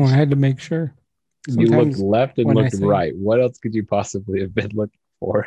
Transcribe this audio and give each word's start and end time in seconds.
Well, 0.00 0.08
I 0.12 0.16
had 0.16 0.30
to 0.30 0.36
make 0.36 0.58
sure. 0.60 0.94
you 1.46 1.66
looked 1.66 1.98
left 1.98 2.38
and 2.38 2.46
when 2.46 2.58
I 2.58 2.62
looked 2.62 2.76
say- 2.76 2.84
right. 2.84 3.12
What 3.16 3.40
else 3.40 3.58
could 3.58 3.74
you 3.74 3.84
possibly 3.84 4.40
have 4.40 4.54
been 4.54 4.70
looking 4.74 4.98
for? 5.18 5.46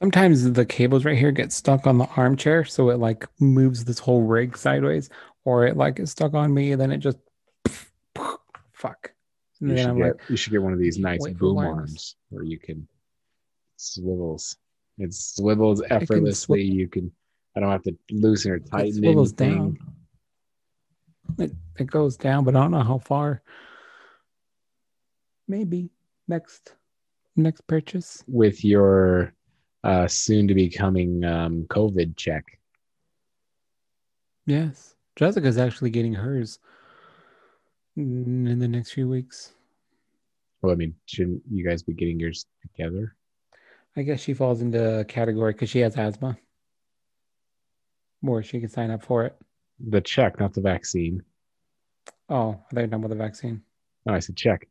Sometimes 0.00 0.52
the 0.52 0.66
cables 0.66 1.04
right 1.04 1.16
here 1.18 1.32
get 1.32 1.52
stuck 1.52 1.86
on 1.86 1.98
the 1.98 2.06
armchair, 2.16 2.64
so 2.64 2.90
it 2.90 2.98
like 2.98 3.26
moves 3.40 3.84
this 3.84 3.98
whole 3.98 4.22
rig 4.22 4.56
sideways, 4.56 5.08
or 5.44 5.66
it 5.66 5.76
like 5.76 5.98
is 5.98 6.10
stuck 6.10 6.34
on 6.34 6.52
me, 6.52 6.72
and 6.72 6.80
then 6.80 6.90
it 6.92 6.98
just 6.98 7.18
fuck. 8.72 9.12
And 9.60 9.70
You 9.70 9.76
then 9.76 9.84
should, 9.84 9.90
I'm 9.90 9.96
get, 9.98 10.04
like, 10.18 10.30
you 10.30 10.36
should 10.36 10.52
get 10.52 10.62
one 10.62 10.72
of 10.72 10.78
these 10.78 10.98
nice 10.98 11.20
wait 11.20 11.34
for 11.34 11.38
boom 11.40 11.56
wireless. 11.56 11.76
arms 11.78 12.16
where 12.30 12.44
you 12.44 12.58
can 12.58 12.86
swivels. 13.76 14.56
It 14.98 15.12
swivels 15.14 15.82
effortlessly. 15.90 16.62
you 16.62 16.88
can. 16.88 17.10
I 17.56 17.60
don't 17.60 17.70
have 17.70 17.82
to 17.84 17.96
loosen 18.10 18.50
or 18.52 18.56
it 18.56 18.70
tighten 18.70 18.94
swivels 18.94 19.32
anything. 19.40 19.56
down. 19.58 19.78
It 21.38 21.52
it 21.78 21.86
goes 21.86 22.16
down, 22.16 22.44
but 22.44 22.56
I 22.56 22.60
don't 22.60 22.70
know 22.70 22.82
how 22.82 22.98
far. 22.98 23.42
Maybe 25.48 25.90
next 26.28 26.74
next 27.36 27.66
purchase. 27.66 28.22
with 28.26 28.64
your 28.64 29.34
uh, 29.82 30.06
soon 30.06 30.48
to 30.48 30.54
be 30.54 30.70
coming 30.70 31.24
um, 31.24 31.66
COVID 31.68 32.16
check. 32.16 32.44
Yes, 34.46 34.94
Jessica's 35.16 35.58
actually 35.58 35.90
getting 35.90 36.14
hers 36.14 36.58
in 37.96 38.58
the 38.58 38.68
next 38.68 38.92
few 38.92 39.08
weeks. 39.08 39.52
Well, 40.62 40.72
I 40.72 40.76
mean, 40.76 40.94
shouldn't 41.06 41.42
you 41.50 41.66
guys 41.66 41.82
be 41.82 41.92
getting 41.92 42.18
yours 42.18 42.46
together? 42.62 43.16
I 43.96 44.02
guess 44.02 44.20
she 44.20 44.34
falls 44.34 44.60
into 44.60 45.00
a 45.00 45.04
category 45.04 45.52
because 45.52 45.70
she 45.70 45.80
has 45.80 45.96
asthma. 45.96 46.36
Or 48.26 48.42
she 48.42 48.60
can 48.60 48.68
sign 48.68 48.90
up 48.90 49.02
for 49.02 49.24
it. 49.24 49.36
The 49.86 50.00
check, 50.00 50.38
not 50.40 50.54
the 50.54 50.60
vaccine. 50.60 51.22
Oh, 52.28 52.58
you 52.72 52.76
were 52.76 52.82
talking 52.82 52.94
about 52.94 53.08
the 53.10 53.14
vaccine. 53.16 53.62
No, 54.06 54.14
I 54.14 54.18
said 54.20 54.36
check. 54.36 54.68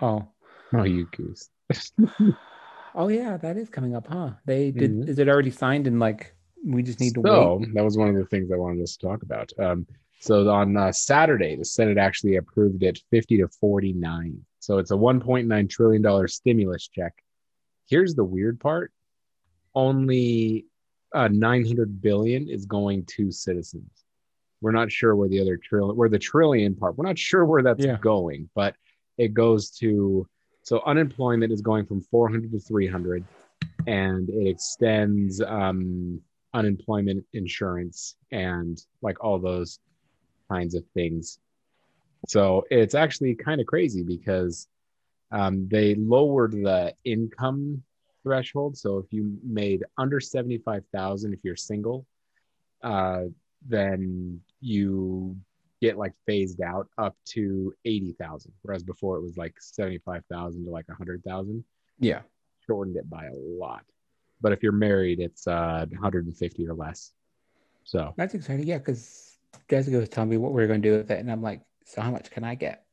Oh. 0.00 0.28
Oh, 0.72 0.84
you 0.84 1.06
goose. 1.06 1.50
Oh 2.94 3.08
yeah, 3.08 3.36
that 3.36 3.56
is 3.56 3.68
coming 3.68 3.94
up, 3.94 4.08
huh? 4.08 4.30
They 4.44 4.70
did 4.72 4.90
Mhm. 4.92 5.08
is 5.08 5.18
it 5.20 5.28
already 5.28 5.50
signed 5.50 5.86
and 5.86 6.00
like 6.00 6.34
we 6.64 6.82
just 6.82 7.00
need 7.00 7.14
to 7.14 7.22
so 7.22 7.56
wait? 7.58 7.74
that 7.74 7.84
was 7.84 7.96
one 7.96 8.08
of 8.08 8.16
the 8.16 8.24
things 8.24 8.50
I 8.50 8.56
wanted 8.56 8.82
us 8.82 8.96
to 8.96 9.06
talk 9.06 9.22
about. 9.22 9.52
Um, 9.58 9.86
so 10.18 10.48
on 10.50 10.76
uh, 10.76 10.90
Saturday, 10.90 11.54
the 11.54 11.64
Senate 11.64 11.96
actually 11.98 12.36
approved 12.36 12.82
it 12.82 12.98
50 13.10 13.36
to 13.38 13.48
49. 13.60 14.44
So 14.58 14.78
it's 14.78 14.90
a 14.90 14.96
1.9 14.96 15.68
trillion 15.70 16.02
dollar 16.02 16.26
stimulus 16.26 16.88
check. 16.88 17.12
Here's 17.86 18.14
the 18.16 18.24
weird 18.24 18.58
part: 18.58 18.90
only 19.74 20.66
uh, 21.14 21.28
900 21.28 22.00
billion 22.00 22.48
is 22.48 22.66
going 22.66 23.04
to 23.16 23.30
citizens. 23.30 23.90
We're 24.60 24.72
not 24.72 24.90
sure 24.90 25.14
where 25.14 25.28
the 25.28 25.40
other 25.40 25.56
trillion, 25.56 25.96
where 25.96 26.08
the 26.08 26.18
trillion 26.18 26.74
part. 26.74 26.96
We're 26.96 27.06
not 27.06 27.18
sure 27.18 27.44
where 27.44 27.62
that's 27.62 27.84
Yeah. 27.84 27.98
going, 27.98 28.48
but 28.54 28.74
it 29.16 29.34
goes 29.34 29.70
to. 29.78 30.26
So 30.62 30.82
unemployment 30.84 31.52
is 31.52 31.62
going 31.62 31.86
from 31.86 32.02
400 32.02 32.52
to 32.52 32.58
300, 32.58 33.24
and 33.86 34.28
it 34.28 34.48
extends 34.48 35.40
um, 35.40 36.20
unemployment 36.52 37.24
insurance 37.32 38.16
and 38.32 38.78
like 39.00 39.22
all 39.24 39.38
those 39.38 39.78
kinds 40.50 40.74
of 40.74 40.84
things. 40.92 41.38
So 42.26 42.64
it's 42.70 42.94
actually 42.94 43.34
kind 43.34 43.60
of 43.60 43.66
crazy 43.66 44.02
because 44.02 44.68
um, 45.30 45.68
they 45.68 45.94
lowered 45.94 46.52
the 46.52 46.94
income 47.04 47.82
threshold. 48.22 48.76
So 48.76 48.98
if 48.98 49.06
you 49.12 49.38
made 49.42 49.84
under 49.96 50.20
75,000, 50.20 51.32
if 51.32 51.40
you're 51.44 51.56
single, 51.56 52.06
uh, 52.82 53.24
then 53.66 54.40
you 54.60 55.36
get 55.80 55.96
like 55.96 56.12
phased 56.26 56.60
out 56.60 56.88
up 56.98 57.16
to 57.24 57.72
80,000. 57.84 58.52
Whereas 58.62 58.82
before 58.82 59.16
it 59.16 59.22
was 59.22 59.36
like 59.36 59.54
75,000 59.60 60.64
to 60.64 60.70
like 60.70 60.88
100,000 60.88 61.64
Yeah. 62.00 62.22
shortened 62.66 62.96
it 62.96 63.08
by 63.08 63.26
a 63.26 63.34
lot. 63.34 63.84
But 64.40 64.52
if 64.52 64.62
you're 64.62 64.72
married, 64.72 65.20
it's 65.20 65.46
uh, 65.46 65.86
150 65.90 66.68
or 66.68 66.74
less. 66.74 67.12
So 67.84 68.12
That's 68.16 68.34
exciting. 68.34 68.66
Yeah, 68.66 68.78
because 68.78 69.38
Jessica 69.68 69.98
was 69.98 70.08
telling 70.08 70.30
me 70.30 70.36
what 70.36 70.52
we 70.52 70.62
are 70.62 70.66
going 70.66 70.82
to 70.82 70.88
do 70.90 70.96
with 70.96 71.10
it, 71.10 71.18
and 71.20 71.30
I'm 71.30 71.42
like, 71.42 71.62
so 71.84 72.00
how 72.02 72.10
much 72.10 72.30
can 72.30 72.44
I 72.44 72.54
get? 72.54 72.84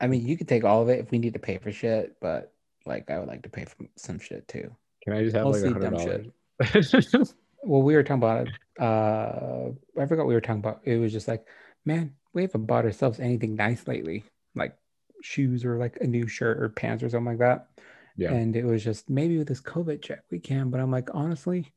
I 0.00 0.06
mean, 0.06 0.26
you 0.26 0.36
could 0.36 0.48
take 0.48 0.64
all 0.64 0.82
of 0.82 0.88
it 0.88 0.98
if 1.00 1.10
we 1.10 1.18
need 1.18 1.34
to 1.34 1.38
pay 1.38 1.58
for 1.58 1.70
shit, 1.70 2.16
but 2.20 2.52
like, 2.86 3.10
I 3.10 3.18
would 3.18 3.28
like 3.28 3.42
to 3.42 3.48
pay 3.48 3.64
for 3.64 3.76
some 3.96 4.18
shit 4.18 4.46
too. 4.48 4.74
can 5.02 5.12
I 5.12 5.22
just 5.22 5.36
have 5.36 5.46
like 5.46 5.62
a 5.62 5.70
Mostly 5.70 5.80
dumb 5.80 5.94
hundred 5.94 6.30
shit. 6.60 6.92
dollars? 7.00 7.34
Well, 7.66 7.82
we 7.82 7.94
were 7.94 8.02
talking 8.02 8.22
about 8.22 8.46
it. 8.46 8.52
Uh, 8.78 9.70
I 9.98 10.06
forgot 10.06 10.18
what 10.24 10.28
we 10.28 10.34
were 10.34 10.40
talking 10.40 10.60
about. 10.60 10.80
It 10.84 10.98
was 10.98 11.12
just 11.12 11.28
like, 11.28 11.46
man, 11.84 12.14
we 12.32 12.42
haven't 12.42 12.66
bought 12.66 12.84
ourselves 12.84 13.20
anything 13.20 13.54
nice 13.54 13.86
lately, 13.86 14.24
like 14.54 14.76
shoes 15.22 15.64
or 15.64 15.78
like 15.78 15.98
a 16.00 16.06
new 16.06 16.26
shirt 16.26 16.62
or 16.62 16.68
pants 16.68 17.02
or 17.02 17.08
something 17.08 17.38
like 17.38 17.38
that. 17.38 17.68
Yeah. 18.16 18.32
And 18.32 18.54
it 18.54 18.64
was 18.64 18.84
just 18.84 19.10
maybe 19.10 19.38
with 19.38 19.48
this 19.48 19.60
COVID 19.60 20.02
check 20.02 20.22
we 20.30 20.38
can, 20.38 20.70
but 20.70 20.80
I'm 20.80 20.90
like, 20.90 21.10
honestly, 21.14 21.72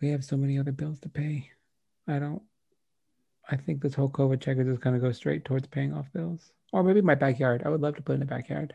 we 0.00 0.08
have 0.10 0.24
so 0.24 0.36
many 0.36 0.58
other 0.58 0.72
bills 0.72 0.98
to 1.00 1.08
pay. 1.08 1.50
I 2.08 2.18
don't. 2.18 2.42
I 3.48 3.56
think 3.56 3.82
this 3.82 3.94
whole 3.94 4.08
COVID 4.08 4.40
check 4.40 4.58
is 4.58 4.66
just 4.66 4.80
gonna 4.80 4.98
go 4.98 5.12
straight 5.12 5.44
towards 5.44 5.66
paying 5.66 5.92
off 5.92 6.12
bills, 6.12 6.52
or 6.72 6.82
maybe 6.82 7.02
my 7.02 7.14
backyard. 7.14 7.62
I 7.64 7.68
would 7.68 7.80
love 7.80 7.96
to 7.96 8.02
put 8.02 8.16
in 8.16 8.22
a 8.22 8.26
backyard. 8.26 8.74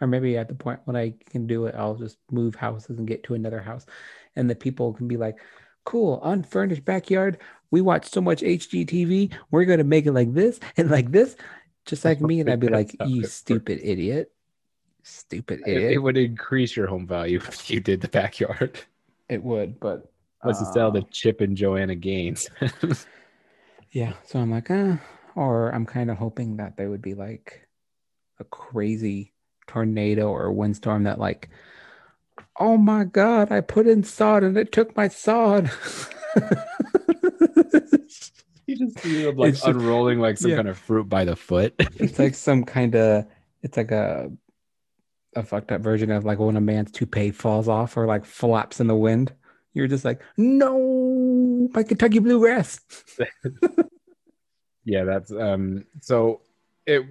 Or 0.00 0.06
maybe 0.06 0.38
at 0.38 0.48
the 0.48 0.54
point 0.54 0.80
when 0.84 0.96
I 0.96 1.14
can 1.28 1.46
do 1.46 1.66
it, 1.66 1.74
I'll 1.74 1.94
just 1.94 2.16
move 2.30 2.54
houses 2.54 2.98
and 2.98 3.06
get 3.06 3.22
to 3.24 3.34
another 3.34 3.60
house. 3.60 3.84
And 4.34 4.48
the 4.48 4.54
people 4.54 4.94
can 4.94 5.08
be 5.08 5.18
like, 5.18 5.36
cool, 5.90 6.20
unfurnished 6.22 6.84
backyard. 6.84 7.38
We 7.72 7.80
watch 7.80 8.08
so 8.08 8.20
much 8.20 8.42
HGTV. 8.42 9.32
We're 9.50 9.64
going 9.64 9.78
to 9.78 9.84
make 9.84 10.06
it 10.06 10.12
like 10.12 10.32
this 10.32 10.60
and 10.76 10.88
like 10.88 11.10
this, 11.10 11.34
just 11.84 12.04
like 12.04 12.20
me. 12.20 12.38
And 12.38 12.48
I'd 12.48 12.60
be 12.60 12.68
like, 12.80 12.94
you 13.04 13.24
stupid 13.24 13.80
idiot. 13.82 14.30
Stupid 15.02 15.62
It, 15.66 15.94
it 15.94 15.98
would 15.98 16.16
increase 16.16 16.76
your 16.76 16.86
home 16.86 17.08
value 17.08 17.38
if 17.48 17.68
you 17.68 17.80
did 17.80 18.00
the 18.00 18.08
backyard. 18.08 18.78
It 19.28 19.42
would, 19.42 19.80
but. 19.80 20.12
Let's 20.44 20.60
just 20.60 20.72
sell 20.72 20.90
the 20.90 21.00
uh, 21.00 21.10
Chip 21.10 21.42
and 21.42 21.54
Joanna 21.56 21.96
Gaines. 21.96 22.48
Yeah. 23.92 24.12
So 24.24 24.38
I'm 24.38 24.52
like, 24.52 24.70
uh, 24.70 24.98
or 25.34 25.74
I'm 25.74 25.84
kind 25.84 26.12
of 26.12 26.16
hoping 26.16 26.58
that 26.58 26.76
there 26.76 26.90
would 26.90 27.02
be 27.02 27.14
like 27.14 27.66
a 28.38 28.44
crazy 28.44 29.32
tornado 29.66 30.28
or 30.28 30.52
windstorm 30.52 31.02
that, 31.02 31.18
like, 31.18 31.50
oh 32.58 32.76
my 32.76 33.04
God, 33.04 33.50
I 33.52 33.60
put 33.60 33.86
in 33.86 34.02
sod 34.02 34.42
and 34.42 34.56
it 34.56 34.72
took 34.72 34.96
my 34.96 35.08
sod. 35.08 35.70
you 38.66 38.76
just 38.76 38.98
see 39.00 39.24
them 39.24 39.36
like 39.36 39.54
just- 39.54 39.66
unrolling 39.66 40.20
like 40.20 40.38
some 40.38 40.50
yeah. 40.50 40.56
kind 40.56 40.68
of 40.68 40.78
fruit 40.78 41.08
by 41.08 41.24
the 41.24 41.36
foot. 41.36 41.74
it's 41.78 42.18
like 42.18 42.34
some 42.34 42.64
kind 42.64 42.94
of, 42.94 43.26
it's 43.62 43.76
like 43.76 43.90
a, 43.90 44.30
a 45.36 45.42
fucked 45.42 45.72
up 45.72 45.80
version 45.80 46.10
of 46.10 46.24
like 46.24 46.38
when 46.38 46.56
a 46.56 46.60
man's 46.60 46.90
toupee 46.90 47.30
falls 47.30 47.68
off 47.68 47.96
or 47.96 48.06
like 48.06 48.24
flaps 48.24 48.80
in 48.80 48.86
the 48.86 48.96
wind. 48.96 49.32
You're 49.72 49.86
just 49.86 50.04
like, 50.04 50.20
no, 50.36 51.68
my 51.72 51.84
Kentucky 51.84 52.18
bluegrass. 52.18 52.80
yeah, 54.84 55.04
that's 55.04 55.30
um 55.30 55.84
so 56.00 56.40
it 56.86 57.04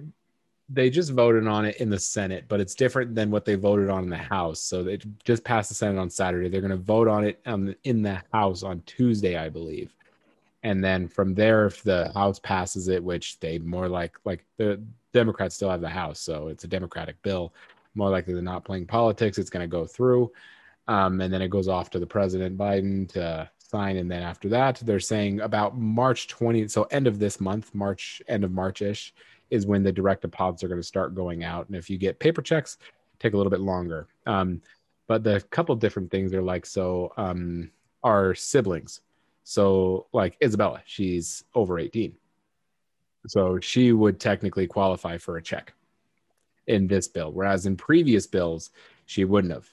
they 0.72 0.88
just 0.88 1.10
voted 1.10 1.46
on 1.48 1.64
it 1.64 1.76
in 1.78 1.90
the 1.90 1.98
Senate, 1.98 2.44
but 2.48 2.60
it's 2.60 2.76
different 2.76 3.14
than 3.14 3.30
what 3.30 3.44
they 3.44 3.56
voted 3.56 3.90
on 3.90 4.04
in 4.04 4.10
the 4.10 4.16
House. 4.16 4.60
So 4.60 4.84
they 4.84 4.98
just 5.24 5.42
passed 5.42 5.68
the 5.68 5.74
Senate 5.74 5.98
on 5.98 6.08
Saturday. 6.08 6.48
They're 6.48 6.60
going 6.60 6.70
to 6.70 6.76
vote 6.76 7.08
on 7.08 7.24
it 7.24 7.40
um, 7.44 7.74
in 7.82 8.02
the 8.02 8.22
House 8.32 8.62
on 8.62 8.82
Tuesday, 8.86 9.36
I 9.36 9.48
believe. 9.48 9.92
And 10.62 10.84
then 10.84 11.08
from 11.08 11.34
there, 11.34 11.66
if 11.66 11.82
the 11.82 12.12
House 12.14 12.38
passes 12.38 12.86
it, 12.86 13.02
which 13.02 13.40
they 13.40 13.58
more 13.58 13.88
like 13.88 14.16
like 14.24 14.44
the 14.58 14.80
Democrats 15.12 15.56
still 15.56 15.70
have 15.70 15.80
the 15.80 15.88
House, 15.88 16.20
so 16.20 16.48
it's 16.48 16.64
a 16.64 16.68
Democratic 16.68 17.20
bill. 17.22 17.52
More 17.96 18.10
likely 18.10 18.34
than 18.34 18.44
not, 18.44 18.64
playing 18.64 18.86
politics, 18.86 19.38
it's 19.38 19.50
going 19.50 19.68
to 19.68 19.76
go 19.76 19.84
through, 19.84 20.30
um, 20.86 21.20
and 21.20 21.34
then 21.34 21.42
it 21.42 21.48
goes 21.50 21.66
off 21.66 21.90
to 21.90 21.98
the 21.98 22.06
President 22.06 22.56
Biden 22.56 23.08
to 23.12 23.50
sign. 23.58 23.96
And 23.96 24.08
then 24.08 24.22
after 24.22 24.48
that, 24.50 24.76
they're 24.84 25.00
saying 25.00 25.40
about 25.40 25.76
March 25.76 26.28
20th, 26.28 26.70
so 26.70 26.84
end 26.84 27.08
of 27.08 27.18
this 27.18 27.40
month, 27.40 27.74
March 27.74 28.22
end 28.28 28.44
of 28.44 28.52
March 28.52 28.82
ish, 28.82 29.12
is 29.50 29.66
when 29.66 29.82
the 29.82 29.92
direct 29.92 30.22
deposits 30.22 30.62
are 30.62 30.68
going 30.68 30.80
to 30.80 30.86
start 30.86 31.14
going 31.14 31.44
out. 31.44 31.66
And 31.68 31.76
if 31.76 31.90
you 31.90 31.98
get 31.98 32.18
paper 32.18 32.42
checks, 32.42 32.78
take 33.18 33.34
a 33.34 33.36
little 33.36 33.50
bit 33.50 33.60
longer. 33.60 34.08
Um, 34.26 34.62
but 35.06 35.24
the 35.24 35.40
couple 35.50 35.74
different 35.74 36.10
things 36.10 36.32
are 36.32 36.42
like 36.42 36.64
so 36.64 37.12
um, 37.16 37.70
our 38.02 38.34
siblings. 38.34 39.00
So 39.44 40.06
like 40.12 40.36
Isabella, 40.42 40.82
she's 40.86 41.44
over 41.54 41.78
18. 41.78 42.14
So 43.26 43.58
she 43.60 43.92
would 43.92 44.20
technically 44.20 44.66
qualify 44.66 45.18
for 45.18 45.36
a 45.36 45.42
check 45.42 45.74
in 46.66 46.86
this 46.86 47.08
bill, 47.08 47.32
whereas 47.32 47.66
in 47.66 47.76
previous 47.76 48.26
bills, 48.26 48.70
she 49.06 49.24
wouldn't 49.24 49.52
have. 49.52 49.68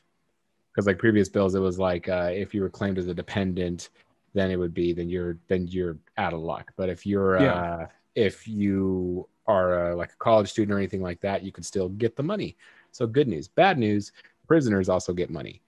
Because 0.71 0.87
like 0.87 0.99
previous 0.99 1.29
bills, 1.29 1.55
it 1.55 1.59
was 1.59 1.79
like 1.79 2.09
uh, 2.09 2.29
if 2.33 2.53
you 2.53 2.61
were 2.61 2.69
claimed 2.69 2.97
as 2.97 3.07
a 3.07 3.13
dependent, 3.13 3.89
then 4.33 4.51
it 4.51 4.57
would 4.57 4.73
be 4.73 4.93
then 4.93 5.09
you're 5.09 5.37
then 5.47 5.67
you're 5.67 5.97
out 6.17 6.33
of 6.33 6.39
luck. 6.39 6.71
But 6.75 6.89
if 6.89 7.05
you're 7.05 7.39
Yeah. 7.39 7.53
uh, 7.55 7.87
if 8.15 8.47
you 8.47 9.27
are 9.47 9.91
uh, 9.91 9.95
like 9.95 10.11
a 10.11 10.17
college 10.17 10.49
student 10.49 10.73
or 10.73 10.77
anything 10.77 11.01
like 11.01 11.21
that, 11.21 11.43
you 11.43 11.51
could 11.51 11.65
still 11.65 11.89
get 11.89 12.15
the 12.15 12.23
money. 12.23 12.57
So 12.91 13.07
good 13.07 13.27
news. 13.27 13.47
Bad 13.47 13.77
news: 13.77 14.11
prisoners 14.47 14.89
also 14.89 15.13
get 15.13 15.29
money. 15.29 15.61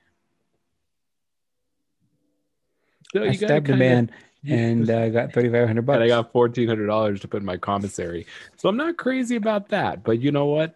So 3.13 3.21
I 3.21 3.25
you 3.25 3.31
gotta 3.33 3.37
stabbed 3.37 3.69
a 3.69 3.71
kinda- 3.71 3.77
man 3.77 4.11
and 4.47 4.89
I 4.89 5.07
uh, 5.07 5.09
got 5.09 5.33
thirty 5.33 5.49
five 5.49 5.67
hundred 5.67 5.85
bucks. 5.85 5.95
And 5.95 6.03
I 6.03 6.07
got 6.07 6.31
fourteen 6.31 6.67
hundred 6.67 6.87
dollars 6.87 7.19
to 7.21 7.27
put 7.27 7.41
in 7.41 7.45
my 7.45 7.57
commissary. 7.57 8.25
So 8.57 8.69
I'm 8.69 8.77
not 8.77 8.97
crazy 8.97 9.35
about 9.35 9.69
that. 9.69 10.03
But 10.03 10.19
you 10.19 10.31
know 10.31 10.45
what? 10.45 10.75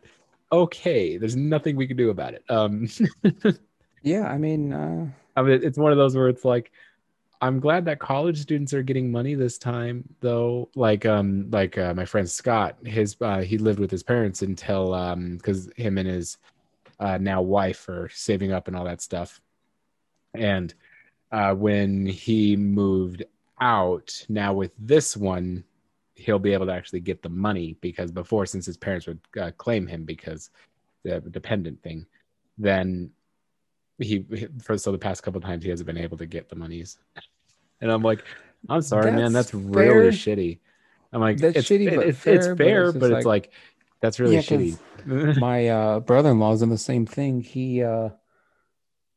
Okay, 0.51 1.17
there's 1.17 1.35
nothing 1.35 1.75
we 1.75 1.87
can 1.87 1.97
do 1.97 2.09
about 2.09 2.33
it. 2.35 2.43
Um, 2.49 2.87
yeah, 4.03 4.27
I 4.27 4.37
mean, 4.37 4.71
uh... 4.71 5.07
I 5.35 5.41
mean, 5.41 5.61
it's 5.63 5.79
one 5.79 5.91
of 5.91 5.97
those 5.97 6.15
where 6.15 6.29
it's 6.29 6.45
like, 6.45 6.71
I'm 7.43 7.59
glad 7.59 7.83
that 7.85 7.99
college 7.99 8.41
students 8.41 8.73
are 8.73 8.83
getting 8.83 9.11
money 9.11 9.35
this 9.35 9.57
time, 9.57 10.05
though. 10.21 10.69
Like, 10.75 11.05
um, 11.05 11.49
like 11.51 11.77
uh, 11.77 11.93
my 11.93 12.05
friend 12.05 12.29
Scott, 12.29 12.77
his 12.85 13.17
uh, 13.19 13.41
he 13.41 13.57
lived 13.57 13.79
with 13.79 13.91
his 13.91 14.01
parents 14.01 14.43
until 14.43 14.93
um, 14.93 15.35
because 15.35 15.69
him 15.75 15.97
and 15.97 16.07
his 16.07 16.37
uh, 17.01 17.17
now 17.17 17.41
wife 17.41 17.89
are 17.89 18.07
saving 18.13 18.53
up 18.53 18.69
and 18.69 18.77
all 18.77 18.85
that 18.85 19.01
stuff, 19.01 19.41
and 20.33 20.73
uh, 21.33 21.53
when 21.53 22.05
he 22.05 22.55
moved 22.55 23.23
out, 23.59 24.25
now 24.29 24.53
with 24.53 24.71
this 24.79 25.17
one, 25.17 25.65
he'll 26.15 26.39
be 26.39 26.53
able 26.53 26.67
to 26.67 26.73
actually 26.73 27.01
get 27.01 27.21
the 27.21 27.27
money 27.27 27.75
because 27.81 28.09
before, 28.09 28.45
since 28.45 28.65
his 28.65 28.77
parents 28.77 29.05
would 29.05 29.19
uh, 29.37 29.51
claim 29.57 29.85
him 29.85 30.05
because 30.05 30.49
the 31.03 31.19
dependent 31.19 31.83
thing, 31.83 32.05
then 32.57 33.11
he 33.99 34.25
for 34.61 34.77
so 34.77 34.93
the 34.93 34.97
past 34.97 35.23
couple 35.23 35.41
times 35.41 35.63
he 35.63 35.69
hasn't 35.69 35.87
been 35.87 35.97
able 35.97 36.17
to 36.17 36.25
get 36.25 36.47
the 36.47 36.55
monies. 36.55 36.99
And 37.83 37.91
I'm 37.91 38.01
like, 38.01 38.23
I'm 38.69 38.81
sorry, 38.81 39.11
that's 39.11 39.15
man, 39.15 39.33
that's 39.33 39.51
fair. 39.51 39.59
really 39.59 40.09
shitty. 40.09 40.59
I'm 41.11 41.21
like, 41.21 41.37
that's 41.37 41.57
it's, 41.57 41.69
shitty, 41.69 41.95
but 41.95 42.07
it's, 42.07 42.17
fair, 42.17 42.35
it's 42.35 42.47
fair, 42.47 42.55
but 42.55 42.89
it's, 42.89 42.97
but 42.97 43.05
it's 43.11 43.25
like, 43.25 43.43
like, 43.43 43.51
that's 43.99 44.19
really 44.19 44.35
yeah, 44.35 44.41
shitty. 44.41 45.37
my 45.39 45.67
uh, 45.67 45.99
brother-in-law 45.99 46.53
is 46.53 46.61
in 46.61 46.69
the 46.69 46.77
same 46.77 47.05
thing. 47.05 47.41
He 47.41 47.83
uh 47.83 48.09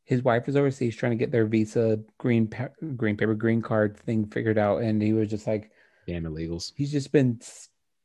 his 0.07 0.23
wife 0.23 0.47
was 0.47 0.57
overseas 0.57 0.97
trying 0.97 1.11
to 1.11 1.17
get 1.17 1.33
their 1.33 1.47
visa 1.47 1.99
green 2.19 2.47
pa- 2.47 2.69
green 2.97 3.17
paper 3.17 3.35
green 3.35 3.61
card 3.61 3.97
thing 3.97 4.25
figured 4.27 4.57
out 4.57 4.81
and 4.81 5.03
he 5.03 5.13
was 5.13 5.29
just 5.29 5.47
like 5.47 5.71
damn 6.07 6.23
illegals 6.23 6.73
he's 6.77 6.93
just 6.93 7.13
been 7.13 7.39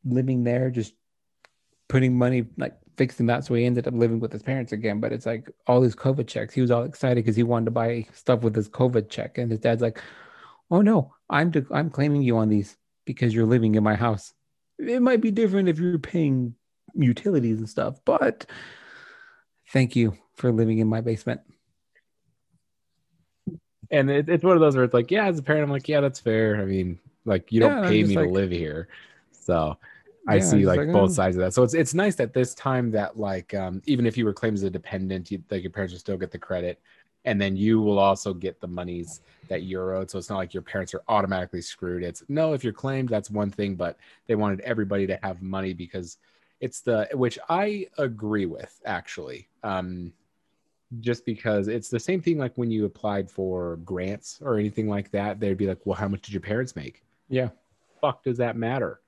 living 0.04 0.44
there 0.44 0.70
just 0.70 0.94
putting 1.88 2.18
money 2.18 2.46
like 2.58 2.76
fixing 2.98 3.28
that 3.28 3.46
so 3.46 3.54
he 3.54 3.66
ended 3.66 3.88
up 3.88 3.94
living 3.94 4.20
with 4.20 4.32
his 4.32 4.42
parents 4.42 4.72
again 4.72 5.00
but 5.00 5.14
it's 5.14 5.26
like 5.26 5.50
all 5.68 5.80
these 5.80 5.96
covid 5.96 6.28
checks 6.28 6.54
he 6.54 6.62
was 6.62 6.72
all 6.72 6.84
excited 6.84 7.24
because 7.24 7.36
he 7.36 7.44
wanted 7.44 7.66
to 7.66 7.72
buy 7.72 8.06
stuff 8.14 8.42
with 8.42 8.56
his 8.56 8.68
covid 8.68 9.08
check 9.10 9.38
and 9.38 9.52
his 9.52 9.60
dad's 9.60 9.82
like 9.82 10.02
oh 10.72 10.82
no 10.82 11.14
i'm 11.30 11.52
de- 11.52 11.66
i'm 11.72 11.90
claiming 11.90 12.22
you 12.22 12.38
on 12.38 12.50
these 12.50 12.78
because 13.06 13.34
you're 13.34 13.46
living 13.46 13.76
in 13.76 13.84
my 13.84 13.96
house 13.96 14.34
it 14.80 15.02
might 15.02 15.22
be 15.22 15.32
different 15.32 15.70
if 15.70 15.78
you're 15.78 16.00
paying 16.00 16.56
utilities 16.96 17.60
and 17.60 17.70
stuff 17.70 18.00
but 18.06 18.46
thank 19.70 19.96
you 19.96 20.18
for 20.36 20.52
living 20.52 20.80
in 20.80 20.88
my 20.88 21.02
basement 21.02 21.42
and 23.92 24.10
it, 24.10 24.30
it's 24.30 24.44
one 24.44 24.56
of 24.56 24.62
those 24.62 24.76
where 24.76 24.86
it's 24.86 24.94
like, 24.94 25.12
yeah, 25.12 25.26
as 25.26 25.38
a 25.38 25.44
parent, 25.44 25.64
I'm 25.64 25.70
like, 25.70 25.88
yeah, 25.88 26.00
that's 26.00 26.20
fair. 26.20 26.60
I 26.60 26.66
mean, 26.66 26.98
like 27.26 27.52
you 27.52 27.60
don't 27.60 27.84
pay 27.84 28.04
me 28.04 28.16
like, 28.16 28.28
to 28.28 28.32
live 28.32 28.50
here, 28.50 28.88
so 29.32 29.78
I 30.28 30.36
yeah, 30.36 30.42
see 30.42 30.66
like, 30.66 30.80
like, 30.80 30.92
both 30.92 31.12
oh. 31.12 31.14
sides 31.14 31.36
of 31.36 31.42
that. 31.42 31.54
So 31.54 31.62
it's 31.62 31.74
it's 31.74 31.94
nice 31.94 32.16
that 32.16 32.34
this 32.34 32.56
time 32.56 32.92
that 32.92 33.20
like 33.20 33.54
um, 33.54 33.82
even 33.86 34.06
if 34.06 34.18
you 34.18 34.26
were 34.26 34.34
claimed 34.34 34.58
as 34.58 34.64
a 34.64 34.70
dependent, 34.70 35.30
you, 35.30 35.44
like 35.52 35.62
your 35.62 35.72
parents 35.72 35.94
would 35.94 36.00
still 36.00 36.18
get 36.18 36.32
the 36.32 36.40
credit, 36.40 36.82
and 37.26 37.40
then 37.40 37.56
you 37.56 37.82
will 37.82 38.00
also 38.00 38.34
get 38.34 38.60
the 38.60 38.68
monies 38.68 39.22
that 39.48 39.64
you're 39.64 39.94
owed. 39.96 40.10
So 40.10 40.18
it's 40.18 40.30
not 40.30 40.38
like 40.38 40.54
your 40.54 40.64
parents 40.64 40.94
are 40.94 41.04
automatically 41.08 41.62
screwed. 41.62 42.04
It's 42.04 42.24
no, 42.30 42.54
if 42.54 42.64
you're 42.64 42.74
claimed, 42.74 43.10
that's 43.10 43.30
one 43.30 43.52
thing, 43.52 43.76
but 43.76 43.98
they 44.28 44.36
wanted 44.36 44.62
everybody 44.62 45.06
to 45.08 45.20
have 45.22 45.42
money 45.42 45.74
because 45.74 46.18
it's 46.60 46.82
the 46.82 47.10
which 47.14 47.38
I 47.50 47.88
agree 47.98 48.46
with 48.46 48.80
actually. 48.86 49.48
Um, 49.64 50.14
just 51.00 51.26
because 51.26 51.68
it's 51.68 51.90
the 51.90 52.00
same 52.00 52.22
thing 52.22 52.38
like 52.38 52.58
when 52.58 52.70
you 52.70 52.86
applied 52.86 53.32
for 53.32 53.78
grants 53.78 54.40
or 54.44 54.58
anything 54.58 54.90
like 54.90 55.10
that 55.12 55.40
they'd 55.40 55.58
be 55.58 55.68
like 55.68 55.80
well 55.86 55.96
how 55.96 56.08
much 56.08 56.22
did 56.22 56.34
your 56.34 56.42
parents 56.42 56.76
make 56.76 57.02
yeah 57.30 57.48
fuck 58.02 58.22
does 58.24 58.38
that 58.38 58.58
matter 58.58 59.00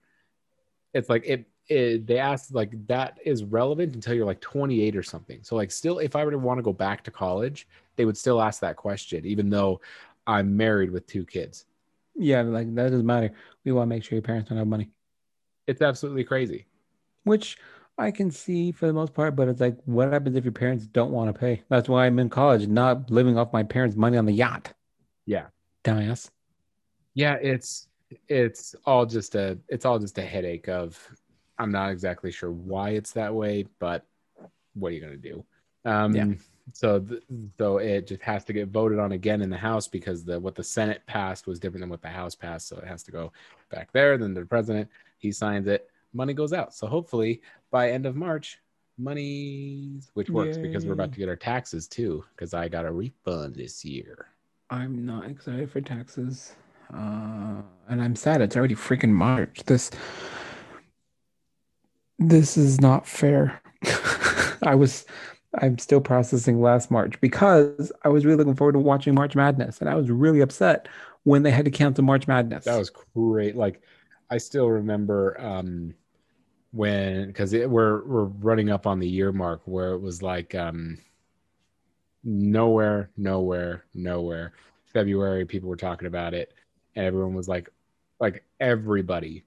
it's 0.94 1.10
like 1.10 1.24
it, 1.26 1.46
it 1.68 2.08
they 2.08 2.18
asked 2.18 2.54
like 2.54 2.72
that 2.88 3.20
is 3.26 3.44
relevant 3.44 3.96
until 3.96 4.14
you're 4.14 4.26
like 4.26 4.40
28 4.40 4.96
or 4.96 5.04
something 5.04 5.40
so 5.44 5.58
like 5.58 5.72
still 5.72 6.00
if 6.00 6.16
i 6.16 6.24
were 6.24 6.32
to 6.32 6.38
want 6.38 6.58
to 6.58 6.64
go 6.64 6.72
back 6.72 7.04
to 7.04 7.12
college 7.12 7.68
they 7.96 8.06
would 8.06 8.18
still 8.18 8.42
ask 8.42 8.62
that 8.62 8.76
question 8.76 9.26
even 9.26 9.50
though 9.50 9.80
i'm 10.28 10.56
married 10.56 10.92
with 10.92 11.06
two 11.08 11.26
kids 11.26 11.66
yeah 12.16 12.42
like 12.42 12.74
that 12.76 12.90
doesn't 12.90 13.06
matter 13.06 13.32
we 13.64 13.72
want 13.72 13.90
to 13.90 13.90
make 13.90 14.04
sure 14.04 14.16
your 14.16 14.22
parents 14.22 14.50
don't 14.50 14.58
have 14.58 14.68
money 14.68 14.90
it's 15.68 15.82
absolutely 15.82 16.24
crazy 16.24 16.66
which 17.24 17.58
I 17.98 18.12
can 18.12 18.32
see 18.32 18.72
for 18.72 18.88
the 18.88 18.94
most 18.94 19.14
part, 19.14 19.36
but 19.36 19.48
it's 19.48 19.62
like, 19.62 19.78
what 19.86 20.12
happens 20.12 20.36
if 20.36 20.44
your 20.44 20.52
parents 20.52 20.88
don't 20.88 21.12
want 21.12 21.34
to 21.34 21.40
pay? 21.40 21.62
That's 21.70 21.88
why 21.88 22.06
I'm 22.06 22.18
in 22.20 22.30
college, 22.30 22.68
not 22.68 23.12
living 23.12 23.38
off 23.38 23.54
my 23.54 23.64
parents' 23.64 23.96
money 23.96 24.18
on 24.18 24.26
the 24.26 24.34
yacht. 24.34 24.74
Yeah, 25.26 25.48
dumbass. 25.84 26.30
Yeah, 27.14 27.36
it's 27.36 27.88
it's 28.28 28.76
all 28.86 29.06
just 29.06 29.36
a 29.36 29.58
it's 29.70 29.86
all 29.86 30.00
just 30.00 30.18
a 30.18 30.24
headache 30.24 30.68
of 30.68 31.00
I'm 31.58 31.72
not 31.72 31.92
exactly 31.92 32.32
sure 32.32 32.52
why 32.52 32.92
it's 32.92 33.12
that 33.12 33.34
way, 33.34 33.66
but 33.80 34.06
what 34.74 34.90
are 34.90 34.96
you 34.96 35.02
gonna 35.02 35.18
do? 35.18 35.46
Um, 35.86 36.16
yeah. 36.16 36.26
So 36.72 37.00
th- 37.00 37.22
so 37.58 37.78
it 37.78 38.08
just 38.08 38.22
has 38.22 38.46
to 38.46 38.54
get 38.54 38.70
voted 38.70 38.98
on 38.98 39.12
again 39.12 39.42
in 39.42 39.50
the 39.50 39.58
House 39.58 39.88
because 39.88 40.24
the 40.24 40.40
what 40.40 40.56
the 40.56 40.64
Senate 40.64 41.02
passed 41.08 41.46
was 41.46 41.60
different 41.60 41.82
than 41.82 41.90
what 41.90 42.02
the 42.02 42.08
House 42.08 42.36
passed, 42.36 42.68
so 42.70 42.78
it 42.78 42.88
has 42.88 43.04
to 43.04 43.12
go 43.12 43.34
back 43.70 43.92
there. 43.92 44.18
Then 44.18 44.34
the 44.34 44.46
president 44.46 44.90
he 45.18 45.32
signs 45.32 45.68
it 45.68 45.90
money 46.14 46.34
goes 46.34 46.54
out. 46.54 46.74
So 46.74 46.88
hopefully 46.88 47.42
by 47.72 47.92
end 47.92 48.06
of 48.06 48.16
March, 48.16 48.60
money, 48.98 50.00
which 50.14 50.30
works 50.30 50.58
Yay. 50.58 50.64
because 50.64 50.86
we're 50.86 50.94
about 50.94 51.12
to 51.14 51.20
get 51.20 51.30
our 51.30 51.36
taxes 51.36 51.88
too, 51.88 52.24
because 52.36 52.54
I 52.54 52.68
got 52.68 52.86
a 52.86 52.92
refund 52.92 53.56
this 53.56 53.84
year. 53.84 54.28
I'm 54.70 55.06
not 55.06 55.26
excited 55.26 55.70
for 55.72 55.82
taxes. 55.82 56.56
Uh, 56.94 57.62
and 57.90 58.02
I'm 58.02 58.16
sad 58.16 58.42
it's 58.42 58.56
already 58.56 58.76
freaking 58.76 59.10
March. 59.10 59.64
This 59.66 59.92
this 62.20 62.56
is 62.56 62.80
not 62.80 63.08
fair. 63.08 63.62
I 64.64 64.76
was 64.76 65.06
I'm 65.62 65.78
still 65.78 66.02
processing 66.02 66.62
last 66.62 66.90
March 66.90 67.20
because 67.22 67.92
I 68.04 68.10
was 68.10 68.26
really 68.26 68.38
looking 68.38 68.56
forward 68.56 68.74
to 68.74 68.80
watching 68.80 69.14
March 69.14 69.36
Madness 69.36 69.80
and 69.80 69.90
I 69.90 69.96
was 69.96 70.10
really 70.10 70.42
upset 70.42 70.88
when 71.24 71.44
they 71.44 71.52
had 71.52 71.66
to 71.66 71.72
cancel 71.72 72.04
March 72.04 72.28
Madness. 72.28 72.66
That 72.66 72.78
was 72.78 72.90
great. 72.90 73.56
Like 73.56 73.82
I 74.30 74.38
still 74.38 74.70
remember 74.70 75.40
um 75.40 75.94
when 76.74 77.28
because 77.28 77.54
we're 77.54 78.04
we're 78.04 78.26
running 78.26 78.72
up 78.72 78.88
on 78.88 79.00
the 79.00 79.08
year 79.08 79.32
mark 79.32 79.62
where 79.66 79.92
it 79.92 80.00
was 80.00 80.24
like 80.24 80.56
um 80.56 80.98
nowhere 82.24 83.12
nowhere 83.16 83.86
nowhere 83.94 84.54
february 84.92 85.46
people 85.46 85.70
were 85.70 85.76
talking 85.76 86.08
about 86.08 86.34
it 86.34 86.52
and 86.96 87.06
everyone 87.06 87.36
was 87.36 87.48
like 87.48 87.70
like 88.20 88.44
everybody 88.60 89.44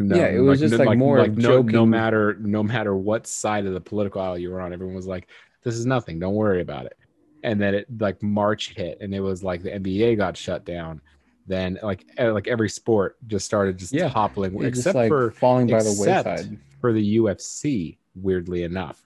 no, 0.00 0.16
yeah 0.16 0.26
it 0.26 0.40
was 0.40 0.60
like, 0.60 0.68
just 0.68 0.78
like, 0.80 0.88
like 0.88 0.98
more 0.98 1.18
like 1.18 1.32
no, 1.32 1.62
no 1.62 1.86
matter 1.86 2.36
no 2.40 2.64
matter 2.64 2.96
what 2.96 3.28
side 3.28 3.66
of 3.66 3.72
the 3.72 3.80
political 3.80 4.20
aisle 4.20 4.36
you 4.36 4.50
were 4.50 4.60
on 4.60 4.72
everyone 4.72 4.96
was 4.96 5.06
like 5.06 5.28
this 5.64 5.74
is 5.74 5.86
nothing 5.86 6.18
don't 6.18 6.34
worry 6.34 6.60
about 6.60 6.86
it 6.86 6.96
and 7.42 7.60
then 7.60 7.74
it 7.74 7.86
like 7.98 8.22
march 8.22 8.74
hit 8.74 8.98
and 9.00 9.14
it 9.14 9.20
was 9.20 9.42
like 9.42 9.62
the 9.62 9.70
nba 9.70 10.16
got 10.16 10.36
shut 10.36 10.64
down 10.64 11.00
then 11.46 11.78
like 11.82 12.06
like 12.18 12.48
every 12.48 12.68
sport 12.68 13.16
just 13.26 13.44
started 13.44 13.76
just 13.76 13.92
yeah. 13.92 14.08
toppling, 14.08 14.54
except 14.64 14.84
just 14.84 14.94
like 14.94 15.08
for 15.08 15.30
falling 15.32 15.66
by 15.66 15.82
the 15.82 15.96
wayside 15.98 16.58
for 16.80 16.92
the 16.92 17.16
UFC. 17.18 17.98
Weirdly 18.16 18.62
enough, 18.62 19.04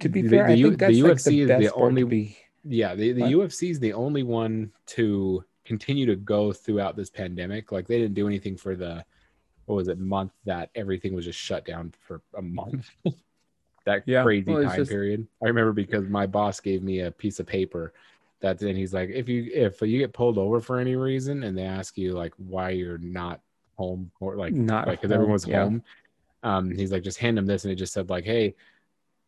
to 0.00 0.08
be 0.08 0.22
fair, 0.26 0.48
the, 0.48 0.54
the, 0.54 0.60
I 0.60 0.62
think 0.62 0.78
that's 0.78 0.94
the 0.94 1.00
UFC 1.00 1.24
the 1.24 1.40
is 1.40 1.60
the 1.60 1.74
only. 1.74 2.04
Be... 2.04 2.38
Yeah, 2.64 2.94
the, 2.94 3.12
the 3.12 3.22
UFC 3.22 3.70
is 3.70 3.78
the 3.78 3.92
only 3.92 4.22
one 4.22 4.72
to 4.86 5.44
continue 5.64 6.06
to 6.06 6.16
go 6.16 6.52
throughout 6.52 6.96
this 6.96 7.10
pandemic. 7.10 7.70
Like 7.70 7.86
they 7.86 7.98
didn't 7.98 8.14
do 8.14 8.26
anything 8.26 8.56
for 8.56 8.74
the 8.74 9.04
what 9.66 9.76
was 9.76 9.88
it 9.88 9.98
month 9.98 10.32
that 10.46 10.70
everything 10.74 11.14
was 11.14 11.26
just 11.26 11.38
shut 11.38 11.66
down 11.66 11.92
for 12.00 12.22
a 12.36 12.42
month. 12.42 12.90
that 13.88 14.02
yeah, 14.06 14.22
crazy 14.22 14.52
well, 14.52 14.62
time 14.62 14.76
just... 14.76 14.90
period. 14.90 15.26
I 15.42 15.46
remember 15.46 15.72
because 15.72 16.06
my 16.08 16.26
boss 16.26 16.60
gave 16.60 16.82
me 16.82 17.00
a 17.00 17.10
piece 17.10 17.40
of 17.40 17.46
paper 17.46 17.94
that 18.40 18.58
then 18.58 18.76
he's 18.76 18.92
like, 18.92 19.08
if 19.08 19.28
you 19.28 19.50
if 19.52 19.80
you 19.80 19.98
get 19.98 20.12
pulled 20.12 20.38
over 20.38 20.60
for 20.60 20.78
any 20.78 20.94
reason 20.94 21.42
and 21.42 21.56
they 21.56 21.64
ask 21.64 21.96
you 21.96 22.12
like 22.12 22.32
why 22.36 22.70
you're 22.70 22.98
not 22.98 23.40
home 23.76 24.10
or 24.20 24.36
like 24.36 24.52
not 24.52 24.86
like 24.86 25.00
because 25.00 25.12
everyone's 25.12 25.46
yeah. 25.46 25.64
home, 25.64 25.82
um, 26.42 26.70
he's 26.70 26.92
like, 26.92 27.02
just 27.02 27.18
hand 27.18 27.38
him 27.38 27.46
this, 27.46 27.64
and 27.64 27.72
it 27.72 27.76
just 27.76 27.94
said 27.94 28.10
like, 28.10 28.24
hey, 28.24 28.54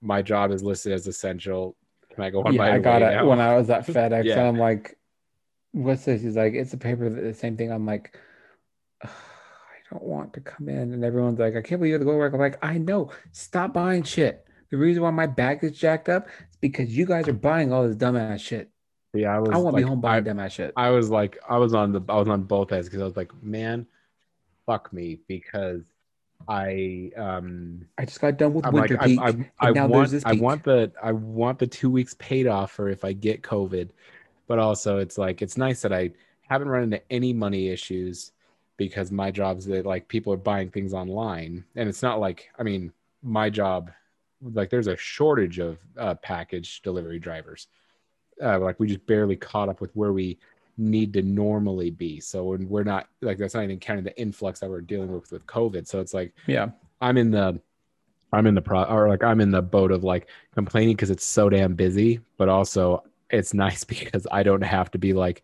my 0.02 0.20
job 0.20 0.52
is 0.52 0.62
listed 0.62 0.92
as 0.92 1.06
essential. 1.06 1.74
Can 2.14 2.22
I 2.22 2.30
go 2.30 2.42
on 2.42 2.52
yeah, 2.52 2.58
my 2.58 2.74
I 2.74 2.78
got 2.78 3.02
it 3.02 3.12
now? 3.12 3.28
when 3.28 3.40
I 3.40 3.56
was 3.56 3.70
at 3.70 3.86
FedEx, 3.86 4.24
yeah. 4.24 4.38
and 4.38 4.48
I'm 4.48 4.58
like, 4.58 4.98
what's 5.72 6.04
this? 6.04 6.22
He's 6.22 6.36
like, 6.36 6.52
it's 6.52 6.74
a 6.74 6.78
paper. 6.78 7.08
The 7.08 7.34
same 7.34 7.56
thing. 7.56 7.72
I'm 7.72 7.86
like. 7.86 8.16
I 9.02 9.94
don't 9.94 10.04
want 10.04 10.34
to 10.34 10.40
come 10.40 10.68
in. 10.68 10.92
And 10.92 11.04
everyone's 11.04 11.40
like, 11.40 11.56
I 11.56 11.62
can't 11.62 11.80
believe 11.80 11.88
you 11.88 11.94
have 11.94 12.02
to 12.02 12.04
go 12.04 12.12
to 12.12 12.16
work. 12.16 12.32
I'm 12.32 12.38
like, 12.38 12.64
I 12.64 12.78
know. 12.78 13.10
Stop 13.32 13.72
buying 13.72 14.04
shit. 14.04 14.46
The 14.70 14.76
reason 14.76 15.02
why 15.02 15.10
my 15.10 15.26
back 15.26 15.64
is 15.64 15.72
jacked 15.72 16.08
up 16.08 16.28
is 16.28 16.56
because 16.60 16.96
you 16.96 17.06
guys 17.06 17.28
are 17.28 17.32
buying 17.32 17.72
all 17.72 17.86
this 17.86 17.96
dumbass 17.96 18.40
shit. 18.40 18.70
Yeah, 19.12 19.34
I 19.34 19.38
was. 19.40 19.50
I 19.50 19.56
won't 19.56 19.74
like, 19.74 19.84
be 19.84 19.88
home 19.88 20.00
buying 20.00 20.28
I, 20.28 20.32
dumbass 20.32 20.52
shit. 20.52 20.72
I 20.76 20.90
was 20.90 21.10
like, 21.10 21.38
I 21.48 21.58
was 21.58 21.74
on 21.74 21.92
the, 21.92 22.00
I 22.08 22.16
was 22.16 22.28
on 22.28 22.44
both 22.44 22.72
ends 22.72 22.88
because 22.88 23.02
I 23.02 23.04
was 23.04 23.16
like, 23.16 23.32
man, 23.42 23.86
fuck 24.66 24.92
me, 24.92 25.18
because 25.26 25.82
I 26.48 27.10
um 27.16 27.86
I 27.98 28.04
just 28.04 28.20
got 28.20 28.36
done 28.36 28.54
with 28.54 28.66
I'm 28.66 28.72
winter 28.72 28.96
like, 28.96 29.06
peak. 29.06 29.20
I, 29.20 29.28
I, 29.60 29.68
I 29.68 29.86
want 29.86 30.26
I 30.26 30.32
want 30.34 30.64
the 30.64 30.92
I 31.02 31.12
want 31.12 31.58
the 31.58 31.66
two 31.66 31.90
weeks 31.90 32.14
paid 32.18 32.46
off 32.46 32.70
for 32.70 32.88
if 32.88 33.04
I 33.04 33.12
get 33.12 33.42
COVID, 33.42 33.90
but 34.46 34.58
also 34.58 34.98
it's 34.98 35.18
like 35.18 35.42
it's 35.42 35.56
nice 35.56 35.82
that 35.82 35.92
I 35.92 36.12
haven't 36.48 36.68
run 36.68 36.84
into 36.84 37.02
any 37.10 37.32
money 37.32 37.68
issues 37.68 38.32
because 38.76 39.12
my 39.12 39.30
job 39.30 39.58
is 39.58 39.66
that 39.66 39.84
like 39.84 40.08
people 40.08 40.32
are 40.32 40.38
buying 40.38 40.70
things 40.70 40.94
online 40.94 41.64
and 41.76 41.86
it's 41.86 42.02
not 42.02 42.18
like 42.18 42.48
i 42.58 42.62
mean 42.62 42.90
my 43.22 43.50
job 43.50 43.90
like 44.42 44.70
there's 44.70 44.86
a 44.86 44.96
shortage 44.96 45.58
of 45.58 45.78
uh, 45.98 46.14
package 46.14 46.82
delivery 46.82 47.18
drivers. 47.18 47.68
Uh, 48.42 48.58
like 48.58 48.80
we 48.80 48.86
just 48.86 49.04
barely 49.06 49.36
caught 49.36 49.68
up 49.68 49.80
with 49.80 49.90
where 49.94 50.12
we 50.12 50.38
need 50.78 51.12
to 51.12 51.20
normally 51.22 51.90
be. 51.90 52.20
So 52.20 52.44
when 52.44 52.68
we're 52.68 52.84
not 52.84 53.08
like 53.20 53.36
that's 53.36 53.54
not 53.54 53.64
even 53.64 53.78
counting 53.78 54.04
the 54.04 54.18
influx 54.18 54.60
that 54.60 54.70
we're 54.70 54.80
dealing 54.80 55.12
with 55.12 55.30
with 55.30 55.46
covid. 55.46 55.86
So 55.86 56.00
it's 56.00 56.14
like 56.14 56.32
Yeah. 56.46 56.70
i'm 57.02 57.18
in 57.18 57.30
the 57.30 57.60
i'm 58.32 58.46
in 58.46 58.54
the 58.54 58.62
pro 58.62 58.84
or 58.84 59.08
like 59.08 59.22
i'm 59.24 59.40
in 59.40 59.50
the 59.50 59.60
boat 59.60 59.90
of 59.90 60.04
like 60.04 60.28
complaining 60.54 60.94
because 60.96 61.10
it's 61.10 61.24
so 61.24 61.48
damn 61.50 61.74
busy 61.74 62.20
but 62.38 62.48
also 62.48 63.02
it's 63.30 63.52
nice 63.66 63.84
because 63.84 64.26
i 64.30 64.42
don't 64.42 64.62
have 64.62 64.90
to 64.92 64.98
be 64.98 65.12
like 65.12 65.42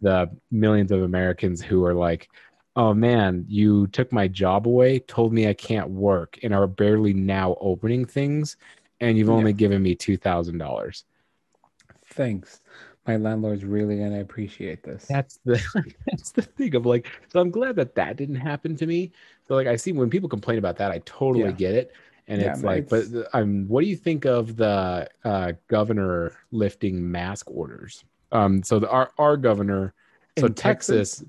the 0.00 0.30
millions 0.50 0.92
of 0.92 1.02
americans 1.02 1.60
who 1.60 1.84
are 1.84 1.94
like 1.94 2.28
oh 2.76 2.94
man 2.94 3.44
you 3.48 3.86
took 3.88 4.12
my 4.12 4.28
job 4.28 4.66
away 4.66 4.98
told 5.00 5.32
me 5.32 5.48
i 5.48 5.52
can't 5.54 5.90
work 5.90 6.38
and 6.42 6.54
are 6.54 6.66
barely 6.66 7.12
now 7.12 7.56
opening 7.60 8.04
things 8.04 8.56
and 9.00 9.16
you've 9.18 9.30
only 9.30 9.52
given 9.52 9.82
me 9.82 9.94
$2000 9.96 11.04
Thanks. 12.12 12.60
My 13.06 13.16
landlord's 13.16 13.64
really 13.64 13.98
gonna 13.98 14.20
appreciate 14.20 14.82
this. 14.82 15.06
that's 15.08 15.40
the 15.44 15.60
that's 16.06 16.30
the 16.32 16.42
thing 16.42 16.74
of 16.74 16.86
like 16.86 17.06
so 17.32 17.40
i'm 17.40 17.50
glad 17.50 17.74
that 17.76 17.94
that 17.94 18.16
didn't 18.16 18.36
happen 18.36 18.76
to 18.76 18.86
me 18.86 19.10
so 19.48 19.54
like 19.54 19.66
i 19.66 19.74
see 19.74 19.92
when 19.92 20.10
people 20.10 20.28
complain 20.28 20.58
about 20.58 20.76
that 20.76 20.90
i 20.90 20.98
totally 21.04 21.50
Yeah. 21.50 21.56
get 21.56 21.74
it 21.74 21.92
and 22.28 22.40
Yeah, 22.40 22.52
it's 22.52 22.62
like 22.62 22.84
it's- 22.84 23.08
but 23.08 23.28
um 23.38 23.66
what 23.68 23.80
do 23.80 23.86
you 23.88 23.96
think 23.96 24.26
of 24.26 24.56
the 24.56 25.08
uh 25.24 25.52
governor 25.68 26.32
lifting 26.52 27.10
mask 27.10 27.50
orders 27.50 28.04
um 28.32 28.62
so 28.62 28.78
the 28.78 28.88
our, 28.90 29.10
our 29.18 29.36
governor 29.36 29.94
so 30.38 30.46
In 30.46 30.54
texas 30.54 31.24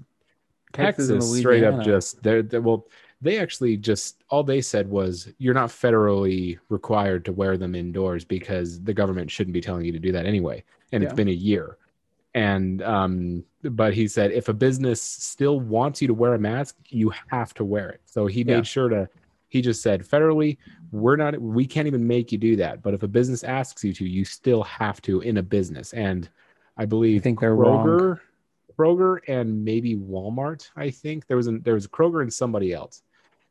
Texas 0.73 1.09
texas, 1.09 1.39
straight 1.39 1.63
up 1.63 1.83
just 1.83 2.21
they're, 2.23 2.41
they 2.43 2.59
well 2.59 2.87
they 3.21 3.37
actually 3.37 3.77
just 3.77 4.23
all 4.29 4.43
they 4.43 4.61
said 4.61 4.89
was 4.89 5.31
you're 5.37 5.53
not 5.53 5.69
federally 5.69 6.57
required 6.69 7.23
to 7.25 7.31
wear 7.31 7.55
them 7.57 7.75
indoors 7.75 8.25
because 8.25 8.81
the 8.81 8.93
government 8.93 9.29
shouldn't 9.29 9.53
be 9.53 9.61
telling 9.61 9.85
you 9.85 9.91
to 9.91 9.99
do 9.99 10.11
that 10.11 10.25
anyway. 10.25 10.63
And 10.91 11.03
it's 11.03 11.13
been 11.13 11.27
a 11.27 11.31
year. 11.31 11.77
And 12.33 12.81
um 12.81 13.43
but 13.63 13.93
he 13.93 14.07
said 14.07 14.31
if 14.31 14.49
a 14.49 14.53
business 14.53 15.01
still 15.01 15.59
wants 15.59 16.01
you 16.01 16.07
to 16.07 16.13
wear 16.13 16.33
a 16.33 16.39
mask 16.39 16.77
you 16.89 17.11
have 17.29 17.53
to 17.55 17.63
wear 17.65 17.89
it. 17.89 18.01
So 18.05 18.25
he 18.25 18.43
made 18.43 18.55
Yeah. 18.55 18.61
sure 18.63 18.89
to 18.89 19.09
he 19.49 19.61
just 19.61 19.81
said 19.81 20.01
federally 20.01 20.57
we're 20.91 21.17
not 21.17 21.39
we 21.39 21.65
can't 21.65 21.87
even 21.87 22.07
make 22.07 22.31
you 22.31 22.37
do 22.37 22.55
that. 22.55 22.81
But 22.81 22.93
if 22.93 23.03
a 23.03 23.07
business 23.07 23.43
asks 23.43 23.83
you 23.83 23.93
to 23.93 24.05
you 24.05 24.25
still 24.25 24.63
have 24.63 25.01
to 25.03 25.21
in 25.21 25.37
a 25.37 25.43
business. 25.43 25.93
And 25.93 26.29
i 26.77 26.85
believe 26.85 27.21
I 27.21 27.23
think 27.23 27.39
they're 27.39 27.55
wrong. 27.55 28.17
Kroger 28.77 29.19
and 29.27 29.63
maybe 29.63 29.95
walmart 29.95 30.69
i 30.75 30.89
think. 30.89 31.27
There 31.27 31.37
was 31.37 31.47
a, 31.47 31.59
there 31.59 31.73
was 31.73 31.87
kroger 31.87 32.21
and 32.21 32.33
somebody 32.33 32.73
else. 32.73 33.03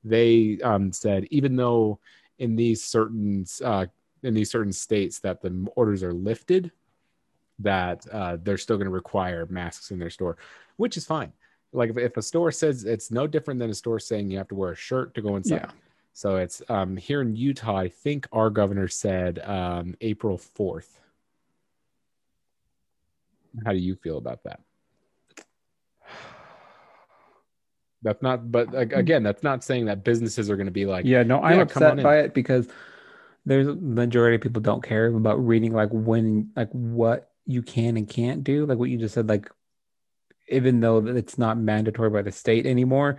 They 0.05 0.59
um, 0.63 0.93
said 0.93 1.27
even 1.31 1.57
though 1.57 1.99
in 2.39 2.57
these 2.57 2.83
certain 2.83 3.45
uh, 3.65 3.87
in 4.23 4.35
these 4.35 4.51
certain 4.51 4.73
states 4.73 5.19
that 5.21 5.41
the 5.43 5.67
orders 5.77 6.03
are 6.03 6.13
lifted 6.13 6.73
that 7.59 8.07
uh, 8.11 8.39
they're 8.43 8.57
still 8.57 8.77
going 8.77 8.87
to 8.87 8.93
require 8.93 9.47
masks 9.51 9.91
in 9.91 9.99
their 9.99 10.11
store 10.11 10.37
which 10.77 10.97
is 10.97 11.05
fine. 11.05 11.33
Like 11.73 11.91
if, 11.91 11.99
if 11.99 12.17
a 12.17 12.23
store 12.23 12.51
says 12.51 12.85
it's 12.85 13.11
no 13.11 13.27
different 13.27 13.61
than 13.61 13.71
a 13.71 13.75
store 13.75 13.99
saying 14.01 14.31
you 14.31 14.39
have 14.39 14.49
to 14.49 14.55
wear 14.55 14.73
a 14.73 14.77
shirt 14.77 15.15
to 15.15 15.23
go 15.23 15.37
inside. 15.37 15.67
Yeah. 15.67 15.71
so 16.13 16.37
it's 16.37 16.63
um, 16.69 16.97
here 16.97 17.21
in 17.23 17.37
utah 17.37 17.77
i 17.77 17.89
think 17.89 18.27
our 18.33 18.51
governor 18.51 18.89
said 18.89 19.39
um, 19.41 19.95
april 20.01 20.39
4th 20.39 20.89
how 23.65 23.73
do 23.73 23.79
you 23.79 23.95
feel 23.95 24.19
about 24.19 24.43
that 24.45 24.61
that's 28.03 28.23
not 28.23 28.51
but 28.51 28.69
mm-hmm. 28.69 28.99
again 28.99 29.23
that's 29.23 29.43
not 29.43 29.63
saying 29.63 29.85
that 29.85 30.05
businesses 30.05 30.49
are 30.49 30.57
going 30.57 30.67
to 30.67 30.73
be 30.73 30.87
like 30.87 31.05
yeah, 31.05 31.23
no, 31.23 31.43
I'm 31.43 31.57
yeah, 31.57 31.63
upset 31.63 31.99
in. 31.99 32.03
by 32.03 32.19
it 32.21 32.35
because 32.35 32.69
there's 33.47 33.67
a 33.67 33.75
majority 33.75 34.37
of 34.37 34.43
people 34.43 34.63
don't 34.63 34.83
care 34.83 35.07
about 35.07 35.45
reading 35.45 35.73
like 35.73 35.89
when 35.91 36.51
like 36.57 36.71
what 36.71 37.31
you 37.47 37.63
can 37.63 37.97
and 37.97 38.09
can't 38.09 38.45
do. 38.45 38.67
Like 38.67 38.79
what 38.79 38.91
you 38.91 38.99
just 38.99 39.15
said, 39.15 39.29
like 39.29 39.51
even 40.49 40.81
though 40.81 40.99
it's 41.07 41.39
not 41.39 41.59
mandatory 41.59 42.11
by 42.11 42.23
the 42.23 42.33
state 42.33 42.67
anymore, 42.67 43.19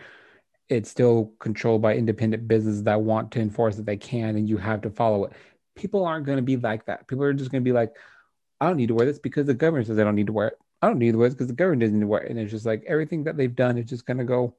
it's 0.69 0.89
still 0.89 1.33
controlled 1.39 1.81
by 1.81 1.95
independent 1.95 2.47
businesses 2.47 2.83
that 2.83 3.01
want 3.01 3.31
to 3.31 3.41
enforce 3.41 3.75
that 3.75 3.85
they 3.85 3.97
can 3.97 4.35
and 4.35 4.47
you 4.47 4.57
have 4.57 4.81
to 4.81 4.89
follow 4.89 5.25
it. 5.25 5.33
People 5.75 6.05
aren't 6.05 6.25
going 6.25 6.37
to 6.37 6.43
be 6.43 6.57
like 6.57 6.85
that. 6.85 7.07
People 7.07 7.23
are 7.23 7.33
just 7.33 7.51
going 7.51 7.63
to 7.63 7.67
be 7.67 7.73
like, 7.73 7.93
I 8.59 8.67
don't 8.67 8.77
need 8.77 8.87
to 8.87 8.95
wear 8.95 9.05
this 9.05 9.19
because 9.19 9.47
the 9.47 9.53
government 9.53 9.87
says 9.87 9.97
I 9.97 10.03
don't 10.03 10.15
need 10.15 10.27
to 10.27 10.33
wear 10.33 10.49
it. 10.49 10.57
I 10.81 10.87
don't 10.87 10.99
need 10.99 11.11
to 11.11 11.17
wear 11.17 11.29
this 11.29 11.35
because 11.35 11.47
the 11.47 11.53
government 11.53 11.81
doesn't 11.81 11.95
need 11.95 12.03
to 12.03 12.07
wear 12.07 12.21
it. 12.21 12.31
And 12.31 12.39
it's 12.39 12.51
just 12.51 12.65
like 12.65 12.83
everything 12.87 13.23
that 13.23 13.37
they've 13.37 13.55
done 13.55 13.77
is 13.77 13.89
just 13.89 14.05
going 14.05 14.17
to 14.17 14.23
go 14.23 14.55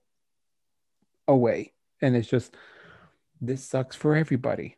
away. 1.29 1.73
And 2.01 2.17
it's 2.17 2.29
just, 2.29 2.55
this 3.41 3.65
sucks 3.65 3.97
for 3.97 4.17
everybody. 4.17 4.77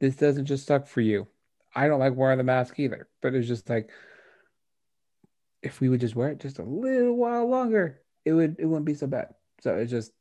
This 0.00 0.16
doesn't 0.16 0.46
just 0.46 0.66
suck 0.66 0.86
for 0.86 1.00
you. 1.00 1.26
I 1.74 1.88
don't 1.88 2.00
like 2.00 2.14
wearing 2.14 2.38
the 2.38 2.44
mask 2.44 2.78
either, 2.78 3.08
but 3.20 3.34
it's 3.34 3.48
just 3.48 3.68
like, 3.68 3.90
if 5.62 5.80
we 5.80 5.88
would 5.88 6.00
just 6.00 6.16
wear 6.16 6.30
it 6.30 6.40
just 6.40 6.58
a 6.58 6.64
little 6.64 7.16
while 7.16 7.48
longer, 7.48 8.00
it 8.24 8.32
would 8.32 8.56
it 8.58 8.66
wouldn't 8.66 8.84
be 8.84 8.94
so 8.94 9.06
bad. 9.06 9.28
So 9.60 9.76
it's 9.76 9.90
just 9.90 10.12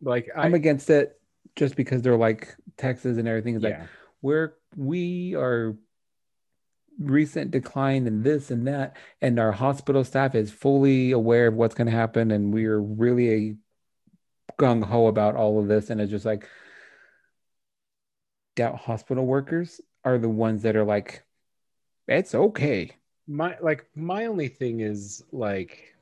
like 0.00 0.28
I, 0.36 0.42
I'm 0.42 0.54
against 0.54 0.90
it 0.90 1.18
just 1.56 1.76
because 1.76 2.02
they're 2.02 2.16
like 2.16 2.54
Texas 2.76 3.18
and 3.18 3.26
everything 3.26 3.56
is 3.56 3.62
like 3.62 3.74
yeah. 3.74 3.86
we're 4.20 4.54
we 4.76 5.34
are 5.34 5.76
recent 6.98 7.50
decline 7.50 8.06
in 8.06 8.22
this 8.22 8.50
and 8.50 8.66
that 8.66 8.96
and 9.22 9.40
our 9.40 9.50
hospital 9.50 10.04
staff 10.04 10.34
is 10.34 10.52
fully 10.52 11.10
aware 11.12 11.48
of 11.48 11.54
what's 11.54 11.74
going 11.74 11.86
to 11.86 11.96
happen 11.96 12.30
and 12.30 12.52
we're 12.52 12.78
really 12.78 13.56
gung-ho 14.58 15.06
about 15.06 15.36
all 15.36 15.58
of 15.58 15.68
this 15.68 15.90
and 15.90 16.00
it's 16.00 16.10
just 16.10 16.24
like 16.24 16.48
doubt 18.56 18.76
hospital 18.76 19.26
workers 19.26 19.80
are 20.04 20.18
the 20.18 20.28
ones 20.28 20.62
that 20.62 20.76
are 20.76 20.84
like 20.84 21.24
it's 22.08 22.34
okay. 22.34 22.90
My 23.26 23.56
like 23.60 23.86
my 23.94 24.26
only 24.26 24.48
thing 24.48 24.80
is 24.80 25.22
like 25.32 25.94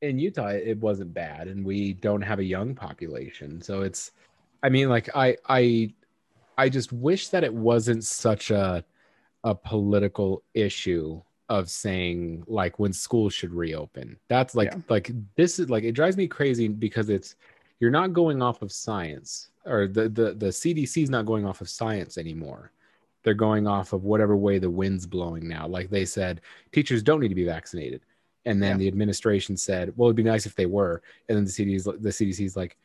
in 0.00 0.18
Utah 0.18 0.48
it 0.48 0.78
wasn't 0.78 1.12
bad 1.12 1.48
and 1.48 1.64
we 1.64 1.92
don't 1.92 2.22
have 2.22 2.38
a 2.38 2.44
young 2.44 2.74
population 2.74 3.60
so 3.60 3.82
it's 3.82 4.12
I 4.62 4.68
mean 4.68 4.88
like 4.88 5.08
I 5.14 5.36
I 5.48 5.92
I 6.56 6.68
just 6.68 6.92
wish 6.92 7.28
that 7.28 7.44
it 7.44 7.52
wasn't 7.52 8.04
such 8.04 8.50
a 8.50 8.84
a 9.44 9.54
political 9.54 10.42
issue 10.54 11.20
of 11.48 11.70
saying 11.70 12.44
like 12.46 12.78
when 12.78 12.92
schools 12.92 13.32
should 13.32 13.52
reopen 13.52 14.18
that's 14.28 14.54
like 14.54 14.72
Yeah. 14.72 14.80
like 14.88 15.10
this 15.36 15.58
is 15.58 15.70
like 15.70 15.84
it 15.84 15.92
drives 15.92 16.16
me 16.16 16.26
crazy 16.26 16.68
because 16.68 17.08
it's 17.08 17.36
you're 17.80 17.90
not 17.90 18.12
going 18.12 18.42
off 18.42 18.62
of 18.62 18.70
science 18.70 19.50
or 19.64 19.86
the 19.88 20.08
the 20.08 20.34
the 20.34 20.52
CDC 20.52 21.02
is 21.02 21.10
not 21.10 21.24
going 21.26 21.46
off 21.46 21.60
of 21.60 21.68
science 21.68 22.18
anymore 22.18 22.72
they're 23.22 23.34
going 23.34 23.66
off 23.66 23.92
of 23.92 24.04
whatever 24.04 24.36
way 24.36 24.58
the 24.58 24.70
wind's 24.70 25.06
blowing 25.06 25.46
now. 25.48 25.66
Like 25.66 25.90
they 25.90 26.04
said, 26.04 26.40
teachers 26.72 27.02
don't 27.02 27.20
need 27.20 27.28
to 27.28 27.34
be 27.34 27.44
vaccinated, 27.44 28.00
and 28.46 28.62
then 28.62 28.72
Yeah. 28.72 28.76
the 28.78 28.88
administration 28.88 29.56
said, 29.56 29.92
"Well, 29.96 30.08
it'd 30.08 30.16
be 30.16 30.22
nice 30.22 30.46
if 30.46 30.54
they 30.54 30.66
were." 30.66 31.02
And 31.28 31.36
then 31.36 31.44
the 31.44 31.50
CDC's 31.50 31.84
the 31.84 32.12
CDC's 32.12 32.56
like, 32.56 32.76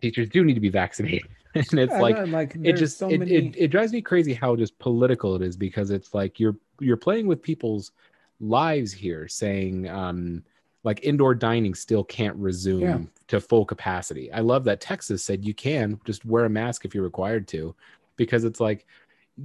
teachers 0.00 0.28
do 0.28 0.44
need 0.44 0.54
to 0.54 0.60
be 0.60 0.68
vaccinated, 0.68 1.28
and 1.54 1.80
it's 1.80 1.94
like 1.94 2.16
know, 2.16 2.24
like 2.24 2.56
it 2.62 2.74
just 2.74 2.98
so 2.98 3.10
it, 3.10 3.18
many 3.18 3.32
it, 3.32 3.54
it 3.56 3.68
drives 3.68 3.92
me 3.92 4.00
crazy 4.00 4.34
how 4.34 4.56
just 4.56 4.78
political 4.78 5.34
it 5.36 5.42
is 5.42 5.56
because 5.56 5.90
it's 5.90 6.14
like 6.14 6.38
you're 6.40 6.56
you're 6.80 6.96
playing 6.96 7.26
with 7.26 7.42
people's 7.42 7.92
lives 8.40 8.92
here, 8.92 9.28
saying 9.28 9.88
um 9.88 10.42
like 10.84 11.02
indoor 11.02 11.34
dining 11.34 11.74
still 11.74 12.04
can't 12.04 12.36
resume 12.36 12.80
Yeah. 12.82 12.98
to 13.28 13.40
full 13.40 13.64
capacity. 13.64 14.30
I 14.32 14.40
love 14.40 14.62
that 14.64 14.80
Texas 14.80 15.24
said 15.24 15.44
you 15.44 15.54
can 15.54 15.98
just 16.04 16.24
wear 16.24 16.44
a 16.44 16.50
mask 16.50 16.84
if 16.84 16.94
you're 16.94 17.02
required 17.02 17.48
to, 17.48 17.74
because 18.16 18.44
it's 18.44 18.60
like 18.60 18.86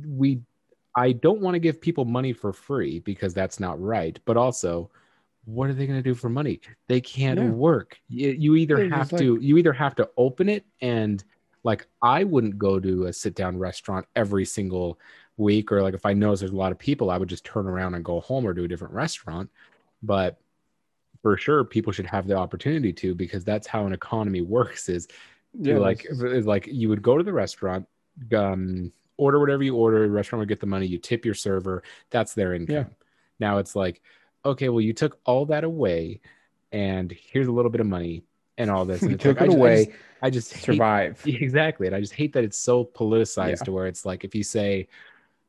we 0.07 0.39
I 0.95 1.13
don't 1.13 1.39
want 1.39 1.55
to 1.55 1.59
give 1.59 1.79
people 1.79 2.03
money 2.05 2.33
for 2.33 2.51
free 2.51 2.99
because 2.99 3.33
that's 3.33 3.59
not 3.59 3.81
right. 3.81 4.19
But 4.25 4.35
also, 4.35 4.89
what 5.45 5.69
are 5.69 5.73
they 5.73 5.87
going 5.87 5.97
to 5.97 6.03
do 6.03 6.13
for 6.13 6.29
money? 6.29 6.59
They 6.87 6.99
can't 7.01 7.39
Yeah. 7.39 7.49
work. 7.49 7.97
You, 8.09 8.31
you 8.31 8.55
either 8.57 8.75
They're 8.75 8.89
have 8.89 9.09
to 9.17 9.39
you 9.41 9.57
either 9.57 9.73
have 9.73 9.95
to 9.95 10.09
open 10.17 10.49
it 10.49 10.65
and 10.81 11.23
like 11.63 11.87
I 12.01 12.23
wouldn't 12.23 12.57
go 12.57 12.79
to 12.79 13.05
a 13.05 13.13
sit 13.13 13.35
down 13.35 13.57
restaurant 13.57 14.05
every 14.15 14.45
single 14.45 14.99
week 15.37 15.71
or 15.71 15.81
like 15.81 15.93
if 15.93 16.05
I 16.05 16.13
notice 16.13 16.39
there's 16.41 16.51
a 16.51 16.55
lot 16.55 16.71
of 16.71 16.77
people, 16.79 17.09
I 17.09 17.17
would 17.17 17.29
just 17.29 17.45
turn 17.45 17.67
around 17.67 17.95
and 17.95 18.03
go 18.05 18.19
home 18.21 18.45
or 18.45 18.53
to 18.53 18.63
a 18.63 18.67
different 18.67 18.93
restaurant. 18.93 19.49
But 20.03 20.39
for 21.21 21.37
sure, 21.37 21.63
people 21.63 21.93
should 21.93 22.07
have 22.07 22.27
the 22.27 22.35
opportunity 22.35 22.91
to 22.93 23.13
because 23.15 23.43
that's 23.43 23.67
how 23.67 23.85
an 23.85 23.93
economy 23.93 24.41
works. 24.57 24.89
Is 24.89 25.07
yeah, 25.59 25.77
like 25.77 26.05
like 26.43 26.67
you 26.67 26.89
would 26.89 27.01
go 27.01 27.17
to 27.17 27.23
the 27.23 27.33
restaurant 27.33 27.87
um 28.35 28.91
order 29.17 29.39
whatever 29.39 29.63
you 29.63 29.75
order 29.75 30.07
the 30.07 30.11
restaurant 30.13 30.39
would 30.39 30.47
get 30.49 30.59
the 30.59 30.65
money 30.65 30.85
you 30.85 30.97
tip 30.97 31.25
your 31.25 31.33
server 31.33 31.83
that's 32.09 32.33
their 32.33 32.53
income 32.53 32.75
Yeah. 32.75 32.83
now 33.39 33.57
it's 33.57 33.75
like 33.75 34.01
okay 34.45 34.69
well 34.69 34.81
you 34.81 34.93
took 34.93 35.19
all 35.25 35.45
that 35.47 35.63
away 35.63 36.19
and 36.71 37.11
here's 37.11 37.47
a 37.47 37.51
little 37.51 37.69
bit 37.71 37.81
of 37.81 37.87
money 37.87 38.23
and 38.57 38.69
all 38.71 38.85
this 38.85 39.01
and 39.03 39.19
took 39.19 39.39
like, 39.39 39.49
it 39.49 39.53
I 39.53 39.53
just- 39.53 39.57
I 39.57 39.59
away 39.59 39.85
just, 39.85 39.97
I 40.23 40.29
just 40.29 40.49
survive 40.63 41.21
Yeah, 41.25 41.37
exactly 41.41 41.87
and 41.87 41.95
i 41.95 41.99
just 41.99 42.13
hate 42.13 42.33
that 42.33 42.43
it's 42.43 42.57
so 42.57 42.83
politicized 42.85 43.49
Yeah. 43.59 43.65
to 43.65 43.71
where 43.71 43.87
it's 43.87 44.05
like 44.05 44.23
if 44.23 44.33
you 44.35 44.43
say 44.43 44.87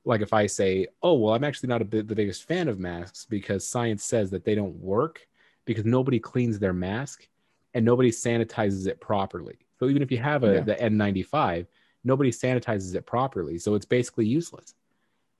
like 0.04 0.20
if 0.20 0.32
i 0.32 0.46
say 0.46 0.86
oh 1.02 1.14
well 1.14 1.34
i'm 1.34 1.44
actually 1.44 1.68
not 1.68 1.80
a 1.80 1.84
bit 1.84 2.08
the 2.08 2.14
biggest 2.14 2.44
fan 2.44 2.68
of 2.68 2.78
masks 2.78 3.24
because 3.24 3.66
science 3.66 4.04
says 4.04 4.30
that 4.30 4.44
they 4.44 4.54
don't 4.54 4.74
work 4.76 5.26
because 5.64 5.84
nobody 5.84 6.18
cleans 6.18 6.58
their 6.58 6.72
mask 6.72 7.28
and 7.74 7.84
nobody 7.84 8.10
sanitizes 8.10 8.86
it 8.86 9.00
properly. 9.00 9.58
So 9.78 9.88
even 9.88 10.02
if 10.02 10.10
you 10.10 10.18
have 10.18 10.44
a 10.44 10.54
Yeah. 10.54 10.60
the 10.60 10.74
N95, 10.74 11.66
nobody 12.04 12.30
sanitizes 12.30 12.94
it 12.94 13.06
properly. 13.06 13.58
So 13.58 13.74
it's 13.74 13.86
basically 13.86 14.26
useless. 14.26 14.74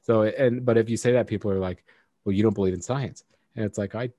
So 0.00 0.22
and 0.22 0.64
but 0.64 0.78
if 0.78 0.88
you 0.88 0.96
say 0.96 1.12
that, 1.12 1.26
people 1.26 1.50
are 1.50 1.58
like, 1.58 1.84
"Well, 2.24 2.34
you 2.34 2.42
don't 2.42 2.54
believe 2.54 2.74
in 2.74 2.80
science," 2.80 3.24
and 3.54 3.64
it's 3.64 3.78
like, 3.78 3.94
"I, 3.94 4.10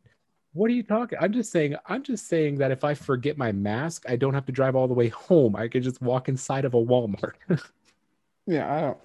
what 0.53 0.69
are 0.69 0.73
you 0.73 0.83
talking? 0.83 1.17
I'm 1.19 1.33
just 1.33 1.51
saying, 1.51 1.75
I'm 1.87 2.03
just 2.03 2.27
saying 2.27 2.55
that 2.59 2.71
if 2.71 2.83
I 2.83 2.93
forget 2.93 3.37
my 3.37 3.51
mask, 3.51 4.05
I 4.07 4.15
don't 4.15 4.33
have 4.33 4.45
to 4.45 4.51
drive 4.51 4.75
all 4.75 4.87
the 4.87 4.93
way 4.93 5.09
home. 5.09 5.55
I 5.55 5.67
could 5.67 5.83
just 5.83 6.01
walk 6.01 6.29
inside 6.29 6.65
of 6.65 6.73
a 6.73 6.83
Walmart." 6.83 7.33
Yeah, 8.45 8.73
I 8.75 8.81
don't. 8.81 8.97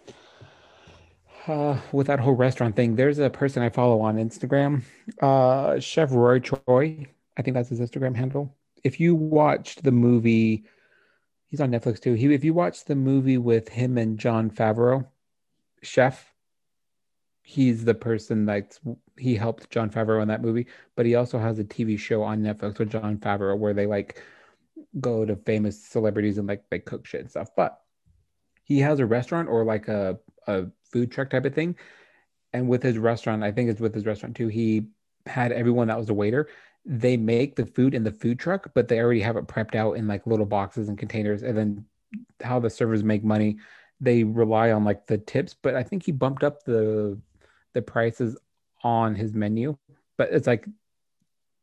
Uh, 1.48 1.80
with 1.92 2.06
that 2.08 2.20
whole 2.20 2.34
restaurant 2.34 2.76
thing, 2.76 2.94
there's 2.94 3.18
a 3.18 3.30
person 3.30 3.62
I 3.62 3.70
follow 3.70 4.02
on 4.02 4.16
Instagram, 4.16 4.82
uh, 5.22 5.80
Chef 5.80 6.12
Roy 6.12 6.40
Choi. 6.40 7.06
I 7.38 7.42
think 7.42 7.54
that's 7.54 7.70
his 7.70 7.80
Instagram 7.80 8.14
handle. 8.14 8.54
If 8.84 9.00
you 9.00 9.14
watched 9.14 9.82
the 9.82 9.90
movie, 9.90 10.64
he's 11.46 11.62
on 11.62 11.70
Netflix 11.70 12.00
too. 12.00 12.12
He, 12.12 12.34
if 12.34 12.44
you 12.44 12.52
watched 12.52 12.86
the 12.86 12.94
movie 12.94 13.38
with 13.38 13.70
him 13.70 13.96
and 13.96 14.18
Jon 14.18 14.50
Favreau, 14.50 15.06
Chef, 15.82 16.34
he's 17.40 17.86
the 17.86 17.94
person 17.94 18.44
that's 18.44 18.78
he 19.16 19.34
helped 19.34 19.70
Jon 19.70 19.88
Favreau 19.88 20.20
in 20.20 20.28
that 20.28 20.42
movie, 20.42 20.66
but 20.96 21.06
he 21.06 21.14
also 21.14 21.38
has 21.38 21.58
a 21.58 21.64
TV 21.64 21.98
show 21.98 22.22
on 22.22 22.42
Netflix 22.42 22.78
with 22.78 22.90
Jon 22.90 23.16
Favreau 23.16 23.56
where 23.56 23.72
they 23.72 23.86
like 23.86 24.22
go 25.00 25.24
to 25.24 25.34
famous 25.34 25.82
celebrities 25.82 26.36
and 26.36 26.46
like 26.46 26.68
they 26.68 26.78
cook 26.78 27.06
shit 27.06 27.22
and 27.22 27.30
stuff. 27.30 27.48
But 27.56 27.80
he 28.64 28.80
has 28.80 29.00
a 29.00 29.06
restaurant 29.06 29.48
or 29.48 29.64
like 29.64 29.88
a, 29.88 30.18
a 30.48 30.66
food 30.90 31.12
truck 31.12 31.30
type 31.30 31.44
of 31.44 31.54
thing. 31.54 31.76
And 32.52 32.68
with 32.68 32.82
his 32.82 32.98
restaurant, 32.98 33.44
I 33.44 33.52
think 33.52 33.70
it's 33.70 33.80
with 33.80 33.94
his 33.94 34.06
restaurant 34.06 34.34
too, 34.34 34.48
he 34.48 34.88
had 35.26 35.52
everyone 35.52 35.88
that 35.88 35.98
was 35.98 36.08
a 36.08 36.14
waiter. 36.14 36.48
They 36.84 37.16
make 37.16 37.54
the 37.54 37.66
food 37.66 37.94
in 37.94 38.02
the 38.02 38.10
food 38.10 38.38
truck, 38.38 38.70
but 38.74 38.88
they 38.88 38.98
already 38.98 39.20
have 39.20 39.36
it 39.36 39.46
prepped 39.46 39.74
out 39.74 39.92
in 39.92 40.08
like 40.08 40.26
little 40.26 40.46
boxes 40.46 40.88
and 40.88 40.98
containers. 40.98 41.42
And 41.42 41.56
then 41.56 41.84
how 42.42 42.58
the 42.58 42.70
servers 42.70 43.04
make 43.04 43.22
money, 43.22 43.58
they 44.00 44.24
rely 44.24 44.72
on 44.72 44.84
like 44.84 45.06
the 45.06 45.18
tips. 45.18 45.54
But 45.54 45.74
I 45.74 45.82
think 45.82 46.02
he 46.04 46.12
bumped 46.12 46.42
up 46.42 46.64
the 46.64 47.20
the 47.74 47.82
prices 47.82 48.36
on 48.82 49.14
his 49.14 49.34
menu. 49.34 49.76
But 50.16 50.30
it's 50.32 50.46
like 50.46 50.66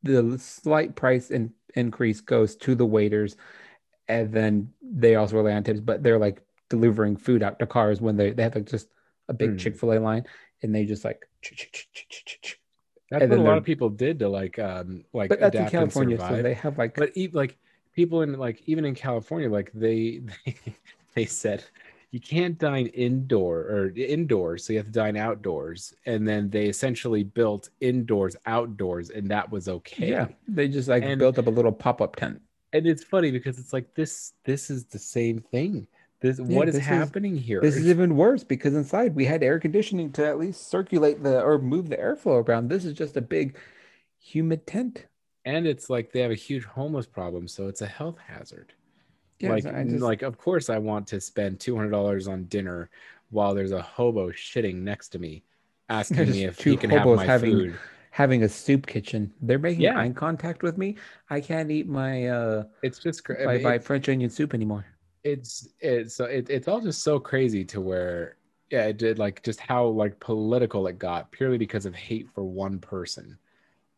the 0.04 0.38
slight 0.38 0.96
price 0.96 1.32
in, 1.32 1.54
increase 1.74 2.22
goes 2.22 2.56
to 2.58 2.76
the 2.76 2.86
waiters, 2.86 3.36
and 4.08 4.32
then 4.32 4.74
they 4.84 5.16
also 5.16 5.38
rely 5.38 5.54
on 5.54 5.64
tips. 5.64 5.80
But 5.80 6.04
they're 6.04 6.20
like 6.20 6.45
delivering 6.70 7.16
food 7.18 7.44
out 7.44 7.60
to 7.60 7.66
cars 7.66 8.02
when 8.02 8.18
they, 8.18 8.32
they 8.32 8.44
have 8.44 8.56
like 8.56 8.66
just 8.66 8.88
a 9.30 9.34
big 9.34 9.52
Hmm. 9.52 9.58
Chick 9.58 9.76
fil 9.78 9.94
A 9.94 10.00
line 10.00 10.26
and 10.62 10.74
they 10.74 10.86
just 10.86 11.04
like, 11.06 11.28
That's 11.44 13.22
And 13.22 13.22
what 13.22 13.30
then 13.30 13.40
a 13.40 13.44
lot 13.44 13.58
of 13.58 13.64
people 13.64 13.90
did 13.90 14.20
to 14.20 14.30
like 14.30 14.58
um 14.60 15.06
like 15.14 15.30
but 15.30 15.40
that's 15.40 15.56
in 15.56 15.70
California, 15.70 16.18
so 16.20 16.42
they 16.42 16.54
have 16.56 16.78
like, 16.78 16.96
but 16.96 17.12
e- 17.16 17.30
like 17.32 17.58
people 17.96 18.22
in 18.24 18.34
like 18.38 18.62
even 18.66 18.84
in 18.86 18.96
California, 18.96 19.50
like 19.50 19.72
they 19.74 20.22
they, 20.46 20.56
they 21.16 21.26
said 21.26 21.64
you 22.12 22.20
can't 22.20 22.58
dine 22.58 22.88
indoor 22.88 23.60
or 23.60 23.92
indoors, 23.96 24.66
so 24.66 24.74
you 24.74 24.80
have 24.80 24.86
to 24.86 24.92
dine 24.92 25.18
outdoors. 25.18 25.94
And 26.06 26.26
then 26.28 26.50
they 26.50 26.68
essentially 26.68 27.24
built 27.24 27.70
indoors, 27.82 28.36
outdoors, 28.46 29.10
and 29.10 29.30
that 29.32 29.52
was 29.52 29.68
okay. 29.68 30.10
yeah, 30.12 30.28
they 30.48 30.68
just 30.68 30.88
like 30.88 31.04
And- 31.04 31.20
built 31.20 31.38
up 31.38 31.48
a 31.48 31.50
little 31.52 31.72
pop 31.74 32.02
up 32.02 32.16
tent. 32.16 32.42
And 32.74 32.88
it's 32.88 33.04
funny 33.04 33.32
because 33.32 33.60
it's 33.60 33.72
like 33.72 33.94
this 33.96 34.34
this 34.44 34.70
is 34.70 34.86
the 34.86 35.00
same 35.00 35.40
thing. 35.40 35.88
This 36.26 36.40
what 36.40 36.68
is 36.68 36.74
this 36.76 36.82
is- 36.84 36.88
happening 36.88 37.36
here? 37.38 37.62
This 37.62 37.76
is 37.76 37.88
even 37.88 38.16
worse 38.16 38.44
because 38.44 38.74
inside 38.74 39.14
we 39.16 39.26
had 39.26 39.44
air 39.44 39.60
conditioning 39.60 40.12
to 40.14 40.26
at 40.26 40.40
least 40.40 40.70
circulate 40.70 41.22
the 41.22 41.42
or 41.42 41.60
move 41.60 41.90
the 41.90 41.98
airflow 41.98 42.48
around. 42.48 42.68
This 42.70 42.84
is 42.84 42.94
just 42.94 43.16
a 43.18 43.22
big 43.22 43.58
humid 44.18 44.66
tent. 44.66 45.06
and 45.48 45.68
it's 45.68 45.92
like 45.92 46.12
they 46.12 46.22
have 46.22 46.32
a 46.32 46.36
huge 46.50 46.64
homeless 46.64 47.06
problem, 47.06 47.48
so 47.48 47.68
it's 47.68 47.82
a 47.84 47.86
health 47.86 48.18
hazard. 48.18 48.74
Yeah, 49.40 49.50
like, 49.52 49.64
just- 49.64 50.02
like 50.02 50.24
of 50.24 50.38
course 50.40 50.72
I 50.72 50.80
want 50.80 51.06
to 51.08 51.22
spend 51.22 51.60
two 51.60 51.76
hundred 51.76 51.92
dollars 51.92 52.28
on 52.28 52.46
dinner 52.46 52.90
while 53.30 53.54
there's 53.54 53.72
a 53.72 53.82
hobo 53.82 54.32
shitting 54.32 54.78
next 54.78 55.10
to 55.10 55.20
me, 55.20 55.44
asking 55.90 56.32
me 56.32 56.46
if 56.46 56.60
he 56.60 56.76
can 56.76 56.90
have 56.90 57.06
my 57.06 57.24
having- 57.26 57.52
food. 57.52 57.76
having 58.10 58.42
a 58.44 58.50
soup 58.50 58.88
kitchen. 58.88 59.32
They're 59.42 59.60
making 59.60 59.82
Yeah. 59.84 60.00
eye 60.00 60.10
contact 60.10 60.64
with 60.64 60.78
me. 60.80 60.96
I 61.30 61.42
can't 61.42 61.70
eat 61.70 61.88
my 61.88 62.28
uh 62.28 62.64
It's 62.82 62.98
just 62.98 63.22
my, 63.30 63.36
it- 63.36 63.62
my 63.62 63.78
French 63.78 64.10
onion 64.10 64.32
soup 64.32 64.54
anymore. 64.56 64.86
It's 65.26 65.68
it's 65.80 66.20
it, 66.20 66.50
it's 66.52 66.68
all 66.68 66.80
just 66.80 67.04
so 67.04 67.20
crazy 67.20 67.66
to 67.66 67.82
where 67.82 68.38
yeah 68.70 68.86
it 68.86 68.98
did 68.98 69.18
like 69.18 69.42
just 69.44 69.60
how 69.60 69.88
like 69.88 70.20
political 70.20 70.86
it 70.88 71.00
got 71.00 71.32
purely 71.32 71.58
because 71.58 71.86
of 71.86 71.96
hate 71.96 72.30
for 72.34 72.44
one 72.46 72.80
person. 72.80 73.38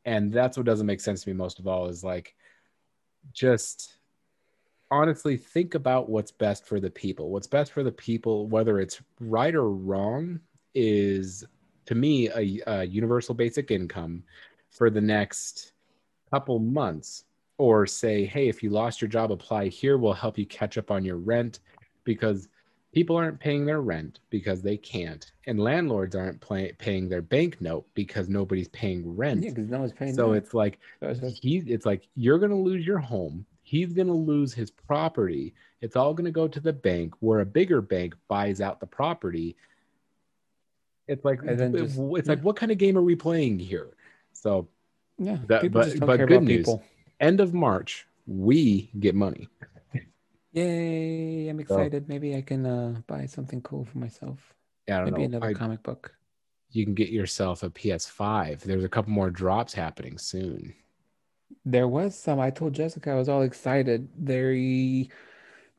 And 0.05 0.31
that's 0.31 0.55
what 0.55 0.65
doesn't 0.65 0.87
make 0.87 1.01
sense 1.01 1.23
to 1.23 1.29
me 1.29 1.33
most 1.33 1.59
of 1.59 1.67
all 1.67 1.87
is 1.89 2.01
like 2.01 2.33
just 3.33 3.97
honestly 4.89 5.35
think 5.35 5.75
about 5.75 6.09
what's 6.09 6.31
best 6.31 6.65
for 6.65 6.79
the 6.79 6.89
people. 6.89 7.29
What's 7.29 7.47
best 7.47 7.73
for 7.73 7.83
the 7.83 7.91
people 7.91 8.47
whether 8.47 8.79
it's 8.79 9.01
right 9.19 9.53
or 9.53 9.69
wrong 9.69 10.39
is 10.73 11.43
to 11.87 11.95
me 11.95 12.29
a, 12.29 12.61
a 12.67 12.83
universal 12.85 13.35
basic 13.35 13.69
income 13.69 14.23
for 14.69 14.89
the 14.89 15.01
next 15.01 15.73
couple 16.31 16.59
months 16.59 17.25
or 17.57 17.85
say 17.87 18.25
hey 18.25 18.47
if 18.47 18.61
you 18.61 18.69
lost 18.69 19.01
your 19.01 19.09
job 19.09 19.31
apply 19.31 19.67
here 19.67 19.97
we'll 19.97 20.13
help 20.13 20.37
you 20.37 20.45
catch 20.45 20.77
up 20.77 20.91
on 20.91 21.03
your 21.03 21.17
rent 21.17 21.59
because 22.03 22.47
people 22.93 23.15
aren't 23.15 23.39
paying 23.39 23.65
their 23.65 23.81
rent 23.81 24.19
because 24.29 24.61
they 24.61 24.77
can't 24.77 25.31
and 25.45 25.59
landlords 25.59 26.15
aren't 26.15 26.39
play, 26.39 26.71
paying 26.77 27.09
their 27.09 27.21
bank 27.21 27.59
note 27.61 27.85
because 27.93 28.29
nobody's 28.29 28.67
paying 28.69 29.15
rent 29.15 29.43
Yeah, 29.43 29.49
because 29.49 29.69
no 29.69 29.79
one's 29.79 29.93
paying. 29.93 30.13
so 30.13 30.31
that. 30.31 30.37
it's 30.37 30.53
like 30.53 30.79
it's 31.01 31.39
he 31.39 31.57
it's 31.67 31.85
like 31.85 32.07
you're 32.15 32.39
going 32.39 32.51
to 32.51 32.55
lose 32.57 32.85
your 32.85 32.99
home 32.99 33.45
he's 33.63 33.91
going 33.93 34.07
to 34.07 34.13
lose 34.13 34.53
his 34.53 34.69
property 34.71 35.53
it's 35.81 35.95
all 35.95 36.13
going 36.13 36.25
to 36.25 36.31
go 36.31 36.47
to 36.47 36.59
the 36.59 36.73
bank 36.73 37.13
where 37.19 37.39
a 37.41 37.45
bigger 37.45 37.81
bank 37.81 38.15
buys 38.27 38.61
out 38.61 38.79
the 38.79 38.87
property 38.87 39.55
it's 41.07 41.23
like 41.25 41.39
it's 41.43 42.27
like 42.27 42.41
what 42.41 42.55
kind 42.55 42.71
of 42.71 42.77
game 42.77 42.97
are 42.97 43.01
we 43.03 43.15
playing 43.15 43.57
here 43.59 43.89
so 44.33 44.67
yeah, 45.19 45.37
that- 45.47 45.71
but- 45.71 45.99
but 45.99 46.27
good 46.27 46.43
news. 46.43 46.57
people. 46.59 46.83
End 47.19 47.39
of 47.39 47.53
march 47.53 48.07
we 48.27 48.89
get 48.99 49.15
money 49.15 49.47
Yay! 50.53 51.49
I'm 51.49 51.57
So- 51.57 51.61
excited. 51.61 52.07
Maybe 52.09 52.35
I 52.35 52.41
can 52.41 52.65
uh 52.65 53.01
buy 53.05 53.25
something 53.25 53.61
cool 53.61 53.85
for 53.85 53.97
myself. 53.99 54.53
yeah, 54.87 54.97
i 54.97 54.99
don't 55.01 55.11
Maybe 55.11 55.27
know 55.27 55.37
another 55.37 55.47
I- 55.51 55.53
comic 55.53 55.83
book. 55.83 56.15
you 56.71 56.83
can 56.85 56.93
get 56.95 57.09
yourself 57.09 57.63
a 57.63 57.69
ps5 57.69 58.61
there's 58.61 58.83
a 58.83 58.89
couple 58.89 59.11
more 59.11 59.29
drops 59.29 59.73
happening 59.73 60.17
soon 60.17 60.73
There 61.65 61.87
was 61.87 62.17
some. 62.17 62.39
I 62.39 62.49
told 62.49 62.73
Jessica 62.73 63.11
I 63.11 63.15
was 63.15 63.29
all 63.29 63.41
excited. 63.43 64.07
They 64.17 65.09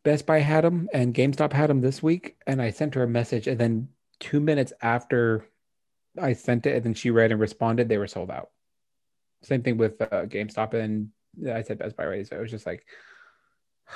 Best 0.04 0.24
Buy 0.26 0.38
had 0.40 0.64
them 0.64 0.88
and 0.94 1.12
GameStop 1.14 1.52
had 1.52 1.68
them 1.70 1.80
this 1.82 2.02
week, 2.02 2.36
and 2.46 2.60
I 2.62 2.70
sent 2.70 2.94
her 2.94 3.02
a 3.02 3.08
message, 3.08 3.46
and 3.48 3.58
then 3.60 3.88
two 4.20 4.40
minutes 4.40 4.72
after 4.80 5.44
I 6.20 6.32
sent 6.34 6.64
it, 6.66 6.74
and 6.76 6.84
then 6.84 6.94
she 6.94 7.10
read 7.10 7.32
and 7.32 7.40
responded, 7.40 7.88
they 7.88 7.98
were 7.98 8.06
sold 8.06 8.30
out. 8.30 8.50
Same 9.42 9.62
thing 9.62 9.76
with 9.76 10.00
uh, 10.00 10.24
GameStop, 10.34 10.72
and 10.74 11.10
I 11.46 11.62
said 11.62 11.78
Best 11.78 11.96
Buy 11.96 12.04
already, 12.04 12.24
so 12.24 12.36
it 12.36 12.40
was 12.40 12.50
just 12.50 12.66
like 12.66 12.86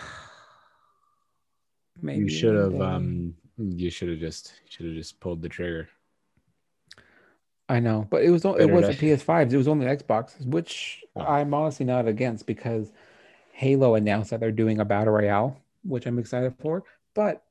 maybe 2.02 2.24
you 2.24 2.28
should 2.28 2.54
have 2.54 2.80
um 2.80 3.34
you 3.58 3.90
should 3.90 4.08
have 4.08 4.18
just 4.18 4.54
should 4.68 4.86
have 4.86 4.94
just 4.94 5.20
pulled 5.20 5.42
the 5.42 5.48
trigger 5.48 5.88
I 7.68 7.80
know, 7.80 8.06
but 8.10 8.22
it 8.22 8.30
was 8.30 8.44
it 8.44 8.70
wasn't 8.70 8.98
PS5s. 8.98 9.52
It 9.52 9.56
was 9.56 9.68
only 9.68 9.86
Xboxes, 9.86 10.44
which 10.44 11.02
Oh. 11.16 11.20
I'm 11.20 11.52
honestly 11.52 11.84
not 11.86 12.08
against 12.08 12.46
because 12.46 12.92
Halo 13.52 13.94
announced 13.94 14.30
that 14.30 14.40
they're 14.40 14.50
doing 14.50 14.80
a 14.80 14.84
battle 14.84 15.12
royale, 15.12 15.60
which 15.84 16.06
I'm 16.06 16.18
excited 16.18 16.54
for. 16.60 16.84
But 17.14 17.44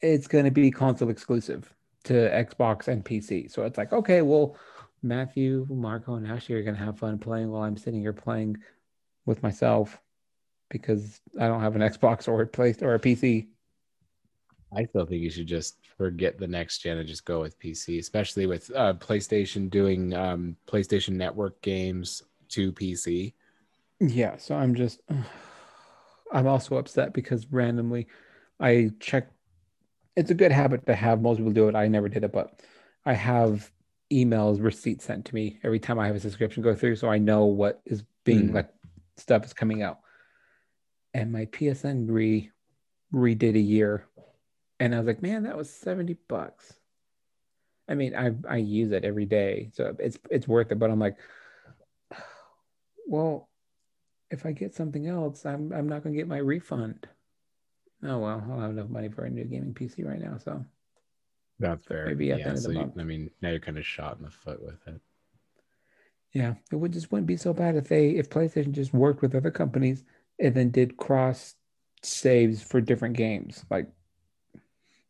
it's 0.00 0.26
going 0.26 0.44
to 0.44 0.50
be 0.50 0.70
console 0.70 1.10
exclusive 1.10 1.72
to 2.04 2.14
Xbox 2.14 2.88
and 2.88 3.04
PC. 3.04 3.50
So 3.50 3.64
it's 3.64 3.76
like, 3.76 3.92
okay, 3.92 4.22
well, 4.22 4.56
Matthew, 5.02 5.66
Marco, 5.68 6.14
and 6.14 6.26
Ashley 6.26 6.54
are 6.54 6.62
going 6.62 6.76
to 6.76 6.84
have 6.84 6.98
fun 6.98 7.18
playing 7.18 7.50
while 7.50 7.62
I'm 7.62 7.76
sitting 7.76 8.00
here 8.00 8.12
playing 8.12 8.56
with 9.26 9.42
myself 9.42 10.00
because 10.70 11.20
I 11.40 11.48
don't 11.48 11.62
have 11.62 11.76
an 11.76 11.82
Xbox 11.82 12.28
or 12.28 12.42
a 12.42 12.46
place 12.46 12.82
or 12.82 12.94
a 12.94 13.00
PC. 13.00 13.48
I 14.76 14.84
still 14.84 15.06
think 15.06 15.22
you 15.22 15.30
should 15.30 15.46
just 15.46 15.78
forget 15.96 16.38
the 16.38 16.46
next 16.46 16.78
gen 16.78 16.98
and 16.98 17.08
just 17.08 17.24
go 17.24 17.40
with 17.40 17.58
PC, 17.58 17.98
especially 17.98 18.46
with 18.46 18.70
uh, 18.74 18.94
PlayStation 18.94 19.70
doing 19.70 20.12
um, 20.14 20.56
PlayStation 20.66 21.10
Network 21.14 21.60
games 21.62 22.22
to 22.48 22.72
PC. 22.72 23.34
Yeah, 24.00 24.36
so 24.36 24.54
I'm 24.54 24.74
just 24.74 25.00
I'm 26.32 26.46
also 26.46 26.76
upset 26.76 27.12
because 27.12 27.46
randomly 27.50 28.06
I 28.60 28.90
check 29.00 29.30
it's 30.16 30.30
a 30.30 30.34
good 30.34 30.52
habit 30.52 30.86
to 30.86 30.94
have. 30.96 31.22
Most 31.22 31.38
people 31.38 31.52
do 31.52 31.68
it. 31.68 31.76
I 31.76 31.88
never 31.88 32.08
did 32.08 32.24
it, 32.24 32.32
but 32.32 32.62
I 33.06 33.14
have 33.14 33.72
emails, 34.12 34.62
receipts 34.62 35.06
sent 35.06 35.26
to 35.26 35.34
me 35.36 35.58
every 35.64 35.80
time 35.80 35.98
I 35.98 36.08
have 36.08 36.16
a 36.16 36.20
subscription 36.20 36.62
go 36.62 36.74
through 36.74 36.96
so 36.96 37.08
I 37.10 37.18
know 37.18 37.46
what 37.46 37.82
is 37.86 38.04
being 38.24 38.48
Hmm. 38.48 38.52
like 38.52 38.70
stuff 39.16 39.44
is 39.44 39.52
coming 39.52 39.82
out. 39.82 40.00
And 41.14 41.32
my 41.32 41.46
PSN 41.46 42.06
re 42.10 42.50
redid 43.14 43.54
a 43.54 43.60
year 43.60 44.06
and 44.78 44.94
I 44.94 44.98
was 44.98 45.06
like, 45.06 45.22
man, 45.22 45.44
that 45.44 45.56
was 45.56 45.70
70 45.70 46.16
bucks. 46.28 46.74
I 47.88 47.94
mean, 47.94 48.14
I 48.16 48.32
I 48.48 48.56
use 48.56 48.90
it 48.92 49.04
every 49.04 49.26
day, 49.26 49.70
so 49.72 49.94
it's 49.98 50.18
it's 50.30 50.48
worth 50.48 50.72
it, 50.72 50.78
but 50.78 50.90
I'm 50.90 50.98
like 50.98 51.16
well, 53.06 53.48
if 54.30 54.44
I 54.44 54.52
get 54.52 54.74
something 54.74 55.06
else, 55.06 55.46
I'm 55.46 55.72
I'm 55.72 55.88
not 55.88 56.02
gonna 56.02 56.16
get 56.16 56.28
my 56.28 56.38
refund. 56.38 57.06
Oh 58.02 58.18
well, 58.18 58.42
I 58.44 58.48
don't 58.48 58.60
have 58.60 58.70
enough 58.70 58.88
money 58.88 59.08
for 59.08 59.24
a 59.24 59.30
new 59.30 59.44
gaming 59.44 59.72
PC 59.74 60.04
right 60.04 60.20
now, 60.20 60.36
so 60.36 60.64
That's 61.58 61.84
fair. 61.86 62.06
Maybe 62.06 62.32
at 62.32 62.38
the 62.38 62.40
yeah, 62.40 62.48
end 62.48 62.56
of 62.58 62.62
so 62.62 62.68
the 62.68 62.74
you- 62.74 62.80
month. 62.80 62.98
I 62.98 63.04
mean, 63.04 63.30
now 63.40 63.50
you're 63.50 63.60
kind 63.60 63.78
of 63.78 63.86
shot 63.86 64.18
in 64.18 64.24
the 64.24 64.30
foot 64.30 64.62
with 64.62 64.86
it. 64.86 65.00
Yeah, 66.36 66.52
it 66.70 66.76
would 66.76 66.92
just 66.92 67.10
wouldn't 67.10 67.26
be 67.26 67.38
so 67.38 67.54
bad 67.54 67.76
if 67.76 67.88
they 67.88 68.10
if 68.10 68.28
PlayStation 68.28 68.72
just 68.72 68.92
worked 68.92 69.22
with 69.22 69.34
other 69.34 69.50
companies 69.50 70.04
and 70.38 70.54
then 70.54 70.70
did 70.70 70.98
cross 70.98 71.54
saves 72.02 72.62
for 72.62 72.78
different 72.78 73.16
games. 73.16 73.64
Like 73.70 73.88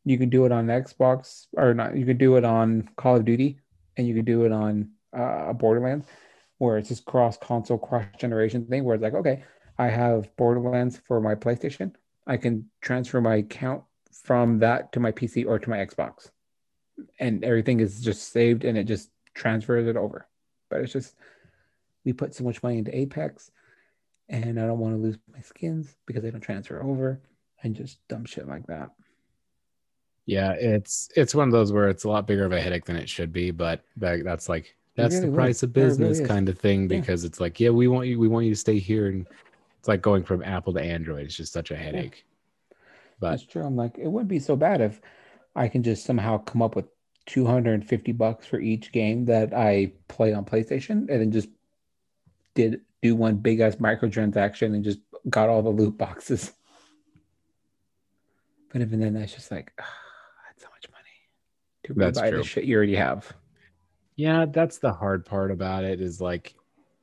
you 0.04 0.18
could 0.18 0.30
do 0.30 0.44
it 0.44 0.52
on 0.52 0.68
Xbox 0.68 1.46
or 1.56 1.74
not, 1.74 1.96
you 1.96 2.06
could 2.06 2.18
do 2.18 2.36
it 2.36 2.44
on 2.44 2.88
Call 2.96 3.16
of 3.16 3.24
Duty 3.24 3.58
and 3.96 4.06
you 4.06 4.14
could 4.14 4.24
do 4.24 4.44
it 4.44 4.52
on 4.52 4.90
uh, 5.12 5.52
Borderlands, 5.52 6.06
where 6.58 6.78
it's 6.78 6.90
just 6.90 7.04
cross 7.06 7.36
console, 7.36 7.78
cross 7.78 8.04
generation 8.18 8.64
thing. 8.66 8.84
Where 8.84 8.94
it's 8.94 9.02
like, 9.02 9.14
okay, 9.14 9.42
I 9.76 9.88
have 9.88 10.34
Borderlands 10.36 10.96
for 11.08 11.20
my 11.20 11.34
PlayStation, 11.34 11.92
I 12.24 12.36
can 12.36 12.70
transfer 12.80 13.20
my 13.20 13.34
account 13.36 13.82
from 14.22 14.60
that 14.60 14.92
to 14.92 15.00
my 15.00 15.10
PC 15.10 15.44
or 15.44 15.58
to 15.58 15.70
my 15.70 15.78
Xbox, 15.78 16.30
and 17.18 17.42
everything 17.42 17.80
is 17.80 18.00
just 18.00 18.30
saved 18.30 18.64
and 18.64 18.78
it 18.78 18.84
just 18.84 19.10
transfers 19.34 19.88
it 19.88 19.96
over. 19.96 20.28
But 20.68 20.80
it's 20.80 20.92
just 20.92 21.14
we 22.04 22.12
put 22.12 22.34
so 22.34 22.44
much 22.44 22.62
money 22.62 22.78
into 22.78 22.96
Apex, 22.96 23.50
and 24.28 24.58
I 24.60 24.66
don't 24.66 24.78
want 24.78 24.94
to 24.94 25.00
lose 25.02 25.18
my 25.32 25.40
skins 25.40 25.96
because 26.06 26.22
they 26.22 26.30
don't 26.30 26.40
transfer 26.40 26.82
over, 26.82 27.20
and 27.62 27.74
just 27.74 27.98
dumb 28.08 28.24
shit 28.24 28.46
like 28.48 28.66
that. 28.66 28.90
Yeah, 30.26 30.52
it's 30.52 31.08
it's 31.14 31.34
one 31.34 31.46
of 31.48 31.52
those 31.52 31.72
where 31.72 31.88
it's 31.88 32.04
a 32.04 32.08
lot 32.08 32.26
bigger 32.26 32.44
of 32.44 32.52
a 32.52 32.60
headache 32.60 32.84
than 32.84 32.96
it 32.96 33.08
should 33.08 33.32
be, 33.32 33.50
but 33.52 33.82
that, 33.96 34.24
that's 34.24 34.48
like 34.48 34.74
that's 34.96 35.14
really 35.14 35.26
the 35.26 35.30
would. 35.32 35.36
price 35.36 35.62
of 35.62 35.76
really 35.76 35.88
business 35.88 36.18
is. 36.20 36.26
kind 36.26 36.48
of 36.48 36.58
thing 36.58 36.90
Yeah. 36.90 36.98
because 37.00 37.24
it's 37.24 37.38
like, 37.40 37.60
yeah, 37.60 37.70
we 37.70 37.86
want 37.86 38.08
you 38.08 38.18
we 38.18 38.26
want 38.28 38.44
you 38.46 38.50
to 38.52 38.56
stay 38.58 38.78
here 38.80 39.06
and 39.08 39.26
it's 39.78 39.86
like 39.86 40.02
going 40.02 40.24
from 40.24 40.42
Apple 40.42 40.72
to 40.74 40.80
Android. 40.80 41.26
It's 41.26 41.36
just 41.36 41.52
such 41.52 41.70
a 41.70 41.76
headache. 41.76 42.24
But 43.20 43.30
That's 43.30 43.46
true. 43.46 43.62
I'm 43.62 43.76
like, 43.76 43.98
it 43.98 44.08
wouldn't 44.08 44.28
be 44.28 44.40
so 44.40 44.56
bad 44.56 44.80
if 44.80 45.00
I 45.54 45.68
can 45.68 45.82
just 45.82 46.04
somehow 46.04 46.38
come 46.38 46.60
up 46.60 46.74
with 46.76 46.86
250 47.26 48.12
bucks 48.12 48.46
for 48.46 48.58
each 48.60 48.92
game 48.92 49.24
that 49.26 49.52
I 49.54 49.92
play 50.08 50.32
on 50.32 50.44
PlayStation 50.44 51.08
and 51.08 51.20
then 51.20 51.32
just 51.32 51.48
did 52.54 52.80
do 53.02 53.14
one 53.14 53.36
big 53.36 53.60
ass 53.60 53.76
microtransaction 53.76 54.74
and 54.74 54.82
just 54.84 55.00
got 55.28 55.48
all 55.48 55.62
the 55.62 55.70
loot 55.70 55.98
boxes. 55.98 56.52
But 58.72 58.80
even 58.82 59.00
then, 59.00 59.14
that's 59.14 59.32
just 59.34 59.50
like, 59.50 59.72
that's 59.76 60.62
so 60.62 60.68
much 60.70 60.86
money 60.90 61.04
to 61.84 61.94
That's 61.94 62.20
rebuy 62.20 62.28
true. 62.30 62.38
the 62.38 62.44
shit 62.44 62.64
you 62.64 62.76
already 62.76 62.96
have. 62.96 63.32
yeah, 64.16 64.46
that's 64.46 64.78
the 64.78 64.92
hard 64.92 65.24
part 65.24 65.50
about 65.50 65.84
it 65.84 66.00
is 66.00 66.20
like 66.20 66.54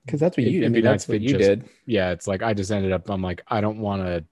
Because 0.05 0.19
that's 0.19 0.38
what 0.38 0.45
you 0.45 0.59
it'd 0.62 0.73
did. 0.73 0.83
That's 0.83 1.07
nice 1.07 1.13
what 1.13 1.21
you 1.21 1.29
just- 1.29 1.39
did. 1.39 1.69
yeah, 1.86 2.12
it's 2.12 2.27
like 2.27 2.43
I 2.43 2.53
just 2.53 2.71
ended 2.71 2.91
up 2.91 3.09
I'm 3.09 3.21
like, 3.21 3.43
I 3.47 3.62
don't 3.62 3.79
want 3.79 4.03
to 4.03 4.23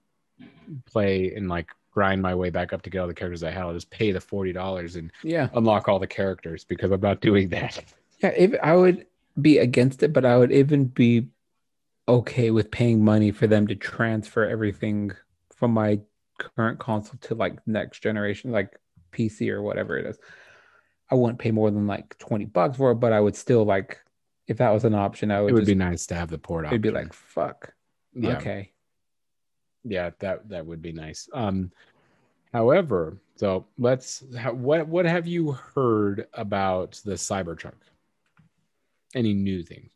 play 0.86 1.34
in 1.34 1.48
like 1.48 1.68
grind 1.92 2.20
my 2.22 2.34
way 2.34 2.50
back 2.50 2.72
up 2.72 2.82
to 2.82 2.90
get 2.90 2.98
all 2.98 3.06
the 3.06 3.14
characters 3.14 3.42
I 3.44 3.50
had. 3.50 3.62
I'll 3.62 3.72
just 3.74 3.90
pay 3.90 4.10
the 4.12 4.20
forty 4.20 4.52
dollars 4.52 4.96
and 4.96 5.12
Yeah. 5.22 5.48
unlock 5.54 5.88
all 5.88 5.98
the 5.98 6.06
characters 6.06 6.64
because 6.64 6.90
I'm 6.90 7.00
not 7.00 7.20
doing 7.20 7.48
that. 7.50 7.84
Yeah, 8.22 8.30
if 8.36 8.54
I 8.62 8.74
would 8.74 9.06
be 9.40 9.58
against 9.58 10.02
it, 10.02 10.12
but 10.12 10.24
I 10.24 10.36
would 10.38 10.52
even 10.52 10.86
be 10.86 11.28
okay 12.08 12.50
with 12.50 12.70
paying 12.70 13.04
money 13.04 13.30
for 13.30 13.46
them 13.46 13.66
to 13.68 13.74
transfer 13.76 14.44
everything 14.48 15.12
from 15.54 15.72
my 15.72 16.00
current 16.38 16.78
console 16.80 17.16
to 17.22 17.34
like 17.34 17.64
next 17.66 18.00
generation, 18.02 18.50
like 18.50 18.76
PC 19.12 19.50
or 19.50 19.62
whatever 19.62 19.98
it 19.98 20.06
is. 20.06 20.18
I 21.10 21.14
wouldn't 21.14 21.38
pay 21.38 21.50
more 21.50 21.70
than 21.70 21.86
like 21.86 22.16
20 22.18 22.46
bucks 22.46 22.78
for 22.78 22.92
it, 22.92 22.96
but 22.96 23.12
I 23.12 23.20
would 23.20 23.36
still 23.36 23.64
like 23.64 24.00
if 24.48 24.56
that 24.58 24.70
was 24.70 24.84
an 24.84 24.94
option, 24.94 25.30
I 25.30 25.40
would, 25.40 25.50
It 25.50 25.54
would 25.54 25.60
just, 25.60 25.68
be 25.68 25.74
nice 25.74 26.06
to 26.06 26.14
have 26.14 26.28
the 26.30 26.38
port 26.38 26.64
Option. 26.64 26.74
it'd 26.74 26.82
be 26.82 26.90
like 26.90 27.12
fuck. 27.12 27.72
yeah, 28.14 28.36
Okay. 28.38 28.71
Yeah, 29.84 30.10
that 30.20 30.48
that 30.48 30.66
would 30.66 30.82
be 30.82 30.92
nice. 30.92 31.28
Um, 31.32 31.70
however, 32.52 33.18
so 33.36 33.66
let's. 33.78 34.22
What 34.52 34.88
what 34.88 35.04
have 35.06 35.26
you 35.26 35.52
heard 35.52 36.26
about 36.34 37.00
the 37.04 37.14
Cybertruck? 37.14 37.74
Any 39.14 39.34
new 39.34 39.62
things? 39.62 39.92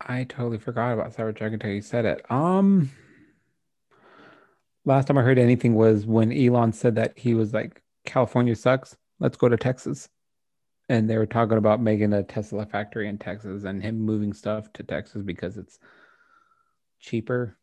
I 0.00 0.24
totally 0.24 0.58
forgot 0.58 0.92
about 0.92 1.16
Cybertruck 1.16 1.52
until 1.54 1.70
you 1.70 1.82
said 1.82 2.04
it. 2.04 2.30
Um 2.30 2.90
last 4.88 5.06
time 5.06 5.18
I 5.18 5.22
heard 5.22 5.38
anything 5.38 5.74
was 5.74 6.06
when 6.06 6.32
Elon 6.32 6.72
said 6.72 6.94
that 6.94 7.18
he 7.18 7.34
was 7.34 7.52
like, 7.52 7.82
California 8.06 8.56
sucks. 8.56 8.96
Let's 9.20 9.36
go 9.36 9.48
to 9.48 9.56
Texas. 9.56 10.08
And 10.88 11.08
they 11.08 11.18
were 11.18 11.26
talking 11.26 11.58
about 11.58 11.82
making 11.82 12.14
a 12.14 12.22
Tesla 12.22 12.64
factory 12.64 13.08
in 13.08 13.18
Texas 13.18 13.64
and 13.64 13.82
him 13.82 14.00
moving 14.00 14.32
stuff 14.32 14.72
to 14.72 14.82
Texas 14.82 15.22
because 15.22 15.58
it's 15.58 15.78
cheaper. 17.00 17.57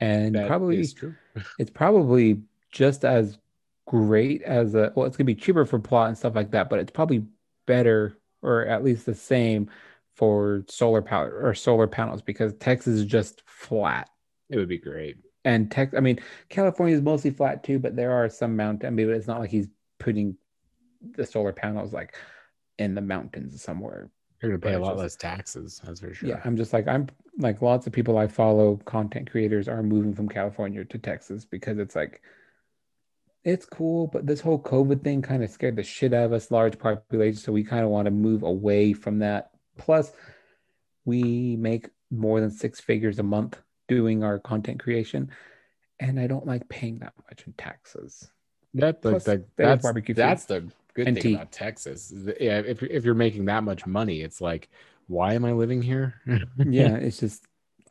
And 0.00 0.34
That 0.34 0.46
probably 0.46 0.86
it's 1.58 1.70
probably 1.70 2.42
just 2.70 3.04
as 3.04 3.38
great 3.86 4.42
as 4.42 4.74
a 4.74 4.92
well, 4.94 5.06
it's 5.06 5.16
gonna 5.16 5.26
be 5.26 5.34
cheaper 5.34 5.64
for 5.64 5.78
plot 5.78 6.08
and 6.08 6.18
stuff 6.18 6.34
like 6.34 6.50
that, 6.50 6.68
but 6.68 6.78
it's 6.78 6.90
probably 6.90 7.24
better 7.66 8.16
or 8.42 8.66
at 8.66 8.84
least 8.84 9.06
the 9.06 9.14
same 9.14 9.70
for 10.14 10.64
solar 10.68 11.02
power 11.02 11.40
or 11.42 11.54
solar 11.54 11.86
panels 11.86 12.22
because 12.22 12.54
Texas 12.54 12.94
is 12.94 13.04
just 13.04 13.42
flat. 13.46 14.08
It 14.48 14.56
would 14.56 14.68
be 14.68 14.78
great. 14.78 15.16
And 15.44 15.70
Tex 15.70 15.94
I 15.94 16.00
mean 16.00 16.18
California 16.48 16.96
is 16.96 17.02
mostly 17.02 17.30
flat 17.30 17.62
too, 17.62 17.78
but 17.78 17.96
there 17.96 18.12
are 18.12 18.28
some 18.28 18.56
mountain 18.56 18.88
I 18.88 18.90
mean 18.90 19.10
it's 19.10 19.26
not 19.26 19.40
like 19.40 19.50
he's 19.50 19.68
putting 19.98 20.36
the 21.14 21.24
solar 21.24 21.52
panels 21.52 21.92
like 21.92 22.16
in 22.78 22.94
the 22.94 23.00
mountains 23.00 23.62
somewhere. 23.62 24.10
You're 24.42 24.52
gonna 24.52 24.60
pay 24.60 24.72
But 24.72 24.82
a 24.82 24.84
lot 24.84 24.92
just- 24.92 25.02
less 25.02 25.16
taxes. 25.16 25.80
That's 25.84 26.00
for 26.00 26.12
sure. 26.12 26.28
Yeah, 26.28 26.40
I'm 26.44 26.56
just 26.56 26.72
like 26.72 26.86
I'm 26.88 27.08
like 27.38 27.62
lots 27.62 27.86
of 27.86 27.92
people 27.92 28.18
I 28.18 28.26
follow, 28.26 28.76
content 28.84 29.30
creators 29.30 29.68
are 29.68 29.82
moving 29.82 30.14
from 30.14 30.28
California 30.28 30.84
to 30.84 30.98
Texas 30.98 31.44
because 31.44 31.78
it's 31.78 31.94
like 31.96 32.20
it's 33.44 33.64
cool, 33.64 34.08
but 34.08 34.26
this 34.26 34.40
whole 34.40 34.58
COVID 34.60 35.04
thing 35.04 35.22
kind 35.22 35.44
of 35.44 35.50
scared 35.50 35.76
the 35.76 35.82
shit 35.84 36.12
out 36.12 36.24
of 36.26 36.32
us, 36.32 36.50
large 36.50 36.78
population. 36.78 37.38
So 37.38 37.52
we 37.52 37.62
kind 37.62 37.84
of 37.84 37.90
want 37.90 38.06
to 38.06 38.10
move 38.10 38.42
away 38.42 38.92
from 38.92 39.20
that. 39.20 39.50
Plus, 39.78 40.10
we 41.04 41.56
make 41.56 41.88
more 42.10 42.40
than 42.40 42.50
six 42.50 42.80
figures 42.80 43.18
a 43.20 43.22
month 43.22 43.60
doing 43.88 44.24
our 44.24 44.38
content 44.40 44.80
creation, 44.82 45.30
and 46.00 46.18
I 46.18 46.26
don't 46.26 46.46
like 46.46 46.68
paying 46.68 46.98
that 46.98 47.12
much 47.30 47.46
in 47.46 47.52
taxes. 47.52 48.30
That, 48.74 49.00
Plus, 49.00 49.24
that- 49.24 49.38
have 49.40 49.48
that's 49.56 49.82
barbecue 49.82 50.14
food. 50.14 50.20
that's 50.22 50.44
the 50.46 50.68
good 50.96 51.06
And 51.06 51.16
thing 51.16 51.24
tea. 51.24 51.34
about 51.34 51.52
Texas. 51.52 52.12
Yeah, 52.40 52.62
if 52.66 52.82
if 52.82 53.04
you're 53.04 53.14
making 53.14 53.44
that 53.44 53.62
much 53.62 53.86
money, 53.86 54.22
it's 54.22 54.40
like, 54.40 54.68
why 55.06 55.34
am 55.34 55.44
I 55.44 55.52
living 55.52 55.82
here? 55.82 56.14
Yeah, 56.64 56.96
it's 56.96 57.20
just 57.20 57.44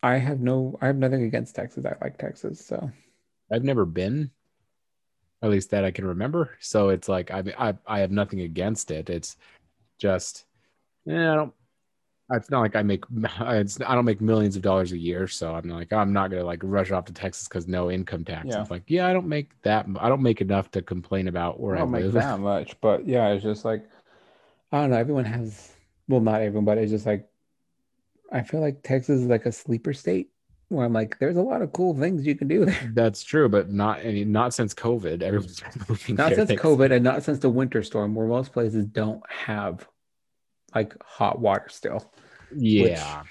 I 0.04 0.18
have 0.18 0.42
no, 0.42 0.78
I 0.82 0.88
have 0.88 0.98
nothing 0.98 1.24
against 1.24 1.56
Texas. 1.56 1.86
I 1.86 1.96
like 2.02 2.18
Texas, 2.18 2.66
so 2.66 2.92
I've 3.52 3.64
never 3.64 3.86
been, 3.86 4.32
at 5.42 5.50
least 5.50 5.70
that 5.70 5.86
I 5.86 5.92
can 5.92 6.06
remember. 6.06 6.58
So 6.60 6.90
it's 6.90 7.08
like 7.08 7.32
I 7.32 7.44
I 7.58 7.74
I 7.86 8.00
have 8.00 8.12
nothing 8.12 8.42
against 8.42 8.92
it. 8.92 9.10
It's 9.10 9.38
just, 10.00 10.46
yeah, 11.06 11.32
I 11.32 11.36
don't. 11.36 11.54
It's 12.32 12.50
not 12.50 12.62
like 12.62 12.76
I 12.76 12.82
make 12.82 13.04
it's 13.40 13.80
I 13.82 13.94
don't 13.94 14.06
make 14.06 14.22
millions 14.22 14.56
of 14.56 14.62
dollars 14.62 14.92
a 14.92 14.98
year, 14.98 15.28
so 15.28 15.54
I'm 15.54 15.70
like 15.70 15.94
I'm 15.94 16.12
not 16.12 16.32
gonna 16.32 16.44
like 16.44 16.62
rush 16.64 16.92
off 16.92 17.06
to 17.06 17.14
Texas 17.14 17.48
because 17.48 17.68
no 17.68 17.92
income 17.92 18.26
tax. 18.26 18.48
Yeah. 18.50 18.62
It's 18.62 18.72
like 18.72 18.84
yeah, 18.88 19.08
I 19.08 19.14
don't 19.14 19.28
make 19.28 19.60
that. 19.62 19.86
I 20.00 20.10
don't 20.10 20.24
make 20.24 20.42
enough 20.42 20.72
to 20.72 20.82
complain 20.82 21.28
about 21.28 21.60
where 21.60 21.76
I 21.76 21.80
I, 21.80 21.82
don't 21.82 21.92
make 21.92 22.04
live. 22.04 22.14
that 22.14 22.40
much, 22.40 22.80
but 22.82 23.08
yeah, 23.08 23.30
it's 23.30 23.44
just 23.44 23.64
like 23.64 23.88
I 24.72 24.82
don't 24.82 24.90
know. 24.90 24.98
Everyone 24.98 25.26
has, 25.26 25.72
well, 26.08 26.20
not 26.20 26.42
everyone, 26.42 26.66
but 26.66 26.78
it's 26.78 26.92
just 26.92 27.06
like 27.06 27.30
I 28.32 28.42
feel 28.42 28.60
like 28.60 28.82
Texas 28.84 29.22
is 29.22 29.28
like 29.28 29.46
a 29.46 29.52
sleeper 29.52 29.94
state 29.94 30.30
where 30.70 30.86
I'm 30.86 30.94
like, 30.94 31.20
there's 31.20 31.38
a 31.38 31.42
lot 31.42 31.62
of 31.62 31.72
cool 31.74 31.96
things 31.96 32.26
you 32.26 32.36
can 32.36 32.48
do 32.48 32.66
there. 32.66 32.92
That's 32.96 33.24
true, 33.24 33.48
but 33.48 33.72
not 33.72 34.04
any 34.04 34.26
not 34.26 34.54
since 34.54 34.74
COVID. 34.74 35.22
Everyone's 35.22 35.62
Not 36.10 36.34
since. 36.34 36.52
COVID 36.52 36.92
and 36.92 37.04
not 37.04 37.24
since 37.24 37.40
the 37.40 37.50
winter 37.50 37.84
storm, 37.84 38.16
where 38.16 38.28
most 38.28 38.52
places 38.52 38.86
don't 38.86 39.22
have 39.30 39.88
like 40.76 40.94
hot 41.04 41.40
water 41.40 41.68
still. 41.70 42.12
Yeah, 42.56 43.24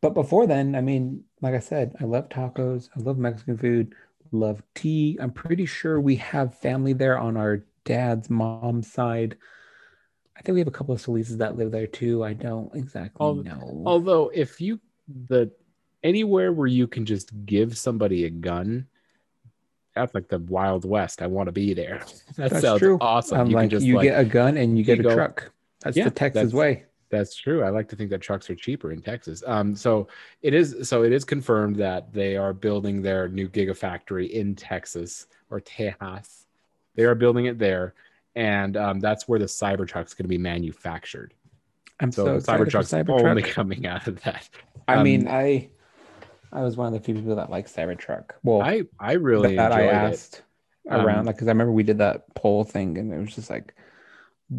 But 0.00 0.10
before 0.14 0.46
then, 0.46 0.74
I 0.74 0.80
mean, 0.80 1.24
like 1.40 1.54
I 1.54 1.58
said, 1.60 1.94
I 2.00 2.04
love 2.04 2.28
tacos. 2.28 2.88
I 2.96 3.00
love 3.00 3.16
Mexican 3.18 3.56
food. 3.56 3.94
Love 4.32 4.62
tea. 4.74 5.16
I'm 5.20 5.30
pretty 5.32 5.66
sure 5.66 6.00
we 6.00 6.16
have 6.16 6.54
family 6.58 6.92
there 6.92 7.18
on 7.18 7.36
our 7.36 7.64
dad's 7.84 8.28
mom's 8.30 8.90
side. 8.92 9.36
I 10.36 10.42
think 10.42 10.54
we 10.54 10.60
have 10.60 10.68
a 10.68 10.72
couple 10.72 10.94
of 10.94 11.00
Solisas 11.02 11.38
that 11.38 11.56
live 11.56 11.70
there 11.70 11.86
too. 11.86 12.24
I 12.24 12.32
don't 12.32 12.74
exactly 12.74 13.24
Al- 13.24 13.34
know. 13.36 13.82
Although, 13.86 14.30
if 14.34 14.60
you 14.60 14.80
the 15.26 15.50
anywhere 16.02 16.52
where 16.52 16.66
you 16.66 16.86
can 16.86 17.04
just 17.04 17.30
give 17.44 17.76
somebody 17.76 18.24
a 18.24 18.30
gun, 18.30 18.86
that's 19.94 20.14
like 20.14 20.28
the 20.28 20.38
Wild 20.38 20.84
West. 20.84 21.20
I 21.22 21.26
want 21.26 21.48
to 21.48 21.52
be 21.52 21.74
there. 21.74 22.02
That 22.36 22.50
That's 22.50 22.62
sounds 22.62 22.78
true. 22.80 22.96
awesome. 23.00 23.38
I'm 23.40 23.46
you 23.48 23.56
like, 23.56 23.70
just 23.70 23.84
you 23.84 23.96
like 23.96 24.04
get 24.04 24.18
a 24.18 24.24
gun 24.24 24.56
and 24.56 24.78
you 24.78 24.84
get 24.84 24.98
you 24.98 25.02
a 25.02 25.08
go- 25.08 25.14
truck. 25.14 25.52
That's 25.82 25.96
Yeah, 25.96 26.04
the 26.04 26.10
Texas 26.10 26.34
that's- 26.50 26.52
way. 26.54 26.84
That's 27.10 27.36
true. 27.36 27.62
I 27.62 27.68
like 27.68 27.88
to 27.90 27.96
think 27.96 28.08
that 28.08 28.22
trucks 28.22 28.48
are 28.48 28.54
cheaper 28.54 28.90
in 28.90 29.02
Texas. 29.02 29.42
Um, 29.46 29.76
so 29.76 30.08
it 30.40 30.54
is. 30.54 30.88
So 30.88 31.02
it 31.02 31.12
is 31.12 31.26
confirmed 31.26 31.76
that 31.76 32.10
they 32.10 32.38
are 32.38 32.54
building 32.54 33.02
their 33.02 33.28
new 33.28 33.50
gigafactory 33.50 34.30
in 34.30 34.54
Texas 34.54 35.26
or 35.50 35.60
Tejas. 35.60 36.46
They 36.94 37.02
are 37.04 37.14
building 37.14 37.44
it 37.44 37.58
there, 37.58 37.92
and 38.34 38.78
um, 38.78 38.98
that's 38.98 39.28
where 39.28 39.38
the 39.38 39.44
Cybertruck's 39.44 40.14
going 40.14 40.24
to 40.24 40.28
be 40.28 40.38
manufactured. 40.38 41.34
I'm 42.00 42.10
So, 42.12 42.38
so, 42.38 42.56
for 42.56 42.62
only 42.62 43.42
Cybertruck. 43.42 43.44
coming 43.50 43.86
out 43.86 44.06
of 44.06 44.22
that. 44.22 44.48
I 44.88 44.94
um, 44.94 45.04
mean, 45.04 45.28
I 45.28 45.68
I 46.50 46.62
was 46.62 46.78
one 46.78 46.86
of 46.86 46.94
the 46.94 47.00
few 47.00 47.14
people 47.14 47.36
that 47.36 47.50
like 47.50 47.66
Cybertruck. 47.70 48.30
Well, 48.42 48.62
I 48.62 48.84
I 48.98 49.12
really 49.14 49.56
that 49.56 49.70
I 49.72 49.82
enjoyed 49.82 49.94
it. 49.94 50.12
asked 50.14 50.42
around, 50.88 51.18
Um, 51.20 51.26
like, 51.26 51.36
because 51.36 51.48
I 51.48 51.50
remember 51.50 51.72
we 51.74 51.82
did 51.82 51.98
that 51.98 52.34
poll 52.34 52.64
thing, 52.64 52.96
and 52.96 53.12
it 53.12 53.18
was 53.18 53.34
just 53.34 53.50
like, 53.50 53.74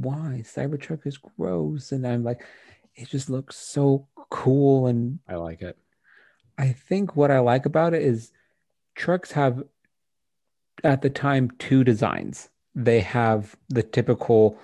why 0.02 0.44
Cybertruck 0.44 1.06
is 1.06 1.18
gross, 1.18 1.92
and 1.92 2.06
I'm 2.06 2.24
like, 2.24 2.44
it 2.96 3.10
just 3.10 3.30
looks 3.30 3.56
so 3.56 4.08
cool, 4.30 4.88
and 4.88 5.20
I 5.28 5.36
like 5.36 5.62
it. 5.62 5.78
I 6.58 6.74
think 6.74 7.16
what 7.16 7.32
I 7.32 7.40
like 7.40 7.66
about 7.66 7.94
it 7.94 8.04
is 8.04 8.32
trucks 8.96 9.32
have 9.32 9.64
at 10.84 11.02
the 11.02 11.10
time 11.10 11.52
two 11.60 11.84
designs. 11.84 12.50
They 12.76 13.02
have 13.02 13.56
the 13.70 13.84
typical 13.84 14.58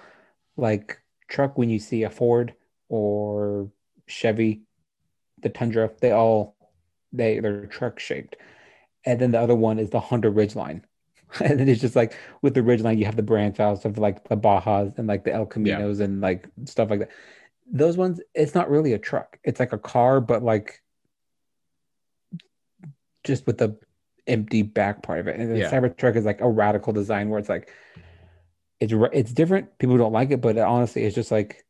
like 0.57 0.99
truck 1.27 1.57
when 1.57 1.69
you 1.69 1.79
see 1.79 2.03
a 2.03 2.09
Ford 2.09 2.53
or 2.89 3.71
Chevy, 4.07 4.61
the 5.41 5.49
Tundra, 5.49 5.91
they 6.01 6.11
all 6.11 6.55
they 7.13 7.39
they're 7.39 7.65
truck 7.65 7.99
shaped. 7.99 8.35
And 9.05 9.19
then 9.19 9.31
the 9.31 9.39
other 9.39 9.55
one 9.55 9.79
is 9.79 9.89
the 9.89 9.99
Honda 9.99 10.29
Ridgeline. 10.29 10.81
And 11.41 11.59
then 11.59 11.69
it's 11.69 11.81
just 11.81 11.95
like 11.95 12.17
with 12.41 12.53
the 12.55 12.61
Ridgeline, 12.61 12.97
you 12.97 13.05
have 13.05 13.15
the 13.15 13.23
branch 13.23 13.59
outs 13.59 13.85
of 13.85 13.97
like 13.97 14.27
the 14.27 14.37
Bajas 14.37 14.97
and 14.97 15.07
like 15.07 15.23
the 15.23 15.33
El 15.33 15.45
Caminos 15.45 15.99
and 16.01 16.21
like 16.21 16.47
stuff 16.65 16.89
like 16.89 16.99
that. 16.99 17.09
Those 17.71 17.97
ones, 17.97 18.19
it's 18.33 18.55
not 18.55 18.69
really 18.69 18.93
a 18.93 18.99
truck. 18.99 19.37
It's 19.43 19.59
like 19.59 19.73
a 19.73 19.77
car, 19.77 20.21
but 20.21 20.41
like 20.41 20.81
just 23.23 23.45
with 23.45 23.59
the 23.59 23.77
empty 24.27 24.61
back 24.63 25.03
part 25.03 25.19
of 25.19 25.27
it. 25.27 25.39
And 25.39 25.51
the 25.51 25.59
Yeah. 25.59 25.71
Cybertruck 25.71 26.15
is 26.15 26.25
like 26.25 26.41
a 26.41 26.49
radical 26.49 26.93
design 26.93 27.29
where 27.29 27.39
it's 27.39 27.49
like 27.49 27.71
it's 28.79 28.93
it's 29.13 29.33
different. 29.33 29.77
People 29.77 29.97
don't 29.97 30.13
like 30.13 30.31
it, 30.31 30.41
but 30.41 30.57
honestly, 30.57 31.03
it's 31.03 31.15
just 31.15 31.31
like 31.31 31.65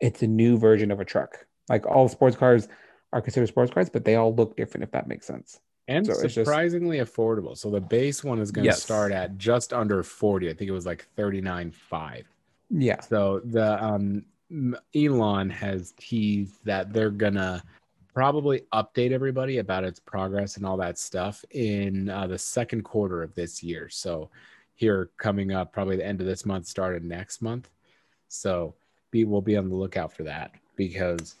it's 0.00 0.22
a 0.22 0.26
new 0.26 0.58
version 0.58 0.90
of 0.90 1.00
a 1.00 1.04
truck. 1.04 1.46
Like 1.68 1.86
all 1.86 2.08
sports 2.08 2.36
cars 2.36 2.68
are 3.12 3.20
considered 3.20 3.48
sports 3.48 3.72
cars, 3.72 3.90
but 3.90 4.04
they 4.04 4.16
all 4.16 4.34
look 4.34 4.56
different. 4.56 4.84
If 4.84 4.92
that 4.92 5.08
makes 5.08 5.26
sense. 5.26 5.60
And 5.88 6.06
So 6.06 6.12
it's 6.12 6.22
just- 6.22 6.34
surprisingly 6.34 6.98
affordable. 6.98 7.56
So 7.56 7.70
the 7.70 7.80
base 7.80 8.22
one 8.22 8.38
is 8.38 8.50
going 8.52 8.64
to 8.64 8.68
Yes. 8.68 8.82
start 8.82 9.10
at 9.10 9.38
just 9.38 9.72
under 9.72 10.02
40. 10.02 10.50
I 10.50 10.52
think 10.52 10.68
it 10.68 10.72
was 10.72 10.86
like 10.86 11.06
39.5. 11.16 12.26
Yeah. 12.70 13.00
So 13.00 13.40
the 13.40 13.82
um 13.82 14.24
Elon 14.94 15.50
has 15.50 15.92
teased 15.98 16.64
that 16.64 16.92
they're 16.92 17.10
gonna 17.10 17.62
probably 18.14 18.62
update 18.72 19.12
everybody 19.12 19.58
about 19.58 19.84
its 19.84 19.98
progress 20.00 20.56
and 20.56 20.64
all 20.66 20.76
that 20.78 20.98
stuff 20.98 21.44
in 21.50 22.08
uh, 22.08 22.26
the 22.26 22.38
second 22.38 22.82
quarter 22.82 23.22
of 23.22 23.34
this 23.34 23.62
year. 23.62 23.88
So 23.88 24.30
here 24.74 25.10
coming 25.18 25.52
up, 25.52 25.72
probably 25.72 25.96
the 25.96 26.06
end 26.06 26.20
of 26.20 26.26
this 26.26 26.44
month, 26.46 26.66
started 26.66 27.04
next 27.04 27.42
month. 27.42 27.68
So 28.28 28.74
be 29.10 29.24
we'll 29.24 29.40
be 29.42 29.56
on 29.56 29.68
the 29.68 29.74
lookout 29.74 30.12
for 30.12 30.22
that 30.24 30.50
because 30.76 31.36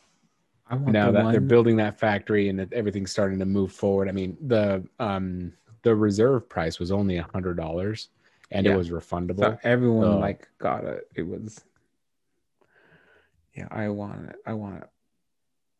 now 0.70 1.10
that 1.10 1.24
one. 1.24 1.32
they're 1.32 1.40
building 1.40 1.76
that 1.76 1.98
factory 1.98 2.48
and 2.48 2.58
that 2.58 2.72
everything's 2.72 3.10
starting 3.10 3.38
to 3.38 3.46
move 3.46 3.72
forward. 3.72 4.08
I 4.08 4.12
mean, 4.12 4.36
the 4.46 4.84
um 4.98 5.52
the 5.82 5.94
reserve 5.94 6.48
price 6.48 6.78
was 6.78 6.90
only 6.90 7.16
a 7.16 7.22
hundred 7.32 7.56
dollars 7.56 8.08
and 8.50 8.66
Yeah. 8.66 8.74
it 8.74 8.76
was 8.76 8.90
refundable. 8.90 9.40
So 9.40 9.58
everyone 9.62 10.04
So- 10.06 10.18
like 10.18 10.48
got 10.58 10.84
it. 10.84 11.08
It 11.14 11.22
was 11.26 11.64
yeah, 13.54 13.68
I 13.70 13.88
want 13.88 14.30
it. 14.30 14.36
I 14.46 14.52
want 14.52 14.82
it. 14.82 14.88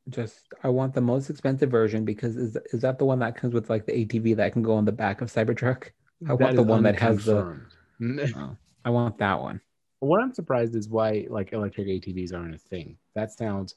Just 0.09 0.49
I 0.65 0.69
want 0.69 0.95
the 0.95 1.01
most 1.03 1.29
expensive 1.29 1.71
version 1.71 2.05
because 2.05 2.37
is 2.37 2.57
is 2.73 2.81
that 2.81 2.99
the 2.99 3.05
one 3.05 3.19
that 3.19 3.37
comes 3.37 3.53
with 3.53 3.69
like 3.69 3.85
the 3.87 3.93
ATV 3.93 4.37
that 4.37 4.53
can 4.53 4.63
go 4.63 4.75
on 4.75 4.85
the 4.85 4.93
back 4.93 5.21
of 5.21 5.31
Cybertruck? 5.31 5.91
I 6.27 6.33
want 6.33 6.57
the 6.57 6.63
one 6.63 6.83
that 6.85 6.99
has 6.99 7.25
the 7.27 7.61
oh, 8.37 8.57
I 8.85 8.91
want 8.91 9.19
that 9.19 9.41
one. 9.41 9.61
what 10.01 10.23
I'm 10.23 10.33
surprised 10.33 10.75
is 10.75 10.89
why 10.89 11.27
like 11.29 11.53
electric 11.53 11.89
ATVs 11.89 12.33
aren't 12.33 12.55
a 12.55 12.59
thing. 12.59 12.97
That 13.15 13.33
sounds 13.33 13.75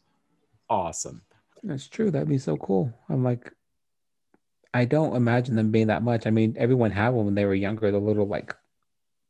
awesome. 0.71 1.21
That's 1.61 1.87
true. 1.87 2.09
That'd 2.09 2.29
be 2.29 2.39
so 2.39 2.57
cool. 2.57 2.91
I'm 3.09 3.23
like 3.23 3.53
I 4.73 4.85
don't 4.85 5.15
imagine 5.15 5.55
them 5.55 5.69
being 5.69 5.87
that 5.87 6.01
much. 6.01 6.25
I 6.25 6.29
mean, 6.29 6.55
everyone 6.57 6.91
had 6.91 7.09
one 7.09 7.25
when 7.25 7.35
they 7.35 7.45
were 7.45 7.53
younger, 7.53 7.91
the 7.91 7.99
little 7.99 8.25
like 8.25 8.55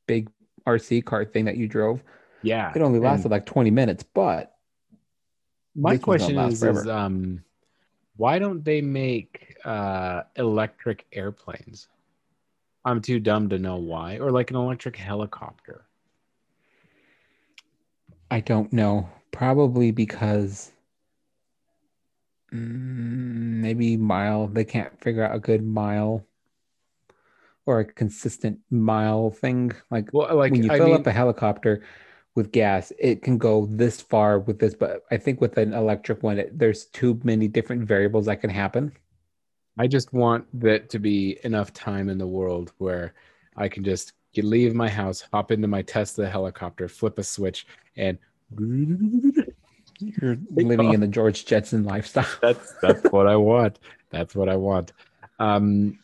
big 0.08 0.30
RC 0.68 1.04
car 1.04 1.26
thing 1.26 1.46
that 1.46 1.58
you 1.58 1.68
drove. 1.68 2.04
Yeah. 2.44 2.72
It 2.76 2.82
only 2.82 2.98
and 2.98 3.06
lasted 3.06 3.32
like 3.32 3.48
20 3.48 3.72
minutes, 3.72 4.04
but 4.04 4.56
my 5.76 5.96
this 5.96 6.06
one's 6.06 6.28
gonna 6.28 6.34
question 6.34 6.70
is, 6.70 6.82
is 6.82 6.88
um 6.88 7.44
why 8.18 8.38
don't 8.38 8.64
they 8.64 8.82
make 8.82 9.56
uh 9.66 10.22
electric 10.36 11.08
airplanes? 11.12 11.88
I'm 12.86 13.02
too 13.02 13.20
dumb 13.20 13.50
to 13.50 13.58
know 13.58 13.78
why. 13.78 14.20
Or 14.20 14.32
like 14.32 14.52
an 14.52 14.58
electric 14.58 14.96
helicopter. 14.96 15.86
I 18.30 18.42
don't 18.42 18.72
know. 18.72 19.10
Probably 19.32 19.92
because 19.92 20.71
Mm, 22.54 23.62
maybe 23.62 23.98
mile. 23.98 24.48
They 24.48 24.66
can't 24.66 25.00
figure 25.02 25.24
out 25.24 25.36
a 25.36 25.40
good 25.40 25.64
mile 25.64 26.26
or 27.66 27.80
a 27.80 27.86
consistent 27.86 28.60
mile 28.70 29.32
thing. 29.32 29.72
Like 29.90 30.10
Well, 30.12 30.36
like 30.36 30.52
when 30.52 30.64
you 30.64 30.72
I 30.72 30.78
fill 30.78 30.88
mean, 30.88 30.96
up 30.96 31.08
a 31.08 31.12
helicopter 31.12 31.84
with 32.36 32.52
gas, 32.52 32.92
it 33.00 33.22
can 33.22 33.38
go 33.38 33.66
this 33.68 34.02
far 34.02 34.40
with 34.40 34.60
this. 34.60 34.74
But 34.74 35.04
I 35.12 35.18
think 35.18 35.42
with 35.42 35.58
an 35.58 35.74
electric 35.74 36.24
one, 36.24 36.40
it, 36.40 36.58
there's 36.58 36.86
too 36.86 37.20
many 37.24 37.48
different 37.48 37.84
variables 37.84 38.26
that 38.26 38.42
can 38.42 38.50
happen. 38.50 38.92
I 39.78 39.88
just 39.88 40.12
want 40.14 40.46
that 40.60 40.90
to 40.90 41.00
be 41.00 41.40
enough 41.44 41.74
time 41.74 42.10
in 42.10 42.18
the 42.18 42.28
world 42.28 42.74
where 42.78 43.14
I 43.56 43.70
can 43.70 43.84
just 43.84 44.14
get, 44.34 44.44
leave 44.46 44.76
my 44.76 44.90
house, 44.90 45.24
hop 45.32 45.52
into 45.52 45.68
my 45.68 45.82
Tesla 45.82 46.28
helicopter, 46.28 46.88
flip 46.88 47.18
a 47.20 47.24
switch, 47.24 47.66
and 47.96 48.18
You're 50.02 50.38
living 50.52 50.94
in 50.94 51.00
the 51.00 51.08
George 51.08 51.46
Jetson 51.46 51.84
lifestyle. 51.84 52.28
that's 52.42 52.74
that's 52.82 53.04
what 53.12 53.28
I 53.28 53.36
want. 53.36 53.80
That's 54.10 54.36
what 54.36 54.50
I 54.50 54.56
want. 54.56 54.94
Um, 55.40 56.00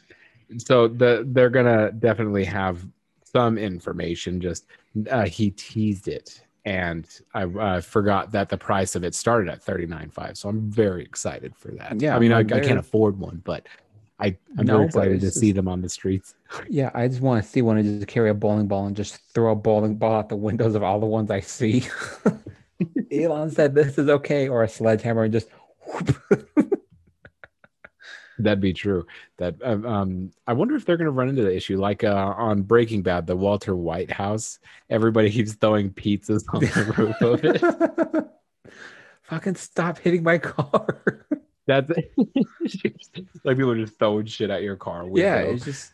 so 0.58 0.88
the 0.88 1.24
they're 1.28 1.50
gonna 1.50 1.92
definitely 1.92 2.46
have 2.46 2.86
some 3.24 3.58
information. 3.58 4.40
Just 4.40 4.66
uh, 5.10 5.26
he 5.26 5.52
teased 5.52 6.08
it, 6.08 6.42
and 6.66 7.08
I 7.34 7.44
uh, 7.44 7.82
forgot 7.82 8.32
that 8.32 8.50
the 8.50 8.58
price 8.58 8.96
of 8.96 9.04
it 9.04 9.14
started 9.16 9.50
at 9.50 9.62
thirty 9.62 9.86
nine 9.86 10.10
five. 10.10 10.38
So 10.38 10.50
I'm 10.50 10.70
very 10.70 11.04
excited 11.04 11.56
for 11.56 11.72
that. 11.72 12.02
Yeah, 12.02 12.16
I 12.16 12.20
mean, 12.20 12.32
I, 12.32 12.40
I 12.40 12.44
can't 12.44 12.80
afford 12.80 13.20
one, 13.20 13.42
but 13.44 13.68
I 14.20 14.38
I'm 14.58 14.66
No, 14.66 14.78
very 14.78 14.86
excited 14.86 15.22
to 15.22 15.32
see 15.32 15.52
them 15.52 15.68
on 15.68 15.82
the 15.82 15.90
streets. 15.90 16.36
Yeah, 16.70 16.92
I 16.94 17.08
just 17.08 17.22
want 17.22 17.44
to 17.44 17.50
see 17.50 17.62
one 17.62 17.78
and 17.78 18.00
just 18.00 18.08
carry 18.08 18.30
a 18.30 18.34
bowling 18.34 18.68
ball 18.68 18.88
and 18.88 18.96
just 18.96 19.18
throw 19.34 19.52
a 19.52 19.56
bowling 19.56 19.96
ball 19.98 20.14
out 20.16 20.30
the 20.30 20.36
windows 20.36 20.76
of 20.76 20.84
all 20.84 21.00
the 21.00 21.06
ones 21.06 21.30
I 21.30 21.42
see. 21.42 21.84
Elon 23.12 23.50
said 23.50 23.74
this 23.74 23.98
is 23.98 24.10
okay, 24.10 24.48
or 24.48 24.64
a 24.64 24.70
sledgehammer 24.70 25.24
and 25.24 25.34
just 25.34 25.50
That'd 28.40 28.62
be 28.62 28.74
true. 28.74 29.06
That 29.38 29.56
um, 29.64 29.86
um, 29.86 30.32
I 30.46 30.54
wonder 30.54 30.76
if 30.76 30.86
they're 30.86 30.98
going 30.98 31.06
to 31.06 31.12
run 31.12 31.30
into 31.30 31.42
the 31.44 31.56
issue 31.56 31.80
like 31.80 32.04
uh, 32.04 32.34
on 32.38 32.62
Breaking 32.62 33.02
Bad, 33.02 33.26
the 33.26 33.36
Walter 33.36 33.76
White 33.76 34.12
house. 34.12 34.60
Everybody 34.90 35.32
keeps 35.32 35.54
throwing 35.54 35.90
pizzas 35.90 36.44
on 36.54 36.62
the 36.62 36.94
roof 36.98 37.22
of 37.22 37.44
it. 37.44 38.72
fucking 39.24 39.56
stop 39.56 39.98
hitting 39.98 40.24
my 40.24 40.38
car. 40.38 41.26
That's 41.66 41.90
like 43.44 43.58
people 43.58 43.72
are 43.72 43.76
just 43.78 43.98
throwing 43.98 44.26
shit 44.26 44.50
at 44.50 44.62
your 44.62 44.76
car. 44.76 45.08
yeah, 45.14 45.38
it's 45.40 45.66
just 45.66 45.94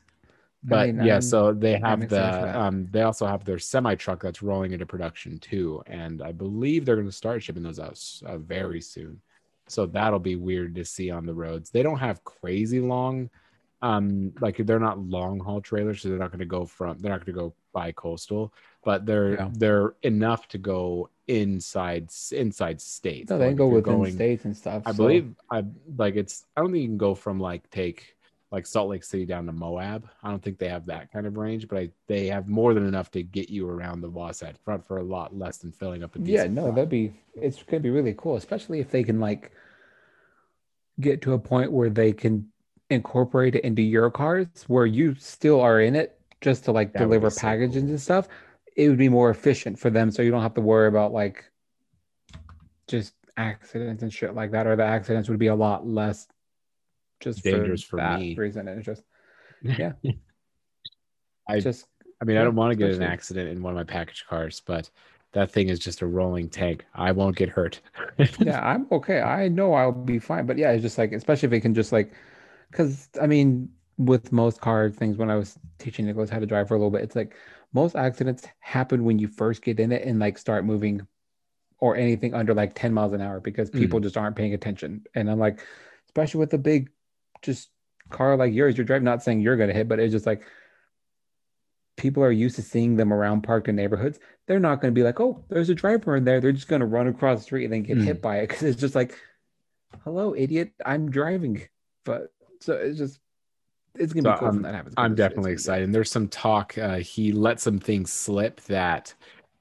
but 0.64 0.88
mean, 0.96 1.06
yeah, 1.06 1.20
so 1.20 1.54
they 1.54 1.80
have 1.80 2.08
the 2.10 2.60
um, 2.60 2.88
they 2.92 3.02
also 3.02 3.26
have 3.26 3.44
their 3.44 3.60
semi 3.60 3.96
truck 3.96 4.22
that's 4.24 4.42
rolling 4.42 4.72
into 4.74 4.86
production 4.86 5.38
too, 5.40 5.84
and 5.88 6.22
I 6.22 6.32
believe 6.32 6.86
they're 6.86 6.96
going 6.96 7.08
to 7.08 7.12
start 7.12 7.44
shipping 7.44 7.64
those 7.64 7.80
out 7.80 8.00
uh, 8.26 8.38
very 8.38 8.82
soon. 8.82 9.20
So 9.68 9.86
that'll 9.86 10.20
be 10.20 10.36
weird 10.36 10.76
to 10.76 10.86
see 10.86 11.10
on 11.12 11.26
the 11.26 11.34
roads. 11.34 11.70
They 11.70 11.84
don't 11.84 11.98
have 12.00 12.24
crazy 12.24 12.80
long, 12.82 13.30
um, 13.82 14.34
like 14.42 14.58
they're 14.58 14.80
not 14.80 15.00
long 15.00 15.40
haul 15.40 15.62
trailers, 15.62 16.02
so 16.02 16.10
they're 16.10 16.18
not 16.18 16.32
going 16.32 16.40
to 16.40 16.46
go 16.46 16.66
from 16.66 16.98
they're 17.00 17.12
not 17.12 17.26
going 17.26 17.34
to 17.36 17.40
go 17.42 17.54
by 17.74 17.92
coastal, 17.92 18.54
but 18.84 19.06
they're 19.06 19.34
Yeah. 19.34 19.50
they're 19.54 19.96
enough 20.04 20.48
to 20.50 20.58
go 20.58 21.10
inside 21.28 22.10
inside 22.32 22.80
states. 22.82 23.30
no, 23.32 23.38
they 23.38 23.48
Like, 23.48 23.56
go 23.56 23.68
within 23.68 23.96
going- 23.98 24.14
states 24.14 24.46
and 24.46 24.56
stuff. 24.56 24.84
I 24.86 24.92
so- 24.92 24.98
believe 24.98 25.34
I 25.50 25.64
like 25.98 26.16
it's. 26.16 26.46
I 26.56 26.62
don't 26.62 26.72
think 26.72 26.84
you 26.84 26.88
can 26.90 26.98
go 26.98 27.16
from 27.16 27.40
like 27.40 27.70
take 27.70 28.16
like 28.54 28.68
Salt 28.68 28.88
Lake 28.90 29.04
City 29.04 29.26
down 29.26 29.48
to 29.48 29.52
Moab. 29.52 30.08
I 30.22 30.30
don't 30.30 30.42
think 30.42 30.60
they 30.60 30.70
have 30.70 30.86
that 30.86 31.12
kind 31.12 31.26
of 31.26 31.38
range, 31.38 31.68
but 31.68 31.80
I, 31.80 31.90
they 32.08 32.28
have 32.28 32.48
more 32.48 32.76
than 32.76 32.86
enough 32.88 33.10
to 33.12 33.24
get 33.24 33.50
you 33.50 33.68
around 33.68 34.02
the 34.02 34.10
Wasatch 34.12 34.56
Front 34.64 34.86
for 34.86 34.98
a 35.00 35.04
lot 35.04 35.36
less 35.36 35.58
than 35.58 35.72
filling 35.72 36.04
up 36.04 36.16
a 36.16 36.20
Yeah, 36.20 36.46
no, 36.46 36.66
truck. 36.66 36.76
that'd 36.76 36.90
be 36.90 37.14
it's 37.34 37.64
gonna 37.64 37.80
be 37.82 37.90
really 37.90 38.14
cool, 38.16 38.36
especially 38.36 38.80
if 38.80 38.92
they 38.92 39.04
can 39.04 39.20
like 39.20 39.52
get 41.00 41.20
to 41.24 41.34
a 41.34 41.40
point 41.40 41.72
where 41.72 41.90
they 41.90 42.14
can 42.14 42.48
incorporate 42.92 43.56
it 43.56 43.64
into 43.64 43.82
your 43.82 44.12
cars 44.12 44.48
where 44.68 44.86
you 44.86 45.16
still 45.16 45.60
are 45.60 45.82
in 45.82 45.96
it 45.96 46.20
just 46.40 46.64
to 46.66 46.72
like 46.72 46.94
That 46.94 47.00
deliver 47.00 47.32
so 47.32 47.42
packages 47.42 47.82
cool. 47.82 47.90
and 47.90 48.00
stuff. 48.00 48.28
It 48.78 48.88
would 48.88 49.00
be 49.00 49.10
more 49.10 49.32
efficient 49.32 49.80
for 49.80 49.90
them 49.90 50.12
so 50.12 50.22
you 50.22 50.30
don't 50.30 50.44
have 50.44 50.54
to 50.54 50.62
worry 50.62 50.88
about 50.88 51.12
like 51.12 51.44
just 52.88 53.16
accidents 53.36 54.04
and 54.04 54.14
shit 54.14 54.36
like 54.36 54.52
that, 54.52 54.68
or 54.68 54.76
the 54.76 54.84
accidents 54.86 55.28
would 55.28 55.40
be 55.40 55.48
a 55.48 55.56
lot 55.56 55.88
less 55.88 56.28
just 57.20 57.44
Dangerous 57.44 57.84
for 57.84 57.98
that 57.98 58.20
me. 58.20 58.36
reason. 58.36 58.68
And 58.68 58.84
just 58.84 59.04
yeah. 59.62 59.94
I 61.48 61.60
just 61.60 61.86
I 62.22 62.26
mean, 62.26 62.38
I 62.38 62.44
don't 62.44 62.56
want 62.56 62.72
to 62.72 62.78
get 62.78 62.92
an 62.94 63.02
accident 63.04 63.50
in 63.50 63.62
one 63.62 63.74
of 63.74 63.78
my 63.78 63.84
package 63.84 64.26
cars, 64.28 64.62
but 64.66 64.90
that 65.34 65.52
thing 65.52 65.68
is 65.70 65.80
just 65.80 66.02
a 66.02 66.08
rolling 66.08 66.48
tank. 66.50 66.86
I 66.94 67.12
won't 67.12 67.36
get 67.36 67.50
hurt. 67.50 67.82
yeah, 68.40 68.62
I'm 68.62 68.88
okay. 68.92 69.20
I 69.22 69.48
know 69.50 69.74
I'll 69.74 69.92
be 69.92 70.20
fine. 70.20 70.46
But 70.46 70.58
yeah, 70.58 70.72
it's 70.72 70.82
just 70.84 70.98
like, 70.98 71.12
especially 71.12 71.48
if 71.48 71.54
it 71.54 71.62
can 71.62 71.74
just 71.74 71.92
like, 71.92 72.14
because 72.72 73.10
I 73.22 73.28
mean, 73.28 73.70
with 73.98 74.32
most 74.32 74.62
car 74.62 74.90
things, 74.90 75.18
when 75.18 75.30
I 75.30 75.36
was 75.36 75.58
teaching 75.80 76.06
Nicholas 76.06 76.30
how 76.30 76.40
to 76.40 76.46
drive 76.46 76.68
for 76.68 76.76
a 76.76 76.78
little 76.78 76.92
bit, 76.92 77.02
it's 77.02 77.16
like 77.16 77.36
most 77.74 77.96
accidents 77.96 78.48
happen 78.60 79.04
when 79.04 79.20
you 79.20 79.28
first 79.28 79.62
get 79.64 79.80
in 79.80 79.92
it 79.92 80.04
and 80.08 80.20
like 80.20 80.38
start 80.38 80.66
moving 80.66 81.06
or 81.80 81.96
anything 81.98 82.34
under 82.34 82.54
like 82.54 82.74
10 82.76 82.94
miles 82.94 83.14
an 83.14 83.22
hour 83.22 83.40
because 83.40 83.70
people 83.70 84.00
Mm. 84.00 84.04
just 84.04 84.18
aren't 84.18 84.36
paying 84.36 84.54
attention. 84.54 85.04
And 85.16 85.30
I'm 85.30 85.40
like, 85.40 85.60
especially 86.08 86.40
with 86.40 86.52
the 86.52 86.58
big, 86.58 86.90
just 87.44 87.70
car 88.10 88.36
like 88.36 88.54
yours, 88.54 88.78
you're 88.78 88.86
driving, 88.86 89.06
not 89.06 89.22
saying 89.24 89.42
you're 89.42 89.58
going 89.58 89.70
to 89.70 89.76
hit, 89.76 89.88
but 89.88 90.00
it's 90.00 90.12
just 90.12 90.26
like, 90.26 90.44
people 91.98 92.24
are 92.24 92.32
used 92.32 92.56
to 92.56 92.62
seeing 92.62 92.96
them 92.96 93.14
around 93.14 93.42
parked 93.44 93.68
in 93.68 93.76
neighborhoods. 93.76 94.20
They're 94.48 94.60
not 94.60 94.82
going 94.82 94.94
to 94.94 95.00
be 95.00 95.04
like, 95.04 95.20
oh, 95.20 95.44
there's 95.50 95.70
a 95.70 95.76
driver 95.76 96.16
in 96.16 96.24
there. 96.24 96.42
They're 96.42 96.52
just 96.52 96.68
going 96.68 96.80
to 96.80 96.86
run 96.86 97.08
across 97.08 97.40
the 97.40 97.44
street 97.44 97.66
and 97.66 97.74
then 97.74 97.84
get 97.84 97.98
Mm. 97.98 98.04
hit 98.06 98.22
by 98.22 98.40
it 98.40 98.48
because 98.48 98.64
it's 98.64 98.82
just 98.82 98.96
like, 98.96 99.16
hello, 100.04 100.34
idiot, 100.36 100.72
I'm 100.86 101.12
driving. 101.12 101.62
But 102.04 102.34
so 102.60 102.74
it's 102.74 102.98
just, 102.98 103.20
it's 103.96 104.12
going 104.12 104.24
to 104.24 104.32
So 104.32 104.34
be 104.34 104.40
cool 104.40 104.48
I'm- 104.48 104.56
when 104.56 104.64
that 104.64 104.76
happens. 104.76 104.96
I'm 104.98 105.16
definitely 105.16 105.52
excited. 105.52 105.86
And 105.86 105.94
there's 105.96 106.12
some 106.12 106.28
talk. 106.28 106.78
Uh, 106.78 106.98
he 106.98 107.32
let 107.32 107.60
some 107.60 107.78
things 107.80 108.12
slip 108.12 108.60
that 108.62 109.14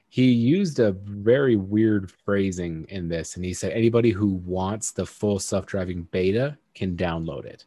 he 0.09 0.31
used 0.31 0.79
a 0.79 0.93
very 0.93 1.57
weird 1.57 2.11
phrasing 2.11 2.87
in 2.89 3.09
this. 3.09 3.37
And 3.37 3.45
he 3.45 3.53
said, 3.55 3.73
anybody 3.73 4.11
who 4.11 4.29
wants 4.35 4.93
the 4.93 5.07
full 5.07 5.39
self 5.39 5.67
driving 5.67 6.05
beta 6.11 6.57
can 6.75 6.97
download 6.97 7.45
it. 7.45 7.67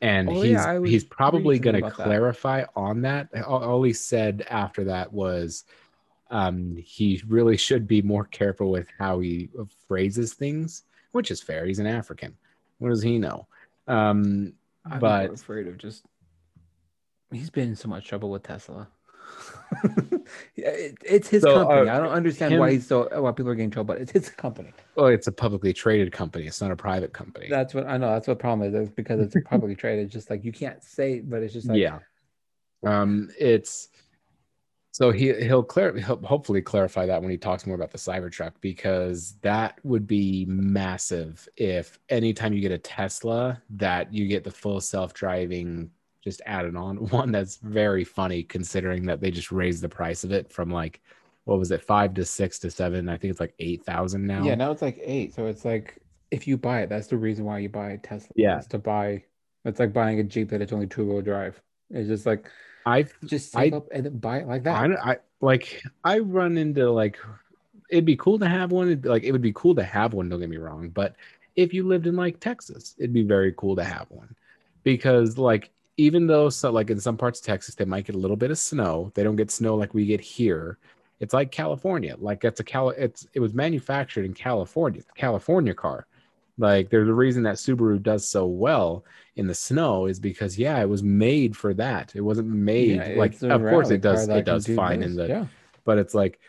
And 0.00 0.28
Oh, 0.28 0.42
he's 0.42 0.52
yeah, 0.52 0.80
he's 0.84 1.04
probably 1.04 1.58
going 1.58 1.74
to 1.74 1.80
about 1.80 1.96
that. 1.96 2.04
clarify 2.04 2.64
on 2.76 3.02
that. 3.02 3.28
All, 3.44 3.62
all 3.62 3.82
he 3.82 3.92
said 3.92 4.44
after 4.50 4.84
that 4.84 5.12
was 5.12 5.64
um, 6.30 6.76
he 6.76 7.22
really 7.28 7.56
should 7.56 7.86
be 7.86 8.02
more 8.02 8.24
careful 8.24 8.70
with 8.70 8.88
how 8.98 9.20
he 9.20 9.48
phrases 9.86 10.34
things, 10.34 10.82
which 11.12 11.30
is 11.30 11.40
fair. 11.40 11.64
He's 11.64 11.78
an 11.78 11.86
African. 11.86 12.36
What 12.78 12.90
does 12.90 13.02
he 13.02 13.18
know? 13.18 13.46
Um, 13.86 14.54
I'm 14.84 14.98
but 14.98 15.30
afraid 15.32 15.68
of 15.68 15.78
just. 15.78 16.04
He's 17.32 17.50
been 17.50 17.70
in 17.70 17.76
so 17.76 17.88
much 17.88 18.06
trouble 18.06 18.30
with 18.30 18.42
Tesla. 18.42 18.88
It, 20.56 20.96
it's 21.04 21.28
his 21.28 21.42
So, 21.42 21.54
company. 21.54 21.88
uh, 21.90 21.96
I 21.96 21.98
don't 22.00 22.12
understand 22.12 22.58
why 22.58 22.72
he's 22.72 22.86
so 22.86 23.08
why 23.20 23.32
people 23.32 23.50
are 23.50 23.54
getting 23.54 23.66
in 23.66 23.70
trouble, 23.70 23.94
but 23.94 24.00
it's 24.00 24.12
his 24.12 24.30
company. 24.30 24.72
well, 24.96 25.08
it's 25.08 25.26
a 25.26 25.32
publicly 25.32 25.72
traded 25.72 26.12
company. 26.12 26.46
It's 26.46 26.60
not 26.60 26.70
a 26.70 26.76
private 26.76 27.12
company. 27.12 27.48
That's 27.50 27.74
what 27.74 27.86
I 27.86 27.96
know. 27.98 28.08
That's 28.12 28.26
what 28.28 28.38
the 28.38 28.42
problem 28.42 28.66
is. 28.68 28.74
It's 28.74 28.90
because 28.94 29.20
it's 29.20 29.36
publicly 29.48 29.76
traded. 29.76 30.06
It's 30.06 30.12
just 30.12 30.30
like 30.30 30.44
you 30.44 30.52
can't 30.52 30.82
say, 30.82 31.20
but 31.20 31.42
it's 31.42 31.52
just 31.52 31.68
like 31.68 31.78
yeah. 31.78 31.98
Um, 32.86 33.30
it's 33.38 33.88
so 34.92 35.10
he 35.10 35.32
he'll 35.34 35.62
clear 35.62 35.96
he'll 35.96 36.22
hopefully 36.22 36.62
clarify 36.62 37.04
that 37.06 37.20
when 37.20 37.30
he 37.30 37.36
talks 37.36 37.66
more 37.66 37.74
about 37.76 37.90
the 37.90 37.98
Cybertruck 37.98 38.52
because 38.60 39.34
that 39.42 39.78
would 39.82 40.06
be 40.06 40.44
massive 40.46 41.48
if 41.56 41.98
anytime 42.08 42.52
you 42.52 42.60
get 42.60 42.72
a 42.72 42.78
Tesla 42.78 43.60
that 43.70 44.12
you 44.14 44.28
get 44.28 44.44
the 44.44 44.50
full 44.50 44.80
self-driving 44.80 45.90
just 46.24 46.40
added 46.46 46.74
on 46.74 46.96
one 47.10 47.30
that's 47.30 47.56
very 47.56 48.02
funny 48.04 48.42
considering 48.42 49.04
that 49.06 49.20
they 49.20 49.30
just 49.30 49.52
raised 49.52 49.82
the 49.82 49.88
price 49.88 50.24
of 50.24 50.32
it 50.32 50.50
from 50.50 50.70
like 50.70 51.00
what 51.44 51.58
was 51.58 51.70
it 51.70 51.82
five 51.82 52.14
to 52.14 52.24
six 52.24 52.58
to 52.58 52.70
seven 52.70 53.08
I 53.08 53.18
think 53.18 53.30
it's 53.30 53.40
like 53.40 53.54
eight 53.58 53.84
thousand 53.84 54.26
now 54.26 54.42
yeah. 54.42 54.54
Now 54.54 54.70
it's 54.72 54.82
like 54.82 54.98
eight. 55.02 55.34
So 55.34 55.46
it's 55.46 55.64
like 55.64 56.00
if 56.30 56.48
you 56.48 56.56
buy 56.56 56.80
it, 56.80 56.88
that's 56.88 57.06
the 57.06 57.16
reason 57.18 57.44
why 57.44 57.58
you 57.58 57.68
buy 57.68 57.90
a 57.90 57.98
Tesla. 57.98 58.30
Yeah. 58.34 58.58
to 58.70 58.78
buy. 58.78 59.22
It's 59.64 59.78
like 59.78 59.92
buying 59.92 60.18
a 60.18 60.24
Jeep 60.24 60.48
that 60.50 60.60
it's 60.62 60.72
only 60.72 60.86
two 60.86 61.06
wheel 61.06 61.20
drive. 61.20 61.60
It's 61.90 62.08
just 62.08 62.26
like 62.26 62.50
I 62.86 63.04
just 63.24 63.52
save 63.52 63.74
I- 63.74 63.76
up 63.76 63.88
and 63.92 64.06
then 64.06 64.18
buy 64.18 64.38
it 64.38 64.48
like 64.48 64.64
that. 64.64 64.74
I, 64.74 65.12
I 65.12 65.16
like 65.40 65.82
I 66.02 66.18
run 66.20 66.56
into 66.56 66.90
like 66.90 67.18
it'd 67.90 68.04
be 68.06 68.16
cool 68.16 68.38
to 68.38 68.48
have 68.48 68.72
one. 68.72 68.88
It'd 68.88 69.04
like 69.04 69.22
it 69.24 69.32
would 69.32 69.42
be 69.42 69.52
cool 69.52 69.74
to 69.74 69.84
have 69.84 70.14
one. 70.14 70.28
Don't 70.28 70.40
get 70.40 70.48
me 70.48 70.56
wrong, 70.56 70.88
but 70.88 71.14
if 71.56 71.72
you 71.74 71.86
lived 71.86 72.06
in 72.06 72.16
like 72.16 72.40
Texas, 72.40 72.94
it'd 72.98 73.12
be 73.12 73.22
very 73.22 73.52
cool 73.56 73.76
to 73.76 73.84
have 73.84 74.06
one 74.10 74.34
because 74.82 75.38
like 75.38 75.70
even 75.96 76.26
though 76.26 76.48
so 76.48 76.70
like 76.70 76.90
in 76.90 77.00
some 77.00 77.16
parts 77.16 77.40
of 77.40 77.46
Texas 77.46 77.74
they 77.74 77.84
might 77.84 78.04
get 78.04 78.16
a 78.16 78.18
little 78.18 78.36
bit 78.36 78.50
of 78.50 78.58
snow, 78.58 79.12
they 79.14 79.22
don't 79.22 79.36
get 79.36 79.50
snow 79.50 79.74
like 79.76 79.94
we 79.94 80.06
get 80.06 80.20
here. 80.20 80.78
It's 81.20 81.34
like 81.34 81.50
California. 81.50 82.16
Like 82.18 82.44
it's 82.44 82.60
a 82.60 82.64
Cal. 82.64 82.90
It's 82.90 83.26
it 83.34 83.40
was 83.40 83.54
manufactured 83.54 84.24
in 84.24 84.34
California. 84.34 85.00
It's 85.00 85.10
a 85.10 85.14
California 85.14 85.74
car. 85.74 86.06
Like 86.58 86.90
there's 86.90 87.08
a 87.08 87.14
reason 87.14 87.42
that 87.44 87.56
Subaru 87.56 88.00
does 88.02 88.28
so 88.28 88.46
well 88.46 89.04
in 89.36 89.46
the 89.46 89.54
snow 89.54 90.06
is 90.06 90.20
because 90.20 90.58
yeah, 90.58 90.80
it 90.80 90.88
was 90.88 91.02
made 91.02 91.56
for 91.56 91.74
that. 91.74 92.12
It 92.14 92.20
wasn't 92.20 92.48
made 92.48 92.96
Yeah, 92.96 93.14
like 93.16 93.40
of 93.42 93.62
course 93.62 93.90
it 93.90 94.00
does 94.00 94.28
it 94.28 94.44
does 94.44 94.64
do 94.64 94.76
fine 94.76 95.02
in 95.02 95.16
the 95.16 95.28
yeah. 95.28 95.46
but 95.84 95.98
it's 95.98 96.14
like 96.14 96.40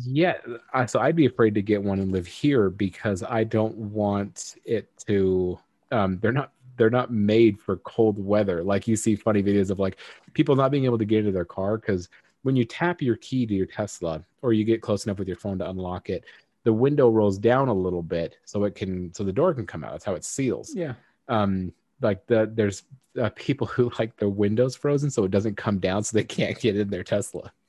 yeah 0.00 0.36
I, 0.72 0.86
so 0.86 0.98
i'd 1.00 1.16
be 1.16 1.26
afraid 1.26 1.54
to 1.54 1.62
get 1.62 1.82
one 1.82 2.00
and 2.00 2.10
live 2.10 2.26
here 2.26 2.70
because 2.70 3.22
i 3.22 3.44
don't 3.44 3.76
want 3.76 4.56
it 4.64 4.88
to 5.06 5.58
um 5.92 6.18
they're 6.20 6.32
not 6.32 6.52
they're 6.76 6.90
not 6.90 7.12
made 7.12 7.60
for 7.60 7.76
cold 7.78 8.18
weather. 8.18 8.62
Like 8.62 8.88
you 8.88 8.96
see 8.96 9.16
funny 9.16 9.42
videos 9.42 9.70
of 9.70 9.78
like 9.78 9.98
people 10.32 10.56
not 10.56 10.70
being 10.70 10.84
able 10.84 10.98
to 10.98 11.04
get 11.04 11.20
into 11.20 11.32
their 11.32 11.44
car 11.44 11.78
because 11.78 12.08
when 12.42 12.56
you 12.56 12.64
tap 12.64 13.00
your 13.00 13.16
key 13.16 13.46
to 13.46 13.54
your 13.54 13.66
tesla 13.66 14.22
or 14.42 14.52
you 14.52 14.64
get 14.64 14.82
close 14.82 15.06
enough 15.06 15.18
with 15.18 15.28
your 15.28 15.36
phone 15.36 15.58
to 15.58 15.68
unlock 15.68 16.10
it 16.10 16.24
the 16.64 16.72
window 16.72 17.10
rolls 17.10 17.38
down 17.38 17.68
a 17.68 17.74
little 17.74 18.02
bit 18.02 18.38
so 18.44 18.64
it 18.64 18.74
can 18.74 19.12
so 19.14 19.22
the 19.22 19.32
door 19.32 19.54
can 19.54 19.66
come 19.66 19.84
out. 19.84 19.92
That's 19.92 20.04
how 20.04 20.14
it 20.14 20.24
seals. 20.24 20.74
Yeah. 20.74 20.94
um 21.28 21.72
like 22.00 22.26
the 22.26 22.50
there's 22.52 22.82
uh, 23.20 23.30
people 23.36 23.66
who 23.74 23.90
like 23.98 24.16
the 24.16 24.28
windows 24.28 24.74
frozen 24.74 25.10
so 25.10 25.24
it 25.24 25.30
doesn't 25.30 25.56
come 25.56 25.78
down 25.78 26.02
so 26.02 26.16
they 26.16 26.24
can't 26.24 26.58
get 26.58 26.76
in 26.76 26.88
their 26.88 27.04
tesla. 27.04 27.52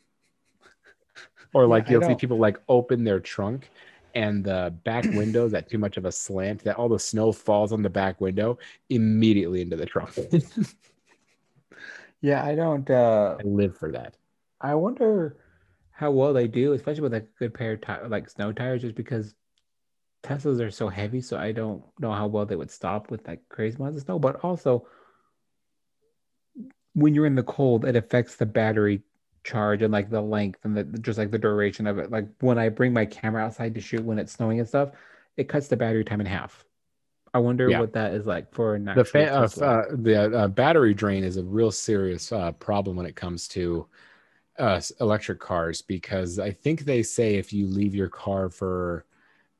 Or 1.54 1.68
like 1.68 1.88
I 1.88 1.91
you'll 1.91 2.02
see 2.02 2.15
people 2.15 2.38
like 2.38 2.60
open 2.68 3.06
their 3.06 3.22
trunk 3.22 3.70
and 4.15 4.43
the 4.43 4.73
back 4.84 5.04
windows 5.04 5.54
at 5.54 5.69
too 5.69 5.78
much 5.78 5.97
of 5.97 6.06
a 6.06 6.12
slant 6.12 6.63
that 6.63 6.78
all 6.78 6.89
the 6.89 6.97
snow 6.97 7.32
falls 7.32 7.71
on 7.71 7.82
the 7.84 7.89
back 7.89 8.19
window 8.21 8.58
immediately 8.89 9.62
into 9.62 9.75
the 9.75 9.86
trunk 9.86 10.17
Yeah. 12.21 12.43
I 12.43 12.56
don't. 12.56 12.89
uh 12.89 13.36
i 13.39 13.43
live 13.43 13.78
for 13.78 13.91
that 13.91 14.15
I 14.62 14.73
wonder 14.73 15.38
how 15.91 16.12
well 16.12 16.34
they 16.34 16.47
do, 16.47 16.73
especially 16.73 17.01
with 17.01 17.13
like 17.13 17.23
a 17.23 17.39
good 17.39 17.54
pair 17.54 17.73
of 17.73 17.82
ti- 17.82 18.08
like 18.08 18.30
snow 18.30 18.51
tires, 18.51 18.82
just 18.82 18.95
because 18.95 19.36
Teslas 20.23 20.60
are 20.60 20.71
so 20.71 20.89
heavy. 20.89 21.21
So 21.21 21.38
I 21.38 21.51
don't 21.51 21.84
know 21.99 22.12
how 22.12 22.28
well 22.28 22.45
they 22.45 22.56
would 22.56 22.71
stop 22.71 23.12
with 23.12 23.28
like 23.28 23.41
crazy 23.49 23.78
amounts 23.78 23.97
of 23.97 24.04
snow. 24.04 24.17
But 24.17 24.43
also, 24.43 24.88
when 26.93 27.13
you're 27.13 27.25
in 27.28 27.36
the 27.36 27.43
cold, 27.43 27.86
it 27.86 27.95
affects 27.95 28.36
the 28.36 28.45
battery 28.45 29.04
charge 29.45 29.81
and 29.84 29.93
like 29.93 30.10
the 30.10 30.21
length 30.21 30.60
and 30.65 30.77
the 30.77 30.84
just 30.99 31.19
like 31.19 31.31
the 31.31 31.39
duration 31.39 31.88
of 31.88 31.99
it. 31.99 32.12
Like 32.12 32.27
when 32.41 32.60
I 32.60 32.69
bring 32.69 32.93
my 32.93 33.05
camera 33.05 33.43
outside 33.43 33.75
to 33.75 33.81
shoot 33.81 34.03
when 34.03 34.19
it's 34.19 34.34
snowing 34.34 34.60
and 34.60 34.67
stuff, 34.67 34.91
it 35.38 35.49
cuts 35.49 35.69
the 35.69 35.77
battery 35.77 36.03
time 36.05 36.21
in 36.21 36.27
half. 36.27 36.65
I 37.34 37.39
wonder 37.39 37.71
Yeah. 37.71 37.79
what 37.79 37.93
that 37.93 38.13
is 38.13 38.25
like 38.25 38.53
for 38.53 38.75
an 38.75 38.86
the 38.93 39.03
fa- 39.05 39.34
uh, 39.34 39.63
uh, 39.63 39.86
the 39.95 40.38
uh, 40.38 40.47
battery 40.47 40.93
drain 40.93 41.23
is 41.23 41.38
a 41.38 41.43
real 41.43 41.71
serious 41.71 42.31
uh, 42.31 42.51
problem 42.53 42.95
when 42.95 43.05
it 43.05 43.15
comes 43.15 43.47
to 43.49 43.88
uh, 44.60 44.81
electric 45.01 45.39
cars 45.39 45.81
because 45.81 46.39
I 46.39 46.51
think 46.51 46.81
they 46.81 47.03
say 47.03 47.36
if 47.36 47.53
you 47.53 47.67
leave 47.67 47.95
your 47.95 48.10
car 48.10 48.49
for, 48.49 49.05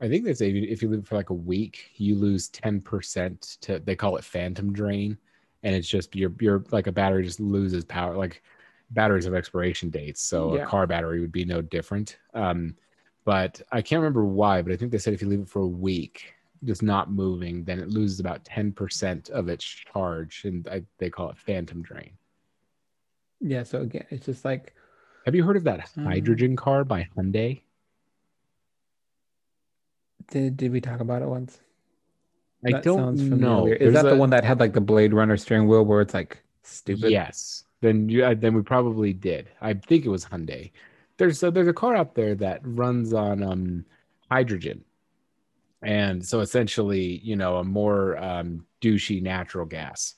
I 0.02 0.10
think 0.10 0.26
they 0.26 0.34
say 0.36 0.52
if 0.52 0.82
you 0.84 0.89
leave 0.89 1.02
it 1.02 1.08
for 1.08 1.15
like 1.15 1.32
a 1.32 1.36
week, 1.36 1.91
you 1.98 2.15
lose 2.15 2.50
ten 2.50 2.82
percent 2.82 3.58
to. 3.62 3.80
They 3.80 3.95
call 3.95 4.17
it 4.17 4.26
phantom 4.26 4.74
drain, 4.74 5.17
and 5.63 5.76
it's 5.76 5.89
just 5.89 6.15
your 6.15 6.34
your 6.41 6.63
like 6.71 6.88
a 6.88 6.91
battery 6.93 7.24
just 7.26 7.39
loses 7.41 7.86
power. 7.86 8.15
Like 8.17 8.43
batteries 8.91 9.26
have 9.26 9.34
expiration 9.34 9.89
dates, 9.89 10.21
so 10.21 10.56
Yeah. 10.56 10.63
a 10.63 10.65
car 10.65 10.88
battery 10.88 11.19
would 11.19 11.32
be 11.32 11.45
no 11.45 11.62
different. 11.62 12.17
Um, 12.34 12.76
but 13.24 13.62
I 13.71 13.82
can't 13.82 14.00
remember 14.02 14.26
why, 14.26 14.62
but 14.62 14.71
I 14.71 14.78
think 14.78 14.91
they 14.91 14.98
said 15.00 15.13
if 15.13 15.21
you 15.21 15.28
leave 15.28 15.39
it 15.41 15.50
for 15.50 15.62
a 15.63 15.67
week, 15.67 16.34
just 16.63 16.84
not 16.84 17.12
moving, 17.12 17.63
then 17.63 17.80
it 17.80 17.89
loses 17.89 18.19
about 18.19 18.43
10% 18.45 19.30
of 19.32 19.50
its 19.50 19.63
charge. 19.63 20.45
And 20.45 20.67
I, 20.67 20.84
they 21.00 21.10
call 21.10 21.30
it 21.30 21.38
phantom 21.38 21.82
drain. 21.82 22.12
yeah. 23.41 23.64
So 23.64 23.82
again, 23.82 24.05
it's 24.10 24.26
just 24.26 24.45
like 24.45 24.74
Have 25.26 25.36
you 25.36 25.43
heard 25.43 25.57
of 25.57 25.64
that 25.66 25.89
Mhm. 25.97 26.03
hydrogen 26.03 26.55
car 26.55 26.84
by 26.86 27.07
Hyundai? 27.18 27.62
did 30.30 30.57
did 30.57 30.72
we 30.72 30.82
talk 30.82 30.99
about 31.01 31.22
it 31.22 31.28
once? 31.28 31.60
I 32.66 32.72
That 32.72 32.84
don't 32.84 32.97
sounds 32.99 33.22
know. 33.22 33.30
familiar. 33.30 33.74
Is 33.76 33.93
that 33.93 34.01
There's 34.03 34.14
the 34.16 34.20
one 34.20 34.30
that 34.32 34.43
had 34.43 34.60
like 34.60 34.74
the 34.74 34.82
Blade 34.82 35.14
Runner 35.14 35.38
steering 35.38 35.68
wheel 35.68 35.84
where 35.86 36.01
it's 36.01 36.14
like 36.14 36.43
stupid? 36.64 37.12
Yes. 37.12 37.64
Then 37.86 38.10
you, 38.10 38.26
uh, 38.26 38.34
then 38.34 38.56
we 38.56 38.64
probably 38.64 39.14
did. 39.14 39.48
I 39.62 39.76
think 39.76 40.06
it 40.06 40.10
was 40.10 40.26
Hyundai. 40.26 40.72
There's 41.18 41.44
a, 41.44 41.52
there's 41.52 41.68
a 41.68 41.74
car 41.74 41.96
out 41.96 42.16
there 42.16 42.34
that 42.34 42.62
runs 42.64 43.14
on 43.14 43.44
um, 43.44 43.86
hydrogen, 44.32 44.84
and 45.84 46.26
so 46.26 46.40
essentially, 46.40 47.20
you 47.24 47.36
know, 47.36 47.58
a 47.58 47.64
more 47.64 48.18
um, 48.18 48.66
douchey 48.82 49.22
natural 49.22 49.68
gas. 49.68 50.16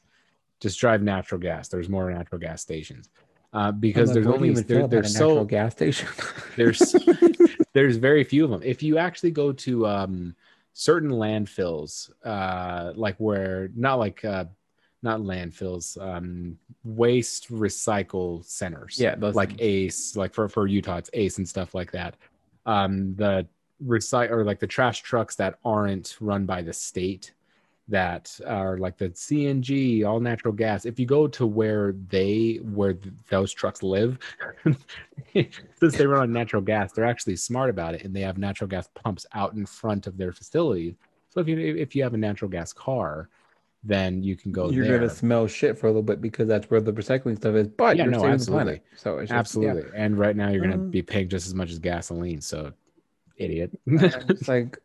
Just 0.62 0.80
drive 0.80 1.04
natural 1.04 1.42
gas. 1.42 1.68
There's 1.68 1.90
more 1.90 2.10
natural 2.10 2.40
gas 2.40 2.62
stations 2.62 3.10
uh, 3.52 3.74
because 3.74 4.14
there's 4.14 4.28
only 4.28 4.54
there, 4.54 4.88
there's 4.88 5.14
so 5.14 5.44
gas 5.44 5.74
station. 5.74 6.08
there's 6.56 6.96
there's 7.74 7.98
very 7.98 8.24
few 8.24 8.46
of 8.46 8.50
them. 8.50 8.62
If 8.64 8.82
you 8.82 8.98
actually 8.98 9.32
go 9.32 9.52
to 9.52 9.88
um, 9.88 10.36
certain 10.72 11.12
landfills, 11.12 12.12
uh, 12.24 12.94
like 12.96 13.18
where 13.18 13.70
not 13.76 13.96
like 13.96 14.24
uh, 14.24 14.46
not 15.10 15.20
landfills, 15.22 15.86
um, 16.10 16.58
waste 16.84 17.44
recycle 17.52 18.44
centers, 18.46 18.96
yeah, 19.00 19.16
those 19.16 19.36
like 19.42 19.50
things. 19.58 19.62
ACE, 19.62 20.16
like 20.22 20.34
for 20.34 20.46
for 20.50 20.68
Utah, 20.68 20.98
it's 21.02 21.10
ACE 21.14 21.38
and 21.40 21.48
stuff 21.56 21.74
like 21.80 21.92
that. 21.98 22.14
um, 22.66 23.16
the 23.16 23.48
recycle 23.86 24.32
or 24.32 24.44
like 24.44 24.60
the 24.60 24.68
trash 24.68 25.02
trucks 25.02 25.36
that 25.36 25.54
aren't 25.64 26.18
run 26.20 26.46
by 26.46 26.62
the 26.62 26.74
state 26.74 27.34
that 27.90 28.38
are 28.46 28.78
like 28.78 28.98
the 28.98 29.10
CNG, 29.10 30.06
all 30.06 30.20
natural 30.20 30.54
gas. 30.54 30.86
If 30.86 31.00
you 31.00 31.06
go 31.06 31.28
to 31.38 31.46
where 31.46 31.94
they 32.10 32.60
where 32.78 32.94
th- 32.94 33.14
those 33.30 33.54
trucks 33.54 33.82
live, 33.82 34.20
since 35.80 35.96
they 35.96 36.06
run 36.06 36.22
on 36.22 36.34
natural 36.34 36.62
gas, 36.62 36.92
they're 36.92 37.06
actually 37.14 37.38
smart 37.38 37.70
about 37.70 37.96
it, 37.96 38.04
and 38.04 38.14
they 38.14 38.22
have 38.22 38.38
natural 38.38 38.68
gas 38.68 38.90
pumps 38.94 39.26
out 39.34 39.54
in 39.54 39.66
front 39.66 40.08
of 40.08 40.18
their 40.18 40.34
facilities. 40.34 40.96
So 41.30 41.40
if 41.40 41.48
you 41.48 41.58
if 41.58 41.96
you 41.96 42.04
have 42.04 42.14
a 42.14 42.18
natural 42.18 42.52
gas 42.52 42.74
car, 42.74 43.30
then 43.88 44.22
you 44.22 44.36
can 44.36 44.52
go 44.52 44.70
You're 44.70 44.86
there. 44.86 44.98
gonna 45.00 45.10
smell 45.10 45.48
shit 45.48 45.78
for 45.78 45.88
a 45.88 45.90
little 45.90 46.04
bit 46.04 46.22
because 46.22 46.48
that's 46.48 46.70
where 46.70 46.82
the 46.82 46.92
recycling 46.94 47.38
stuff 47.38 47.56
is. 47.56 47.68
But 47.70 47.96
Yeah, 47.98 48.04
you're 48.04 48.12
no, 48.12 48.18
saving 48.20 48.30
the 48.30 48.34
absolutely. 48.36 48.64
planet. 48.66 48.84
So 48.98 49.18
it's 49.20 49.30
just, 49.30 49.38
Absolutely. 49.40 49.84
And 49.96 50.18
right 50.20 50.36
now 50.36 50.50
you're 50.50 50.62
gonna 50.62 50.76
Um, 50.76 50.90
be 50.92 51.02
paying 51.02 51.30
just 51.30 51.48
as 51.48 51.56
much 51.56 51.72
as 51.72 51.80
gasoline. 51.80 52.42
So, 52.42 52.74
idiot. 53.38 53.72
it's 53.88 54.48
like 54.48 54.78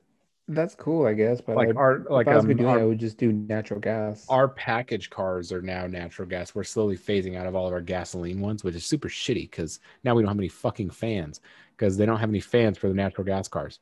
that's 0.48 0.74
cool, 0.74 1.06
I 1.06 1.14
guess. 1.14 1.40
But 1.40 1.56
like 1.56 1.68
I'd- 1.70 1.78
our 1.78 2.04
like 2.10 2.26
if 2.26 2.32
I 2.32 2.36
was 2.36 2.44
um, 2.44 2.50
gonna 2.50 2.62
do 2.62 2.68
it, 2.68 2.82
I 2.82 2.84
would 2.84 2.98
just 2.98 3.16
do 3.18 3.32
natural 3.32 3.80
gas. 3.80 4.26
our 4.28 4.48
package 4.48 5.08
cars 5.10 5.52
are 5.52 5.62
now 5.62 5.86
natural 5.86 6.28
gas. 6.28 6.54
We're 6.54 6.64
slowly 6.64 6.96
phasing 6.96 7.36
out 7.36 7.46
of 7.46 7.54
all 7.56 7.66
of 7.66 7.72
our 7.72 7.80
gasoline 7.80 8.40
ones, 8.40 8.62
which 8.64 8.74
is 8.74 8.84
super 8.84 9.08
shitty 9.08 9.50
because 9.50 9.80
now 10.04 10.14
we 10.14 10.22
don't 10.22 10.28
have 10.28 10.38
any 10.38 10.48
fucking 10.48 10.90
fans 10.90 11.40
because 11.76 11.96
they 11.96 12.06
don't 12.06 12.18
have 12.18 12.28
any 12.28 12.40
fans 12.40 12.78
for 12.78 12.88
the 12.88 12.94
natural 12.94 13.24
gas 13.24 13.48
cars. 13.48 13.80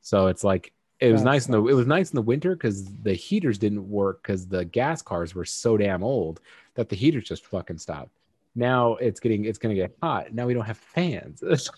So 0.00 0.26
it's 0.26 0.42
like 0.44 0.72
it 1.02 1.12
was 1.12 1.22
nice 1.22 1.46
in 1.46 1.52
the 1.52 1.64
it 1.66 1.74
was 1.74 1.86
nice 1.86 2.10
in 2.10 2.16
the 2.16 2.22
winter 2.22 2.54
because 2.54 2.84
the 3.02 3.14
heaters 3.14 3.58
didn't 3.58 3.88
work 3.88 4.22
because 4.22 4.46
the 4.46 4.64
gas 4.64 5.02
cars 5.02 5.34
were 5.34 5.44
so 5.44 5.76
damn 5.76 6.02
old 6.02 6.40
that 6.74 6.88
the 6.88 6.96
heaters 6.96 7.24
just 7.24 7.44
fucking 7.46 7.78
stopped. 7.78 8.16
Now 8.54 8.94
it's 8.96 9.18
getting 9.18 9.44
it's 9.44 9.58
gonna 9.58 9.74
get 9.74 9.96
hot. 10.02 10.32
Now 10.32 10.46
we 10.46 10.54
don't 10.54 10.64
have 10.64 10.78
fans. 10.78 11.42
it's 11.46 11.68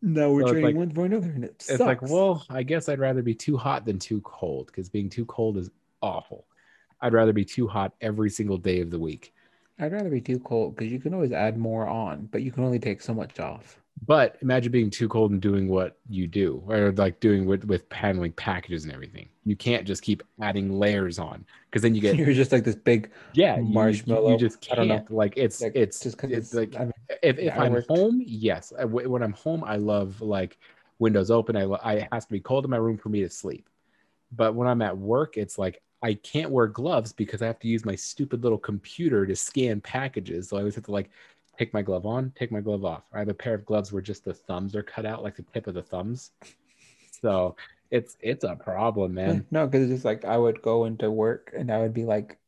no, 0.00 0.32
we're 0.32 0.46
so 0.46 0.52
trading 0.52 0.64
like- 0.66 0.76
one 0.76 0.90
for 0.90 1.04
another, 1.04 1.30
and 1.30 1.44
it 1.44 1.60
sucks. 1.62 1.80
like, 1.80 2.02
well, 2.02 2.44
I 2.50 2.62
guess 2.62 2.88
I'd 2.88 2.98
rather 2.98 3.22
be 3.22 3.34
too 3.34 3.56
hot 3.56 3.84
than 3.84 3.98
too 3.98 4.20
cold 4.22 4.66
because 4.66 4.88
being 4.88 5.08
too 5.08 5.24
cold 5.26 5.56
is 5.56 5.70
awful. 6.00 6.44
I'd 7.00 7.12
rather 7.12 7.32
be 7.32 7.44
too 7.44 7.66
hot 7.66 7.92
every 8.00 8.30
single 8.30 8.58
day 8.58 8.80
of 8.80 8.90
the 8.90 8.98
week. 8.98 9.32
I'd 9.78 9.92
rather 9.92 10.10
be 10.10 10.20
too 10.20 10.38
cold 10.40 10.76
because 10.76 10.92
you 10.92 11.00
can 11.00 11.14
always 11.14 11.32
add 11.32 11.56
more 11.56 11.88
on, 11.88 12.28
but 12.30 12.42
you 12.42 12.52
can 12.52 12.64
only 12.64 12.78
take 12.78 13.00
so 13.00 13.14
much 13.14 13.40
off. 13.40 13.81
But 14.04 14.36
imagine 14.42 14.72
being 14.72 14.90
too 14.90 15.08
cold 15.08 15.30
and 15.30 15.40
doing 15.40 15.68
what 15.68 15.98
you 16.08 16.26
do, 16.26 16.62
or 16.66 16.90
like 16.92 17.20
doing 17.20 17.46
with 17.46 17.64
with 17.64 17.84
handling 17.92 18.32
packages 18.32 18.84
and 18.84 18.92
everything. 18.92 19.28
You 19.44 19.54
can't 19.54 19.86
just 19.86 20.02
keep 20.02 20.22
adding 20.40 20.72
layers 20.78 21.18
on 21.20 21.44
because 21.70 21.82
then 21.82 21.94
you 21.94 22.00
get 22.00 22.16
You're 22.18 22.32
just 22.32 22.50
like 22.50 22.64
this 22.64 22.74
big, 22.74 23.10
yeah 23.32 23.56
you- 23.58 23.64
you- 23.64 23.68
marshmallow. 23.72 24.32
You, 24.32 24.38
just 24.38 24.66
I 24.72 24.74
don't 24.74 24.88
know. 24.88 24.96
can't 24.96 25.10
like 25.12 25.34
it's 25.36 25.60
like, 25.60 25.76
it's 25.76 26.00
just 26.00 26.16
because 26.16 26.30
it's 26.32 26.52
it's, 26.52 26.54
like 26.54 26.74
I 26.80 26.84
mean, 26.84 26.92
if, 27.22 27.38
if 27.38 27.56
I'm 27.56 27.72
worked- 27.74 27.88
home, 27.88 28.22
yes. 28.26 28.72
Uh, 28.76 28.88
when 28.88 29.22
I'm 29.22 29.34
home, 29.34 29.62
I 29.62 29.76
love 29.76 30.20
like 30.20 30.58
windows 30.98 31.30
open. 31.30 31.54
I, 31.56 31.62
I 31.62 31.92
it 31.94 32.08
has 32.10 32.24
to 32.26 32.32
be 32.32 32.40
cold 32.40 32.64
in 32.64 32.70
my 32.70 32.78
room 32.78 32.98
for 32.98 33.08
me 33.08 33.20
to 33.20 33.30
sleep. 33.30 33.68
But 34.32 34.54
when 34.56 34.66
I'm 34.66 34.82
at 34.82 34.96
work, 34.98 35.36
it's 35.36 35.58
like 35.58 35.80
I 36.02 36.14
can't 36.14 36.50
wear 36.50 36.66
gloves 36.66 37.12
because 37.12 37.40
I 37.42 37.46
have 37.46 37.60
to 37.60 37.68
use 37.68 37.84
my 37.84 37.94
stupid 37.94 38.42
little 38.42 38.58
computer 38.58 39.26
to 39.26 39.36
scan 39.36 39.80
packages. 39.80 40.48
So 40.48 40.56
I 40.56 40.60
always 40.60 40.74
have 40.74 40.84
to 40.84 40.90
like 40.90 41.10
take 41.58 41.72
my 41.74 41.82
glove 41.82 42.06
on, 42.06 42.32
take 42.36 42.50
my 42.52 42.60
glove 42.60 42.84
off. 42.84 43.04
I 43.12 43.18
have 43.20 43.28
a 43.28 43.34
pair 43.34 43.54
of 43.54 43.64
gloves 43.66 43.92
where 43.92 44.02
just 44.02 44.24
the 44.24 44.34
thumbs 44.34 44.74
are 44.76 44.82
cut 44.82 45.06
out, 45.06 45.22
like 45.22 45.36
the 45.36 45.42
tip 45.42 45.66
of 45.66 45.74
the 45.74 45.82
thumbs. 45.82 46.32
So 47.10 47.56
it's 47.90 48.16
it's 48.20 48.44
a 48.44 48.56
problem, 48.56 49.14
man. 49.14 49.46
no, 49.50 49.66
because 49.66 49.82
it's 49.84 49.92
just 49.92 50.04
like 50.04 50.24
I 50.24 50.36
would 50.38 50.62
go 50.62 50.84
into 50.84 51.10
work 51.10 51.52
and 51.56 51.70
I 51.70 51.78
would 51.78 51.94
be 51.94 52.04
like 52.04 52.38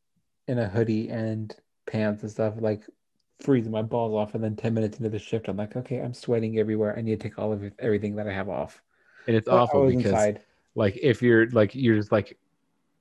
in 0.49 0.59
a 0.59 0.69
hoodie 0.69 1.09
and 1.11 1.55
pants 1.87 2.23
and 2.23 2.31
stuff, 2.31 2.55
like 2.59 2.83
freezing 3.41 3.73
my 3.73 3.83
balls 3.83 4.15
off. 4.15 4.35
And 4.35 4.43
then 4.45 4.57
10 4.57 4.75
minutes 4.75 4.99
into 4.99 5.11
the 5.11 5.19
shift, 5.19 5.49
I'm 5.49 5.57
like, 5.57 5.77
okay, 5.77 6.01
I'm 6.01 6.15
sweating 6.15 6.59
everywhere. 6.59 6.97
I 6.97 7.03
need 7.03 7.21
to 7.21 7.29
take 7.29 7.39
all 7.39 7.53
of 7.53 7.63
it, 7.63 7.75
everything 7.79 8.17
that 8.17 8.29
I 8.29 8.33
have 8.33 8.49
off. 8.49 8.83
And 9.27 9.37
it's 9.37 9.49
But 9.49 9.61
awful 9.61 9.87
because 9.87 9.93
inside. 10.07 10.45
like 10.75 10.99
if 11.01 11.23
you're 11.23 11.49
like 11.51 11.75
you're 11.75 11.97
just 11.97 12.13
like 12.13 12.39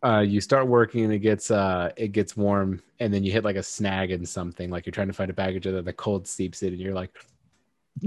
uh 0.04 0.20
you 0.20 0.42
start 0.42 0.68
working 0.68 1.04
and 1.06 1.14
it 1.14 1.20
gets 1.20 1.50
uh 1.52 1.92
it 1.96 2.10
gets 2.12 2.36
warm 2.36 2.82
and 3.00 3.14
then 3.14 3.24
you 3.24 3.32
hit 3.32 3.44
like 3.44 3.56
a 3.56 3.64
snag 3.64 4.12
in 4.12 4.26
something 4.26 4.70
like 4.70 4.86
you're 4.86 4.92
trying 4.92 5.08
to 5.08 5.14
find 5.14 5.32
a 5.32 5.34
package 5.34 5.66
and 5.66 5.76
then 5.78 5.86
the 5.86 5.94
cold 5.94 6.28
seeps 6.28 6.62
in 6.64 6.70
and 6.74 6.82
you're 6.82 6.94
like 6.94 7.12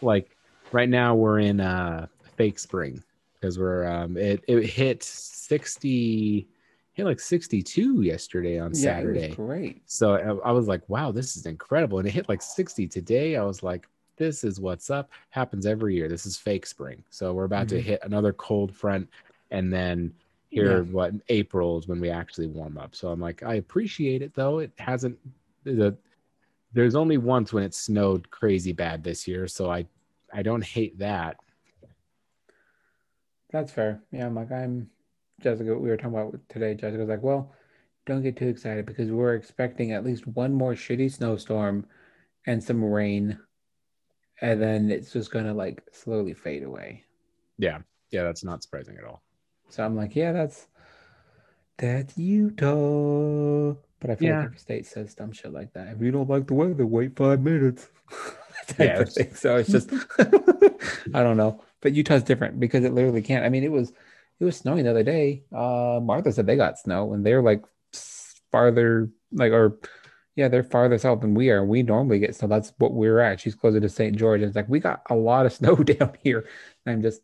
like 0.00 0.36
right 0.72 0.88
now 0.88 1.14
we're 1.14 1.38
in 1.40 1.60
uh 1.60 2.06
fake 2.36 2.58
spring 2.58 3.02
because 3.34 3.58
we're 3.58 3.84
um 3.86 4.16
it 4.16 4.44
it 4.48 4.64
hit 4.64 5.02
60 5.02 6.48
hit 6.92 7.04
like 7.04 7.20
62 7.20 8.02
yesterday 8.02 8.58
on 8.58 8.74
Yeah, 8.74 8.94
saturday 8.96 9.34
great. 9.34 9.82
so 9.86 10.14
I, 10.14 10.48
I 10.48 10.52
was 10.52 10.66
like, 10.68 10.82
wow, 10.88 11.10
this 11.12 11.36
is 11.36 11.46
incredible. 11.46 11.98
And 11.98 12.06
it 12.08 12.10
hit 12.10 12.28
like 12.28 12.42
60 12.42 12.86
today. 12.88 13.36
I 13.36 13.44
was 13.44 13.62
like, 13.62 13.88
this 14.16 14.44
is 14.44 14.60
what's 14.60 14.90
up. 14.90 15.10
Happens 15.30 15.64
every 15.64 15.94
year. 15.94 16.08
This 16.08 16.26
is 16.26 16.36
fake 16.36 16.66
spring. 16.66 17.02
So 17.08 17.32
we're 17.32 17.44
about 17.44 17.68
to 17.68 17.76
Mhm. 17.78 17.82
hit 17.84 18.00
another 18.02 18.32
cold 18.34 18.74
front. 18.74 19.08
And 19.50 19.72
then 19.72 20.12
here, 20.50 20.82
Yeah. 20.82 20.92
what 20.92 21.14
April 21.28 21.78
is 21.78 21.88
when 21.88 22.00
we 22.00 22.10
actually 22.10 22.46
warm 22.46 22.78
up. 22.78 22.94
So 22.94 23.08
I'm 23.08 23.20
like, 23.20 23.42
I 23.42 23.54
appreciate 23.54 24.22
it 24.22 24.34
though. 24.34 24.58
It 24.60 24.72
hasn't, 24.78 25.18
the, 25.64 25.96
there's 26.72 26.94
only 26.94 27.16
once 27.18 27.52
when 27.52 27.64
it 27.64 27.74
snowed 27.74 28.30
crazy 28.30 28.72
bad 28.72 29.02
this 29.02 29.26
year. 29.26 29.46
So 29.48 29.70
I, 29.70 29.86
I 30.32 30.42
don't 30.42 30.64
hate 30.64 30.98
that. 30.98 31.36
That's 33.50 33.72
fair. 33.72 34.02
Yeah, 34.12 34.26
I'm 34.26 34.34
like, 34.34 34.52
I'm 34.52 34.90
Jessica. 35.40 35.74
We 35.78 35.88
were 35.88 35.96
talking 35.96 36.18
about 36.18 36.38
today. 36.48 36.74
Jessica's 36.74 37.08
like, 37.08 37.22
well, 37.22 37.54
don't 38.06 38.22
get 38.22 38.36
too 38.36 38.48
excited 38.48 38.84
because 38.86 39.10
we're 39.10 39.34
expecting 39.34 39.92
at 39.92 40.04
least 40.04 40.26
one 40.26 40.52
more 40.52 40.74
shitty 40.74 41.10
snowstorm 41.12 41.86
and 42.46 42.62
some 42.62 42.84
rain, 42.84 43.38
and 44.40 44.60
then 44.60 44.90
it's 44.90 45.12
just 45.12 45.30
gonna 45.30 45.54
like 45.54 45.82
slowly 45.92 46.34
fade 46.34 46.62
away. 46.62 47.04
Yeah. 47.58 47.78
Yeah. 48.10 48.22
That's 48.22 48.44
not 48.44 48.62
surprising 48.62 48.96
at 48.98 49.04
all. 49.04 49.22
So 49.70 49.84
I'm 49.84 49.96
like, 49.96 50.16
yeah, 50.16 50.32
that's 50.32 50.66
that's 51.78 52.16
Utah. 52.18 53.74
But 54.00 54.10
I 54.10 54.14
feel 54.16 54.28
Yeah. 54.28 54.36
like 54.36 54.46
every 54.46 54.58
state 54.58 54.86
says 54.86 55.14
dumb 55.14 55.32
shit 55.32 55.52
like 55.52 55.72
that. 55.74 55.88
If 55.88 56.00
you 56.00 56.10
don't 56.10 56.28
like 56.30 56.46
the 56.46 56.54
weather, 56.54 56.86
wait 56.86 57.16
five 57.16 57.40
minutes. 57.40 57.88
Yeah, 58.78 59.02
thing. 59.04 59.34
So 59.34 59.56
it's 59.56 59.72
just 59.72 59.90
I 60.18 61.22
don't 61.22 61.38
know. 61.38 61.62
But 61.80 61.94
Utah's 61.94 62.22
different 62.22 62.60
because 62.60 62.84
it 62.84 62.92
literally 62.92 63.22
can't. 63.22 63.44
I 63.44 63.48
mean, 63.48 63.64
it 63.64 63.72
was 63.72 63.92
it 64.40 64.44
was 64.44 64.56
snowing 64.58 64.84
the 64.84 64.90
other 64.90 65.02
day. 65.02 65.44
Uh 65.52 66.00
Martha 66.02 66.30
said 66.32 66.46
they 66.46 66.56
got 66.56 66.78
snow 66.78 67.14
and 67.14 67.24
they're 67.24 67.40
like 67.42 67.62
farther 68.52 69.08
like 69.32 69.52
or 69.52 69.78
yeah, 70.36 70.48
they're 70.48 70.62
farther 70.62 70.98
south 70.98 71.20
than 71.22 71.34
we 71.34 71.50
are. 71.50 71.64
We 71.64 71.82
normally 71.82 72.18
get 72.18 72.36
snow. 72.36 72.46
That's 72.48 72.72
what 72.78 72.92
we're 72.92 73.18
at. 73.20 73.40
She's 73.40 73.54
closer 73.54 73.80
to 73.80 73.88
St. 73.88 74.14
George. 74.16 74.40
And 74.42 74.48
it's 74.48 74.56
like 74.56 74.68
we 74.68 74.80
got 74.80 75.02
a 75.10 75.14
lot 75.14 75.46
of 75.46 75.52
snow 75.52 75.74
down 75.76 76.12
here. 76.22 76.46
And 76.84 76.92
I'm 76.96 77.02
just 77.02 77.22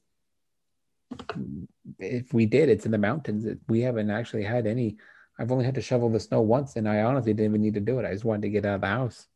if 1.99 2.33
we 2.33 2.47
did, 2.47 2.69
it's 2.69 2.87
in 2.87 2.93
the 2.93 2.99
mountains. 2.99 3.45
It, 3.47 3.59
we 3.69 3.81
haven't 3.81 4.11
actually 4.11 4.45
had 4.45 4.67
any. 4.67 4.97
I've 5.39 5.51
only 5.51 5.65
had 5.65 5.75
to 5.75 5.83
shovel 5.83 6.09
the 6.09 6.21
snow 6.21 6.41
once, 6.41 6.77
and 6.77 6.89
I 6.89 7.03
honestly 7.03 7.33
didn't 7.33 7.53
even 7.53 7.62
need 7.62 7.75
to 7.75 7.81
do 7.81 7.99
it. 7.99 8.07
I 8.07 8.12
just 8.12 8.25
wanted 8.25 8.43
to 8.43 8.51
get 8.51 8.65
out 8.65 8.77
of 8.77 8.81
the 8.83 8.87
house. 8.87 9.27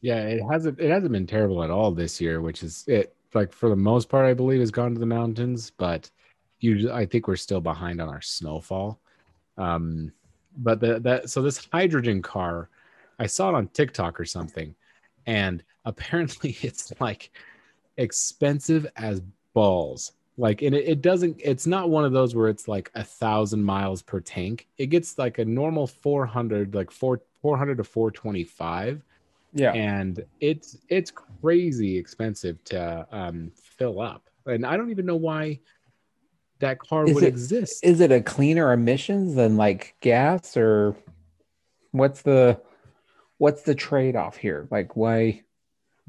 Yeah, 0.00 0.20
it 0.22 0.42
hasn't 0.50 0.78
it 0.78 0.90
hasn't 0.90 1.12
been 1.12 1.26
terrible 1.26 1.62
at 1.64 1.70
all 1.70 1.90
this 1.90 2.20
year, 2.20 2.40
which 2.40 2.62
is 2.62 2.84
it 2.86 3.14
like 3.34 3.52
for 3.52 3.68
the 3.68 3.76
most 3.76 4.08
part 4.08 4.26
I 4.26 4.34
believe 4.34 4.60
has 4.60 4.70
gone 4.70 4.94
to 4.94 5.00
the 5.00 5.06
mountains, 5.06 5.70
but 5.70 6.10
you, 6.60 6.90
I 6.92 7.06
think 7.06 7.28
we're 7.28 7.36
still 7.36 7.60
behind 7.60 8.00
on 8.00 8.08
our 8.08 8.22
snowfall. 8.22 9.00
Um 9.56 10.12
but 10.56 10.80
the 10.80 11.00
that 11.00 11.30
so 11.30 11.42
this 11.42 11.66
hydrogen 11.72 12.22
car, 12.22 12.68
I 13.18 13.26
saw 13.26 13.48
it 13.48 13.54
on 13.54 13.68
TikTok 13.68 14.20
or 14.20 14.24
something, 14.24 14.74
and 15.26 15.62
apparently 15.84 16.56
it's 16.62 16.92
like 17.00 17.30
expensive 17.96 18.86
as 18.96 19.20
balls. 19.52 20.12
Like 20.38 20.62
and 20.62 20.74
it, 20.74 20.88
it 20.88 21.02
doesn't 21.02 21.40
it's 21.44 21.66
not 21.66 21.90
one 21.90 22.04
of 22.04 22.12
those 22.12 22.34
where 22.34 22.48
it's 22.48 22.68
like 22.68 22.90
a 22.94 23.02
thousand 23.02 23.62
miles 23.62 24.02
per 24.02 24.20
tank. 24.20 24.68
It 24.78 24.86
gets 24.86 25.18
like 25.18 25.38
a 25.38 25.44
normal 25.44 25.86
400, 25.86 26.74
like 26.74 26.90
four 26.90 27.20
400 27.42 27.76
to 27.78 27.84
425 27.84 29.02
Yeah, 29.52 29.72
and 29.72 30.24
it's 30.40 30.78
it's 30.88 31.10
crazy 31.10 31.98
expensive 31.98 32.62
to 32.64 33.06
um 33.12 33.52
fill 33.54 34.00
up 34.00 34.28
and 34.46 34.66
i 34.66 34.76
don't 34.76 34.90
even 34.90 35.06
know 35.06 35.14
why 35.14 35.60
that 36.58 36.80
car 36.80 37.06
Is 37.06 37.14
would 37.14 37.24
it- 37.24 37.28
exist 37.28 37.84
is 37.84 38.00
it 38.00 38.10
a 38.10 38.20
cleaner 38.20 38.72
emissions 38.72 39.34
than 39.34 39.56
like 39.56 39.94
gas, 40.00 40.56
or 40.56 40.96
what's 41.92 42.22
the 42.22 42.60
what's 43.38 43.62
the 43.62 43.74
trade 43.74 44.16
off 44.16 44.36
here? 44.36 44.66
Like 44.70 44.96
why, 44.96 45.44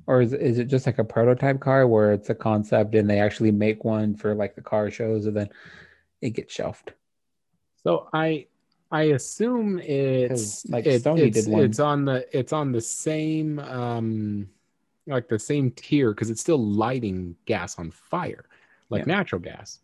or 0.07 0.21
is 0.21 0.33
is 0.33 0.57
it 0.59 0.65
just 0.65 0.85
like 0.85 0.99
a 0.99 1.03
prototype 1.03 1.59
car 1.59 1.87
where 1.87 2.11
it's 2.13 2.29
a 2.29 2.35
concept 2.35 2.95
and 2.95 3.09
they 3.09 3.19
actually 3.19 3.51
make 3.51 3.83
one 3.83 4.15
for 4.15 4.33
like 4.35 4.55
the 4.55 4.61
car 4.61 4.89
shows 4.91 5.25
and 5.25 5.35
then 5.35 5.49
it 6.21 6.31
gets 6.31 6.53
shelved? 6.53 6.93
so 7.83 8.09
i 8.13 8.45
i 8.91 9.03
assume 9.03 9.79
it's 9.79 10.65
like, 10.69 10.85
it- 10.85 11.01
Sony 11.01 11.19
it's, 11.27 11.43
did 11.45 11.51
one. 11.51 11.63
it's 11.63 11.79
on 11.79 12.05
the 12.05 12.37
it's 12.37 12.51
on 12.53 12.71
the 12.71 12.81
same 12.81 13.59
um 13.59 14.49
like 15.07 15.27
the 15.29 15.39
same 15.39 15.71
tier 15.71 16.11
because 16.13 16.29
it's 16.29 16.41
still 16.41 16.57
lighting 16.63 17.35
gas 17.45 17.79
on 17.79 17.89
fire 17.91 18.45
like 18.89 19.01
Yeah. 19.07 19.13
natural 19.15 19.41
gas 19.41 19.79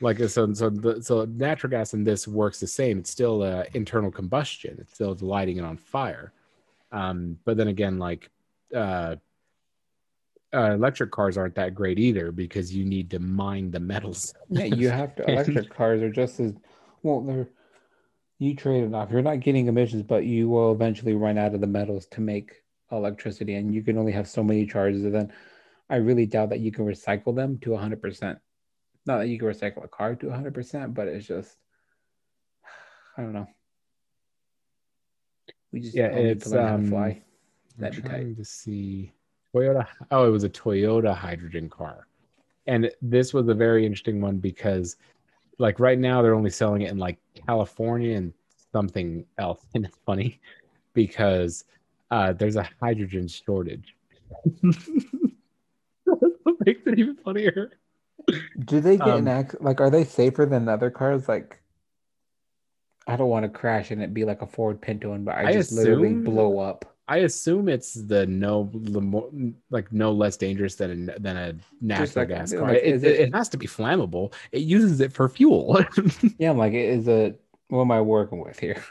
like 0.00 0.18
so 0.28 0.52
so 0.52 0.70
the, 0.70 1.02
so 1.02 1.24
natural 1.24 1.70
gas 1.70 1.94
in 1.94 2.04
this 2.04 2.28
works 2.28 2.60
the 2.60 2.66
same 2.66 2.98
it's 2.98 3.10
still 3.10 3.42
uh, 3.42 3.64
internal 3.74 4.10
combustion 4.10 4.76
it's 4.78 4.94
still 4.94 5.16
lighting 5.20 5.56
it 5.56 5.64
on 5.64 5.76
fire 5.76 6.32
um 6.92 7.38
but 7.44 7.56
then 7.56 7.68
again 7.68 7.98
like 7.98 8.30
uh 8.74 9.16
uh, 10.54 10.72
electric 10.72 11.10
cars 11.10 11.36
aren't 11.36 11.54
that 11.56 11.74
great 11.74 11.98
either 11.98 12.32
because 12.32 12.74
you 12.74 12.84
need 12.84 13.10
to 13.10 13.18
mine 13.18 13.70
the 13.70 13.80
metals. 13.80 14.32
Yeah, 14.48 14.64
you 14.64 14.88
have 14.90 15.14
to. 15.16 15.30
Electric 15.30 15.70
cars 15.70 16.02
are 16.02 16.10
just 16.10 16.40
as 16.40 16.54
well. 17.02 17.20
They're 17.20 17.48
you 18.38 18.54
trade 18.54 18.84
it 18.84 18.94
off. 18.94 19.10
You're 19.10 19.22
not 19.22 19.40
getting 19.40 19.66
emissions, 19.66 20.02
but 20.04 20.24
you 20.24 20.48
will 20.48 20.72
eventually 20.72 21.14
run 21.14 21.38
out 21.38 21.54
of 21.54 21.60
the 21.60 21.66
metals 21.66 22.06
to 22.12 22.20
make 22.20 22.52
electricity, 22.92 23.54
and 23.54 23.74
you 23.74 23.82
can 23.82 23.98
only 23.98 24.12
have 24.12 24.28
so 24.28 24.42
many 24.44 24.64
charges. 24.64 25.04
And 25.04 25.14
then 25.14 25.32
I 25.90 25.96
really 25.96 26.26
doubt 26.26 26.50
that 26.50 26.60
you 26.60 26.70
can 26.70 26.86
recycle 26.86 27.34
them 27.34 27.58
to 27.62 27.72
100. 27.72 28.00
percent 28.00 28.38
Not 29.06 29.18
that 29.18 29.28
you 29.28 29.38
can 29.38 29.48
recycle 29.48 29.84
a 29.84 29.88
car 29.88 30.14
to 30.14 30.26
100, 30.26 30.54
percent 30.54 30.94
but 30.94 31.08
it's 31.08 31.26
just 31.26 31.56
I 33.16 33.22
don't 33.22 33.32
know. 33.32 33.48
We 35.72 35.80
just 35.80 35.96
Yeah, 35.96 36.06
it's 36.06 36.44
to 36.44 36.50
learn 36.50 36.66
how 36.66 36.76
to 36.76 36.82
um, 36.82 36.88
fly. 36.88 37.22
I'm 37.76 37.82
That'd 37.82 38.04
trying 38.04 38.36
to 38.36 38.44
see 38.44 39.12
Toyota. 39.58 39.86
Oh, 40.10 40.26
it 40.26 40.30
was 40.30 40.44
a 40.44 40.48
Toyota 40.48 41.14
hydrogen 41.14 41.68
car, 41.68 42.06
and 42.66 42.90
this 43.02 43.34
was 43.34 43.48
a 43.48 43.54
very 43.54 43.84
interesting 43.84 44.20
one 44.20 44.38
because, 44.38 44.96
like, 45.58 45.80
right 45.80 45.98
now 45.98 46.22
they're 46.22 46.34
only 46.34 46.50
selling 46.50 46.82
it 46.82 46.90
in 46.90 46.98
like 46.98 47.18
California 47.46 48.16
and 48.16 48.32
something 48.72 49.24
else, 49.38 49.60
and 49.74 49.84
it's 49.84 49.98
funny 50.06 50.40
because 50.94 51.64
uh, 52.10 52.32
there's 52.32 52.56
a 52.56 52.68
hydrogen 52.80 53.28
shortage. 53.28 53.94
that 54.62 56.56
makes 56.66 56.86
it 56.86 56.98
even 56.98 57.16
funnier? 57.16 57.72
Do 58.64 58.80
they 58.80 58.96
get 58.98 59.08
Um, 59.08 59.26
an 59.26 59.48
like? 59.60 59.80
Are 59.80 59.90
they 59.90 60.04
safer 60.04 60.44
than 60.44 60.68
other 60.68 60.90
cars? 60.90 61.28
Like, 61.28 61.62
I 63.06 63.16
don't 63.16 63.30
want 63.30 63.44
to 63.44 63.48
crash 63.48 63.90
and 63.90 64.02
it 64.02 64.12
be 64.12 64.24
like 64.26 64.42
a 64.42 64.46
Ford 64.46 64.80
Pinto, 64.80 65.12
and 65.12 65.24
but 65.24 65.36
I 65.36 65.48
I 65.48 65.52
just 65.52 65.72
literally 65.72 66.12
blow 66.14 66.58
up. 66.58 66.84
I 67.08 67.18
assume 67.18 67.68
it's 67.68 67.94
the 67.94 68.26
no, 68.26 68.70
the 68.74 69.00
more, 69.00 69.30
like 69.70 69.90
no 69.92 70.12
less 70.12 70.36
dangerous 70.36 70.74
than 70.76 71.08
a, 71.08 71.18
than 71.18 71.36
a 71.36 71.54
natural 71.80 72.22
like- 72.22 72.28
gas 72.28 72.52
car. 72.52 72.74
It, 72.74 72.84
is 72.84 73.02
it, 73.02 73.12
it- 73.12 73.20
it 73.28 73.34
has 73.34 73.48
to 73.50 73.56
be 73.56 73.66
flammable. 73.66 74.34
It 74.52 74.60
uses 74.60 75.00
it 75.00 75.12
for 75.12 75.28
fuel. 75.28 75.80
Yeah, 76.38 76.50
I'm 76.50 76.58
like, 76.58 76.74
is 76.74 77.08
it? 77.08 77.40
What 77.68 77.82
am 77.82 77.90
I 77.90 78.00
working 78.00 78.40
with 78.40 78.58
here? 78.58 78.82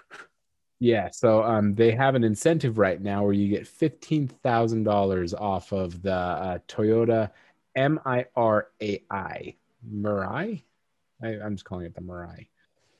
Yeah, 0.80 1.10
so 1.12 1.44
um, 1.44 1.74
they 1.74 1.92
have 1.92 2.14
an 2.14 2.24
incentive 2.24 2.78
right 2.78 3.02
now 3.02 3.24
where 3.24 3.34
you 3.34 3.48
get 3.50 3.66
fifteen 3.68 4.28
thousand 4.28 4.84
dollars 4.84 5.34
off 5.34 5.72
of 5.72 6.02
the 6.04 6.14
uh, 6.14 6.58
Toyota 6.68 7.32
M 7.76 8.00
I 8.06 8.26
R 8.36 8.68
A 8.82 9.04
I 9.10 9.56
Mirai. 9.92 10.62
I, 11.24 11.28
I'm 11.28 11.56
just 11.56 11.66
calling 11.66 11.86
it 11.86 11.96
the 11.96 12.02
Mirai. 12.02 12.48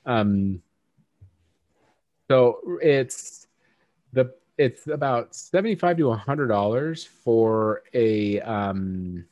Um, 0.06 0.60
so 2.28 2.58
it's 2.82 3.46
the 4.12 4.34
it's 4.58 4.86
about 4.88 5.34
seventy 5.34 5.74
five 5.76 5.96
to 5.98 6.12
hundred 6.12 6.48
dollars 6.48 7.04
for 7.04 7.82
a 7.94 8.40
um. 8.40 9.24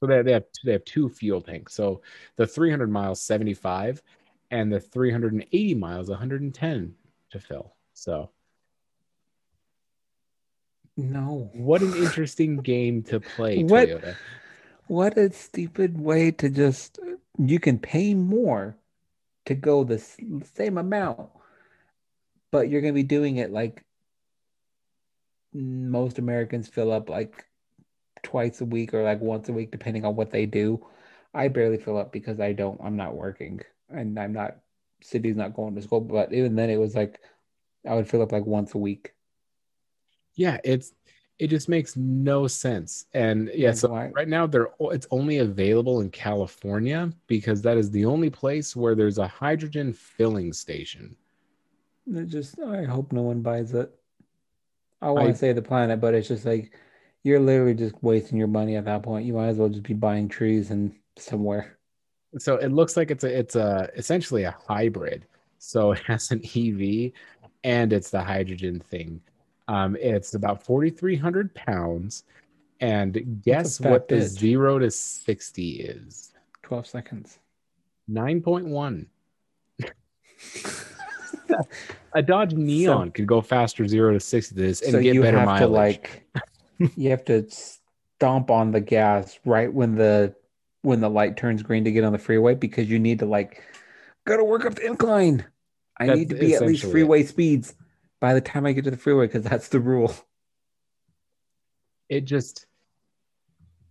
So 0.00 0.06
they, 0.06 0.22
they 0.22 0.32
have 0.32 0.44
they 0.64 0.72
have 0.72 0.84
two 0.84 1.08
fuel 1.08 1.40
tanks. 1.40 1.72
So 1.74 2.02
the 2.36 2.46
300 2.46 2.90
miles 2.90 3.20
75 3.22 4.02
and 4.50 4.70
the 4.70 4.78
380 4.78 5.74
miles 5.74 6.08
110 6.10 6.94
to 7.30 7.40
fill 7.40 7.74
so 7.94 8.30
No. 10.98 11.50
what 11.54 11.80
an 11.82 11.94
interesting 11.94 12.58
game 12.58 13.02
to 13.04 13.20
play 13.20 13.62
What? 13.62 13.88
toyota 13.88 14.16
What 14.86 15.16
a 15.18 15.32
stupid 15.32 15.98
way 15.98 16.30
to 16.32 16.48
just. 16.48 16.98
You 17.38 17.58
can 17.58 17.78
pay 17.78 18.14
more 18.14 18.76
to 19.46 19.54
go 19.54 19.82
the 19.82 19.98
same 19.98 20.78
amount, 20.78 21.30
but 22.50 22.68
you're 22.68 22.80
gonna 22.80 22.92
be 22.92 23.02
doing 23.02 23.36
it 23.36 23.50
like 23.50 23.84
most 25.52 26.18
Americans 26.18 26.68
fill 26.68 26.92
up 26.92 27.08
like 27.08 27.46
twice 28.22 28.60
a 28.60 28.64
week 28.64 28.92
or 28.94 29.02
like 29.02 29.20
once 29.20 29.48
a 29.48 29.52
week, 29.52 29.70
depending 29.70 30.04
on 30.04 30.16
what 30.16 30.30
they 30.30 30.46
do. 30.46 30.84
I 31.34 31.48
barely 31.48 31.78
fill 31.78 31.98
up 31.98 32.12
because 32.12 32.40
I 32.40 32.52
don't. 32.52 32.80
I'm 32.82 32.96
not 32.96 33.14
working 33.14 33.60
and 33.90 34.18
I'm 34.18 34.32
not. 34.32 34.58
City's 35.02 35.36
not 35.36 35.54
going 35.54 35.74
to 35.74 35.82
school, 35.82 36.00
but 36.00 36.32
even 36.32 36.56
then, 36.56 36.70
it 36.70 36.78
was 36.78 36.94
like 36.94 37.20
I 37.88 37.94
would 37.94 38.08
fill 38.08 38.22
up 38.22 38.32
like 38.32 38.46
once 38.46 38.74
a 38.74 38.78
week. 38.78 39.12
yeah 40.34 40.58
it's 40.64 40.92
it 41.38 41.48
just 41.48 41.68
makes 41.68 41.96
no 41.96 42.46
sense 42.46 43.06
and 43.12 43.50
yeah 43.54 43.72
so 43.72 43.88
right 44.14 44.28
now 44.28 44.46
they're 44.46 44.68
it's 44.80 45.06
only 45.10 45.38
available 45.38 46.00
in 46.00 46.10
california 46.10 47.10
because 47.26 47.62
that 47.62 47.76
is 47.76 47.90
the 47.90 48.04
only 48.04 48.30
place 48.30 48.74
where 48.74 48.94
there's 48.94 49.18
a 49.18 49.28
hydrogen 49.28 49.92
filling 49.92 50.52
station 50.52 51.16
It 52.12 52.26
just, 52.28 52.60
I 52.60 52.84
hope 52.84 53.12
no 53.12 53.22
one 53.22 53.40
buys 53.42 53.72
it. 53.74 53.92
I 55.02 55.10
want 55.10 55.28
I- 55.28 55.32
to 55.32 55.36
save 55.36 55.56
the 55.56 55.62
planet, 55.62 56.00
but 56.00 56.14
it's 56.14 56.28
just 56.28 56.44
like 56.44 56.72
you're 57.22 57.40
literally 57.40 57.74
just 57.74 57.94
wasting 58.02 58.38
your 58.38 58.46
money 58.48 58.76
at 58.76 58.84
that 58.84 59.02
point. 59.02 59.26
You 59.26 59.34
might 59.34 59.48
as 59.48 59.56
well 59.56 59.68
just 59.68 59.82
be 59.82 59.94
buying 59.94 60.28
trees 60.28 60.70
and 60.70 60.94
somewhere. 61.18 61.78
so 62.38 62.56
it 62.56 62.68
looks 62.72 62.96
like 62.96 63.10
it's 63.10 63.24
a 63.24 63.38
it's 63.38 63.56
a 63.56 63.88
essentially 63.96 64.42
a 64.44 64.54
hybrid 64.68 65.26
so 65.58 65.92
it 65.92 66.00
has 66.06 66.30
an 66.30 66.42
ev 66.44 67.12
and 67.64 67.92
it's 67.94 68.10
the 68.10 68.22
hydrogen 68.22 68.78
thing 68.78 69.18
um 69.68 69.96
it's 69.98 70.34
about 70.34 70.62
4300 70.62 71.54
pounds 71.54 72.24
and 72.80 73.40
guess 73.42 73.80
what 73.80 74.06
the 74.08 74.16
bitch. 74.16 74.28
zero 74.38 74.78
to 74.78 74.90
60 74.90 75.70
is 75.80 76.32
12 76.62 76.86
seconds. 76.86 77.38
9.1 78.10 79.06
a 82.12 82.22
dodge 82.22 82.54
neon 82.54 83.10
could 83.10 83.26
go 83.26 83.40
faster 83.40 83.86
zero 83.86 84.12
to 84.12 84.20
60 84.20 84.54
than 84.54 84.64
this 84.64 84.82
and 84.82 84.92
so 84.92 85.00
get 85.00 85.14
you 85.14 85.22
better 85.22 85.38
have 85.38 85.46
mileage 85.46 85.60
to 85.60 85.68
like, 85.68 86.26
you 86.96 87.10
have 87.10 87.24
to 87.24 87.46
stomp 87.50 88.50
on 88.50 88.70
the 88.70 88.80
gas 88.80 89.38
right 89.44 89.72
when 89.72 89.94
the 89.94 90.34
when 90.82 91.00
the 91.00 91.10
light 91.10 91.36
turns 91.36 91.62
green 91.62 91.84
to 91.84 91.90
get 91.90 92.04
on 92.04 92.12
the 92.12 92.18
freeway 92.18 92.54
because 92.54 92.88
you 92.88 92.98
need 92.98 93.18
to 93.18 93.26
like 93.26 93.62
gotta 94.24 94.44
work 94.44 94.64
up 94.64 94.74
the 94.74 94.86
incline. 94.86 95.44
I 95.98 96.06
That's 96.06 96.18
need 96.18 96.28
to 96.28 96.34
be 96.34 96.54
at 96.54 96.62
least 96.62 96.84
essentially 96.84 96.90
it. 96.90 96.92
freeway 96.92 97.22
speeds 97.24 97.74
by 98.20 98.34
the 98.34 98.40
time 98.40 98.66
I 98.66 98.72
get 98.72 98.84
to 98.84 98.90
the 98.90 98.96
freeway 98.96 99.26
because 99.26 99.44
that's 99.44 99.68
the 99.68 99.80
rule. 99.80 100.14
it 102.08 102.24
just 102.24 102.66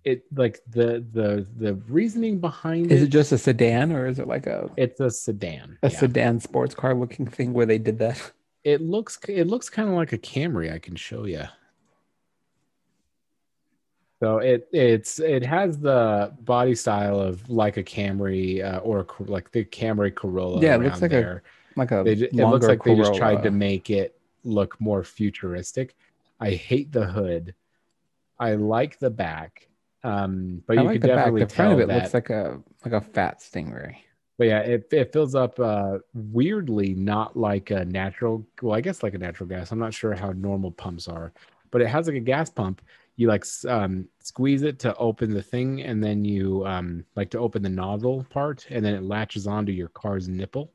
it 0.06 0.24
like 0.36 0.62
the 0.70 1.04
the 1.12 1.46
the 1.58 1.74
reasoning 1.88 2.40
behind 2.40 2.92
Is 2.92 3.02
it 3.02 3.06
it 3.06 3.10
just 3.10 3.32
a 3.32 3.38
sedan 3.38 3.92
or 3.92 4.08
is 4.08 4.20
it 4.20 4.28
like 4.28 4.46
a 4.48 4.70
it's 4.78 5.00
a 5.00 5.10
sedan 5.10 5.78
a 5.82 5.90
yeah. 5.90 5.98
sedan 5.98 6.40
sports 6.40 6.76
car 6.76 6.94
looking 6.94 7.26
thing 7.26 7.52
where 7.52 7.66
they 7.66 7.80
did 7.80 8.00
that? 8.00 8.32
It 8.64 8.82
looks 8.82 9.20
it 9.28 9.46
looks 9.46 9.70
kind 9.70 9.90
of 9.90 9.96
like 9.96 10.14
a 10.14 10.18
Camry. 10.18 10.74
I 10.74 10.80
can 10.80 10.96
show 10.96 11.26
you. 11.26 11.44
So 14.22 14.38
it 14.38 14.68
it's 14.72 15.20
it 15.20 15.46
has 15.46 15.78
the 15.78 16.34
body 16.42 16.74
style 16.74 17.20
of 17.20 17.48
like 17.50 17.78
a 17.78 17.84
Camry 17.84 18.64
uh, 18.64 18.80
or 18.80 19.02
a, 19.02 19.24
like 19.24 19.52
the 19.52 19.66
Camry 19.66 20.16
Corolla. 20.16 20.62
Yeah, 20.62 20.76
it 20.76 20.82
looks 20.82 21.02
like 21.02 21.14
a. 21.14 21.42
Like 21.76 21.92
a 21.92 22.04
They 22.04 22.14
it 22.14 22.34
looks 22.34 22.66
like 22.66 22.84
they 22.84 22.96
just 22.96 23.16
tried 23.16 23.44
to 23.44 23.52
make 23.52 23.90
it 23.90 24.18
look 24.44 24.80
more 24.80 25.04
futuristic. 25.04 25.96
I 26.40 26.52
hate 26.52 26.92
the 26.92 27.06
hood. 27.06 27.54
I 28.40 28.56
like 28.56 29.00
the 29.00 29.10
back, 29.10 29.68
um, 30.06 30.64
but 30.68 30.78
I 30.78 30.82
you 30.82 30.84
like 30.84 30.94
could 30.94 31.02
the 31.02 31.10
back. 31.10 31.36
definitely 31.36 31.44
The 31.44 31.48
front 31.48 31.74
of 31.74 31.80
it 31.80 31.90
that. 31.90 31.96
looks 31.96 32.14
like 32.14 32.30
a 32.30 32.62
like 32.86 32.94
a 32.94 33.02
fat 33.02 33.40
stingray. 33.40 33.98
But 34.38 34.48
yeah, 34.48 34.60
it, 34.60 34.88
it 34.92 35.14
fills 35.14 35.34
up 35.34 35.60
uh, 35.60 36.00
weirdly 36.14 36.94
not 36.94 37.38
like 37.38 37.72
a 37.72 37.86
natural. 37.86 38.46
Well, 38.62 38.76
I 38.76 38.82
guess 38.82 39.02
like 39.04 39.14
a 39.14 39.18
natural 39.18 39.48
gas. 39.50 39.72
I'm 39.72 39.80
not 39.80 39.94
sure 39.94 40.14
how 40.14 40.32
normal 40.34 40.72
pumps 40.72 41.08
are, 41.08 41.34
but 41.72 41.82
it 41.82 41.88
has 41.88 42.08
like 42.08 42.18
a 42.18 42.22
gas 42.22 42.50
pump. 42.50 42.82
You 43.16 43.30
like 43.30 43.46
um, 43.68 44.10
squeeze 44.20 44.64
it 44.64 44.80
to 44.80 44.96
open 44.98 45.34
the 45.34 45.42
thing, 45.42 45.82
and 45.82 46.04
then 46.04 46.26
you 46.26 46.66
um, 46.68 47.06
like 47.16 47.30
to 47.32 47.40
open 47.40 47.64
the 47.64 47.70
nozzle 47.70 48.26
part, 48.30 48.68
and 48.70 48.84
then 48.86 48.94
it 48.94 49.04
latches 49.04 49.48
onto 49.48 49.72
your 49.72 49.88
car's 49.90 50.28
nipple, 50.28 50.74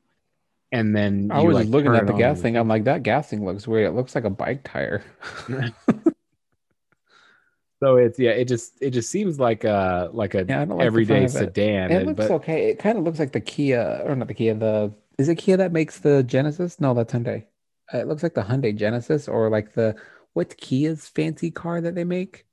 and 0.72 0.96
then 0.96 1.30
I 1.30 1.42
you, 1.42 1.48
was 1.48 1.54
like, 1.56 1.68
looking 1.68 1.94
at 1.94 2.06
the 2.06 2.14
gas 2.14 2.40
thing. 2.40 2.56
I'm 2.56 2.68
like, 2.68 2.84
that 2.84 3.02
gas 3.02 3.28
thing 3.28 3.44
looks 3.44 3.68
weird. 3.68 3.88
It 3.88 3.92
looks 3.94 4.14
like 4.14 4.24
a 4.24 4.30
bike 4.30 4.62
tire. 4.64 5.04
So 7.82 7.96
it's 7.96 8.18
yeah, 8.18 8.30
it 8.32 8.46
just 8.46 8.74
it 8.82 8.90
just 8.90 9.10
seems 9.10 9.40
like 9.40 9.64
a 9.64 10.10
like 10.12 10.34
a 10.34 10.44
Yeah, 10.48 10.64
like 10.64 10.84
everyday 10.86 11.26
front 11.26 11.34
it. 11.34 11.54
sedan. 11.54 11.90
it 11.90 11.94
and- 11.96 12.06
looks 12.08 12.18
but 12.18 12.30
okay. 12.32 12.68
It 12.70 12.78
kind 12.78 12.98
of 12.98 13.04
looks 13.04 13.18
like 13.18 13.32
the 13.32 13.40
Kia, 13.40 14.02
or 14.04 14.14
not 14.14 14.28
the 14.28 14.34
Kia. 14.34 14.54
The 14.54 14.92
is 15.18 15.28
it 15.28 15.36
Kia 15.36 15.56
that 15.56 15.72
makes 15.72 15.98
the 15.98 16.22
Genesis? 16.22 16.78
No, 16.80 16.92
that's 16.94 17.12
Hyundai. 17.12 17.44
Uh, 17.92 17.98
It 17.98 18.06
looks 18.06 18.22
like 18.22 18.34
the 18.34 18.42
Hyundai 18.42 18.74
Genesis, 18.76 19.28
or 19.28 19.48
like 19.50 19.72
the 19.74 19.96
what's 20.34 20.54
Kia's 20.56 21.08
fancy 21.08 21.50
car 21.50 21.80
that 21.80 21.94
they 21.94 22.04
make? 22.04 22.46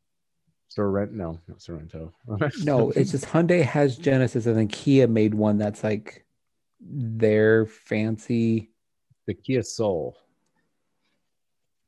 Sorento, 0.76 1.12
no, 1.12 1.40
not 1.48 1.60
Sorento. 1.60 2.12
No, 2.64 2.92
it's 2.92 3.12
just 3.12 3.26
Hyundai 3.26 3.64
has 3.64 3.98
Genesis, 3.98 4.46
and 4.46 4.56
then 4.58 4.68
Kia 4.68 5.08
made 5.08 5.34
one 5.34 5.58
that's 5.58 5.84
like 5.84 6.26
their 6.80 7.66
fancy. 7.66 8.70
the 9.26 9.34
Kia 9.34 9.62
Soul. 9.64 10.16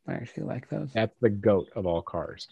I 0.08 0.14
actually 0.14 0.44
like 0.44 0.70
those. 0.70 0.90
That's 0.94 1.16
the 1.22 1.30
goat 1.30 1.68
of 1.76 1.86
all 1.86 2.02
cars. 2.02 2.48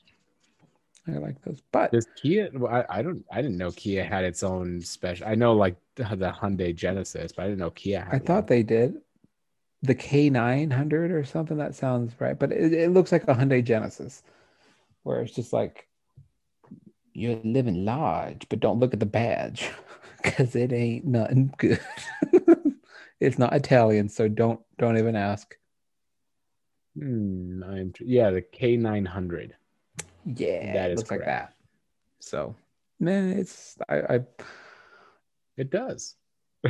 I 1.08 1.18
like 1.18 1.42
those, 1.44 1.62
but 1.72 1.92
Does 1.92 2.08
Kia? 2.22 2.50
well, 2.54 2.74
I, 2.74 3.00
I 3.00 3.02
don't. 3.02 3.24
I 3.32 3.42
didn't 3.42 3.58
know 3.58 3.72
Kia 3.72 4.04
had 4.04 4.26
its 4.26 4.44
own 4.44 4.82
special. 4.82 5.28
I 5.28 5.36
know 5.36 5.54
like 5.54 5.78
the, 5.96 6.04
the 6.04 6.32
Hyundai 6.32 6.76
Genesis, 6.76 7.32
but 7.32 7.44
I 7.44 7.46
didn't 7.46 7.60
know 7.60 7.72
Kia. 7.72 8.02
Had 8.02 8.14
I 8.14 8.20
thought 8.20 8.48
they 8.48 8.64
did. 8.64 8.96
The 9.84 9.96
K900 9.96 11.12
or 11.12 11.24
something. 11.24 11.58
That 11.58 11.76
sounds 11.76 12.14
right, 12.20 12.38
but 12.38 12.52
it, 12.52 12.74
it 12.74 12.92
looks 12.92 13.12
like 13.12 13.24
a 13.24 13.36
Hyundai 13.36 13.64
Genesis. 13.64 14.24
where 15.04 15.22
it's 15.22 15.34
just 15.34 15.54
like 15.54 15.88
you're 17.14 17.40
living 17.44 17.86
large, 17.86 18.48
but 18.50 18.60
don't 18.60 18.80
look 18.80 18.94
at 18.94 19.00
the 19.00 19.06
badge 19.06 19.70
because 20.24 20.56
it 20.56 20.74
ain't 20.74 21.06
nothing 21.06 21.54
good. 21.58 21.80
it's 23.20 23.40
not 23.40 23.54
Italian, 23.54 24.10
so 24.10 24.28
don't 24.28 24.60
don't 24.78 24.98
even 24.98 25.16
ask. 25.16 25.56
Hmm, 26.98 27.64
I'm 27.64 27.94
yeah, 28.02 28.32
the 28.32 28.42
K 28.42 28.78
nine 28.78 29.06
hundred. 29.06 29.56
Yeah, 30.36 30.74
That 30.74 30.90
it 30.92 30.94
is 30.94 30.98
looks 30.98 31.12
like 31.12 31.26
that. 31.26 31.54
So, 32.20 32.56
man, 33.00 33.30
it's 33.30 33.78
I, 33.88 33.96
I 34.16 34.20
It 35.56 35.70
does. 35.70 36.16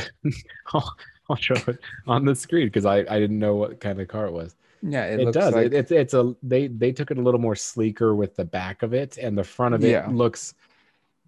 I'll, 0.74 0.96
I'll 1.30 1.36
show 1.36 1.56
it 1.68 1.80
on 2.08 2.26
the 2.26 2.36
screen 2.36 2.68
because 2.68 2.86
I, 2.86 2.98
I 3.00 3.20
didn't 3.20 3.40
know 3.40 3.56
what 3.56 3.80
kind 3.80 4.00
of 4.00 4.08
car 4.08 4.28
it 4.28 4.32
was. 4.32 4.56
yeah, 4.82 5.06
it, 5.06 5.20
It, 5.22 5.26
looks 5.26 5.36
does. 5.38 5.54
like 5.54 5.66
It, 5.68 5.74
it's 5.74 5.92
it's 5.92 6.14
a 6.14 6.36
they 6.44 6.68
they 6.68 6.92
took 6.92 7.10
it 7.12 7.18
a 7.18 7.22
little 7.22 7.40
more 7.40 7.56
sleeker 7.56 8.14
with 8.16 8.36
the 8.36 8.46
back 8.46 8.84
of 8.84 8.94
it 8.94 9.18
and 9.18 9.38
the 9.38 9.44
front 9.44 9.74
of 9.76 9.84
it 9.84 9.90
Yeah. 9.92 10.10
looks. 10.10 10.54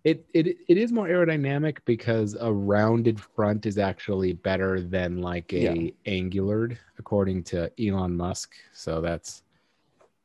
It, 0.05 0.25
it 0.33 0.47
it 0.69 0.77
is 0.77 0.93
more 0.93 1.07
aerodynamic 1.07 1.79
because 1.85 2.35
a 2.39 2.51
rounded 2.51 3.19
front 3.19 3.65
is 3.65 3.77
actually 3.77 4.31
better 4.33 4.79
than 4.81 5.21
like 5.21 5.51
a 5.53 5.57
Yeah. 5.57 5.91
angulared, 6.05 6.77
according 6.97 7.43
to 7.45 7.69
Elon 7.83 8.15
Musk. 8.15 8.53
So 8.71 9.01
that's, 9.01 9.43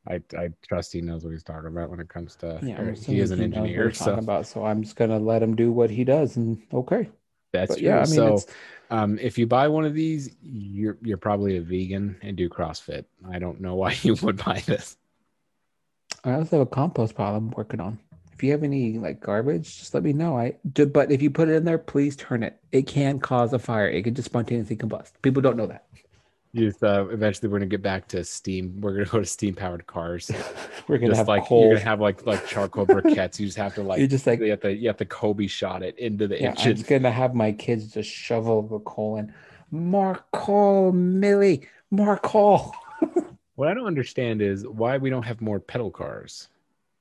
I 0.08 0.20
I 0.36 0.50
trust 0.66 0.92
he 0.92 1.00
knows 1.00 1.24
what 1.24 1.30
he's 1.30 1.42
talking 1.42 1.68
about 1.68 1.90
when 1.90 2.00
it 2.00 2.08
comes 2.08 2.36
to. 2.36 2.58
yeah, 2.62 2.80
or 2.80 2.92
he 2.92 3.20
is 3.20 3.30
an 3.30 3.38
what 3.38 3.44
engineer, 3.44 3.92
so 3.92 4.14
about. 4.14 4.46
So 4.46 4.64
I'm 4.64 4.82
just 4.82 4.96
gonna 4.96 5.18
let 5.18 5.42
him 5.42 5.56
do 5.56 5.72
what 5.72 5.90
he 5.90 6.04
does, 6.04 6.36
and 6.36 6.60
okay. 6.72 7.08
that's 7.52 7.80
yeah, 7.80 8.00
I 8.00 8.06
mean, 8.06 8.14
so 8.14 8.38
um, 8.90 9.18
if 9.18 9.38
you 9.38 9.46
buy 9.46 9.68
one 9.68 9.84
of 9.84 9.94
these, 9.94 10.34
you're 10.42 10.98
you're 11.02 11.16
probably 11.16 11.56
a 11.56 11.62
vegan 11.62 12.16
and 12.22 12.36
do 12.36 12.48
CrossFit. 12.48 13.04
I 13.30 13.38
don't 13.38 13.60
know 13.60 13.74
why 13.76 13.96
you 14.02 14.14
would 14.22 14.44
buy 14.44 14.62
this. 14.66 14.96
I 16.24 16.32
also 16.32 16.58
have 16.58 16.66
a 16.66 16.70
compost 16.70 17.14
pile 17.14 17.34
I'm 17.34 17.50
working 17.50 17.80
on. 17.80 17.98
If 18.32 18.42
you 18.42 18.50
have 18.50 18.64
any 18.64 18.98
like 18.98 19.20
garbage, 19.20 19.78
just 19.78 19.94
let 19.94 20.02
me 20.02 20.12
know. 20.12 20.36
I 20.36 20.56
do, 20.72 20.86
but 20.86 21.12
if 21.12 21.22
you 21.22 21.30
put 21.30 21.48
it 21.48 21.54
in 21.54 21.64
there, 21.64 21.78
please 21.78 22.16
turn 22.16 22.42
it. 22.42 22.58
It 22.72 22.86
can 22.86 23.20
cause 23.20 23.52
a 23.52 23.58
fire. 23.58 23.88
It 23.88 24.02
can 24.02 24.14
just 24.14 24.26
spontaneously 24.26 24.76
combust. 24.76 25.12
People 25.22 25.40
don't 25.40 25.56
know 25.56 25.66
that. 25.66 25.86
You 26.54 26.68
Just 26.68 26.84
uh, 26.84 27.08
eventually, 27.10 27.48
we're 27.48 27.58
gonna 27.58 27.66
get 27.66 27.82
back 27.82 28.06
to 28.08 28.22
steam. 28.22 28.80
We're 28.80 28.92
gonna 28.92 29.06
go 29.06 29.18
to 29.18 29.26
steam 29.26 29.54
powered 29.54 29.88
cars. 29.88 30.30
We're 30.88 30.98
gonna 30.98 31.08
just 31.08 31.18
have 31.18 31.26
like 31.26 31.46
coal. 31.46 31.62
you're 31.62 31.74
gonna 31.74 31.84
have 31.84 32.00
like 32.00 32.24
like 32.26 32.46
charcoal 32.46 32.86
briquettes. 32.86 33.40
You 33.40 33.46
just 33.46 33.58
have 33.58 33.74
to 33.74 33.82
like 33.82 33.98
You're 33.98 34.06
just 34.06 34.24
like 34.24 34.38
you 34.38 34.50
have 34.50 34.60
to 34.60 34.72
you 34.72 34.86
have 34.86 34.96
to 34.98 35.04
Kobe 35.04 35.48
shot 35.48 35.82
it 35.82 35.98
into 35.98 36.28
the 36.28 36.40
yeah. 36.40 36.50
I'm 36.50 36.56
just 36.56 36.86
gonna 36.86 37.10
have 37.10 37.34
my 37.34 37.50
kids 37.50 37.92
just 37.92 38.08
shovel 38.08 38.62
the 38.62 38.78
coal 38.80 39.16
in. 39.16 39.34
More 39.72 40.24
coal, 40.32 40.92
Millie. 40.92 41.68
More 41.90 42.18
coal. 42.18 42.72
What 43.56 43.68
I 43.68 43.74
don't 43.74 43.86
understand 43.86 44.42
is 44.42 44.66
why 44.66 44.96
we 44.96 45.10
don't 45.10 45.22
have 45.22 45.40
more 45.40 45.60
pedal 45.60 45.90
cars. 45.90 46.48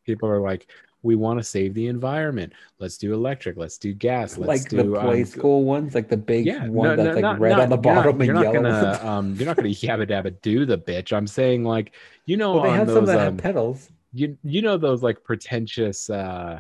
People 0.05 0.29
are 0.29 0.39
like, 0.39 0.67
we 1.03 1.15
want 1.15 1.37
to 1.37 1.43
save 1.43 1.73
the 1.73 1.87
environment. 1.87 2.53
Let's 2.79 2.97
do 2.97 3.13
electric. 3.13 3.57
Let's 3.57 3.77
do 3.77 3.93
gas. 3.93 4.37
Let's 4.37 4.47
like 4.47 4.69
do 4.69 4.77
the 4.77 4.99
play 4.99 5.19
um, 5.21 5.25
school 5.25 5.63
ones, 5.65 5.93
like 5.93 6.07
the 6.07 6.17
big 6.17 6.45
yeah, 6.45 6.67
one 6.67 6.87
no, 6.89 6.95
that's 6.95 7.07
no, 7.09 7.13
like 7.13 7.21
not- 7.21 7.39
red 7.39 7.49
not- 7.51 7.59
on 7.59 7.69
the 7.69 7.75
you're 7.75 7.93
not- 7.93 8.03
bottom 8.05 8.23
you're 8.23 8.35
and 8.35 8.43
yellow. 8.43 8.53
gonna 8.63 8.99
um 9.07 9.35
you're 9.35 9.45
not 9.45 9.57
gonna 9.57 9.69
yabba 9.69 10.07
dabba 10.09 10.35
do 10.41 10.65
the 10.65 10.77
bitch. 10.77 11.11
I'm 11.15 11.27
saying 11.27 11.63
like 11.63 11.93
you 12.25 12.37
know 12.37 12.55
well, 12.55 12.63
they 12.63 12.71
have 12.71 12.87
those 12.87 12.95
some 12.95 13.05
that 13.05 13.17
um, 13.19 13.23
have 13.25 13.37
pedals. 13.37 13.89
you 14.13 14.37
you 14.43 14.61
know 14.61 14.77
those 14.77 15.03
like 15.03 15.23
pretentious 15.23 16.09
uh 16.09 16.59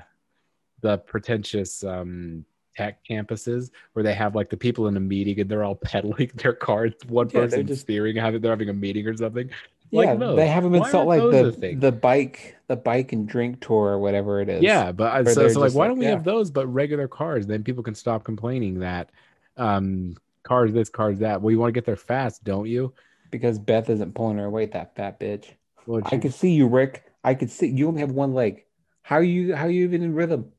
the 0.81 0.97
pretentious 0.97 1.83
um 1.85 2.43
tech 2.75 2.99
campuses 3.07 3.69
where 3.93 4.03
they 4.03 4.13
have 4.15 4.33
like 4.35 4.49
the 4.49 4.57
people 4.57 4.87
in 4.87 4.97
a 4.97 4.99
meeting 4.99 5.39
and 5.39 5.49
they're 5.49 5.63
all 5.63 5.75
pedaling 5.83 6.29
their 6.35 6.53
cars 6.53 6.91
one 7.07 7.29
Yeah, 7.31 7.41
person 7.41 7.65
just- 7.67 7.81
steering 7.81 8.15
having 8.17 8.41
they're 8.41 8.51
having 8.51 8.69
a 8.69 8.73
meeting 8.73 9.07
or 9.07 9.15
something 9.15 9.49
yeah, 9.93 10.15
they 10.15 10.47
have 10.47 10.63
them 10.63 10.73
in 10.75 10.81
Why 10.81 10.91
salt 10.91 11.07
like 11.07 11.21
the 11.21 11.75
the 11.79 11.91
bike, 11.91 12.55
the 12.67 12.75
bike 12.75 13.13
and 13.13 13.27
drink 13.27 13.61
tour 13.61 13.89
or 13.93 13.99
whatever 13.99 14.41
it 14.41 14.49
is. 14.49 14.61
yeah 14.63 14.91
but 14.91 15.11
I- 15.11 15.23
so, 15.31 15.47
so 15.47 15.59
like 15.59 15.73
why 15.73 15.83
like- 15.85 15.89
don't 15.91 15.99
we 15.99 16.05
yeah. 16.05 16.11
have 16.11 16.23
those 16.23 16.51
but 16.51 16.67
regular 16.67 17.07
cars 17.07 17.47
then 17.47 17.63
people 17.63 17.83
can 17.83 17.95
stop 17.95 18.23
complaining 18.23 18.79
that 18.79 19.09
um 19.57 20.15
cars 20.43 20.73
this 20.73 20.89
cars 20.89 21.19
that 21.19 21.41
well 21.41 21.51
you 21.51 21.59
want 21.59 21.69
to 21.69 21.73
get 21.73 21.85
there 21.85 21.95
fast 21.95 22.43
don't 22.43 22.67
you 22.67 22.93
because 23.31 23.57
Beth 23.57 23.89
isn't 23.89 24.13
pulling 24.13 24.37
her 24.37 24.47
weight. 24.49 24.73
That 24.73 24.95
fat 24.95 25.19
bitch. 25.19 25.45
well 25.87 26.01
I 26.05 26.17
could 26.17 26.35
see 26.35 26.51
you, 26.51 26.67
Rick. 26.67 27.03
I 27.23 27.33
could 27.33 27.49
see 27.49 27.67
you 27.67 27.87
only 27.87 28.01
have 28.01 28.11
one 28.11 28.33
leg. 28.35 28.63
How 29.01 29.15
are 29.15 29.23
you? 29.23 29.55
How 29.55 29.65
are 29.65 29.71
you 29.71 29.83
even 29.85 30.03
in 30.03 30.13
rhythm? 30.13 30.51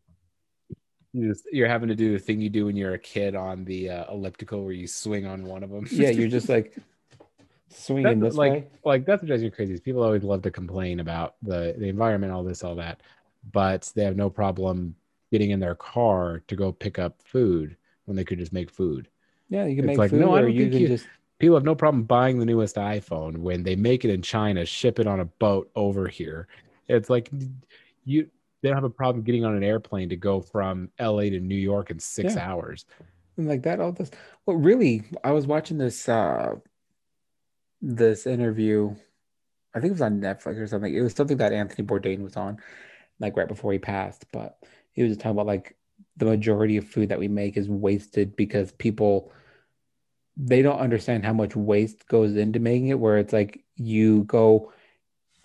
you're 1.52 1.68
having 1.68 1.88
to 1.88 1.94
do 1.94 2.12
the 2.12 2.18
thing 2.18 2.40
you 2.40 2.50
do 2.50 2.66
when 2.66 2.74
you're 2.74 2.94
a 2.94 2.98
kid 2.98 3.36
on 3.36 3.64
the 3.64 3.88
uh, 3.88 4.12
elliptical 4.12 4.64
where 4.64 4.72
you 4.72 4.88
swing 4.88 5.24
on 5.26 5.44
one 5.44 5.62
of 5.62 5.70
them 5.70 5.86
Yeah, 5.90 6.10
you're 6.10 6.26
just 6.28 6.48
like 6.48 6.76
swinging 7.74 8.20
That's 8.20 8.34
this 8.34 8.38
like 8.38 8.52
way. 8.52 8.68
like 8.84 9.04
that's 9.06 9.22
what 9.22 9.28
drives 9.28 9.42
me 9.42 9.50
crazy. 9.50 9.74
Is 9.74 9.80
people 9.80 10.02
always 10.02 10.22
love 10.22 10.42
to 10.42 10.50
complain 10.50 11.00
about 11.00 11.36
the 11.42 11.74
the 11.78 11.88
environment, 11.88 12.32
all 12.32 12.44
this, 12.44 12.64
all 12.64 12.74
that, 12.76 13.00
but 13.52 13.90
they 13.94 14.04
have 14.04 14.16
no 14.16 14.30
problem 14.30 14.94
getting 15.30 15.50
in 15.50 15.60
their 15.60 15.74
car 15.74 16.42
to 16.48 16.56
go 16.56 16.72
pick 16.72 16.98
up 16.98 17.20
food 17.22 17.76
when 18.04 18.16
they 18.16 18.24
could 18.24 18.38
just 18.38 18.52
make 18.52 18.70
food. 18.70 19.08
Yeah, 19.48 19.66
you 19.66 19.76
can 19.76 19.84
it's 19.84 19.88
make 19.88 19.98
like, 19.98 20.10
food, 20.10 20.20
no, 20.20 20.34
I 20.34 20.40
don't 20.42 20.50
you 20.50 20.68
think 20.70 20.80
you- 20.80 20.88
just 20.88 21.08
People 21.40 21.56
have 21.56 21.64
no 21.64 21.74
problem 21.74 22.04
buying 22.04 22.38
the 22.38 22.46
newest 22.46 22.76
iPhone 22.76 23.38
when 23.38 23.64
they 23.64 23.74
make 23.74 24.04
it 24.04 24.10
in 24.10 24.22
China, 24.22 24.64
ship 24.64 24.98
it 25.00 25.06
on 25.06 25.20
a 25.20 25.24
boat 25.24 25.68
over 25.74 26.06
here. 26.06 26.46
It's 26.88 27.10
like 27.10 27.28
you 28.04 28.28
they 28.62 28.68
don't 28.70 28.76
have 28.76 28.84
a 28.84 28.90
problem 28.90 29.24
getting 29.24 29.44
on 29.44 29.54
an 29.54 29.62
airplane 29.62 30.08
to 30.08 30.16
go 30.16 30.40
from 30.40 30.90
LA 30.98 31.24
to 31.30 31.40
New 31.40 31.56
York 31.56 31.90
in 31.90 31.98
six 31.98 32.34
Yeah. 32.34 32.48
hours. 32.48 32.86
and 33.36 33.48
like 33.48 33.62
that. 33.62 33.80
All 33.80 33.92
this. 33.92 34.10
Well, 34.46 34.56
really, 34.56 35.04
I 35.22 35.32
was 35.32 35.46
watching 35.46 35.78
this 35.78 36.08
uh 36.08 36.56
this 37.84 38.26
interview. 38.26 38.94
I 39.74 39.80
think 39.80 39.90
it 39.90 39.92
was 39.92 40.00
on 40.00 40.20
Netflix 40.20 40.58
or 40.58 40.66
something. 40.66 40.94
It 40.94 41.02
was 41.02 41.14
something 41.14 41.36
that 41.36 41.52
Anthony 41.52 41.86
Bourdain 41.86 42.22
was 42.22 42.36
on, 42.36 42.58
like 43.18 43.36
right 43.36 43.48
before 43.48 43.72
he 43.72 43.78
passed. 43.78 44.24
But 44.32 44.56
he 44.92 45.02
was 45.02 45.16
talking 45.16 45.32
about 45.32 45.46
like 45.46 45.76
the 46.16 46.24
majority 46.24 46.76
of 46.76 46.88
food 46.88 47.10
that 47.10 47.18
we 47.18 47.28
make 47.28 47.56
is 47.56 47.68
wasted 47.68 48.36
because 48.36 48.72
people 48.72 49.32
they 50.36 50.62
don't 50.62 50.80
understand 50.80 51.24
how 51.24 51.32
much 51.32 51.54
waste 51.54 52.08
goes 52.08 52.34
into 52.36 52.58
making 52.58 52.88
it. 52.88 52.98
Where 52.98 53.18
it's 53.18 53.32
like 53.32 53.64
you 53.76 54.24
go 54.24 54.72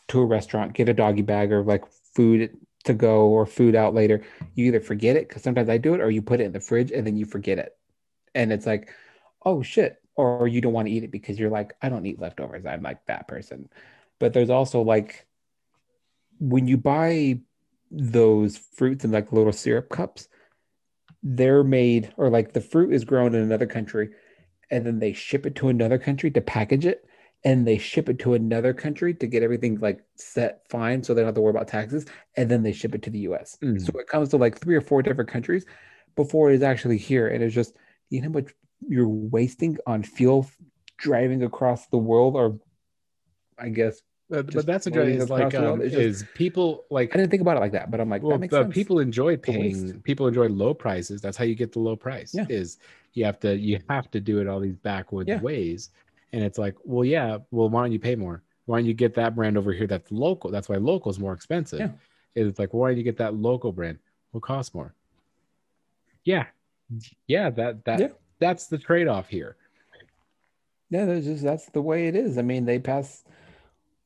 to 0.08 0.22
a 0.22 0.26
restaurant, 0.26 0.74
get 0.74 0.90
a 0.90 0.94
doggy 0.94 1.22
bag 1.22 1.52
or 1.52 1.64
like 1.64 1.84
food 2.16 2.58
to 2.86 2.94
go 2.94 3.28
or 3.28 3.46
food 3.46 3.76
out 3.76 3.94
later. 3.94 4.24
You 4.56 4.66
either 4.66 4.80
forget 4.80 5.16
it 5.16 5.28
because 5.28 5.44
sometimes 5.44 5.70
I 5.70 5.78
do 5.78 5.94
it, 5.94 6.02
or 6.02 6.10
you 6.10 6.22
put 6.22 6.40
it 6.40 6.46
in 6.46 6.54
the 6.54 6.60
fridge 6.60 6.92
and 6.92 7.06
then 7.06 7.18
you 7.18 7.26
forget 7.26 7.60
it, 7.60 7.76
and 8.34 8.54
it's 8.54 8.66
like, 8.66 8.90
oh 9.44 9.62
shit, 9.62 9.99
or 10.20 10.50
you 10.50 10.60
don't 10.60 10.74
want 10.74 10.88
to 10.90 10.94
eat 10.94 11.06
it 11.06 11.12
because 11.12 11.40
you're 11.40 11.50
like, 11.50 11.74
I 11.82 11.88
don't 11.88 12.06
eat 12.06 12.20
leftovers. 12.20 12.66
I'm 12.66 12.84
like 12.84 13.06
that 13.06 13.30
person. 13.30 13.70
But 14.20 14.34
there's 14.34 14.50
also 14.50 14.82
like 14.82 15.26
when 16.40 16.68
you 16.68 16.76
buy 16.76 17.40
those 17.90 18.58
fruits 18.58 19.06
in 19.06 19.12
like 19.12 19.32
little 19.32 19.54
syrup 19.54 19.88
cups, 19.88 20.28
they're 21.24 21.64
made 21.64 22.14
or 22.18 22.30
like 22.30 22.52
the 22.52 22.60
fruit 22.60 22.94
is 22.94 23.06
grown 23.06 23.34
in 23.34 23.42
another 23.42 23.66
country 23.66 24.10
and 24.70 24.86
then 24.86 25.00
they 25.00 25.14
ship 25.14 25.46
it 25.46 25.56
to 25.56 25.70
another 25.70 25.98
country 25.98 26.30
to 26.32 26.42
package 26.42 26.86
it 26.86 27.06
and 27.46 27.66
they 27.66 27.78
ship 27.78 28.10
it 28.10 28.20
to 28.20 28.34
another 28.34 28.74
country 28.74 29.14
to 29.14 29.26
get 29.26 29.42
everything 29.42 29.80
like 29.80 30.02
set 30.16 30.64
fine 30.70 31.02
so 31.02 31.14
they 31.14 31.22
don't 31.22 31.30
have 31.30 31.36
to 31.36 31.42
worry 31.42 31.52
about 31.52 31.70
taxes 31.70 32.06
and 32.36 32.52
then 32.52 32.62
they 32.62 32.74
ship 32.74 32.94
it 32.94 33.02
to 33.04 33.10
the 33.10 33.20
US. 33.20 33.58
Mm. 33.64 33.80
So 33.80 33.98
it 34.00 34.08
comes 34.08 34.28
to 34.30 34.38
like 34.38 34.60
three 34.60 34.76
or 34.76 34.82
four 34.82 35.02
different 35.02 35.30
countries 35.30 35.66
before 36.18 36.52
it 36.52 36.56
is 36.56 36.64
actually 36.64 36.98
here 36.98 37.30
and 37.30 37.42
it's 37.42 37.56
just 37.56 37.74
you 38.10 38.20
know 38.20 38.28
how 38.28 38.34
much 38.34 38.54
you're 38.88 39.08
wasting 39.08 39.78
on 39.86 40.04
fuel 40.04 40.50
driving 40.98 41.44
across 41.44 41.88
the 41.88 41.98
world 41.98 42.36
or 42.36 42.60
I 43.58 43.70
guess 43.70 44.02
But, 44.30 44.54
but 44.54 44.66
that's 44.66 44.86
what 44.86 44.96
is 45.08 45.30
like 45.30 45.54
um, 45.56 45.82
just- 45.82 45.96
is 45.96 46.26
people 46.36 46.86
like 46.90 47.14
I 47.14 47.18
didn't 47.18 47.32
think 47.32 47.42
about 47.42 47.58
it 47.58 47.62
like 47.62 47.72
that, 47.74 47.90
but 47.92 48.00
I'm 48.00 48.10
like, 48.10 48.22
well, 48.22 48.32
that 48.34 48.40
makes 48.40 48.52
but 48.52 48.64
sense. 48.64 48.74
people 48.74 49.00
enjoy 49.00 49.38
paying. 49.38 50.00
People 50.02 50.28
enjoy 50.28 50.48
low 50.48 50.74
prices. 50.74 51.22
That's 51.22 51.36
how 51.38 51.44
you 51.46 51.56
get 51.56 51.72
the 51.72 51.80
low 51.80 51.96
price. 51.96 52.34
Yeah. 52.34 52.46
Is 52.50 52.78
you 53.14 53.26
have 53.26 53.40
to 53.42 53.58
you 53.58 53.80
have 53.90 54.10
to 54.12 54.20
do 54.20 54.40
it 54.40 54.48
all 54.48 54.60
these 54.60 54.76
backwoods 54.78 55.28
Yeah. 55.28 55.42
ways, 55.42 55.90
and 56.32 56.44
it's 56.44 56.58
like, 56.58 56.76
well, 56.84 57.04
yeah, 57.04 57.40
well, 57.52 57.70
why 57.70 57.82
don't 57.82 57.92
you 57.92 58.00
pay 58.00 58.16
more? 58.16 58.44
Why 58.66 58.78
don't 58.78 58.86
you 58.86 58.94
get 58.94 59.16
that 59.16 59.36
brand 59.36 59.58
over 59.58 59.74
here 59.74 59.88
that's 59.88 60.12
local? 60.12 60.52
That's 60.52 60.70
why 60.70 60.76
local 60.78 61.10
is 61.12 61.20
more 61.20 61.34
expensive. 61.34 61.80
Yeah. 61.80 61.90
It's 62.36 62.60
like, 62.60 62.72
why 62.74 62.90
don't 62.90 62.98
you 62.98 63.04
get 63.04 63.18
that 63.18 63.34
local 63.34 63.72
brand? 63.72 63.98
Will 64.32 64.42
cost 64.42 64.76
more. 64.76 64.94
Yeah, 66.24 66.46
yeah, 67.26 67.50
that 67.50 67.84
that 67.86 68.00
Yeah. 68.00 68.08
That's 68.40 68.68
the 68.68 68.78
trade 68.78 69.08
off 69.08 69.28
here. 69.28 69.56
Yeah, 70.90 71.06
that's 71.06 71.26
just 71.26 71.44
that's 71.44 71.66
the 71.68 71.82
way 71.82 72.08
it 72.08 72.16
is. 72.16 72.38
I 72.38 72.42
mean, 72.42 72.66
they 72.66 72.80
pass 72.80 73.24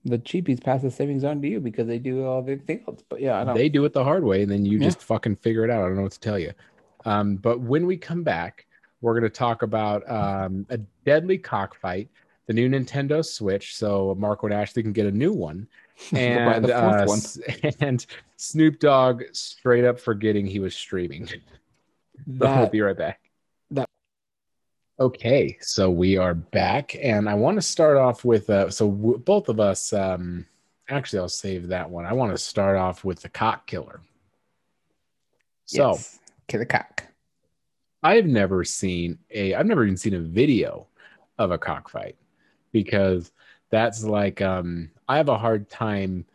the 0.05 0.19
cheapies 0.19 0.61
pass 0.61 0.81
the 0.81 0.91
savings 0.91 1.23
on 1.23 1.41
to 1.41 1.47
you 1.47 1.59
because 1.59 1.88
they 1.88 1.97
do 1.97 2.25
all 2.25 2.41
the 2.41 2.57
things. 2.57 2.84
But 3.09 3.21
yeah, 3.21 3.39
I 3.39 3.45
don't. 3.45 3.55
They 3.55 3.69
do 3.69 3.86
it 3.86 3.93
the 3.93 4.03
hard 4.03 4.23
way, 4.23 4.41
and 4.43 4.51
then 4.51 4.65
you 4.65 4.77
Yeah. 4.77 4.86
just 4.86 5.01
fucking 5.03 5.38
figure 5.38 5.63
it 5.63 5.69
out. 5.69 5.84
I 5.84 5.88
don't 5.88 5.95
know 5.95 6.03
what 6.03 6.11
to 6.11 6.19
tell 6.19 6.38
you. 6.38 6.51
Um, 7.05 7.38
but 7.38 7.61
when 7.61 7.86
we 7.86 7.97
come 7.97 8.23
back, 8.23 8.65
we're 9.01 9.13
going 9.13 9.23
to 9.23 9.29
talk 9.29 9.61
about 9.61 10.09
um, 10.09 10.65
a 10.69 10.77
deadly 11.05 11.38
cockfight, 11.38 12.09
the 12.47 12.53
new 12.53 12.69
Nintendo 12.69 13.23
Switch, 13.23 13.75
so 13.75 14.15
Marco 14.17 14.47
and 14.47 14.53
Ashley 14.53 14.84
can 14.84 14.93
get 14.93 15.05
a 15.05 15.11
new 15.11 15.31
one, 15.31 15.67
and 16.13 16.65
the 16.65 16.75
uh, 16.75 17.05
one. 17.05 17.19
and 17.79 18.05
Snoop 18.38 18.79
Dogg 18.79 19.23
straight 19.31 19.86
up 19.86 19.99
forgetting 19.99 20.45
he 20.45 20.59
was 20.59 20.75
streaming. 20.75 21.27
So 21.27 21.36
we'll 22.27 22.69
be 22.69 22.81
right 22.81 22.97
back. 22.97 23.22
Okay, 24.99 25.57
so 25.59 25.89
we 25.89 26.17
are 26.17 26.35
back, 26.35 26.95
and 27.01 27.27
I 27.27 27.33
want 27.33 27.57
to 27.57 27.61
start 27.63 27.97
off 27.97 28.23
with 28.23 28.49
uh, 28.49 28.69
so 28.69 28.91
w- 28.91 29.17
both 29.17 29.49
of 29.49 29.59
us 29.59 29.91
um, 29.91 30.45
actually, 30.87 31.19
I'll 31.19 31.29
save 31.29 31.67
that 31.69 31.89
one. 31.89 32.05
I 32.05 32.13
want 32.13 32.31
to 32.31 32.37
start 32.37 32.77
off 32.77 33.03
with 33.03 33.19
the 33.21 33.29
cock 33.29 33.65
killer. 33.65 34.01
So, 35.65 35.93
Yes. 35.93 36.19
Kill 36.47 36.59
the 36.59 36.65
cock. 36.67 37.07
I've 38.03 38.25
never 38.25 38.63
seen 38.63 39.17
a 39.31 39.55
I've 39.55 39.65
never 39.65 39.83
even 39.83 39.97
seen 39.97 40.13
a 40.13 40.19
video 40.19 40.87
of 41.39 41.51
a 41.51 41.57
cockfight 41.57 42.17
because 42.71 43.31
that's 43.71 44.03
like 44.03 44.41
um 44.41 44.91
I 45.07 45.17
have 45.17 45.29
a 45.29 45.37
hard 45.37 45.69
time 45.69 46.25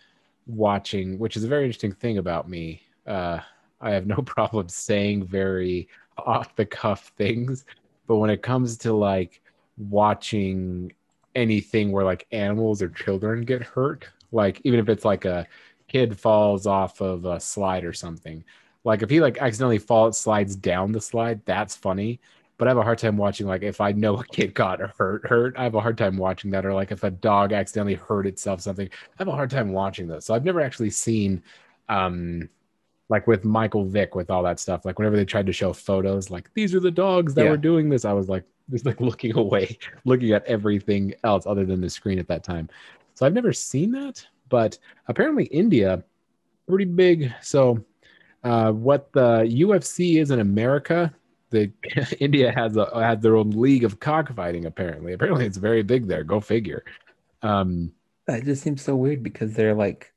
watching, 0.46 1.18
which 1.18 1.36
is 1.36 1.44
a 1.44 1.48
very 1.48 1.64
interesting 1.64 1.92
thing 1.92 2.18
about 2.18 2.48
me. 2.48 2.82
Uh 3.06 3.40
I 3.80 3.90
have 3.90 4.06
no 4.06 4.16
problem 4.26 4.68
saying 4.68 5.26
very 5.26 5.88
off 6.16 6.56
the 6.56 6.66
cuff 6.66 7.12
things, 7.16 7.64
but 8.08 8.16
when 8.16 8.30
it 8.30 8.42
comes 8.42 8.78
to 8.78 8.92
like 8.92 9.40
watching 9.76 10.92
anything 11.36 11.92
where 11.92 12.04
like 12.04 12.26
animals 12.32 12.82
or 12.82 12.88
children 12.88 13.42
get 13.42 13.62
hurt, 13.62 14.08
like 14.32 14.60
even 14.64 14.80
if 14.80 14.88
it's 14.88 15.04
like 15.04 15.24
a 15.24 15.46
kid 15.86 16.18
falls 16.18 16.66
off 16.66 17.00
of 17.00 17.24
a 17.26 17.38
slide 17.38 17.84
or 17.84 17.92
something, 17.92 18.42
like 18.82 19.02
if 19.02 19.10
he 19.10 19.20
like 19.20 19.38
accidentally 19.38 19.78
falls 19.78 20.18
slides 20.18 20.56
down 20.56 20.90
the 20.90 21.00
slide, 21.00 21.40
that's 21.44 21.76
funny. 21.76 22.18
But 22.56 22.66
I 22.66 22.70
have 22.70 22.78
a 22.78 22.82
hard 22.82 22.98
time 22.98 23.16
watching 23.16 23.46
like 23.46 23.62
if 23.62 23.80
I 23.80 23.92
know 23.92 24.16
a 24.18 24.24
kid 24.24 24.54
got 24.54 24.80
hurt, 24.80 25.28
hurt. 25.28 25.54
I 25.56 25.62
have 25.62 25.76
a 25.76 25.80
hard 25.80 25.98
time 25.98 26.16
watching 26.16 26.50
that, 26.52 26.66
or 26.66 26.74
like 26.74 26.90
if 26.90 27.04
a 27.04 27.10
dog 27.10 27.52
accidentally 27.52 27.94
hurt 27.94 28.26
itself, 28.26 28.62
something. 28.62 28.88
I 28.90 29.14
have 29.18 29.28
a 29.28 29.32
hard 29.32 29.50
time 29.50 29.72
watching 29.72 30.08
those. 30.08 30.24
So 30.24 30.34
I've 30.34 30.44
never 30.44 30.60
actually 30.60 30.90
seen, 30.90 31.42
um, 31.88 32.48
like 33.08 33.26
with 33.26 33.44
Michael 33.44 33.84
Vick 33.84 34.14
with 34.14 34.30
all 34.30 34.42
that 34.42 34.60
stuff. 34.60 34.84
Like 34.84 34.98
whenever 34.98 35.16
they 35.16 35.24
tried 35.24 35.46
to 35.46 35.52
show 35.52 35.72
photos, 35.72 36.30
like 36.30 36.52
these 36.54 36.74
are 36.74 36.80
the 36.80 36.90
dogs 36.90 37.34
that 37.34 37.44
Yeah. 37.44 37.50
were 37.50 37.56
doing 37.56 37.88
this, 37.88 38.04
I 38.04 38.12
was 38.12 38.28
like 38.28 38.44
just 38.70 38.84
like 38.86 39.00
looking 39.00 39.36
away, 39.36 39.78
looking 40.04 40.32
at 40.32 40.44
everything 40.46 41.14
else 41.24 41.46
other 41.46 41.64
than 41.64 41.80
the 41.80 41.88
screen 41.90 42.18
at 42.18 42.28
that 42.28 42.44
time. 42.44 42.68
So 43.14 43.24
I've 43.26 43.32
never 43.32 43.52
seen 43.52 43.90
that, 43.92 44.24
but 44.48 44.78
apparently 45.08 45.44
India, 45.46 46.04
pretty 46.68 46.84
big. 46.84 47.32
So 47.40 47.82
uh, 48.44 48.72
what 48.72 49.10
the 49.12 49.40
UFC 49.50 50.20
is 50.20 50.30
in 50.30 50.40
America, 50.40 51.12
the 51.50 51.72
India 52.20 52.52
has 52.52 52.76
a 52.76 52.90
has 53.02 53.20
their 53.20 53.36
own 53.36 53.50
league 53.50 53.84
of 53.84 53.98
cockfighting. 54.00 54.66
Apparently, 54.66 55.14
apparently 55.14 55.46
it's 55.46 55.56
very 55.56 55.82
big 55.82 56.06
there. 56.06 56.22
Go 56.24 56.40
figure. 56.40 56.84
Um, 57.42 57.90
That 58.26 58.44
just 58.44 58.62
seems 58.62 58.82
so 58.82 58.94
weird 58.94 59.22
because 59.22 59.54
they're 59.54 59.74
like 59.74 60.12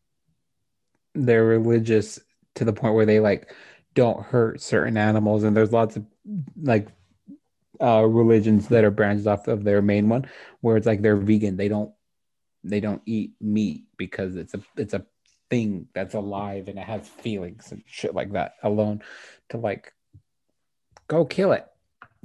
they're 1.15 1.45
religious 1.45 2.19
to 2.55 2.65
the 2.65 2.73
point 2.73 2.93
where 2.93 3.05
they 3.05 3.19
like 3.19 3.53
don't 3.93 4.23
hurt 4.25 4.61
certain 4.61 4.97
animals 4.97 5.43
and 5.43 5.55
there's 5.55 5.71
lots 5.73 5.95
of 5.95 6.05
like 6.61 6.87
uh 7.81 8.03
religions 8.03 8.67
that 8.67 8.83
are 8.83 8.91
branched 8.91 9.27
off 9.27 9.47
of 9.47 9.63
their 9.63 9.81
main 9.81 10.07
one 10.09 10.29
where 10.61 10.77
it's 10.77 10.87
like 10.87 11.01
they're 11.01 11.17
vegan 11.17 11.57
they 11.57 11.67
don't 11.67 11.91
they 12.63 12.79
don't 12.79 13.01
eat 13.05 13.33
meat 13.41 13.85
because 13.97 14.35
it's 14.35 14.53
a 14.53 14.61
it's 14.77 14.93
a 14.93 15.05
thing 15.49 15.87
that's 15.93 16.13
alive 16.13 16.67
and 16.67 16.77
it 16.79 16.83
has 16.85 17.07
feelings 17.07 17.71
and 17.71 17.83
shit 17.85 18.13
like 18.15 18.31
that 18.31 18.53
alone 18.63 19.01
to 19.49 19.57
like 19.57 19.93
go 21.07 21.25
kill 21.25 21.51
it 21.51 21.67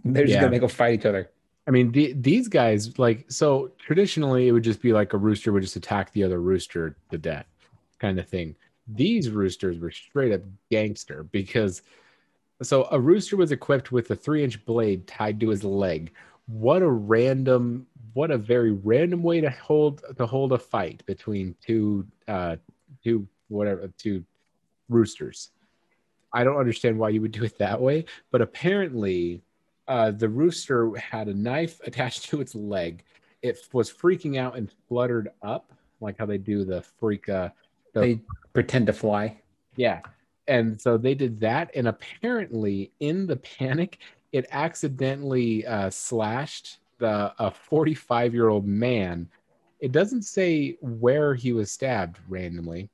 they're 0.05 0.25
just 0.25 0.35
Yeah. 0.35 0.43
gonna 0.43 0.59
go 0.59 0.69
fight 0.69 0.95
each 0.95 1.07
other 1.07 1.31
I 1.69 1.73
mean, 1.73 1.91
the, 1.91 2.13
these 2.13 2.47
guys 2.47 2.97
like 2.97 3.25
so 3.29 3.73
traditionally 3.77 4.47
it 4.47 4.53
would 4.53 4.63
just 4.63 4.81
be 4.81 4.93
like 4.93 5.15
a 5.15 5.19
rooster 5.19 5.53
would 5.53 5.65
just 5.65 5.75
attack 5.75 6.13
the 6.13 6.23
other 6.23 6.41
rooster 6.41 6.97
to 7.11 7.19
death, 7.19 7.47
kind 7.99 8.21
of 8.21 8.29
thing. 8.29 8.55
These 8.89 9.31
roosters 9.31 9.79
were 9.79 9.91
straight 9.91 10.33
up 10.33 10.43
gangster 10.71 11.25
because 11.25 11.83
so 12.63 12.89
a 12.91 12.99
rooster 12.99 13.37
was 13.37 13.53
equipped 13.53 13.93
with 13.93 14.11
a 14.11 14.17
three 14.17 14.45
inch 14.45 14.65
blade 14.65 15.07
tied 15.07 15.41
to 15.41 15.49
his 15.49 15.65
leg. 15.65 16.13
What 16.47 16.83
a 16.83 16.91
random, 16.91 17.87
what 18.15 18.31
a 18.31 18.39
very 18.39 18.73
random 18.73 19.23
way 19.23 19.41
to 19.41 19.51
hold 19.51 20.03
to 20.17 20.27
hold 20.27 20.53
a 20.53 20.59
fight 20.59 21.05
between 21.07 21.55
two 21.61 22.07
uh 22.29 22.57
two 23.03 23.27
whatever 23.49 23.91
two 23.99 24.25
roosters. 24.89 25.51
I 26.33 26.45
don't 26.45 26.57
understand 26.57 26.99
why 26.99 27.11
you 27.11 27.21
would 27.23 27.33
do 27.33 27.45
it 27.45 27.59
that 27.59 27.81
way, 27.81 28.05
but 28.31 28.43
apparently 28.43 29.43
uh, 29.89 30.11
the 30.11 30.29
rooster 30.29 30.95
had 30.97 31.29
a 31.29 31.35
knife 31.35 31.81
attached 31.87 32.29
to 32.31 32.41
its 32.41 32.55
leg. 32.55 33.03
It 33.43 33.59
was 33.73 33.93
freaking 33.93 34.39
out 34.39 34.57
and 34.57 34.71
fluttered 34.89 35.29
up, 35.43 35.73
like 36.01 36.19
how 36.19 36.27
they 36.27 36.39
do 36.39 36.65
the 36.65 36.83
freak. 36.83 37.29
Uh, 37.29 37.51
they 38.01 38.21
pretend 38.53 38.87
to 38.87 38.93
fly 38.93 39.37
yeah, 39.77 40.01
and 40.49 40.81
so 40.81 40.97
they 40.97 41.15
did 41.15 41.41
that, 41.41 41.71
and 41.75 41.87
apparently, 41.89 42.91
in 43.01 43.27
the 43.27 43.37
panic, 43.37 43.99
it 44.33 44.47
accidentally 44.51 45.67
uh, 45.67 45.91
slashed 45.91 46.79
the 46.99 47.33
a 47.39 47.51
45 47.51 48.35
year 48.35 48.49
old 48.49 48.67
man. 48.67 49.29
It 49.81 49.93
doesn't 49.93 50.23
say 50.23 50.79
where 50.81 51.35
he 51.35 51.53
was 51.53 51.71
stabbed 51.71 52.19
randomly. 52.29 52.89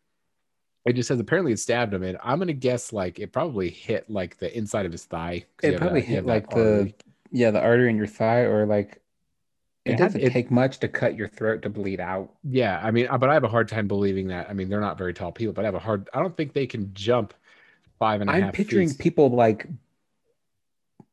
It 0.84 0.94
just 0.94 1.06
says 1.06 1.20
apparently 1.20 1.52
it 1.52 1.60
stabbed 1.60 1.94
him, 1.94 2.02
and 2.02 2.18
I'm 2.22 2.38
gonna 2.38 2.52
guess 2.52 2.92
like 2.92 3.20
it 3.20 3.32
probably 3.32 3.70
hit 3.70 4.10
like 4.10 4.38
the 4.38 4.54
inside 4.56 4.84
of 4.84 4.92
his 4.92 5.04
thigh. 5.04 5.46
it 5.62 5.78
probably 5.78 6.02
hit 6.02 6.26
like 6.26 6.50
the 6.50 6.92
yeah 7.30 7.52
the 7.52 7.60
artery 7.60 7.88
in 7.88 7.96
your 7.96 8.08
thigh 8.08 8.40
or 8.40 8.66
like 8.66 9.00
it, 9.84 9.92
It 9.92 9.98
doesn't 9.98 10.20
it- 10.20 10.32
take 10.32 10.50
much 10.50 10.78
to 10.80 10.88
cut 10.88 11.16
your 11.16 11.28
throat 11.28 11.62
to 11.62 11.68
bleed 11.70 12.00
out 12.00 12.32
Yeah, 12.44 12.80
I 12.82 12.90
mean, 12.90 13.06
uh, 13.10 13.18
but 13.18 13.28
I 13.30 13.34
have 13.34 13.44
a 13.44 13.48
hard 13.48 13.68
time 13.68 13.88
believing 13.88 14.28
that. 14.28 14.48
I 14.48 14.52
mean, 14.52 14.68
they're 14.68 14.80
not 14.80 14.96
very 14.98 15.12
tall 15.14 15.32
people, 15.32 15.52
but 15.52 15.64
I 15.64 15.66
have 15.66 15.74
a 15.74 15.78
hard. 15.80 16.08
I 16.14 16.20
don't 16.20 16.36
think 16.36 16.52
they 16.52 16.66
can 16.66 16.92
jump 16.94 17.34
five 17.98 18.20
and 18.20 18.28
a 18.28 18.32
half. 18.32 18.42
i'm 18.42 18.52
picturing 18.52 18.88
feet. 18.88 18.98
people 18.98 19.30
like 19.30 19.68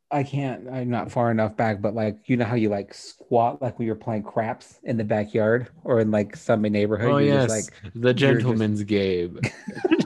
i 0.10 0.24
can't 0.24 0.68
i'm 0.70 0.90
not 0.90 1.12
far 1.12 1.30
enough 1.30 1.56
back 1.56 1.80
but 1.84 1.94
like 1.94 2.18
you 2.26 2.36
know 2.36 2.46
how 2.46 2.56
you 2.56 2.68
like 2.68 2.96
squat 2.96 3.62
like 3.62 3.78
when 3.78 3.86
you're 3.86 3.96
playing 3.96 4.24
craps 4.24 4.80
in 4.86 4.98
the 4.98 5.04
backyard 5.04 5.68
or 5.84 6.00
in 6.00 6.10
like 6.10 6.36
some 6.36 6.64
neighborhood 6.64 7.12
Oh 7.12 7.18
yes, 7.20 7.48
just 7.48 7.72
the 7.94 8.08
you're 8.08 8.14
just- 8.14 8.20
gentleman's 8.20 8.82
game. 8.84 9.40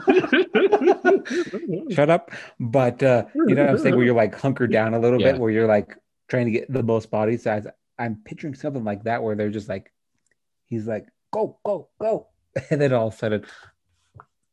shut 1.90 2.10
up 2.10 2.30
but 2.60 3.02
uh 3.02 3.24
you 3.34 3.54
know 3.54 3.62
what 3.64 3.70
i'm 3.70 3.78
saying 3.78 3.96
where 3.96 4.04
you're 4.04 4.14
like 4.14 4.34
hunkered 4.34 4.70
down 4.70 4.92
a 4.94 4.98
little 4.98 5.18
Yeah. 5.20 5.32
bit 5.32 5.40
where 5.40 5.50
you're 5.50 5.66
like 5.66 5.96
trying 6.28 6.44
to 6.46 6.52
get 6.52 6.70
the 6.70 6.82
most 6.82 7.10
body 7.10 7.36
size 7.38 7.66
i'm 7.98 8.20
picturing 8.24 8.54
something 8.54 8.84
like 8.84 9.04
that 9.04 9.22
where 9.22 9.34
they're 9.36 9.50
just 9.50 9.68
like 9.68 9.92
he's 10.66 10.86
like 10.86 11.06
go 11.32 11.58
go 11.64 11.88
go 12.00 12.26
and 12.70 12.80
then 12.80 12.92
all 12.92 13.08
of 13.08 13.14
a 13.14 13.16
sudden 13.16 13.44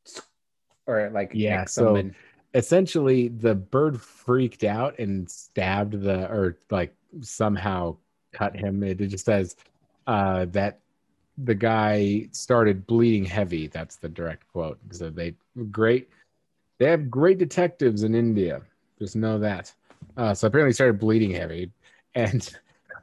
or 0.88 1.10
like 1.14 1.32
Yeah, 1.34 1.66
so- 1.66 1.96
and- 1.96 2.16
Essentially, 2.54 3.30
the 3.30 3.56
bird 3.56 4.02
freaked 4.02 4.66
out 4.66 5.00
and 5.00 5.30
stabbed 5.32 5.94
the, 6.02 6.30
or 6.30 6.58
like 6.70 6.94
somehow 7.22 7.96
cut 8.34 8.54
him. 8.58 8.84
It 8.84 8.98
just 8.98 9.24
says 9.24 9.56
uh, 10.06 10.44
that 10.50 10.82
the 11.38 11.56
guy 11.56 12.28
started 12.34 12.86
bleeding 12.86 13.24
heavy. 13.24 13.68
That's 13.68 13.96
the 13.96 14.10
direct 14.10 14.50
quote. 14.52 14.80
So 14.92 15.10
they 15.10 15.34
great. 15.72 16.10
They 16.78 16.88
have 16.88 17.10
great 17.10 17.38
detectives 17.38 18.04
in 18.04 18.16
India. 18.16 18.64
Just 19.00 19.16
know 19.16 19.40
that. 19.40 19.74
Uh, 20.18 20.34
so 20.34 20.48
apparently, 20.48 20.72
he 20.72 20.74
started 20.74 21.00
bleeding 21.00 21.32
heavy, 21.32 21.72
and 22.16 22.54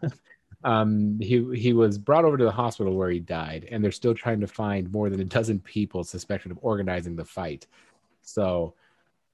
um, 0.65 1.19
he 1.21 1.47
he 1.55 1.73
was 1.73 1.99
brought 1.99 2.25
over 2.25 2.37
to 2.37 2.45
the 2.45 2.51
hospital 2.51 2.95
where 2.95 3.11
he 3.11 3.21
died, 3.21 3.69
and 3.71 3.83
they're 3.83 3.93
still 3.93 4.15
trying 4.15 4.41
to 4.41 4.47
find 4.47 4.91
more 4.93 5.09
than 5.09 5.21
a 5.21 5.25
dozen 5.25 5.61
people 5.61 6.05
suspected 6.05 6.51
of 6.51 6.59
organizing 6.63 7.17
the 7.17 7.25
fight. 7.25 7.67
So, 8.23 8.75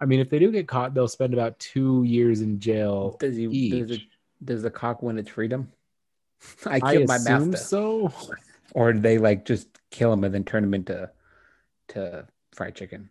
I 0.01 0.05
mean, 0.05 0.21
if 0.21 0.29
they 0.29 0.39
do 0.39 0.51
get 0.53 0.69
caught, 0.69 0.95
they'll 0.95 1.09
spend 1.09 1.33
about 1.35 1.59
two 1.59 2.03
years 2.05 2.41
in 2.41 2.61
jail 2.61 3.17
does 3.19 3.37
he 3.37 3.47
does, 3.47 3.91
each. 3.91 4.03
it, 4.03 4.09
does 4.45 4.63
the 4.63 4.71
cock 4.71 5.03
win 5.03 5.19
its 5.19 5.31
freedom 5.31 5.73
i 6.67 6.81
I, 6.83 6.93
killed 6.95 7.09
my 7.09 7.17
assume 7.17 7.51
master 7.51 7.65
so. 7.65 8.13
or 8.75 8.93
they 8.93 9.19
like 9.19 9.45
just 9.45 9.69
kill 9.91 10.13
him 10.13 10.25
and 10.25 10.35
then 10.35 10.45
turn 10.45 10.63
him 10.63 10.75
into 10.75 11.11
to 11.89 12.27
fried 12.53 12.75
chicken 12.75 13.09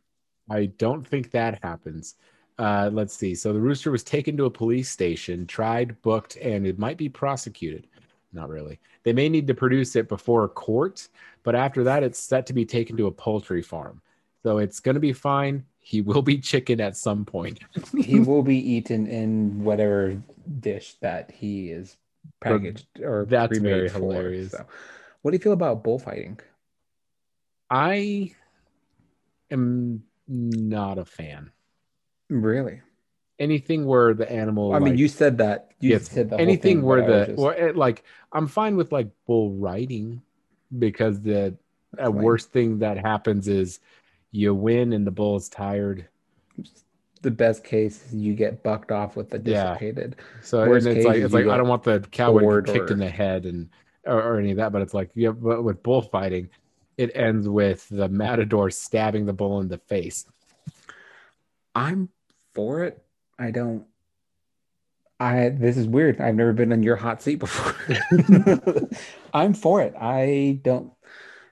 I 0.49 0.65
don't 0.65 1.05
think 1.05 1.31
that 1.31 1.59
happens. 1.63 2.15
Uh, 2.57 2.89
let's 2.91 3.15
see. 3.15 3.33
So 3.35 3.53
the 3.53 3.59
rooster 3.59 3.91
was 3.91 4.03
taken 4.03 4.37
to 4.37 4.45
a 4.45 4.49
police 4.49 4.89
station, 4.89 5.47
tried, 5.47 6.01
booked, 6.01 6.35
and 6.37 6.67
it 6.67 6.77
might 6.77 6.97
be 6.97 7.09
prosecuted. 7.09 7.87
Not 8.33 8.49
really. 8.49 8.79
They 9.03 9.13
may 9.13 9.29
need 9.29 9.47
to 9.47 9.53
produce 9.53 9.95
it 9.95 10.09
before 10.09 10.43
a 10.43 10.49
court, 10.49 11.07
but 11.43 11.55
after 11.55 11.83
that, 11.83 12.03
it's 12.03 12.19
set 12.19 12.45
to 12.47 12.53
be 12.53 12.65
taken 12.65 12.97
to 12.97 13.07
a 13.07 13.11
poultry 13.11 13.61
farm. 13.61 14.01
So 14.41 14.57
it's 14.57 14.79
going 14.79 14.95
to 14.95 15.01
be 15.01 15.13
fine. 15.13 15.65
He 15.79 16.01
will 16.01 16.21
be 16.21 16.37
chicken 16.37 16.81
at 16.81 16.97
some 16.97 17.25
point. 17.25 17.59
he 17.97 18.19
will 18.19 18.41
be 18.41 18.57
eaten 18.57 19.07
in 19.07 19.63
whatever 19.63 20.21
dish 20.59 20.95
that 21.01 21.31
he 21.31 21.69
is 21.69 21.97
packaged 22.41 22.87
or 23.01 23.25
That's 23.25 23.57
very 23.59 23.89
for, 23.89 23.99
hilarious. 23.99 24.51
so. 24.51 24.65
What 25.21 25.31
do 25.31 25.37
you 25.37 25.43
feel 25.43 25.53
about 25.53 25.83
bullfighting? 25.83 26.39
I 27.69 28.33
am 29.51 30.03
not 30.27 30.97
a 30.97 31.05
fan. 31.05 31.51
Really? 32.29 32.81
Anything 33.43 33.85
where 33.85 34.13
the 34.13 34.29
animal. 34.31 34.73
I 34.73 34.79
mean, 34.79 34.97
you 34.97 35.07
said 35.07 35.37
that. 35.39 35.71
You 35.79 35.91
Yes, 35.91 36.09
said 36.09 36.29
the 36.29 36.39
anything 36.39 36.77
thing, 36.77 36.81
where 36.81 37.01
but 37.01 37.11
I 37.11 37.17
was 37.17 37.27
the 37.27 37.33
just- 37.33 37.43
or 37.43 37.53
it, 37.53 37.75
like 37.75 38.03
I'm 38.31 38.47
fine 38.47 38.75
with 38.77 38.91
like 38.91 39.09
bull 39.27 39.51
riding 39.51 40.21
because 40.79 41.21
the 41.21 41.55
uh, 42.03 42.09
worst 42.09 42.51
thing 42.51 42.79
that 42.79 42.97
happens 42.97 43.47
is 43.47 43.79
you 44.31 44.55
win 44.55 44.93
and 44.93 45.05
the 45.05 45.11
bull 45.11 45.35
is 45.35 45.49
tired. 45.49 46.07
the 47.21 47.31
best 47.31 47.63
case 47.63 48.05
is 48.07 48.15
you 48.15 48.33
get 48.33 48.63
bucked 48.63 48.91
off 48.91 49.15
with 49.15 49.29
the 49.29 49.37
Yeah. 49.43 49.73
dissipated. 49.73 50.15
So 50.41 50.67
Worst 50.67 50.87
and 50.87 50.97
it's 50.97 51.05
like 51.05 51.17
it's 51.17 51.33
like 51.33 51.47
I 51.47 51.55
don't 51.57 51.67
want 51.69 51.83
the 51.83 51.99
coward 52.11 52.41
to 52.41 52.45
bored 52.45 52.65
get 52.65 52.73
kicked 52.75 52.89
or- 52.89 52.93
in 52.93 52.99
the 52.99 53.09
head 53.09 53.45
and 53.45 53.69
or, 54.05 54.21
or 54.21 54.39
any 54.39 54.51
of 54.51 54.57
that, 54.57 54.71
but 54.73 54.81
it's 54.81 54.93
like 54.93 55.09
yeah, 55.15 55.29
but 55.31 55.63
with 55.63 55.83
bullfighting, 55.83 56.49
it 56.97 57.11
ends 57.15 57.47
with 57.49 57.87
the 57.89 58.07
matador 58.09 58.69
stabbing 58.69 59.25
the 59.25 59.33
bull 59.33 59.59
in 59.61 59.67
the 59.67 59.77
face. 59.79 60.25
I'm 61.75 62.09
for 62.53 62.83
it. 62.83 63.02
I 63.39 63.51
don't. 63.51 63.85
I 65.19 65.49
this 65.49 65.77
is 65.77 65.87
weird. 65.87 66.19
I've 66.19 66.35
never 66.35 66.53
been 66.53 66.71
in 66.71 66.83
your 66.83 66.95
hot 66.95 67.21
seat 67.21 67.35
before. 67.35 67.75
I'm 69.33 69.53
for 69.53 69.81
it. 69.81 69.93
I 69.99 70.59
don't. 70.63 70.91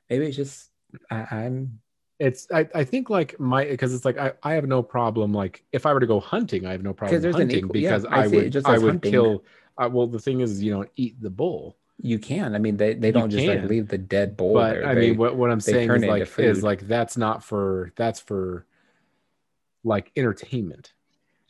Maybe 0.10 0.26
it's 0.28 0.36
just 0.36 0.70
I, 1.10 1.28
I'm. 1.32 1.80
It's 2.20 2.48
I, 2.54 2.68
I 2.76 2.84
think 2.84 3.10
like 3.10 3.40
my 3.40 3.66
because 3.66 3.94
it's 3.94 4.06
like 4.06 4.18
I, 4.18 4.34
I 4.44 4.54
have 4.54 4.68
no 4.68 4.84
problem 4.84 5.34
like 5.34 5.64
if 5.72 5.86
I 5.88 5.94
were 5.94 6.00
to 6.00 6.06
go 6.06 6.20
hunting 6.20 6.68
I 6.68 6.72
have 6.72 6.84
no 6.84 6.94
problem 6.94 7.20
there's 7.20 7.34
an 7.34 7.42
hunting 7.42 7.58
equal- 7.66 7.78
yeah, 7.78 7.90
because 7.90 8.06
I 8.06 8.24
I, 8.24 8.28
would 8.28 8.52
just 8.52 8.68
I 8.68 8.78
would 8.78 8.92
hunting. 8.92 9.12
kill 9.12 9.44
uh, 9.80 9.90
well 9.92 10.06
the 10.06 10.20
thing 10.20 10.42
is 10.42 10.62
you 10.62 10.72
don't 10.72 10.90
eat 10.96 11.20
the 11.20 11.32
bull 11.32 11.78
You 11.98 12.20
can. 12.20 12.54
I 12.54 12.60
mean, 12.60 12.78
they, 12.78 12.94
they 12.94 13.12
don't 13.12 13.32
just 13.32 13.48
like 13.48 13.64
leave 13.64 13.88
the 13.88 13.98
dead 13.98 14.38
bull 14.38 14.54
but 14.54 14.74
there. 14.74 14.86
I 14.88 14.94
They- 14.94 15.02
mean 15.10 15.18
what, 15.18 15.36
what 15.36 15.50
I'm 15.50 15.60
saying 15.62 15.90
is 15.90 16.04
like 16.04 16.40
is 16.40 16.62
like 16.62 16.82
that's 16.88 17.18
not 17.18 17.44
for 17.44 17.92
that's 17.96 18.20
for 18.20 18.68
like 19.84 20.12
entertainment 20.16 20.94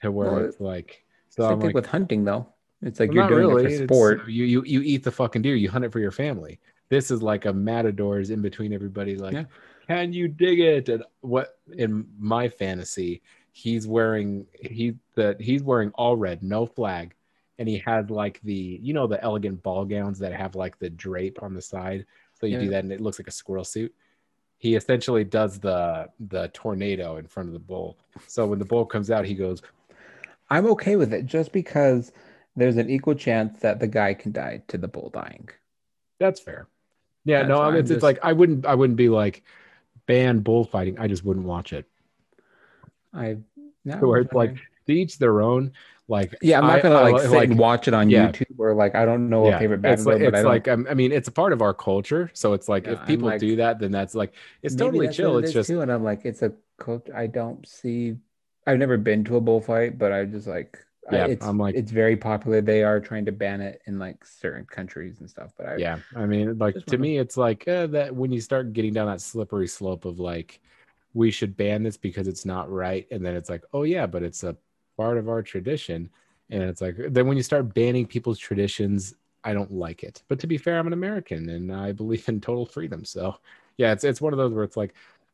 to 0.01 0.11
where 0.11 0.31
Well, 0.31 0.45
it's 0.45 0.59
like 0.59 1.03
so 1.29 1.43
same 1.43 1.51
I'm 1.53 1.59
thing 1.59 1.67
like 1.69 1.75
with 1.75 1.85
hunting 1.85 2.23
though. 2.23 2.47
It's 2.81 2.99
like 2.99 3.13
you're 3.13 3.27
doing 3.27 3.39
really. 3.47 3.65
it 3.65 3.67
for 3.67 3.73
It's- 3.73 3.87
sport. 3.89 4.27
You 4.29 4.45
you 4.45 4.63
you 4.65 4.81
eat 4.81 5.03
the 5.03 5.11
fucking 5.11 5.41
deer. 5.43 5.55
You 5.55 5.69
hunt 5.69 5.85
it 5.85 5.91
for 5.91 5.99
your 5.99 6.11
family. 6.11 6.59
This 6.89 7.11
is 7.11 7.21
like 7.21 7.45
a 7.45 7.53
matadors 7.53 8.31
in 8.31 8.41
between 8.41 8.73
everybody. 8.73 9.15
Like, 9.15 9.33
Yeah. 9.33 9.45
can 9.87 10.11
you 10.13 10.27
dig 10.27 10.59
it? 10.59 10.89
And 10.89 11.03
what 11.21 11.59
in 11.77 12.05
my 12.19 12.49
fantasy, 12.49 13.21
he's 13.53 13.87
wearing 13.87 14.45
he 14.59 14.95
that 15.15 15.39
he's 15.39 15.63
wearing 15.63 15.91
all 15.91 16.17
red, 16.17 16.41
no 16.43 16.65
flag, 16.65 17.13
and 17.59 17.69
he 17.69 17.77
had 17.77 18.09
like 18.11 18.41
the 18.43 18.79
you 18.81 18.93
know 18.93 19.05
the 19.07 19.23
elegant 19.23 19.61
ball 19.63 19.85
gowns 19.85 20.17
that 20.19 20.33
have 20.33 20.55
like 20.55 20.79
the 20.79 20.89
drape 20.89 21.41
on 21.43 21.53
the 21.53 21.61
side. 21.61 22.05
So 22.33 22.47
you 22.47 22.59
do 22.59 22.69
that 22.71 22.83
and 22.83 22.91
it 22.91 22.99
looks 23.01 23.19
like 23.19 23.27
a 23.27 23.31
squirrel 23.31 23.63
suit. 23.63 23.93
He 24.57 24.73
essentially 24.75 25.23
does 25.23 25.59
the 25.59 26.09
the 26.19 26.47
tornado 26.49 27.17
in 27.17 27.27
front 27.27 27.47
of 27.49 27.53
the 27.53 27.59
bull. 27.59 27.97
So 28.27 28.47
when 28.47 28.57
the 28.59 28.65
bull 28.65 28.85
comes 28.85 29.11
out, 29.11 29.25
he 29.25 29.35
goes, 29.35 29.61
I'm 30.51 30.67
okay 30.67 30.95
with 30.97 31.13
it 31.13 31.25
just 31.25 31.51
because 31.51 32.11
there's 32.55 32.77
an 32.77 32.89
equal 32.89 33.15
chance 33.15 33.59
that 33.61 33.79
the 33.79 33.87
guy 33.87 34.13
can 34.13 34.31
die 34.33 34.61
to 34.67 34.77
the 34.77 34.87
bull 34.87 35.09
dying. 35.09 35.49
That's 36.19 36.39
fair. 36.39 36.67
Yeah, 37.25 37.39
That's 37.39 37.49
no, 37.49 37.57
fine, 37.57 37.75
it's, 37.75 37.87
just- 37.87 37.95
it's 37.97 38.03
like 38.03 38.19
I 38.21 38.33
wouldn't 38.33 38.65
I 38.65 38.75
wouldn't 38.75 38.97
be 38.97 39.09
like 39.09 39.43
ban 40.07 40.39
bullfighting. 40.39 40.99
I 40.99 41.07
just 41.07 41.23
wouldn't 41.23 41.45
watch 41.45 41.71
it. 41.73 41.85
I 43.13 43.37
no, 43.83 43.97
Where 43.97 44.21
it's 44.21 44.33
like 44.33 44.55
to 44.87 44.93
each 44.93 45.17
their 45.17 45.41
own. 45.41 45.71
Like 46.07 46.35
yeah, 46.41 46.59
I'm 46.59 46.67
not 46.67 46.81
gonna 46.83 46.95
I 46.95 47.09
like 47.11 47.23
li- 47.23 47.29
sit 47.29 47.49
and 47.51 47.57
watch 47.59 47.87
it 47.87 47.93
on 47.93 48.09
yeah. 48.09 48.31
YouTube 48.31 48.55
or 48.59 48.73
like 48.73 48.95
I 48.95 49.05
don't 49.05 49.29
know 49.29 49.45
a 49.45 49.57
favorite 49.57 49.85
it's 49.85 50.03
battle, 50.03 50.19
like, 50.19 50.19
but 50.31 50.39
it's 50.39 50.45
I 50.45 50.49
like 50.49 50.67
um, 50.67 50.85
I 50.89 50.93
mean 50.93 51.11
it's 51.13 51.29
a 51.29 51.31
part 51.31 51.53
of 51.53 51.61
our 51.61 51.73
culture. 51.73 52.29
So 52.33 52.51
it's 52.53 52.67
like 52.67 52.85
Yeah, 52.85 52.93
if 52.93 53.05
people 53.07 53.27
like- 53.29 53.39
do 53.39 53.55
that, 53.57 53.79
then 53.79 53.91
that's 53.91 54.13
like 54.13 54.33
it's 54.61 54.75
totally 54.75 55.07
chill. 55.07 55.37
it 55.37 55.45
It's 55.45 55.53
just 55.53 55.67
too, 55.69 55.81
and 55.81 55.89
I'm 55.91 56.03
like, 56.03 56.25
it's 56.25 56.41
a 56.41 56.51
culture. 56.77 57.15
I 57.15 57.27
don't 57.27 57.65
see. 57.67 58.17
I've 58.67 58.77
never 58.77 58.97
been 58.97 59.23
to 59.25 59.37
a 59.37 59.41
bullfight, 59.41 59.97
but 59.97 60.11
I 60.11 60.25
just 60.25 60.47
like. 60.47 60.79
I- 61.09 61.15
Yeah, 61.15 61.25
it's 61.25 61.45
I'm 61.45 61.57
like- 61.57 61.75
it's 61.75 61.91
very 61.91 62.15
popular. 62.15 62.61
They 62.61 62.83
are 62.83 62.99
trying 62.99 63.25
to 63.25 63.31
ban 63.31 63.59
it 63.61 63.81
in 63.87 63.97
like 63.99 64.23
certain 64.23 64.65
countries 64.65 65.19
and 65.19 65.29
stuff. 65.29 65.51
But 65.57 65.65
I 65.67 65.77
yeah. 65.77 65.99
I 66.15 66.25
mean 66.25 66.57
like 66.57 66.85
to 66.85 66.97
me 66.97 67.17
it's 67.17 67.37
like 67.37 67.67
uh, 67.67 67.87
that 67.87 68.15
when 68.15 68.31
you 68.31 68.39
start 68.39 68.73
getting 68.73 68.93
down 68.93 69.07
that 69.07 69.21
slippery 69.21 69.67
slope 69.67 70.05
of 70.05 70.19
like 70.19 70.59
we 71.13 71.31
should 71.31 71.57
ban 71.57 71.83
this 71.83 71.97
because 71.97 72.27
it's 72.27 72.45
not 72.45 72.71
right, 72.71 73.07
and 73.11 73.25
then 73.25 73.35
it's 73.35 73.49
like 73.49 73.63
oh 73.73 73.83
yeah, 73.83 74.05
but 74.05 74.23
it's 74.23 74.43
a 74.43 74.55
part 74.95 75.17
of 75.17 75.27
our 75.27 75.41
tradition, 75.41 76.09
and 76.49 76.63
it's 76.63 76.81
like 76.81 76.95
then 77.09 77.27
when 77.27 77.37
you 77.37 77.43
start 77.43 77.73
banning 77.73 78.05
people's 78.05 78.39
traditions 78.39 79.15
I 79.43 79.53
don't 79.53 79.71
like 79.71 80.03
it. 80.03 80.21
But 80.27 80.39
to 80.41 80.47
be 80.47 80.57
fair, 80.59 80.77
I'm 80.77 80.85
an 80.85 80.93
American 80.93 81.49
and 81.49 81.73
I 81.73 81.93
believe 81.93 82.29
in 82.29 82.39
total 82.41 82.65
freedom. 82.65 83.03
So 83.05 83.37
yeah, 83.77 83.91
it's 83.91 84.03
it's 84.03 84.21
one 84.21 84.33
of 84.33 84.37
those 84.37 84.53
where 84.53 84.63
it's 84.63 84.77
like 84.77 84.93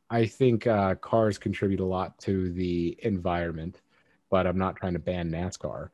I 0.09 0.25
think 0.25 0.67
uh, 0.67 0.95
cars 0.95 1.37
contribute 1.37 1.79
a 1.79 1.85
lot 1.85 2.17
to 2.19 2.49
the 2.51 2.97
environment, 3.01 3.81
but 4.29 4.47
I'm 4.47 4.57
not 4.57 4.75
trying 4.77 4.93
to 4.93 4.99
ban 4.99 5.29
NASCAR. 5.29 5.89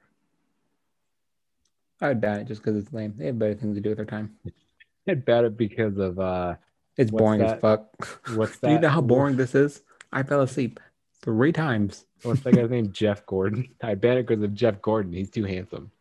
I 2.02 2.10
would 2.10 2.22
ban 2.22 2.42
it 2.42 2.48
just 2.48 2.62
because 2.62 2.78
it's 2.78 2.94
lame. 2.94 3.14
They 3.18 3.28
have 3.28 3.40
better 3.40 3.56
things 3.56 3.76
to 3.76 3.82
do 3.82 3.90
with 3.90 3.98
their 3.98 4.06
time. 4.06 4.36
I'd 5.08 5.26
bet 5.26 5.46
it 5.46 5.58
because 5.58 5.98
of 5.98 6.20
uh, 6.20 6.56
It's 6.98 7.12
boring 7.12 7.42
as 7.42 7.60
fuck. 7.60 8.08
what's 8.36 8.58
Do 8.62 8.72
you 8.72 8.80
know 8.80 8.90
how 8.90 9.02
boring 9.02 9.36
this 9.36 9.56
is? 9.56 9.82
I 10.12 10.24
fell 10.24 10.42
asleep 10.42 10.80
three 11.22 11.52
times. 11.52 12.06
What's 12.22 12.42
that 12.42 12.56
guy's 12.56 12.70
name? 12.70 12.92
Jeff 12.94 13.26
Gordon. 13.26 13.70
I 13.82 13.96
ban 13.96 14.18
it 14.18 14.28
because 14.28 14.44
of 14.44 14.54
Jeff 14.54 14.82
Gordon. 14.82 15.14
He's 15.14 15.30
too 15.30 15.44
handsome. 15.46 15.92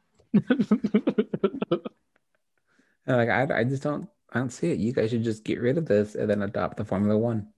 And 3.06 3.16
like 3.16 3.28
I, 3.28 3.60
I 3.60 3.64
just 3.64 3.82
don't, 3.82 4.08
I 4.32 4.38
don't 4.38 4.50
see 4.52 4.70
it. 4.70 4.78
You 4.78 4.92
guys 4.92 5.10
should 5.10 5.24
just 5.24 5.44
get 5.44 5.60
rid 5.60 5.76
of 5.78 5.86
this 5.86 6.14
and 6.14 6.30
then 6.30 6.42
adopt 6.42 6.76
the 6.76 6.84
Formula 6.84 7.18
One. 7.18 7.48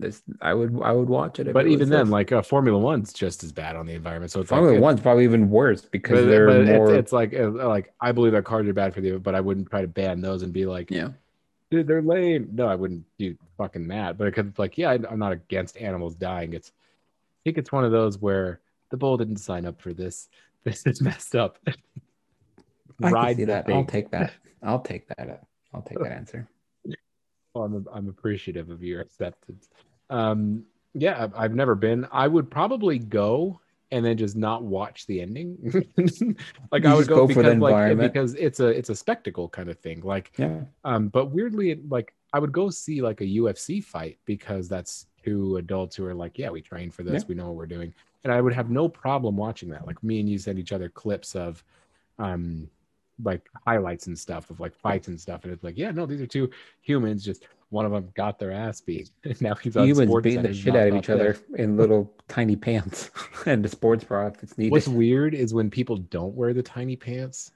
This, 0.00 0.22
I 0.40 0.54
would, 0.54 0.80
I 0.82 0.92
would 0.92 1.08
watch 1.08 1.38
it. 1.38 1.52
but 1.52 1.66
it 1.66 1.72
even 1.72 1.88
then, 1.88 2.06
this. 2.06 2.12
like 2.12 2.32
uh, 2.32 2.42
Formula 2.42 2.78
One's 2.78 3.12
just 3.12 3.44
as 3.44 3.52
bad 3.52 3.76
on 3.76 3.86
the 3.86 3.94
environment. 3.94 4.32
So 4.32 4.40
it's 4.40 4.50
Formula 4.50 4.72
like, 4.74 4.82
One's 4.82 5.00
probably 5.00 5.24
even 5.24 5.50
worse 5.50 5.82
because 5.82 6.20
but, 6.20 6.28
they're 6.28 6.46
but 6.46 6.56
it's, 6.60 6.68
more. 6.70 6.94
it's 6.94 7.12
like 7.12 7.34
uh, 7.34 7.50
like 7.50 7.92
I 8.00 8.12
believe 8.12 8.32
that 8.32 8.44
cars 8.44 8.66
are 8.66 8.72
bad 8.72 8.94
for 8.94 9.00
the, 9.00 9.18
but 9.18 9.34
I 9.34 9.40
wouldn't 9.40 9.70
try 9.70 9.82
to 9.82 9.88
ban 9.88 10.20
those 10.20 10.42
and 10.42 10.52
be 10.52 10.66
like, 10.66 10.90
yeah, 10.90 11.08
dude, 11.70 11.86
they're 11.86 12.02
lame. 12.02 12.48
No, 12.52 12.66
I 12.66 12.74
wouldn't 12.74 13.04
do 13.18 13.36
fucking 13.58 13.88
that. 13.88 14.18
But 14.18 14.26
because 14.26 14.46
it's 14.46 14.58
like, 14.58 14.78
yeah, 14.78 14.90
I, 14.90 14.98
I'm 15.10 15.18
not 15.18 15.32
against 15.32 15.76
animals 15.76 16.14
dying. 16.14 16.52
It's, 16.52 16.70
I 16.70 17.40
think 17.44 17.58
it's 17.58 17.72
one 17.72 17.84
of 17.84 17.92
those 17.92 18.18
where 18.18 18.60
the 18.90 18.96
bull 18.96 19.16
didn't 19.16 19.38
sign 19.38 19.66
up 19.66 19.80
for 19.80 19.92
this. 19.92 20.28
This 20.64 20.86
is 20.86 21.02
messed 21.02 21.36
up. 21.36 21.58
I 21.66 23.10
can 23.10 23.36
see 23.36 23.44
that. 23.44 23.68
I'll 23.68 23.84
take 23.84 24.10
that. 24.12 24.32
I'll 24.62 24.80
take 24.80 25.06
that. 25.08 25.42
I'll 25.74 25.82
take 25.82 25.98
that 25.98 26.10
answer. 26.10 26.48
Well, 27.54 27.64
I'm, 27.64 27.86
I'm 27.92 28.08
appreciative 28.08 28.68
of 28.70 28.82
your 28.82 29.00
acceptance. 29.00 29.68
Um, 30.10 30.64
yeah, 30.92 31.22
I've, 31.22 31.34
I've 31.34 31.54
never 31.54 31.74
been. 31.76 32.06
I 32.12 32.26
would 32.28 32.50
probably 32.50 32.98
go 32.98 33.60
and 33.92 34.04
then 34.04 34.16
just 34.16 34.34
not 34.36 34.64
watch 34.64 35.06
the 35.06 35.20
ending. 35.20 35.56
like 36.72 36.82
You 36.82 36.90
I 36.90 36.94
would 36.94 37.06
go, 37.06 37.26
go 37.26 37.28
for 37.32 37.42
the 37.44 37.50
because 37.50 37.58
like 37.60 37.70
environment. 37.72 38.12
because 38.12 38.34
it's 38.34 38.58
a 38.58 38.66
it's 38.66 38.88
a 38.90 38.94
spectacle 38.96 39.48
kind 39.48 39.68
of 39.68 39.78
thing. 39.78 40.00
Like 40.02 40.32
Yeah, 40.36 40.62
um, 40.84 41.08
but 41.08 41.26
weirdly, 41.26 41.80
like 41.88 42.12
I 42.32 42.40
would 42.40 42.50
go 42.52 42.70
see 42.70 43.00
like 43.00 43.20
a 43.20 43.24
UFC 43.24 43.82
fight 43.82 44.18
because 44.24 44.68
that's 44.68 45.06
two 45.24 45.56
adults 45.56 45.94
who 45.94 46.04
are 46.06 46.14
like, 46.14 46.38
yeah, 46.38 46.50
we 46.50 46.60
train 46.60 46.90
for 46.90 47.04
this, 47.04 47.22
Yeah. 47.22 47.26
we 47.28 47.34
know 47.36 47.46
what 47.46 47.54
we're 47.54 47.66
doing, 47.66 47.94
and 48.24 48.32
I 48.32 48.40
would 48.40 48.52
have 48.52 48.68
no 48.68 48.88
problem 48.88 49.36
watching 49.36 49.68
that. 49.70 49.86
Like 49.86 50.02
me 50.02 50.18
and 50.18 50.28
you 50.28 50.38
send 50.38 50.58
each 50.58 50.72
other 50.72 50.88
clips 50.88 51.36
of, 51.36 51.62
um, 52.18 52.68
like 53.22 53.48
highlights 53.66 54.06
and 54.06 54.18
stuff 54.18 54.50
of 54.50 54.60
like 54.60 54.74
fights 54.74 55.08
and 55.08 55.20
stuff, 55.20 55.44
and 55.44 55.52
it's 55.52 55.64
like, 55.64 55.78
yeah, 55.78 55.90
no, 55.90 56.06
these 56.06 56.20
are 56.20 56.26
two 56.26 56.50
humans. 56.80 57.24
Just 57.24 57.46
one 57.70 57.84
of 57.84 57.92
them 57.92 58.08
got 58.14 58.38
their 58.38 58.52
ass 58.52 58.80
beat, 58.80 59.10
now 59.40 59.54
he's 59.54 59.76
on 59.76 59.86
humans 59.86 60.14
beating 60.22 60.42
the 60.42 60.54
shit 60.54 60.76
out 60.76 60.88
of 60.88 60.94
each 60.94 61.10
other 61.10 61.36
in 61.56 61.76
little 61.76 62.12
tiny 62.28 62.56
pants 62.56 63.10
and 63.46 63.64
the 63.64 63.68
sports 63.68 64.04
bra 64.04 64.26
if 64.26 64.42
it's 64.42 64.56
needed. 64.58 64.72
What's 64.72 64.88
weird 64.88 65.34
is 65.34 65.52
when 65.54 65.70
people 65.70 65.96
don't 65.96 66.34
wear 66.34 66.52
the 66.52 66.62
tiny 66.62 66.96
pants. 66.96 67.50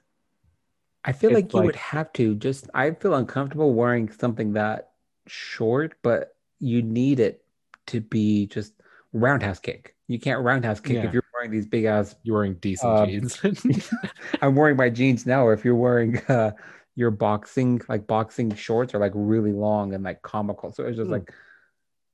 I 1.05 1.13
feel 1.13 1.31
like 1.31 1.53
you 1.53 1.59
like- 1.59 1.65
would 1.67 1.75
have 1.77 2.11
to 2.13 2.35
just 2.35 2.69
I 2.73 2.91
feel 2.91 3.15
uncomfortable 3.15 3.73
wearing 3.73 4.11
something 4.11 4.53
that 4.53 4.91
short, 5.27 5.95
but 6.01 6.35
you 6.59 6.81
need 6.81 7.19
it 7.19 7.43
to 7.87 8.01
be 8.01 8.47
just 8.47 8.73
roundhouse 9.13 9.59
kick. 9.59 9.95
You 10.09 10.19
can't 10.19 10.43
roundhouse 10.43 10.79
kick 10.81 10.95
Yeah. 10.97 11.05
if 11.05 11.13
you're 11.13 11.23
wearing 11.33 11.51
these 11.51 11.65
big 11.67 11.85
ass 11.85 12.15
You're 12.23 12.35
wearing 12.35 12.55
decent 12.55 12.91
Uh, 12.91 13.05
jeans. 13.05 13.39
I'm 14.41 14.55
wearing 14.55 14.75
my 14.75 14.89
jeans 14.89 15.25
now, 15.25 15.45
or 15.45 15.53
if 15.53 15.63
you're 15.63 15.75
wearing 15.75 16.17
uh 16.27 16.51
your 16.95 17.11
boxing 17.11 17.79
like 17.87 18.05
boxing 18.07 18.53
shorts 18.55 18.93
are 18.93 18.99
like 18.99 19.13
really 19.15 19.53
long 19.53 19.93
and 19.93 20.03
like 20.03 20.21
comical. 20.21 20.71
So 20.73 20.83
it's 20.85 20.97
just 20.97 21.07
Hmm. 21.07 21.13
like 21.13 21.33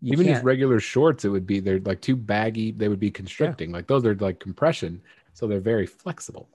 even 0.03 0.25
can't 0.25 0.35
just 0.35 0.45
regular 0.45 0.79
shorts 0.79 1.25
it 1.25 1.29
would 1.29 1.47
be 1.47 1.59
they're 1.59 1.79
like 1.79 2.01
too 2.01 2.15
baggy 2.17 2.71
they 2.71 2.89
would 2.89 2.99
be 2.99 3.09
constricting 3.09 3.71
like 3.71 3.87
those 3.87 4.05
are 4.05 4.13
like 4.15 4.39
compression 4.39 5.01
so 5.33 5.47
they're 5.47 5.61
very 5.61 5.87
flexible 5.87 6.47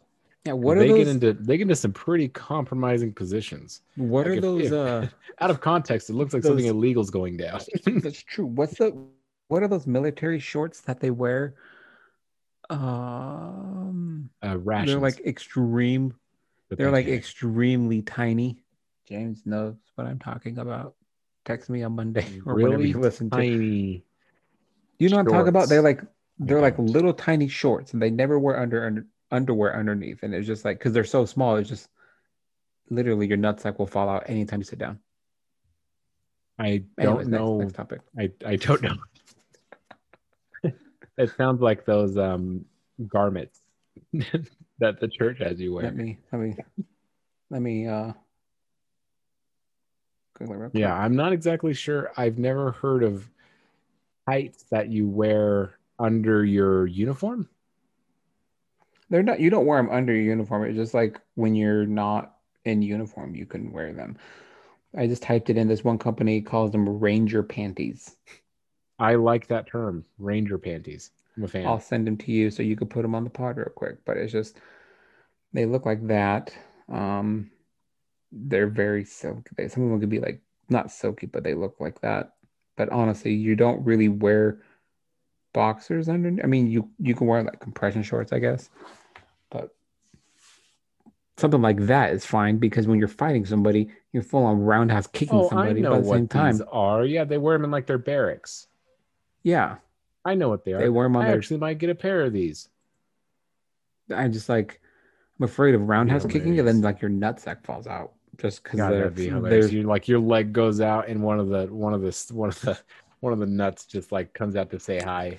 yeah, 0.46 0.52
what 0.52 0.76
are 0.76 0.80
they 0.80 0.88
those 0.88 0.98
get 0.98 1.08
into 1.08 1.32
they 1.32 1.56
get 1.56 1.62
into 1.62 1.74
some 1.74 1.92
pretty 1.92 2.28
compromising 2.28 3.12
positions 3.12 3.80
what 3.96 4.26
like 4.26 4.28
are 4.28 4.32
if- 4.34 4.42
those 4.42 4.66
if- 4.66 4.72
uh 4.72 5.06
out 5.40 5.50
of 5.50 5.60
context 5.62 6.10
it 6.10 6.12
looks 6.12 6.34
like 6.34 6.42
something 6.44 6.66
Those- 6.66 6.74
illegal's 6.74 7.10
going 7.10 7.38
down 7.38 7.60
That's 7.86 8.22
true. 8.22 8.46
What's 8.46 8.74
the 8.76 8.94
what 9.50 9.64
are 9.64 9.68
those 9.68 9.86
military 9.86 10.38
shorts 10.38 10.80
that 10.82 11.00
they 11.00 11.10
wear? 11.10 11.54
Um, 12.70 14.30
uh 14.44 14.56
rations 14.58 14.92
they're 14.92 15.00
like 15.00 15.20
extreme. 15.26 16.14
but 16.68 16.78
They're 16.78 16.92
like 16.92 17.08
extremely 17.08 18.00
tiny. 18.02 18.62
James 19.08 19.42
knows 19.44 19.74
what 19.96 20.06
I'm 20.06 20.20
talking 20.20 20.58
about. 20.58 20.94
Text 21.44 21.68
me 21.68 21.82
on 21.82 21.96
Monday 21.96 22.40
or 22.46 22.54
whenever 22.54 22.76
really 22.76 22.90
you 22.90 23.00
listen 23.00 23.28
to. 23.30 23.36
tiny 23.36 24.04
You 24.98 25.08
know 25.08 25.16
what 25.16 25.26
I'm 25.26 25.32
talking 25.32 25.48
about? 25.48 25.68
They're 25.68 25.82
like 25.82 26.02
they're 26.38 26.60
like 26.60 26.78
little 26.78 27.12
tiny 27.12 27.48
shorts, 27.48 27.92
and 27.92 28.00
they 28.00 28.10
never 28.10 28.38
wear 28.38 28.58
under, 28.60 28.86
under 28.86 29.06
underwear 29.32 29.76
underneath, 29.76 30.22
and 30.22 30.32
it's 30.32 30.46
just 30.46 30.64
like 30.64 30.78
because 30.78 30.92
they're 30.92 31.04
so 31.04 31.24
small, 31.26 31.56
it's 31.56 31.68
just 31.68 31.88
literally 32.88 33.26
your 33.26 33.36
nutsack 33.36 33.78
will 33.80 33.86
fall 33.86 34.08
out 34.08 34.30
anytime 34.30 34.60
you 34.60 34.64
sit 34.64 34.78
down. 34.78 35.00
i 36.58 36.84
don't 36.98 37.26
know 37.26 37.58
Next, 37.58 37.74
next 37.74 37.74
topic. 37.74 38.00
i 38.16 38.30
i 38.46 38.56
don't 38.56 38.82
know 38.86 38.94
it 41.20 41.36
sounds 41.36 41.60
like 41.60 41.84
those 41.84 42.16
um 42.16 42.64
garments 43.08 43.60
that 44.12 45.00
the 45.00 45.08
church 45.08 45.38
has 45.38 45.60
you 45.60 45.72
wear 45.74 45.84
Let 45.84 45.96
me 45.96 46.18
let 46.32 46.40
me 46.40 46.56
let 47.50 47.62
me 47.62 47.86
uh 47.86 48.12
quickly. 50.34 50.56
Real 50.56 50.70
quick. 50.70 50.80
Yeah, 50.80 50.94
I'm 50.94 51.14
not 51.14 51.32
exactly 51.32 51.74
sure. 51.74 52.10
I've 52.16 52.38
never 52.38 52.72
heard 52.72 53.02
of 53.02 53.28
tights 54.28 54.64
that 54.70 54.88
you 54.88 55.08
wear 55.08 55.74
under 55.98 56.44
your 56.44 56.86
uniform. 56.86 57.48
They're 59.10 59.22
not. 59.22 59.40
You 59.40 59.50
don't 59.50 59.66
wear 59.66 59.82
them 59.82 59.90
under 59.90 60.14
your 60.14 60.22
uniform. 60.22 60.64
It's 60.64 60.76
just 60.76 60.94
like 60.94 61.20
when 61.34 61.54
you're 61.54 61.86
not 61.86 62.36
in 62.64 62.82
uniform, 62.82 63.34
you 63.34 63.46
can 63.46 63.72
wear 63.72 63.92
them. 63.92 64.16
I 64.96 65.06
just 65.06 65.22
typed 65.22 65.50
it 65.50 65.56
in. 65.56 65.68
This 65.68 65.84
one 65.84 65.98
company 65.98 66.40
calls 66.40 66.70
them 66.70 66.88
Ranger 66.88 67.42
panties. 67.42 68.16
I 69.00 69.14
like 69.14 69.46
that 69.48 69.66
term, 69.66 70.04
Ranger 70.18 70.58
panties. 70.58 71.10
I'm 71.36 71.44
a 71.44 71.48
fan. 71.48 71.66
I'll 71.66 71.80
send 71.80 72.06
them 72.06 72.16
to 72.18 72.32
you 72.32 72.50
so 72.50 72.62
you 72.62 72.76
could 72.76 72.90
put 72.90 73.02
them 73.02 73.14
on 73.14 73.24
the 73.24 73.30
pod 73.30 73.56
real 73.56 73.72
quick. 73.74 74.04
But 74.04 74.18
it's 74.18 74.32
just 74.32 74.58
they 75.52 75.64
look 75.64 75.86
like 75.86 76.06
that. 76.08 76.52
Um, 76.88 77.50
they're 78.30 78.68
very 78.68 79.04
silky. 79.04 79.50
They, 79.56 79.68
some 79.68 79.84
of 79.84 79.90
them 79.90 80.00
could 80.00 80.10
be 80.10 80.20
like 80.20 80.40
not 80.68 80.90
silky, 80.90 81.26
but 81.26 81.42
they 81.42 81.54
look 81.54 81.76
like 81.80 82.00
that. 82.02 82.34
But 82.76 82.90
honestly, 82.90 83.32
you 83.32 83.56
don't 83.56 83.84
really 83.84 84.08
wear 84.08 84.60
boxers 85.52 86.08
under. 86.08 86.42
I 86.42 86.46
mean, 86.46 86.70
you 86.70 86.90
you 86.98 87.14
can 87.14 87.26
wear 87.26 87.42
like 87.42 87.60
compression 87.60 88.02
shorts, 88.02 88.32
I 88.32 88.38
guess, 88.38 88.68
but 89.50 89.74
something 91.36 91.62
like 91.62 91.86
that 91.86 92.12
is 92.12 92.26
fine 92.26 92.58
because 92.58 92.86
when 92.86 92.98
you're 92.98 93.08
fighting 93.08 93.46
somebody, 93.46 93.88
you're 94.12 94.22
full 94.22 94.44
on 94.44 94.60
roundhouse 94.60 95.06
kicking 95.06 95.38
oh, 95.38 95.46
I 95.46 95.48
somebody. 95.48 95.80
know 95.80 95.94
at 95.94 96.02
the 96.02 96.08
what 96.08 96.16
same 96.16 96.28
time, 96.28 96.52
these 96.52 96.66
are. 96.70 97.04
Yeah, 97.04 97.24
they 97.24 97.38
wear 97.38 97.56
them 97.56 97.64
in 97.64 97.70
like 97.70 97.86
their 97.86 97.98
barracks. 97.98 98.66
Yeah, 99.42 99.76
I 100.24 100.34
know 100.34 100.48
what 100.48 100.64
they 100.64 100.72
are. 100.72 100.78
they 100.80 100.88
wear 100.88 101.06
them 101.06 101.16
on 101.16 101.24
I 101.24 101.28
their. 101.28 101.36
actually 101.38 101.58
might 101.58 101.78
get 101.78 101.90
a 101.90 101.94
pair 101.94 102.22
of 102.22 102.32
these. 102.32 102.68
I 104.14 104.28
just 104.28 104.48
like 104.48 104.80
I'm 105.38 105.44
afraid 105.44 105.74
of 105.74 105.82
roundhouse 105.88 106.26
kicking, 106.26 106.58
and 106.58 106.66
then 106.68 106.80
like 106.82 107.00
your 107.00 107.10
nutsack 107.10 107.64
falls 107.64 107.86
out 107.86 108.12
just 108.38 108.62
because 108.62 108.78
that'd 108.78 109.14
be 109.14 109.24
You 109.26 109.82
like 109.84 110.08
your 110.08 110.18
leg 110.20 110.52
goes 110.52 110.80
out, 110.80 111.08
and 111.08 111.22
one 111.22 111.38
of 111.40 111.48
the 111.48 111.66
one 111.66 111.94
of 111.94 112.00
the 112.02 112.26
one 112.34 112.48
of 112.48 112.60
the 112.60 112.78
one 113.20 113.32
of 113.32 113.38
the 113.38 113.46
nuts 113.46 113.84
just 113.86 114.12
like 114.12 114.32
comes 114.32 114.56
out 114.56 114.70
to 114.70 114.80
say 114.80 114.98
hi, 114.98 115.38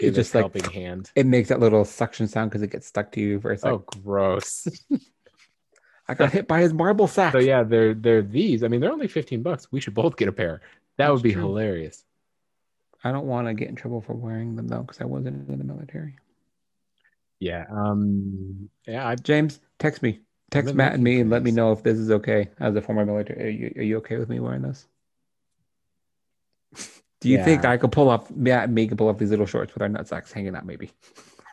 give 0.00 0.14
just 0.14 0.32
just 0.32 0.34
like- 0.34 0.42
helping 0.42 0.64
hand. 0.72 1.10
it 1.14 1.26
makes 1.26 1.48
that 1.48 1.60
little 1.60 1.84
suction 1.84 2.26
sound 2.28 2.50
because 2.50 2.62
it 2.62 2.70
gets 2.70 2.86
stuck 2.86 3.10
to 3.12 3.20
you 3.20 3.40
for 3.40 3.52
a 3.52 3.56
second. 3.58 3.74
oh, 3.76 4.00
gross. 4.02 4.66
I 6.08 6.14
got 6.14 6.32
hit 6.32 6.48
by 6.48 6.60
his 6.60 6.74
marble 6.74 7.06
sack. 7.06 7.32
so 7.32 7.38
yeah, 7.38 7.62
they're 7.62 7.94
they're 7.94 8.22
these. 8.22 8.64
I 8.64 8.68
mean, 8.68 8.80
they're 8.80 8.90
only 8.92 9.06
fifteen 9.08 9.42
bucks. 9.42 9.68
We 9.70 9.80
should 9.80 9.94
both 9.94 10.16
get 10.16 10.28
a 10.28 10.32
pair. 10.32 10.60
That 10.96 11.06
That's 11.06 11.12
would 11.14 11.22
be 11.22 11.32
true. 11.32 11.42
hilarious. 11.42 12.04
I 13.02 13.12
don't 13.12 13.26
want 13.26 13.48
to 13.48 13.54
get 13.54 13.68
in 13.68 13.76
trouble 13.76 14.00
for 14.00 14.14
wearing 14.14 14.56
them 14.56 14.68
though, 14.68 14.82
because 14.82 15.00
I 15.00 15.04
wasn't 15.04 15.48
in 15.48 15.58
the 15.58 15.64
military. 15.64 16.16
Yeah. 17.38 17.64
Um. 17.70 18.68
Yeah. 18.86 19.06
I, 19.06 19.14
James, 19.14 19.60
text 19.78 20.02
me. 20.02 20.20
Text 20.50 20.74
Matt 20.74 20.94
and 20.94 21.04
me 21.04 21.20
and 21.20 21.30
let 21.30 21.44
me 21.44 21.52
know 21.52 21.70
if 21.70 21.84
this 21.84 21.96
is 21.96 22.10
okay 22.10 22.48
as 22.58 22.74
a 22.74 22.80
former 22.82 23.06
military. 23.06 23.44
Are 23.44 23.50
you, 23.50 23.72
are 23.76 23.82
you 23.82 23.96
okay 23.98 24.16
with 24.16 24.28
me 24.28 24.40
wearing 24.40 24.62
this? 24.62 24.84
Do 27.20 27.28
you 27.28 27.44
think 27.44 27.64
I 27.64 27.76
could 27.76 27.92
pull 27.92 28.10
up 28.10 28.30
Matt 28.30 28.64
and 28.64 28.74
me 28.74 28.88
could 28.88 28.98
pull 28.98 29.08
up 29.08 29.18
these 29.18 29.30
little 29.30 29.46
shorts 29.46 29.72
with 29.74 29.82
our 29.82 29.88
nutsacks 29.88 30.32
hanging 30.32 30.56
out? 30.56 30.66
Maybe. 30.66 30.90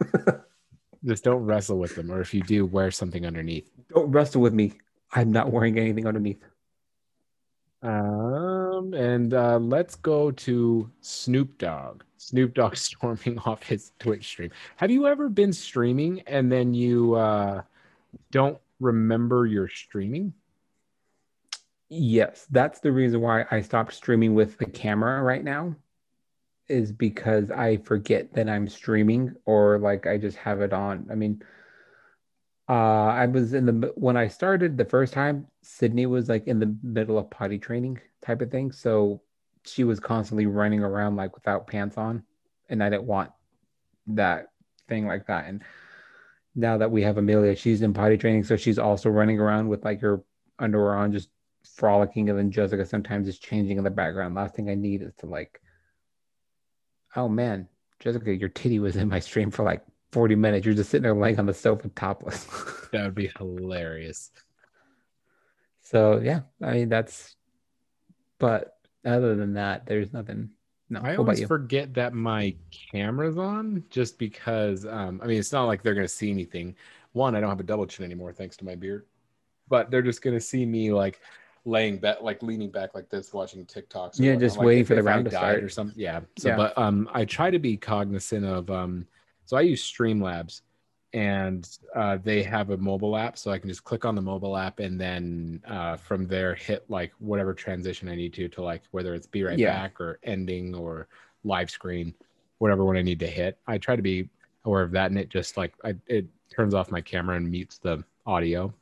just 1.05 1.23
don't 1.23 1.45
wrestle 1.45 1.77
with 1.77 1.95
them, 1.95 2.11
or 2.11 2.21
if 2.21 2.33
you 2.33 2.41
do, 2.41 2.65
wear 2.65 2.89
something 2.89 3.25
underneath. 3.25 3.69
Don't 3.89 4.11
wrestle 4.11 4.41
with 4.41 4.53
me. 4.53 4.73
I'm 5.11 5.31
not 5.31 5.51
wearing 5.51 5.77
anything 5.77 6.07
underneath. 6.07 6.43
Um, 8.77 8.93
and 8.93 9.33
uh, 9.33 9.57
let's 9.57 9.95
go 9.95 10.31
to 10.31 10.89
Snoop 11.01 11.57
Dogg. 11.57 12.03
Snoop 12.17 12.53
Dogg 12.53 12.75
storming 12.75 13.39
off 13.39 13.63
his 13.63 13.91
Twitch 13.99 14.27
stream. 14.27 14.51
Have 14.77 14.91
you 14.91 15.07
ever 15.07 15.29
been 15.29 15.53
streaming 15.53 16.21
and 16.21 16.51
then 16.51 16.73
you 16.73 17.15
uh, 17.15 17.61
don't 18.31 18.57
remember 18.79 19.45
your 19.45 19.67
streaming? 19.67 20.33
Yes, 21.89 22.45
that's 22.51 22.81
the 22.81 22.91
reason 22.91 23.21
why 23.21 23.45
I 23.49 23.61
stopped 23.61 23.93
streaming 23.93 24.35
with 24.35 24.57
the 24.57 24.65
camera 24.65 25.21
right 25.23 25.43
now, 25.43 25.73
is 26.67 26.91
because 26.91 27.49
I 27.49 27.77
forget 27.77 28.33
that 28.33 28.49
I'm 28.49 28.67
streaming 28.67 29.33
or 29.45 29.79
like 29.79 30.05
I 30.05 30.17
just 30.17 30.35
have 30.37 30.59
it 30.59 30.73
on. 30.73 31.07
I 31.09 31.15
mean, 31.15 31.41
uh, 32.69 32.73
I 32.73 33.25
was 33.27 33.53
in 33.53 33.65
the 33.65 33.93
when 33.95 34.17
I 34.17 34.27
started 34.27 34.77
the 34.77 34.85
first 34.85 35.13
time, 35.13 35.47
Sydney 35.61 36.05
was 36.05 36.27
like 36.27 36.47
in 36.47 36.59
the 36.59 36.75
middle 36.83 37.17
of 37.17 37.29
potty 37.29 37.57
training 37.57 37.99
type 38.21 38.41
of 38.41 38.51
thing, 38.51 38.71
so 38.71 39.21
she 39.65 39.83
was 39.83 39.99
constantly 39.99 40.45
running 40.45 40.81
around 40.83 41.15
like 41.15 41.33
without 41.35 41.67
pants 41.67 41.97
on, 41.97 42.23
and 42.69 42.83
I 42.83 42.89
didn't 42.89 43.05
want 43.05 43.31
that 44.07 44.47
thing 44.89 45.07
like 45.07 45.27
that. 45.27 45.45
And 45.45 45.63
now 46.55 46.77
that 46.77 46.91
we 46.91 47.03
have 47.03 47.17
Amelia, 47.17 47.55
she's 47.55 47.81
in 47.81 47.93
potty 47.93 48.17
training, 48.17 48.43
so 48.43 48.57
she's 48.57 48.79
also 48.79 49.09
running 49.09 49.39
around 49.39 49.69
with 49.69 49.85
like 49.85 50.01
her 50.01 50.21
underwear 50.59 50.95
on, 50.95 51.13
just 51.13 51.29
frolicking, 51.75 52.29
and 52.29 52.37
then 52.37 52.51
Jessica 52.51 52.85
sometimes 52.85 53.27
is 53.27 53.39
changing 53.39 53.77
in 53.77 53.83
the 53.83 53.89
background. 53.89 54.35
Last 54.35 54.55
thing 54.55 54.69
I 54.69 54.75
need 54.75 55.01
is 55.01 55.13
to 55.19 55.25
like, 55.25 55.61
oh 57.15 57.29
man, 57.29 57.69
Jessica, 57.99 58.35
your 58.35 58.49
titty 58.49 58.79
was 58.79 58.97
in 58.97 59.07
my 59.07 59.19
stream 59.19 59.51
for 59.51 59.63
like 59.63 59.83
40 60.11 60.35
minutes. 60.35 60.65
You're 60.65 60.75
just 60.75 60.89
sitting 60.89 61.03
there 61.03 61.13
laying 61.13 61.39
on 61.39 61.45
the 61.45 61.53
sofa 61.53 61.89
topless. 61.89 62.47
That 62.93 63.03
would 63.03 63.15
be 63.15 63.29
hilarious. 63.37 64.31
so 65.81 66.19
yeah, 66.23 66.41
I 66.63 66.71
mean 66.71 66.89
that's 66.89 67.35
but 68.39 68.77
other 69.05 69.35
than 69.35 69.53
that, 69.55 69.85
there's 69.85 70.13
nothing. 70.13 70.51
No, 70.89 71.01
I 71.03 71.17
always 71.17 71.43
forget 71.45 71.93
that 71.95 72.13
my 72.13 72.55
camera's 72.91 73.37
on 73.37 73.83
just 73.89 74.17
because 74.17 74.85
um, 74.85 75.19
I 75.21 75.27
mean 75.27 75.37
it's 75.37 75.51
not 75.51 75.65
like 75.65 75.83
they're 75.83 75.95
gonna 75.95 76.07
see 76.07 76.31
anything. 76.31 76.75
One, 77.11 77.35
I 77.35 77.41
don't 77.41 77.49
have 77.49 77.59
a 77.59 77.63
double 77.63 77.85
chin 77.85 78.05
anymore 78.05 78.31
thanks 78.31 78.55
to 78.57 78.65
my 78.65 78.75
beard. 78.75 79.05
But 79.67 79.91
they're 79.91 80.01
just 80.01 80.21
gonna 80.21 80.39
see 80.39 80.65
me 80.65 80.93
like 80.93 81.19
laying 81.65 81.97
back 81.97 82.21
like 82.21 82.41
leaning 82.41 82.71
back 82.71 82.95
like 82.95 83.09
this 83.09 83.33
watching 83.33 83.65
TikToks. 83.65 84.17
Yeah, 84.17 84.31
whatnot. 84.31 84.39
just 84.39 84.57
Like, 84.57 84.65
waiting 84.65 84.85
for 84.85 84.95
the 84.95 85.01
I 85.01 85.03
round 85.03 85.25
to 85.25 85.31
start. 85.31 85.61
or 85.61 85.67
something. 85.67 85.99
Yeah. 85.99 86.21
So 86.37 86.49
Yeah. 86.49 86.55
but 86.55 86.77
um 86.77 87.09
I 87.13 87.25
try 87.25 87.51
to 87.51 87.59
be 87.59 87.75
cognizant 87.75 88.45
of 88.45 88.71
um 88.71 89.05
so 89.47 89.57
I 89.57 89.61
use 89.61 89.81
Streamlabs 89.83 90.61
and 91.13 91.79
uh, 91.95 92.17
they 92.21 92.43
have 92.43 92.69
a 92.69 92.77
mobile 92.77 93.15
app 93.15 93.37
so 93.37 93.49
i 93.49 93.57
can 93.57 93.69
just 93.69 93.83
click 93.83 94.03
on 94.03 94.13
the 94.13 94.21
mobile 94.21 94.57
app 94.57 94.79
and 94.79 94.99
then 94.99 95.61
uh, 95.67 95.95
from 95.95 96.27
there 96.27 96.53
hit 96.53 96.83
like 96.89 97.13
whatever 97.19 97.53
transition 97.53 98.09
i 98.09 98.15
need 98.15 98.33
to 98.33 98.47
to 98.49 98.61
like 98.61 98.83
whether 98.91 99.15
it's 99.15 99.27
be 99.27 99.43
right 99.43 99.57
Yeah. 99.57 99.71
back 99.71 100.01
or 100.01 100.19
ending 100.23 100.75
or 100.75 101.07
live 101.43 101.69
screen 101.69 102.13
whatever 102.57 102.83
one 102.83 102.97
i 102.97 103.01
need 103.01 103.19
to 103.19 103.27
hit 103.27 103.57
i 103.67 103.77
try 103.77 103.95
to 103.95 104.01
be 104.01 104.29
aware 104.65 104.83
of 104.83 104.91
that 104.91 105.09
and 105.09 105.17
it 105.17 105.29
just 105.29 105.55
like 105.55 105.73
I, 105.83 105.95
it 106.07 106.27
turns 106.53 106.73
off 106.73 106.91
my 106.91 107.01
camera 107.01 107.37
and 107.37 107.49
mutes 107.49 107.77
the 107.77 108.03
audio 108.25 108.73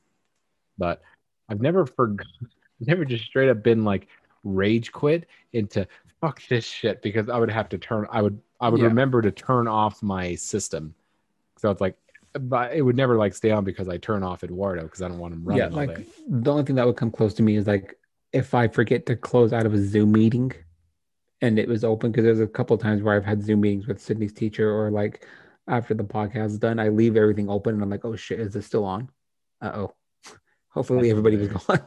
but 0.79 1.03
i've 1.49 1.61
never 1.61 1.85
forgot 1.85 2.25
never 2.79 3.05
just 3.05 3.25
straight 3.25 3.49
up 3.49 3.61
been 3.61 3.83
like 3.83 4.07
rage 4.43 4.91
quit 4.91 5.27
into 5.53 5.87
fuck 6.21 6.41
this 6.47 6.65
shit 6.65 7.03
because 7.03 7.29
i 7.29 7.37
would 7.37 7.51
have 7.51 7.69
to 7.69 7.77
turn 7.77 8.07
i 8.09 8.21
would 8.21 8.39
i 8.61 8.69
would 8.69 8.79
Yeah. 8.81 8.87
remember 8.87 9.21
to 9.21 9.31
turn 9.31 9.67
off 9.67 10.01
my 10.03 10.35
system 10.35 10.93
so 11.57 11.69
it's 11.71 11.81
like 11.81 11.95
but 12.37 12.73
it 12.73 12.81
would 12.81 12.97
never 12.97 13.15
like 13.15 13.33
stay 13.33 13.51
on 13.51 13.63
because 13.63 13.87
I 13.87 13.95
turn 13.95 14.21
off 14.21 14.43
Eduardo 14.43 14.83
because 14.83 15.01
I 15.01 15.07
don't 15.07 15.19
want 15.19 15.33
him 15.33 15.45
running 15.45 15.63
Yeah, 15.63 15.69
like 15.69 15.95
day. 15.95 16.05
the 16.27 16.51
only 16.51 16.63
thing 16.63 16.75
that 16.75 16.85
would 16.85 16.97
come 16.97 17.09
close 17.09 17.33
to 17.35 17.43
me 17.43 17.55
is 17.55 17.65
like 17.65 17.97
if 18.33 18.53
I 18.53 18.67
forget 18.67 19.05
to 19.05 19.15
close 19.15 19.53
out 19.53 19.65
of 19.65 19.73
a 19.73 19.77
Zoom 19.77 20.11
meeting 20.11 20.51
and 21.41 21.57
it 21.57 21.69
was 21.69 21.85
open 21.85 22.11
because 22.11 22.25
there's 22.25 22.41
a 22.41 22.47
couple 22.47 22.77
times 22.77 23.01
where 23.01 23.15
I've 23.15 23.23
had 23.23 23.41
Zoom 23.41 23.61
meetings 23.61 23.87
with 23.87 24.01
Sydney's 24.01 24.33
teacher 24.33 24.69
or 24.69 24.91
like 24.91 25.25
after 25.69 25.93
the 25.93 26.03
podcast 26.03 26.47
is 26.47 26.59
done, 26.59 26.77
I 26.77 26.89
leave 26.89 27.15
everything 27.15 27.49
open 27.49 27.73
and 27.75 27.81
I'm 27.81 27.89
like, 27.89 28.03
oh 28.03 28.17
shit, 28.17 28.41
is 28.41 28.51
this 28.51 28.65
still 28.65 28.83
on? 28.83 29.09
Uh 29.61 29.71
oh. 29.73 29.93
Hopefully 30.71 31.09
everybody 31.11 31.37
was 31.37 31.47
gone. 31.47 31.79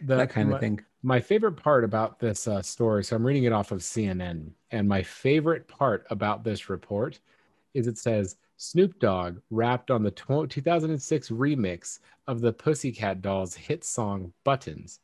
The- 0.00 0.16
that 0.16 0.30
kind 0.30 0.48
my, 0.48 0.54
of 0.56 0.60
thing. 0.62 0.80
My 1.02 1.18
favorite 1.20 1.54
part 1.56 1.84
about 1.84 2.18
this 2.18 2.46
uh, 2.46 2.60
story, 2.60 3.04
so 3.04 3.16
I'm 3.16 3.26
reading 3.26 3.44
it 3.44 3.52
off 3.52 3.72
of 3.72 3.80
CNN, 3.80 4.50
and 4.70 4.88
my 4.88 5.02
favorite 5.02 5.66
part 5.66 6.06
about 6.10 6.44
this 6.44 6.68
report 6.68 7.18
is 7.72 7.86
it 7.86 7.96
says 7.96 8.36
Snoop 8.58 8.98
Dogg 8.98 9.38
rapped 9.50 9.90
on 9.90 10.02
the 10.02 10.10
tw- 10.10 10.50
2006 10.50 11.30
remix 11.30 12.00
of 12.26 12.42
the 12.42 12.52
Pussycat 12.52 13.22
Dolls 13.22 13.54
hit 13.54 13.82
song 13.84 14.32
Buttons. 14.44 15.00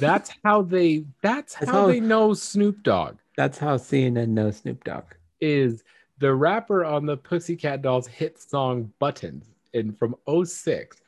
That's 0.00 0.32
how 0.44 0.62
they. 0.62 1.04
That's 1.22 1.54
That's 1.54 1.66
how 1.70 1.82
how- 1.82 1.86
they 1.86 2.00
know 2.00 2.34
Snoop 2.34 2.82
Dogg 2.82 3.18
That's 3.36 3.58
how 3.58 3.76
CNN 3.76 4.28
knows 4.30 4.56
Snoop 4.56 4.82
Dogg. 4.82 5.04
is 5.40 5.84
the 6.18 6.34
rapper 6.34 6.84
on 6.84 7.06
the 7.06 7.16
Pussycat 7.16 7.82
Dolls 7.82 8.08
hit 8.08 8.40
song 8.40 8.92
Buttons 8.98 9.46
and 9.74 9.96
from 9.96 10.16
06. 10.44 11.01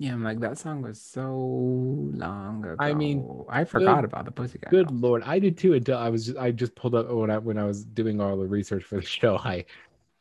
Yeah, 0.00 0.14
I'm 0.14 0.24
like 0.24 0.40
that 0.40 0.56
song 0.56 0.80
was 0.80 0.98
so 0.98 1.30
long 1.36 2.64
ago. 2.64 2.74
I 2.78 2.94
mean, 2.94 3.44
I 3.50 3.64
forgot 3.64 4.02
about 4.02 4.24
the 4.24 4.30
Pussycat. 4.30 4.70
Good 4.70 4.88
Dolls. 4.88 5.00
lord, 5.00 5.22
I 5.26 5.38
did 5.38 5.58
too. 5.58 5.74
Until 5.74 5.98
I 5.98 6.08
was 6.08 6.24
just, 6.24 6.38
I 6.38 6.50
just 6.52 6.74
pulled 6.74 6.94
up 6.94 7.10
when 7.10 7.30
I 7.30 7.36
when 7.36 7.58
I 7.58 7.64
was 7.64 7.84
doing 7.84 8.18
all 8.18 8.36
the 8.38 8.46
research 8.46 8.82
for 8.84 8.96
the 8.96 9.02
show. 9.18 9.36
I 9.36 9.66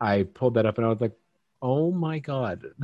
I 0.01 0.23
pulled 0.33 0.55
that 0.55 0.65
up 0.65 0.77
and 0.79 0.85
I 0.85 0.89
was 0.89 0.99
like, 0.99 1.13
oh 1.61 1.91
my 1.91 2.19
god, 2.19 2.65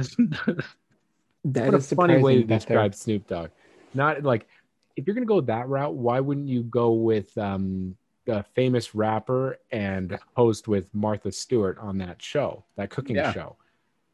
That 1.43 1.65
what 1.65 1.73
a 1.75 1.79
funny 1.81 2.17
way 2.21 2.41
to 2.41 2.47
they're- 2.47 2.57
describe 2.57 2.95
Snoop 2.95 3.27
Dogg. 3.27 3.49
Not 3.93 4.23
like 4.23 4.47
if 4.95 5.05
you're 5.05 5.13
gonna 5.15 5.25
go 5.25 5.41
that 5.41 5.67
route, 5.67 5.93
why 5.95 6.21
wouldn't 6.21 6.47
you 6.47 6.63
go 6.63 6.93
with 6.93 7.37
um 7.37 7.97
the 8.25 8.43
famous 8.55 8.95
rapper 8.95 9.59
and 9.69 10.17
host 10.35 10.67
with 10.69 10.87
Martha 10.95 11.31
Stewart 11.31 11.77
on 11.79 11.97
that 11.99 12.21
show, 12.21 12.63
that 12.77 12.89
cooking 12.89 13.17
Yeah. 13.17 13.33
show? 13.33 13.57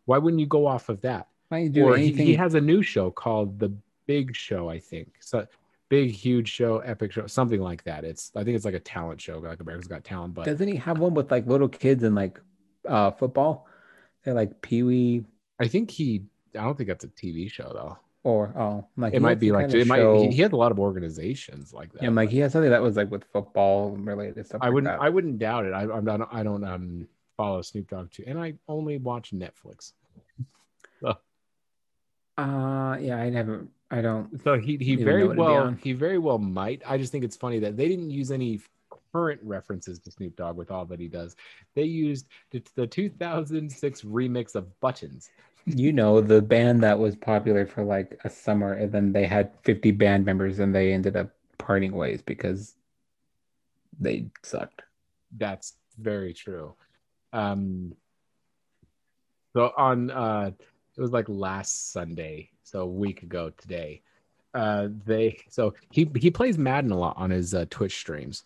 Why 0.06 0.18
wouldn't 0.18 0.40
you 0.40 0.48
go 0.48 0.66
off 0.66 0.90
of 0.90 1.00
that? 1.02 1.28
Why 1.52 1.58
don't 1.58 1.64
you 1.66 1.70
do 1.70 1.84
or 1.84 1.98
he, 1.98 2.06
anything? 2.06 2.26
he 2.26 2.36
has 2.36 2.54
a 2.54 2.62
new 2.62 2.82
show 2.82 3.12
called 3.12 3.60
The 3.60 3.74
Big 4.08 4.36
Show, 4.36 4.70
I 4.70 4.80
think. 4.80 5.16
So 5.20 5.46
big, 5.90 6.12
huge 6.12 6.48
show, 6.48 6.80
epic 6.80 7.12
show, 7.12 7.28
something 7.28 7.60
like 7.60 7.84
that. 7.84 8.06
It's 8.06 8.32
I 8.36 8.44
think 8.46 8.56
it's 8.56 8.64
like 8.64 8.74
a 8.74 8.80
talent 8.80 9.20
show, 9.20 9.40
like 9.40 9.60
America's 9.60 9.88
Got 9.88 10.06
Talent. 10.06 10.34
But 10.34 10.46
Doesn't 10.46 10.68
he 10.68 10.78
have 10.78 11.00
one 11.00 11.14
with 11.14 11.30
like 11.30 11.46
little 11.48 11.68
kids 11.68 12.04
and 12.04 12.16
like 12.16 12.40
uh 12.88 13.12
football? 13.12 13.68
They're 14.24 14.34
like 14.34 14.62
Pee 14.62 14.84
Wee 14.84 15.26
I 15.62 15.68
think 15.68 15.92
he. 15.92 16.24
I 16.58 16.64
don't 16.64 16.76
think 16.76 16.88
that's 16.88 17.04
a 17.04 17.10
TV 17.10 17.50
show 17.50 17.72
though. 17.74 17.98
or 18.24 18.54
oh 18.58 18.88
like 18.98 19.14
It 19.14 19.22
might 19.22 19.40
be 19.40 19.52
like 19.52 19.74
it 19.74 19.88
might. 19.88 20.02
He, 20.18 20.32
he 20.32 20.42
had 20.42 20.54
a 20.54 20.58
lot 20.58 20.72
of 20.72 20.80
organizations 20.80 21.72
like 21.72 21.94
that. 21.94 22.04
yeah, 22.04 22.10
like 22.10 22.30
he 22.30 22.40
had 22.40 22.52
something 22.52 22.72
that 22.72 22.82
was 22.82 22.98
like 22.98 23.12
with 23.12 23.24
football 23.32 23.92
related 23.92 24.46
stuff. 24.48 24.62
I 24.62 24.68
like 24.68 24.74
wouldn't. 24.74 24.94
that. 24.94 25.02
I 25.02 25.10
wouldn't 25.10 25.38
doubt 25.38 25.66
it. 25.66 25.74
I, 25.74 25.84
I'm 25.84 26.04
not. 26.04 26.28
I 26.34 26.42
don't 26.44 26.64
um 26.64 27.08
follow 27.38 27.62
Snoop 27.62 27.90
Dogg 27.90 28.12
too, 28.12 28.24
and 28.26 28.40
I 28.40 28.56
only 28.68 28.98
watch 28.98 29.32
Netflix. 29.32 29.94
Uh 32.38 32.98
yeah, 33.00 33.18
I 33.18 33.30
never 33.30 33.68
I 33.90 34.02
don't 34.02 34.42
So 34.44 34.58
he 34.58 34.78
he 34.78 34.96
very 34.96 35.22
know 35.22 35.26
it'd 35.26 35.38
be 35.38 35.42
well 35.42 35.76
he 35.84 35.94
very 35.94 36.18
well 36.18 36.38
might. 36.38 36.82
I 36.86 36.98
just 36.98 37.12
think 37.12 37.24
it's 37.24 37.36
funny 37.36 37.60
that 37.60 37.78
they 37.78 37.88
didn't 37.88 38.10
use 38.10 38.32
any 38.32 38.62
current 39.14 39.42
references 39.44 40.00
to 40.00 40.12
Snoop 40.12 40.36
Dogg 40.36 40.56
with 40.56 40.72
all 40.72 40.86
that 40.86 41.00
he 41.00 41.08
does. 41.08 41.36
They 41.76 41.84
used 41.84 42.28
the, 42.52 42.64
the 42.76 42.88
2006 42.88 44.02
remix 44.04 44.56
of 44.56 44.80
Buttons. 44.80 45.30
you 45.66 45.92
know 45.94 46.22
the 46.22 46.42
band 46.42 46.82
that 46.84 46.98
was 46.98 47.16
popular 47.16 47.66
for 47.66 47.84
like 47.84 48.20
a 48.24 48.30
summer 48.30 48.74
and 48.74 48.92
then 48.92 49.12
they 49.12 49.26
had 49.26 49.52
50 49.64 49.92
band 49.92 50.26
members 50.26 50.60
and 50.60 50.74
they 50.74 50.92
ended 50.94 51.16
up 51.16 51.30
parting 51.58 51.92
ways 51.92 52.22
because 52.22 52.76
they 54.00 54.26
sucked. 54.42 54.82
That's 55.38 55.74
very 56.00 56.34
true. 56.34 56.74
Um, 57.34 57.96
so 59.54 59.72
on 59.78 60.10
uh, 60.10 60.52
it 61.02 61.04
was 61.04 61.14
like 61.14 61.28
last 61.28 61.92
Sunday, 61.92 62.52
so 62.62 62.82
a 62.82 62.86
week 62.86 63.24
ago 63.24 63.52
today. 63.58 64.04
Uh, 64.54 64.90
they 65.04 65.40
so 65.50 65.74
he 65.90 66.08
he 66.16 66.30
plays 66.30 66.60
Madden 66.60 66.92
a 66.92 66.98
lot 66.98 67.18
on 67.18 67.32
his 67.32 67.56
uh, 67.56 67.66
Twitch 67.72 67.98
streams, 67.98 68.44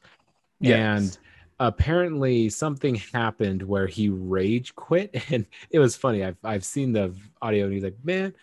and 0.62 1.18
apparently 1.60 2.48
something 2.48 2.96
happened 2.96 3.62
where 3.62 3.88
he 3.88 4.08
rage 4.08 4.74
quit, 4.76 5.14
and 5.32 5.46
it 5.70 5.80
was 5.80 5.98
funny. 5.98 6.24
I've 6.24 6.38
I've 6.46 6.64
seen 6.64 6.94
the 6.94 7.14
audio, 7.42 7.66
and 7.66 7.74
he's 7.74 7.84
like, 7.84 7.98
"Man, 8.06 8.34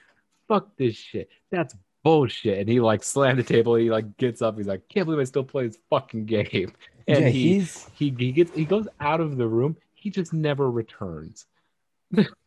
fuck 0.47 0.77
this 0.77 0.95
shit. 0.95 1.31
That's 1.51 1.75
bullshit." 2.03 2.59
And 2.59 2.69
he 2.69 2.79
like 2.79 3.03
slammed 3.03 3.39
the 3.39 3.43
table. 3.45 3.77
And 3.77 3.85
he 3.85 3.91
like 3.91 4.19
gets 4.19 4.43
up. 4.43 4.59
He's 4.59 4.67
like, 4.67 4.87
"Can't 4.91 5.07
believe 5.07 5.21
I 5.21 5.25
still 5.25 5.45
play 5.45 5.69
this 5.69 5.79
fucking 5.89 6.27
game." 6.27 6.73
And 7.09 7.25
yeah, 7.25 7.31
he 7.31 7.55
he's 7.55 7.91
he 7.95 8.15
he 8.17 8.31
gets 8.31 8.55
he 8.55 8.65
goes 8.65 8.87
out 9.01 9.21
of 9.21 9.37
the 9.37 9.49
room. 9.49 9.77
He 9.93 10.09
just 10.09 10.33
never 10.33 10.71
returns. 10.71 11.47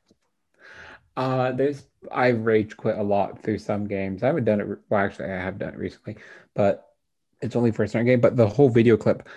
uh 1.17 1.51
there's 1.51 1.85
I 2.11 2.27
rage 2.29 2.75
quit 2.77 2.97
a 2.97 3.03
lot 3.03 3.41
through 3.41 3.59
some 3.59 3.87
games. 3.87 4.23
I 4.23 4.27
haven't 4.27 4.45
done 4.45 4.59
it 4.61 4.67
re- 4.67 4.77
well 4.89 5.01
actually 5.05 5.25
I 5.31 5.37
have 5.41 5.57
done 5.57 5.73
it 5.73 5.79
recently, 5.79 6.17
but 6.53 6.85
it's 7.41 7.55
only 7.55 7.71
for 7.71 7.83
a 7.83 7.87
certain 7.87 8.05
game. 8.07 8.21
But 8.21 8.35
the 8.35 8.47
whole 8.47 8.69
video 8.69 8.97
clip, 8.97 9.27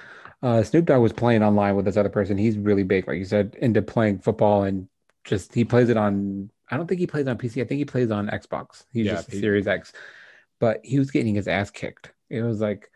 uh 0.43 0.63
Snoop 0.63 0.87
Dogg 0.87 1.03
was 1.03 1.13
playing 1.13 1.43
online 1.43 1.77
with 1.77 1.85
this 1.85 1.97
other 1.97 2.09
person. 2.09 2.37
He's 2.39 2.59
really 2.59 2.83
big, 2.85 3.07
like 3.09 3.19
you 3.19 3.25
said, 3.25 3.57
into 3.61 3.83
playing 3.83 4.21
football 4.21 4.65
and 4.65 4.89
just 5.25 5.55
he 5.55 5.65
plays 5.65 5.89
it 5.89 5.97
on 5.97 6.51
I 6.71 6.77
don't 6.77 6.87
think 6.87 7.01
he 7.01 7.07
plays 7.07 7.27
on 7.27 7.39
PC. 7.39 7.63
I 7.63 7.65
think 7.65 7.79
he 7.79 7.85
plays 7.85 8.11
on 8.11 8.29
Xbox. 8.29 8.85
He's 8.93 9.07
Yeah, 9.07 9.15
just 9.15 9.29
a 9.29 9.33
he- 9.33 9.41
Series 9.41 9.67
X. 9.67 9.93
But 10.61 10.81
he 10.85 10.99
was 10.99 11.11
getting 11.13 11.35
his 11.35 11.49
ass 11.49 11.71
kicked. 11.71 12.13
It 12.31 12.43
was 12.43 12.61
like 12.61 12.91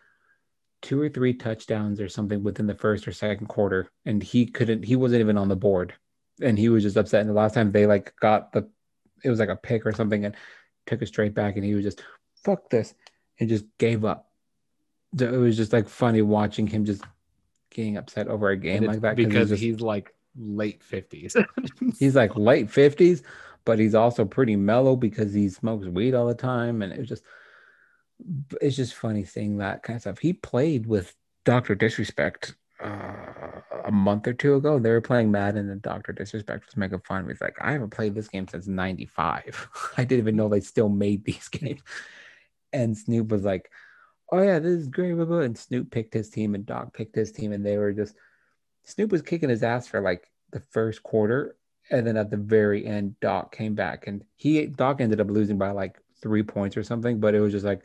two 0.82 1.00
or 1.00 1.08
three 1.08 1.32
touchdowns 1.34 2.00
or 2.00 2.08
something 2.08 2.42
within 2.42 2.66
the 2.66 2.74
first 2.74 3.06
or 3.06 3.12
second 3.12 3.46
quarter. 3.46 3.88
And 4.04 4.22
he 4.22 4.46
couldn't, 4.46 4.84
he 4.84 4.96
wasn't 4.96 5.20
even 5.20 5.38
on 5.38 5.48
the 5.48 5.56
board. 5.56 5.94
And 6.40 6.58
he 6.58 6.68
was 6.68 6.82
just 6.82 6.96
upset. 6.96 7.20
And 7.20 7.30
the 7.30 7.34
last 7.34 7.54
time 7.54 7.72
they 7.72 7.86
like 7.86 8.14
got 8.20 8.52
the, 8.52 8.68
it 9.22 9.30
was 9.30 9.38
like 9.38 9.48
a 9.48 9.56
pick 9.56 9.84
or 9.86 9.92
something 9.92 10.24
and 10.24 10.34
took 10.86 11.02
it 11.02 11.06
straight 11.06 11.34
back. 11.34 11.56
And 11.56 11.64
he 11.64 11.74
was 11.74 11.84
just, 11.84 12.02
fuck 12.44 12.70
this. 12.70 12.94
And 13.38 13.48
just 13.48 13.64
gave 13.78 14.04
up. 14.04 14.30
So 15.18 15.32
it 15.32 15.36
was 15.36 15.56
just 15.56 15.72
like 15.72 15.88
funny 15.88 16.22
watching 16.22 16.66
him 16.66 16.84
just 16.84 17.04
getting 17.70 17.96
upset 17.96 18.28
over 18.28 18.50
a 18.50 18.56
game 18.56 18.84
like 18.84 19.00
that. 19.02 19.16
because 19.16 19.34
he's, 19.34 19.48
just- 19.50 19.62
he's 19.62 19.80
like 19.80 20.14
late 20.36 20.82
fifties. 20.82 21.36
he's 21.98 22.16
like 22.16 22.34
late 22.36 22.68
50s, 22.68 23.22
but 23.64 23.78
he's 23.78 23.94
also 23.94 24.24
pretty 24.24 24.56
mellow 24.56 24.96
because 24.96 25.32
he 25.34 25.48
smokes 25.48 25.86
weed 25.86 26.14
all 26.14 26.26
the 26.26 26.34
time. 26.34 26.82
And 26.82 26.92
it 26.92 26.98
was 26.98 27.08
just, 27.08 27.24
it's 28.60 28.76
just 28.76 28.94
funny 28.94 29.24
seeing 29.24 29.58
that 29.58 29.82
kind 29.82 29.96
of 29.96 30.00
stuff. 30.02 30.18
He 30.18 30.32
played 30.32 30.86
with 30.86 31.14
Dr. 31.44 31.74
Disrespect 31.74 32.54
uh, 32.82 33.60
a 33.84 33.92
month 33.92 34.26
or 34.26 34.32
two 34.32 34.54
ago. 34.54 34.78
They 34.78 34.90
were 34.90 35.00
playing 35.00 35.30
Madden 35.30 35.70
and 35.70 35.82
Dr. 35.82 36.12
Disrespect 36.12 36.66
was 36.66 36.76
making 36.76 37.00
fun. 37.00 37.28
He's 37.28 37.40
like, 37.40 37.56
I 37.60 37.72
haven't 37.72 37.90
played 37.90 38.14
this 38.14 38.28
game 38.28 38.48
since 38.48 38.66
95. 38.66 39.68
I 39.96 40.04
didn't 40.04 40.20
even 40.20 40.36
know 40.36 40.48
they 40.48 40.60
still 40.60 40.88
made 40.88 41.24
these 41.24 41.48
games. 41.52 41.80
And 42.72 42.96
Snoop 42.96 43.28
was 43.28 43.44
like, 43.44 43.70
Oh, 44.30 44.40
yeah, 44.40 44.58
this 44.58 44.72
is 44.72 44.88
great. 44.88 45.12
blah, 45.12 45.26
blah." 45.26 45.40
And 45.40 45.58
Snoop 45.58 45.90
picked 45.90 46.14
his 46.14 46.30
team 46.30 46.54
and 46.54 46.64
Doc 46.64 46.94
picked 46.94 47.14
his 47.14 47.32
team. 47.32 47.52
And 47.52 47.64
they 47.64 47.76
were 47.76 47.92
just, 47.92 48.14
Snoop 48.84 49.12
was 49.12 49.22
kicking 49.22 49.50
his 49.50 49.62
ass 49.62 49.86
for 49.86 50.00
like 50.00 50.30
the 50.52 50.60
first 50.60 51.02
quarter. 51.02 51.56
And 51.90 52.06
then 52.06 52.16
at 52.16 52.30
the 52.30 52.38
very 52.38 52.86
end, 52.86 53.20
Doc 53.20 53.54
came 53.54 53.74
back 53.74 54.06
and 54.06 54.24
he, 54.36 54.66
Doc 54.66 55.00
ended 55.00 55.20
up 55.20 55.28
losing 55.28 55.58
by 55.58 55.72
like 55.72 55.98
three 56.22 56.42
points 56.42 56.76
or 56.76 56.82
something. 56.82 57.20
But 57.20 57.34
it 57.34 57.40
was 57.40 57.52
just 57.52 57.66
like, 57.66 57.84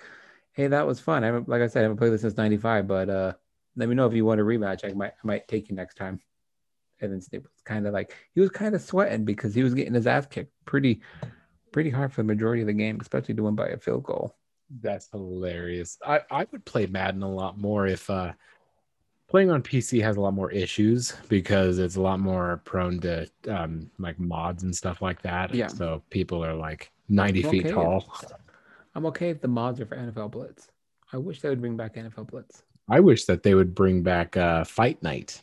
hey, 0.54 0.68
that 0.68 0.88
was 0.88 1.00
fun. 1.00 1.24
I 1.24 1.28
haven't, 1.28 1.50
like 1.50 1.62
I 1.62 1.68
said, 1.68 1.82
I 1.82 1.84
haven't 1.84 1.98
played 1.98 2.12
this 2.12 2.22
since 2.22 2.36
'95, 2.36 2.88
but 2.88 3.10
uh, 3.10 3.34
let 3.78 3.88
me 3.88 3.96
know 3.96 4.08
if 4.08 4.14
you 4.14 4.26
want 4.26 4.42
a 4.42 4.44
rematch. 4.44 4.84
I 4.84 4.94
might, 4.94 5.14
I 5.14 5.28
might 5.28 5.48
take 5.48 5.70
you 5.70 5.76
next 5.76 5.96
time. 5.96 6.20
And 7.00 7.12
then 7.14 7.22
Snoop 7.22 7.44
was 7.44 7.62
kind 7.64 7.86
of 7.86 7.94
like 7.94 8.16
he 8.34 8.42
was 8.42 8.50
kind 8.50 8.74
of 8.74 8.82
sweating 8.82 9.24
because 9.24 9.54
he 9.54 9.64
was 9.64 9.76
getting 9.76 9.94
his 9.94 10.08
ass 10.08 10.26
kicked 10.26 10.52
pretty, 10.66 11.02
pretty 11.72 11.92
hard 11.92 12.12
for 12.12 12.22
the 12.22 12.28
majority 12.28 12.62
of 12.64 12.68
the 12.68 12.74
game, 12.74 12.98
especially 13.00 13.36
to 13.36 13.44
win 13.44 13.54
by 13.56 13.68
a 13.70 13.78
field 13.78 14.04
goal. 14.04 14.36
That's 14.82 15.08
hilarious. 15.12 15.98
I, 16.06 16.22
I 16.32 16.48
would 16.52 16.66
play 16.66 16.88
Madden 16.88 17.22
a 17.22 17.32
lot 17.32 17.58
more 17.58 17.86
if 17.86 18.10
uh 18.10 18.34
playing 19.30 19.52
on 19.52 19.62
PC 19.62 20.02
has 20.02 20.18
a 20.18 20.22
lot 20.22 20.34
more 20.34 20.52
issues 20.52 21.14
because 21.30 21.78
it's 21.78 21.98
a 21.98 22.02
lot 22.02 22.20
more 22.20 22.62
prone 22.66 23.00
to 23.02 23.30
um 23.48 23.92
like 24.00 24.20
mods 24.20 24.64
and 24.64 24.76
stuff 24.76 25.02
like 25.02 25.22
that. 25.22 25.54
Yeah. 25.54 25.68
So 25.68 26.02
people 26.10 26.44
are 26.44 26.56
like 26.56 26.92
90 27.10 27.44
feet 27.44 27.66
Okay. 27.66 27.74
tall. 27.76 28.12
I'm 28.96 29.06
okay 29.06 29.30
if 29.30 29.40
the 29.40 29.48
mods 29.48 29.80
are 29.80 29.86
for 29.86 29.96
NFL 29.96 30.32
Blitz. 30.32 30.70
I 31.14 31.18
wish 31.18 31.42
they 31.42 31.50
would 31.50 31.62
bring 31.62 31.78
back 31.78 31.96
NFL 31.96 32.28
Blitz 32.32 32.64
I 32.90 33.00
wish 33.02 33.26
that 33.26 33.44
they 33.44 33.54
would 33.54 33.76
bring 33.76 34.02
back 34.04 34.38
uh 34.38 34.64
Fight 34.64 35.02
Night. 35.04 35.42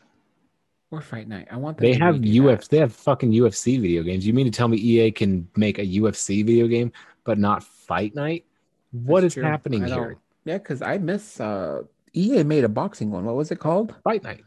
or 0.90 1.00
Fight 1.00 1.28
Night. 1.28 1.48
I 1.50 1.56
want 1.56 1.76
them 1.76 1.84
They 1.90 1.94
have 1.98 2.16
UFC 2.16 2.68
they 2.68 2.78
have 2.78 2.92
fucking 2.92 3.32
UFC 3.32 3.80
video 3.80 4.02
games. 4.02 4.26
You 4.26 4.32
mean 4.32 4.46
to 4.46 4.50
tell 4.52 4.68
me 4.68 4.76
EA 4.78 5.10
can 5.10 5.48
make 5.56 5.78
a 5.78 5.86
UFC 5.86 6.44
video 6.44 6.66
game 6.68 6.92
but 7.24 7.38
not 7.38 7.62
Fight 7.64 8.14
Night? 8.14 8.44
What 8.92 9.22
That's 9.22 9.32
is 9.32 9.34
true. 9.34 9.42
happening 9.44 9.84
here? 9.84 10.16
Yeah, 10.44 10.58
because 10.58 10.80
I 10.82 10.98
miss 10.98 11.40
uh 11.40 11.82
EA 12.14 12.44
made 12.44 12.64
a 12.64 12.68
boxing 12.68 13.10
one. 13.10 13.24
What 13.24 13.34
was 13.34 13.50
it 13.50 13.58
called? 13.58 13.94
Fight 14.04 14.22
Night. 14.22 14.44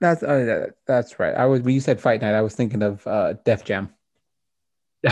That's 0.00 0.22
uh, 0.22 0.68
that's 0.86 1.18
right. 1.18 1.34
I 1.34 1.46
was 1.46 1.62
when 1.62 1.74
you 1.74 1.80
said 1.80 2.00
Fight 2.00 2.20
Night, 2.22 2.34
I 2.34 2.42
was 2.42 2.54
thinking 2.54 2.82
of 2.82 3.04
uh 3.06 3.34
Def 3.44 3.64
Jam. 3.64 3.90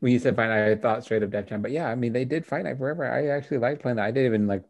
When 0.00 0.12
you 0.12 0.18
said 0.18 0.36
Fight 0.36 0.48
Night, 0.48 0.70
I 0.70 0.74
thought 0.76 1.02
straight 1.02 1.22
of 1.22 1.30
Def 1.30 1.46
Jam. 1.46 1.62
But 1.62 1.70
yeah, 1.70 1.88
I 1.88 1.94
mean 1.94 2.12
they 2.12 2.24
did 2.26 2.44
Fight 2.44 2.64
Night 2.64 2.76
forever. 2.78 3.10
I 3.10 3.28
actually 3.28 3.58
liked 3.58 3.80
playing 3.82 3.96
that. 3.96 4.04
I 4.04 4.10
didn't 4.10 4.26
even 4.26 4.46
like 4.46 4.62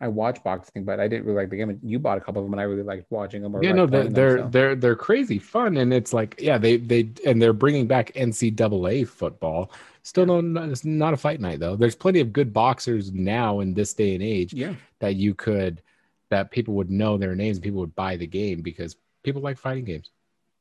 I 0.00 0.08
watched 0.08 0.42
boxing, 0.42 0.84
but 0.84 0.98
I 0.98 1.08
didn't 1.08 1.26
really 1.26 1.36
like 1.36 1.50
the 1.50 1.56
game. 1.56 1.70
And 1.70 1.80
you 1.82 1.98
bought 1.98 2.16
a 2.16 2.20
couple 2.20 2.40
of 2.40 2.46
them 2.46 2.54
and 2.54 2.60
I 2.60 2.64
really 2.64 2.82
liked 2.82 3.10
watching 3.10 3.42
them 3.42 3.54
or 3.54 3.62
yeah, 3.62 3.72
no, 3.72 3.86
they're 3.86 4.04
them, 4.04 4.12
they're 4.12 4.38
so. 4.38 4.48
they're 4.48 4.74
they're 4.74 4.96
crazy 4.96 5.38
fun, 5.38 5.76
and 5.76 5.92
it's 5.92 6.12
like 6.12 6.36
yeah, 6.40 6.58
they 6.58 6.78
they 6.78 7.10
and 7.26 7.40
they're 7.40 7.52
bringing 7.52 7.86
back 7.86 8.12
NCAA 8.14 9.06
football. 9.06 9.72
Still 10.02 10.26
no, 10.26 10.40
not, 10.40 10.70
it's 10.70 10.84
not 10.84 11.12
a 11.12 11.16
fight 11.16 11.40
night 11.40 11.60
though. 11.60 11.76
There's 11.76 11.94
plenty 11.94 12.20
of 12.20 12.32
good 12.32 12.52
boxers 12.52 13.12
now 13.12 13.60
in 13.60 13.74
this 13.74 13.92
day 13.92 14.14
and 14.14 14.22
age 14.22 14.54
yeah. 14.54 14.74
that 15.00 15.16
you 15.16 15.34
could 15.34 15.82
that 16.30 16.50
people 16.50 16.74
would 16.74 16.90
know 16.90 17.18
their 17.18 17.34
names, 17.34 17.58
and 17.58 17.64
people 17.64 17.80
would 17.80 17.94
buy 17.94 18.16
the 18.16 18.26
game 18.26 18.62
because 18.62 18.96
people 19.22 19.42
like 19.42 19.58
fighting 19.58 19.84
games. 19.84 20.10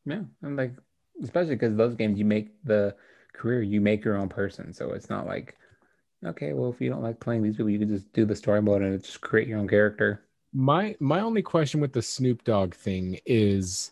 Yeah. 0.06 0.22
And 0.42 0.58
like 0.58 0.74
especially 1.24 1.56
because 1.56 1.76
those 1.76 1.96
games 1.96 2.18
you 2.18 2.26
make 2.26 2.52
the 2.64 2.96
career, 3.34 3.62
you 3.62 3.82
make 3.82 4.04
your 4.04 4.18
own 4.18 4.30
person. 4.30 4.74
So 4.74 4.92
it's 4.92 5.10
not 5.10 5.26
like 5.26 5.58
okay, 6.26 6.54
well 6.54 6.70
if 6.70 6.82
you 6.82 6.90
don't 6.90 7.04
like 7.04 7.20
playing 7.20 7.44
these 7.44 7.56
people, 7.56 7.70
you 7.70 7.80
can 7.80 7.90
just 7.90 8.12
do 8.14 8.26
the 8.26 8.36
story 8.36 8.62
mode 8.62 8.82
and 8.82 9.04
just 9.04 9.22
create 9.22 9.48
your 9.48 9.60
own 9.60 9.68
character. 9.68 10.24
My 10.54 10.96
my 11.00 11.22
only 11.22 11.42
question 11.42 11.80
with 11.80 11.94
the 11.94 12.02
Snoop 12.02 12.44
Dogg 12.44 12.74
thing 12.74 13.20
is 13.26 13.92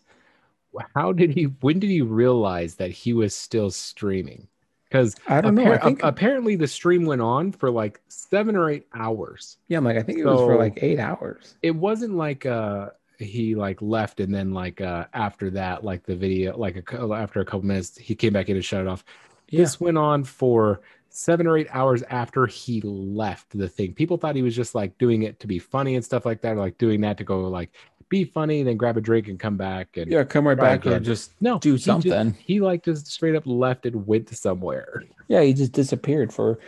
how 0.94 1.12
did 1.12 1.30
he 1.30 1.44
when 1.44 1.78
did 1.78 1.90
he 1.90 2.02
realize 2.02 2.76
that 2.76 2.90
he 2.90 3.12
was 3.12 3.34
still 3.34 3.70
streaming? 3.70 4.48
Because 4.84 5.16
I 5.26 5.40
don't 5.40 5.54
know. 5.54 5.70
I 5.70 5.78
think 5.78 6.02
apparently 6.02 6.56
the 6.56 6.66
stream 6.66 7.04
went 7.04 7.20
on 7.20 7.52
for 7.52 7.70
like 7.70 8.00
seven 8.08 8.56
or 8.56 8.70
eight 8.70 8.86
hours. 8.94 9.58
yeah, 9.68 9.78
I'm 9.78 9.84
like 9.84 9.98
I 9.98 10.02
think 10.02 10.18
it 10.18 10.24
was 10.24 10.40
for 10.40 10.56
like 10.56 10.78
eight 10.82 10.98
hours. 10.98 11.54
It 11.62 11.74
wasn't 11.74 12.14
like 12.14 12.46
uh 12.46 12.90
he 13.18 13.54
like 13.54 13.82
left 13.82 14.20
and 14.20 14.34
then 14.34 14.52
like 14.52 14.80
uh 14.80 15.06
after 15.12 15.50
that 15.50 15.84
like 15.84 16.04
the 16.04 16.16
video 16.16 16.56
like 16.56 16.90
a, 16.92 17.12
after 17.12 17.40
a 17.40 17.44
couple 17.44 17.66
minutes 17.66 17.98
he 17.98 18.14
came 18.14 18.32
back 18.32 18.48
in 18.48 18.56
and 18.56 18.64
shut 18.64 18.80
it 18.80 18.88
off. 18.88 19.04
Yeah. 19.48 19.60
This 19.60 19.80
went 19.80 19.98
on 19.98 20.24
for 20.24 20.80
seven 21.18 21.46
or 21.46 21.58
eight 21.58 21.66
hours 21.70 22.02
after 22.04 22.46
he 22.46 22.80
left 22.82 23.50
the 23.50 23.68
thing. 23.68 23.92
People 23.92 24.16
thought 24.16 24.36
he 24.36 24.42
was 24.42 24.54
just 24.54 24.74
like 24.74 24.96
doing 24.98 25.22
it 25.22 25.40
to 25.40 25.46
be 25.48 25.58
funny 25.58 25.96
and 25.96 26.04
stuff 26.04 26.24
like 26.24 26.40
that, 26.42 26.52
or 26.52 26.60
like 26.60 26.78
doing 26.78 27.00
that 27.00 27.18
to 27.18 27.24
go 27.24 27.40
like 27.48 27.70
be 28.08 28.24
funny, 28.24 28.62
then 28.62 28.76
grab 28.78 28.96
a 28.96 29.00
drink 29.02 29.28
and 29.28 29.38
come 29.38 29.56
back. 29.56 29.96
And 29.96 30.10
Yeah, 30.10 30.24
come 30.24 30.46
right 30.46 30.56
back 30.56 30.86
again. 30.86 31.04
just 31.04 31.32
no, 31.42 31.58
do 31.58 31.72
he 31.72 31.76
just- 31.76 31.84
something. 31.86 32.34
He, 32.40 32.60
like 32.60 32.84
just 32.84 33.06
straight 33.08 33.34
up 33.34 33.42
left 33.46 33.84
and 33.84 34.06
went 34.06 34.28
somewhere. 34.30 35.02
Yeah, 35.26 35.42
he 35.42 35.52
just 35.52 35.72
disappeared 35.72 36.32
for 36.32 36.58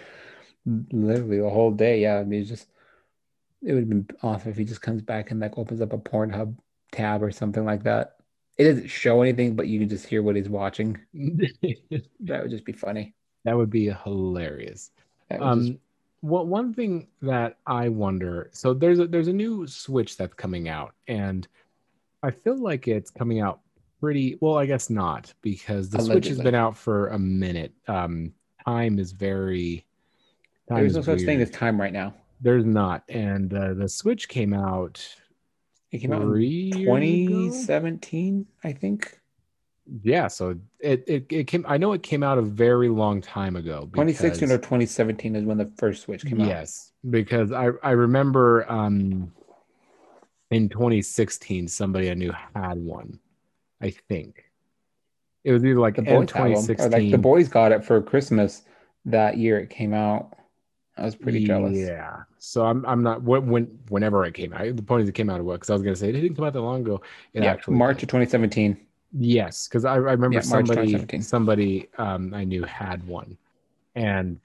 literally 0.67 1.39
the 1.41 1.49
whole 1.49 1.71
day. 1.71 2.01
Yeah, 2.03 2.19
I 2.19 2.25
mean, 2.25 2.45
just 2.45 2.67
it 3.63 3.73
would 3.73 3.81
have 3.83 3.89
been 3.89 4.09
awesome 4.23 4.51
if 4.51 4.57
he 4.57 4.65
just 4.65 4.83
comes 4.83 5.01
back 5.03 5.31
and 5.31 5.41
like 5.41 5.57
opens 5.57 5.81
up 5.81 5.93
a 5.93 5.99
Pornhub 5.99 6.57
tab 6.93 7.23
or 7.23 7.31
something 7.31 7.65
like 7.65 7.85
that. 7.85 8.17
It 8.59 8.65
doesn't 8.65 8.89
show 8.89 9.23
anything, 9.23 9.55
but 9.55 9.69
you 9.69 9.79
can 9.79 9.89
just 9.89 10.07
hear 10.07 10.23
what 10.23 10.37
he's 10.37 10.49
watching. 10.49 10.99
that 11.15 12.43
would 12.43 12.51
just 12.51 12.65
be 12.65 12.73
funny. 12.73 13.15
That 13.45 13.57
would 13.57 13.71
be 13.71 13.91
hilarious. 14.05 14.91
Um, 15.31 15.61
just- 15.67 15.79
well, 16.23 16.45
one 16.47 16.75
thing 16.75 17.07
that 17.23 17.57
I 17.67 17.89
wonder, 17.89 18.51
so 18.53 18.75
there's 18.75 18.99
a 18.99 19.07
there's 19.07 19.29
a 19.29 19.33
new 19.33 19.67
Switch 19.67 20.19
that's 20.19 20.35
coming 20.35 20.69
out, 20.69 20.95
and 21.09 21.49
I 22.23 22.31
feel 22.31 22.59
like 22.59 22.87
it's 22.89 23.11
coming 23.11 23.41
out 23.41 23.61
pretty 24.01 24.37
well. 24.43 24.59
I 24.59 24.67
guess 24.67 24.91
not 24.91 25.33
because 25.41 25.89
the 25.89 25.97
Switch 26.03 26.27
has 26.27 26.39
been 26.45 26.55
out 26.55 26.77
for 26.77 27.09
a 27.09 27.19
minute. 27.19 27.73
Um, 27.89 28.35
time 28.67 28.99
is 28.99 29.13
very. 29.13 29.87
Time 30.69 30.81
there's 30.81 30.91
is 30.91 30.97
no 31.07 31.15
such 31.17 31.25
thing 31.25 31.41
as 31.41 31.51
time 31.51 31.81
right 31.81 31.93
now. 31.93 32.13
There's 32.43 32.67
not, 32.67 33.03
and 33.09 33.53
uh, 33.55 33.73
the 33.73 33.89
Switch 33.89 34.29
came 34.29 34.53
out 34.53 35.03
It 35.93 35.99
came 36.01 36.13
out 36.13 36.21
in 36.23 36.29
three 36.29 36.47
years 36.49 36.75
ago? 36.75 36.87
2017, 36.87 38.47
I 38.63 38.73
think. 38.73 39.20
Yeah, 40.03 40.29
so 40.29 40.57
it, 40.79 41.05
it 41.07 41.27
it 41.31 41.47
came. 41.47 41.65
I 41.69 41.77
know 41.77 41.93
it 41.93 42.03
came 42.03 42.23
out 42.23 42.39
a 42.39 42.43
very 42.43 42.89
long 42.89 43.21
time 43.21 43.57
ago. 43.57 43.83
2016 43.93 44.51
or 44.51 44.59
2017 44.59 45.37
is 45.37 45.45
when 45.45 45.59
the 45.59 45.67
first 45.77 46.03
Switch 46.03 46.25
came 46.25 46.41
out. 46.41 46.47
Yes, 46.47 46.93
because 47.09 47.51
I 47.53 47.71
I 47.83 47.91
remember 47.91 48.71
um 48.71 49.33
in 50.51 50.69
2016 50.69 51.69
somebody 51.69 52.11
I 52.11 52.15
knew 52.15 52.33
had 52.55 52.79
one. 52.79 53.19
I 53.81 53.91
think 53.91 54.45
it 55.45 55.53
was 55.53 55.65
either 55.65 55.81
like 55.81 55.97
The 55.97 56.03
boys 56.03 56.31
have 56.33 56.47
'em, 56.47 56.53
or 56.53 56.57
2016. 56.57 56.91
like 57.03 57.11
the 57.11 57.19
boys 57.19 57.49
got 57.49 57.73
it 57.73 57.85
for 57.85 58.01
Christmas 58.01 58.63
that 59.07 59.39
year 59.39 59.59
it 59.59 59.71
came 59.71 59.95
out. 59.95 60.35
I 60.97 61.05
was 61.05 61.17
pretty 61.17 61.45
jealous. 61.45 61.77
Yeah, 61.77 62.25
so 62.39 62.65
I'm 62.65 62.85
I'm 62.85 63.03
not 63.03 63.23
when 63.23 63.47
when 63.49 63.65
whenever 63.89 64.25
it 64.27 64.35
came 64.35 64.53
out. 64.53 64.77
The 64.77 64.83
point 64.83 65.03
is 65.03 65.09
it 65.09 65.15
came 65.15 65.31
out 65.31 65.41
of 65.41 65.47
what? 65.47 65.55
Because 65.55 65.71
I 65.71 65.73
was 65.73 65.83
gonna 65.83 65.97
say 65.97 66.11
it 66.11 66.13
didn't 66.13 66.37
come 66.37 66.45
out 66.45 66.53
that 66.53 66.61
long 66.61 66.83
ago. 66.83 67.01
It 67.33 67.43
yeah, 67.43 67.51
actually 67.51 67.77
March 67.77 67.99
did. 67.99 68.05
of 68.05 68.09
2017. 68.11 68.87
Yes, 69.13 69.67
because 69.67 69.85
I, 69.85 69.95
I 69.95 69.97
remember 69.97 70.37
Yeah, 70.37 70.41
somebody 70.41 71.21
somebody 71.21 71.89
um, 71.99 72.33
I 72.33 72.45
knew 72.45 72.63
had 72.65 73.05
one, 73.07 73.37
and 73.95 74.39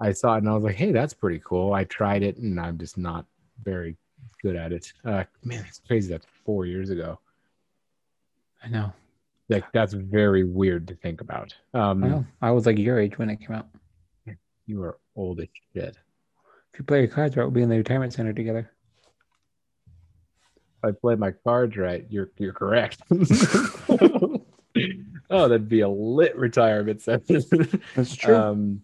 I 0.00 0.12
saw 0.12 0.34
it 0.34 0.38
and 0.38 0.48
I 0.48 0.54
was 0.54 0.64
like, 0.64 0.76
"Hey, 0.76 0.92
that's 0.92 1.14
pretty 1.14 1.40
cool." 1.44 1.72
I 1.72 1.84
tried 1.84 2.22
it 2.22 2.36
and 2.36 2.60
I'm 2.60 2.78
just 2.78 2.96
not 2.96 3.26
very 3.64 3.96
good 4.42 4.56
at 4.56 4.72
it. 4.72 4.92
Uh, 5.04 5.24
man, 5.44 5.64
it's 5.66 5.80
crazy. 5.86 6.10
That's 6.12 6.26
four 6.44 6.66
years 6.66 6.90
ago. 6.90 7.18
I 8.62 8.68
know. 8.68 8.92
Like 9.48 9.70
that's 9.72 9.92
very 9.92 10.44
weird 10.44 10.86
to 10.88 10.94
think 10.94 11.20
about. 11.20 11.54
Um, 11.74 12.04
I 12.04 12.08
know. 12.08 12.26
I 12.40 12.50
was 12.52 12.64
like 12.66 12.78
your 12.78 13.00
age 13.00 13.18
when 13.18 13.28
it 13.28 13.40
came 13.40 13.56
out. 13.56 13.68
You 14.66 14.82
are 14.84 14.98
old 15.16 15.40
as 15.40 15.48
shit. 15.74 15.96
If 16.72 16.78
you 16.78 16.84
play 16.84 17.00
your 17.00 17.08
cards 17.08 17.36
right, 17.36 17.42
we'll 17.42 17.50
be 17.50 17.62
in 17.62 17.68
the 17.68 17.76
retirement 17.76 18.12
center 18.12 18.32
together. 18.32 18.70
If 20.82 20.88
I 20.88 20.92
play 20.92 21.14
my 21.14 21.30
cards 21.30 21.76
right, 21.76 22.06
you're 22.10 22.30
you're 22.38 22.52
correct. 22.52 23.02
oh, 25.30 25.48
that'd 25.48 25.68
be 25.68 25.80
a 25.80 25.88
lit 25.88 26.36
retirement 26.36 27.00
session. 27.02 27.42
That's 27.94 28.16
true. 28.16 28.36
Um, 28.36 28.82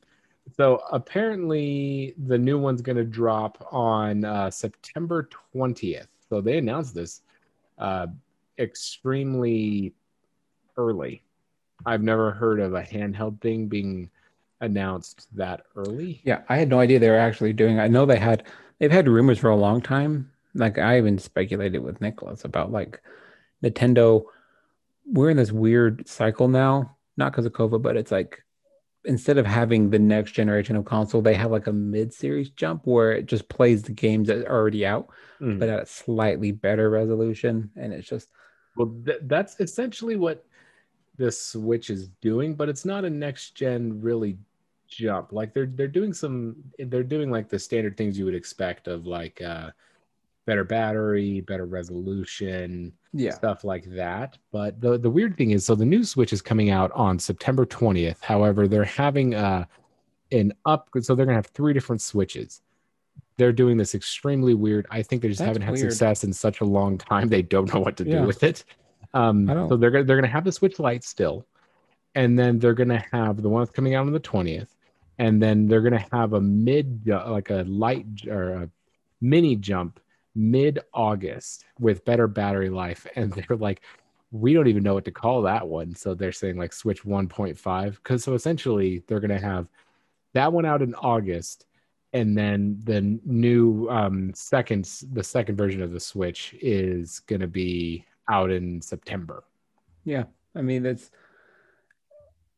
so 0.57 0.83
apparently, 0.91 2.15
the 2.27 2.39
new 2.39 2.59
one's 2.59 2.83
going 2.83 2.97
to 2.97 3.05
drop 3.05 3.69
on 3.71 4.25
uh, 4.25 4.51
September 4.51 5.29
20th. 5.55 6.07
So 6.29 6.41
they 6.41 6.59
announced 6.59 6.95
this 6.95 7.23
uh, 7.79 8.07
extremely 8.59 9.95
early. 10.77 11.23
I've 11.87 12.03
never 12.03 12.33
heard 12.33 12.61
of 12.61 12.75
a 12.75 12.83
handheld 12.83 13.41
thing 13.41 13.67
being 13.69 14.11
announced 14.61 15.29
that 15.37 15.63
early. 15.77 16.21
Yeah, 16.25 16.43
I 16.49 16.57
had 16.57 16.69
no 16.69 16.81
idea 16.81 16.99
they 16.99 17.11
were 17.11 17.17
actually 17.17 17.53
doing. 17.53 17.79
I 17.79 17.89
know 17.89 18.07
they 18.07 18.19
had 18.19 18.45
they've 18.79 18.91
had 18.91 19.09
rumors 19.09 19.39
for 19.39 19.51
a 19.51 19.57
long 19.57 19.81
time. 19.81 20.31
Like 20.55 20.79
I 20.79 20.99
even 20.99 21.19
speculated 21.19 21.79
with 21.81 22.01
Nicholas 22.01 22.45
about 22.45 22.73
like 22.73 23.01
Nintendo. 23.63 24.25
We're 25.07 25.31
in 25.31 25.37
this 25.37 25.53
weird 25.53 26.07
cycle 26.09 26.49
now, 26.49 26.97
not 27.17 27.33
because 27.33 27.47
of 27.47 27.53
COVID, 27.53 27.83
but 27.83 27.97
it's 27.97 28.13
like 28.13 28.43
instead 29.05 29.39
of 29.39 29.47
having 29.47 29.89
the 29.91 29.99
next 29.99 30.33
generation 30.33 30.77
of 30.77 30.85
console, 30.85 31.23
they 31.23 31.35
have 31.35 31.51
like 31.51 31.67
a 31.67 31.73
mid-series 31.73 32.51
jump 32.51 32.87
where 32.87 33.13
it 33.13 33.27
just 33.27 33.49
plays 33.49 33.83
the 33.83 33.93
games 33.93 34.29
that 34.29 34.47
are 34.47 34.57
already 34.57 34.85
out, 34.85 35.09
Mm. 35.41 35.61
but 35.61 35.69
at 35.69 35.83
a 35.83 35.87
slightly 35.87 36.51
better 36.51 36.91
resolution. 36.91 37.71
And 37.77 37.93
it's 37.93 38.09
just 38.09 38.29
Well, 38.77 38.93
th- 39.07 39.21
that's 39.23 39.59
essentially 39.61 40.17
what 40.17 40.45
the 41.17 41.31
Switch 41.31 41.91
is 41.91 42.09
doing, 42.21 42.55
but 42.55 42.69
it's 42.69 42.85
not 42.85 43.05
a 43.05 43.11
next 43.11 43.55
gen 43.55 44.01
really 44.01 44.37
jump. 44.89 45.33
Like 45.33 45.55
they're 45.55 45.67
they're 45.67 45.87
doing 45.89 46.13
some 46.13 46.57
they're 46.79 47.03
doing 47.05 47.31
like 47.31 47.49
the 47.49 47.59
standard 47.59 47.97
things 47.97 48.19
you 48.19 48.25
would 48.25 48.35
expect 48.35 48.89
of 48.89 49.07
like 49.07 49.41
uh 49.41 49.71
better 50.49 50.65
battery, 50.65 51.43
better 51.43 51.67
resolution, 51.67 52.91
yeah. 53.13 53.33
stuff 53.33 53.65
like 53.65 53.85
that. 53.91 54.39
But 54.51 54.81
the 54.81 54.97
the 54.97 55.11
weird 55.11 55.37
thing 55.37 55.51
is 55.51 55.67
so 55.67 55.75
the 55.75 55.85
new 55.85 56.03
Switch 56.03 56.33
is 56.33 56.41
coming 56.41 56.71
out 56.71 56.91
on 56.93 57.19
September 57.19 57.67
20th. 57.67 58.23
However, 58.23 58.67
they're 58.67 58.83
having 58.85 59.35
uh 59.35 59.67
an 60.33 60.55
up 60.65 60.89
so 61.03 61.15
they're 61.15 61.27
going 61.27 61.35
to 61.35 61.39
have 61.39 61.47
three 61.49 61.75
different 61.75 62.01
switches. 62.01 62.63
They're 63.37 63.53
doing 63.53 63.77
this 63.77 63.95
extremely 63.95 64.55
weird. 64.55 64.87
I 64.91 65.03
think 65.03 65.21
they 65.21 65.29
just 65.29 65.39
That's 65.39 65.49
haven't 65.49 65.63
had 65.63 65.75
weird. 65.75 65.93
success 65.93 66.25
in 66.25 66.33
such 66.33 66.61
a 66.63 66.65
long 66.65 66.97
time. 66.97 67.29
They 67.29 67.43
don't 67.43 67.73
know 67.73 67.81
what 67.81 67.99
to 67.99 68.05
Yeah. 68.05 68.21
do 68.23 68.27
with 68.27 68.43
it. 68.43 68.65
Um, 69.13 69.47
so 69.69 69.77
they're 69.77 69.91
gonna, 69.91 70.05
they're 70.05 70.17
going 70.17 70.31
to 70.31 70.33
have 70.33 70.45
the 70.45 70.53
Switch 70.53 70.79
Lite 70.79 71.05
still, 71.05 71.47
and 72.15 72.39
then 72.39 72.59
they're 72.59 72.75
going 72.75 72.89
to 72.89 73.05
have 73.13 73.43
the 73.43 73.49
one 73.51 73.61
that's 73.63 73.71
coming 73.71 73.95
out 73.95 74.07
on 74.07 74.13
the 74.13 74.19
twentieth, 74.19 74.75
and 75.19 75.43
then 75.43 75.67
they're 75.69 75.83
going 75.83 75.93
to 75.99 76.07
have 76.11 76.33
a 76.33 76.41
mid 76.41 77.07
like 77.07 77.51
a 77.51 77.65
light 77.69 78.07
or 78.29 78.51
a 78.51 78.71
mini 79.21 79.55
jump 79.57 80.01
mid 80.35 80.81
August 80.93 81.65
with 81.79 82.05
better 82.05 82.27
battery 82.27 82.71
life, 82.71 83.07
and 83.17 83.33
they're 83.33 83.57
like, 83.57 83.83
we 84.31 84.53
don't 84.53 84.69
even 84.69 84.83
know 84.83 84.95
what 84.95 85.07
to 85.07 85.11
call 85.11 85.43
that 85.43 85.67
one. 85.67 85.95
So 85.95 86.15
they're 86.15 86.33
saying 86.33 86.59
like 86.59 86.73
Switch 86.73 87.03
1.5 87.03 87.95
because 87.95 88.25
so 88.25 88.35
essentially 88.35 89.03
they're 89.07 89.21
going 89.21 89.31
to 89.31 89.39
have 89.39 89.69
that 90.35 90.53
one 90.53 90.67
out 90.67 90.83
in 90.83 90.95
August, 90.95 91.65
and 92.13 92.37
then 92.37 92.79
the 92.85 93.19
new 93.25 93.89
um, 93.89 94.33
second 94.35 94.85
the 95.13 95.25
second 95.25 95.57
version 95.57 95.83
of 95.83 95.93
the 95.93 96.01
Switch 96.01 96.55
is 96.61 97.21
going 97.21 97.41
to 97.41 97.49
be 97.49 98.05
out 98.29 98.51
in 98.51 98.81
September. 98.83 99.45
Yeah, 100.05 100.25
I 100.55 100.63
mean 100.63 100.85
it's 100.85 101.11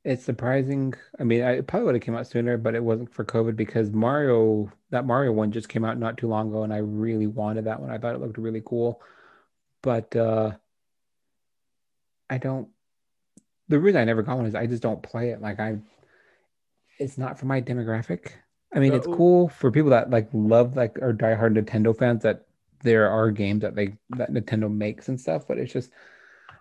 it's 0.04 0.24
surprising. 0.24 0.94
I 1.18 1.24
mean, 1.24 1.42
I 1.42 1.58
it 1.58 1.66
probably 1.66 1.86
would 1.86 1.94
have 1.94 2.02
came 2.02 2.16
out 2.16 2.26
sooner, 2.26 2.56
but 2.56 2.74
it 2.74 2.82
wasn't 2.82 3.12
for 3.12 3.24
COVID 3.24 3.56
because 3.56 3.90
Mario 3.90 4.72
that 4.90 5.06
Mario 5.06 5.32
one 5.32 5.52
just 5.52 5.68
came 5.68 5.84
out 5.84 5.98
not 5.98 6.16
too 6.16 6.28
long 6.28 6.48
ago, 6.48 6.62
and 6.62 6.72
I 6.72 6.78
really 6.78 7.26
wanted 7.26 7.64
that 7.66 7.80
one. 7.80 7.90
I 7.90 7.98
thought 7.98 8.14
it 8.14 8.20
looked 8.20 8.38
really 8.38 8.62
cool, 8.64 9.02
but 9.82 10.14
uh 10.16 10.52
I 12.30 12.38
don't. 12.38 12.68
The 13.68 13.78
reason 13.78 14.00
I 14.00 14.04
never 14.04 14.22
got 14.22 14.36
one 14.36 14.46
is 14.46 14.54
I 14.54 14.66
just 14.66 14.82
don't 14.82 15.02
play 15.02 15.30
it. 15.30 15.42
Like 15.42 15.60
I, 15.60 15.78
it's 16.98 17.18
not 17.18 17.38
for 17.38 17.46
my 17.46 17.60
demographic. 17.60 18.30
I 18.74 18.78
mean, 18.78 18.94
it's 18.94 19.06
cool 19.06 19.48
for 19.48 19.70
people 19.72 19.90
that 19.90 20.10
like 20.10 20.28
love 20.32 20.76
like 20.76 20.98
are 21.02 21.12
diehard 21.12 21.58
Nintendo 21.58 21.96
fans 21.96 22.22
that 22.22 22.46
there 22.82 23.10
are 23.10 23.30
games 23.30 23.62
that 23.62 23.74
they 23.74 23.96
that 24.10 24.32
Nintendo 24.32 24.72
makes 24.72 25.08
and 25.08 25.20
stuff, 25.20 25.46
but 25.46 25.58
it's 25.58 25.72
just 25.72 25.90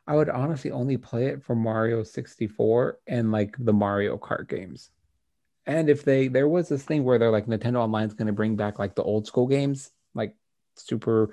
I 0.09 0.15
would 0.15 0.27
honestly 0.27 0.71
only 0.71 0.97
play 0.97 1.27
it 1.27 1.43
for 1.43 1.55
Mario 1.55 2.01
64 2.01 2.97
and 3.05 3.31
like 3.31 3.55
the 3.59 3.71
Mario 3.71 4.17
Kart 4.17 4.49
games. 4.49 4.89
And 5.67 5.87
if 5.87 6.03
they 6.03 6.27
there 6.27 6.47
was 6.47 6.67
this 6.67 6.81
thing 6.81 7.03
where 7.03 7.19
they're 7.19 7.29
like 7.29 7.45
Nintendo 7.45 7.75
Online 7.75 8.07
is 8.07 8.15
going 8.15 8.25
to 8.25 8.33
bring 8.33 8.55
back 8.55 8.79
like 8.79 8.95
the 8.95 9.03
old 9.03 9.27
school 9.27 9.45
games, 9.45 9.91
like 10.15 10.35
Super 10.77 11.29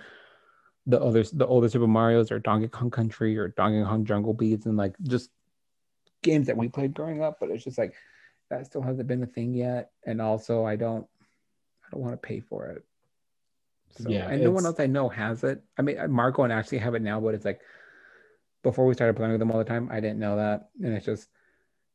the 0.84 1.00
other 1.00 1.22
the 1.22 1.46
older 1.46 1.70
Super 1.70 1.86
Mario's 1.86 2.30
or 2.30 2.38
Donkey 2.38 2.68
Kong 2.68 2.90
Country 2.90 3.38
or 3.38 3.48
Donkey 3.48 3.82
Kong 3.82 4.04
Jungle 4.04 4.34
Beats 4.34 4.66
and 4.66 4.76
like 4.76 4.94
just 5.04 5.30
games 6.20 6.48
that 6.48 6.58
we 6.58 6.68
played 6.68 6.92
growing 6.92 7.22
up, 7.22 7.38
but 7.40 7.48
it's 7.48 7.64
just 7.64 7.78
like 7.78 7.94
that 8.50 8.66
still 8.66 8.82
hasn't 8.82 9.08
been 9.08 9.22
a 9.22 9.26
thing 9.26 9.54
yet. 9.54 9.90
And 10.04 10.20
also 10.20 10.66
I 10.66 10.76
don't 10.76 11.06
I 11.82 11.92
don't 11.92 12.02
want 12.02 12.12
to 12.12 12.18
pay 12.28 12.40
for 12.40 12.66
it. 12.66 12.84
So 13.96 14.10
Yeah, 14.10 14.28
and 14.28 14.44
no 14.44 14.50
one 14.50 14.66
else 14.66 14.80
I 14.80 14.86
know 14.86 15.08
has 15.08 15.44
it. 15.44 15.62
I 15.78 15.82
mean 15.82 15.96
Marco 16.10 16.42
and 16.42 16.52
actually 16.52 16.78
have 16.78 16.94
it 16.94 17.00
now, 17.00 17.20
but 17.20 17.32
it's 17.32 17.46
like 17.46 17.62
before 18.66 18.84
we 18.84 18.94
started 18.94 19.14
playing 19.14 19.30
with 19.30 19.38
them 19.38 19.52
all 19.52 19.58
the 19.58 19.64
time, 19.64 19.88
I 19.92 20.00
didn't 20.00 20.18
know 20.18 20.34
that. 20.36 20.70
And 20.82 20.92
it's 20.92 21.06
just 21.06 21.28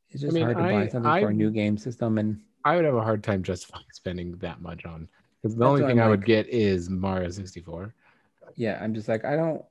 it's 0.08 0.22
just 0.22 0.32
mean, 0.32 0.44
hard 0.44 0.56
to 0.56 0.62
I- 0.62 0.72
buy 0.72 0.88
something 0.88 1.20
for 1.20 1.28
a 1.28 1.34
new 1.34 1.50
game 1.50 1.76
system 1.76 2.16
and 2.16 2.40
I 2.64 2.76
would 2.76 2.84
have 2.86 2.94
a 2.94 3.02
hard 3.02 3.22
time 3.22 3.42
justifying 3.42 3.84
spending 3.92 4.38
that 4.38 4.62
much 4.62 4.86
on 4.86 5.08
because 5.42 5.54
the 5.56 5.66
only 5.66 5.82
thing 5.82 6.00
I 6.00 6.08
would 6.08 6.24
get 6.24 6.48
is 6.48 6.88
Mario 6.88 7.28
64. 7.28 7.94
yeah, 8.56 8.78
I'm 8.82 8.94
just 8.94 9.08
like 9.08 9.24
I 9.24 9.36
don't. 9.36 9.62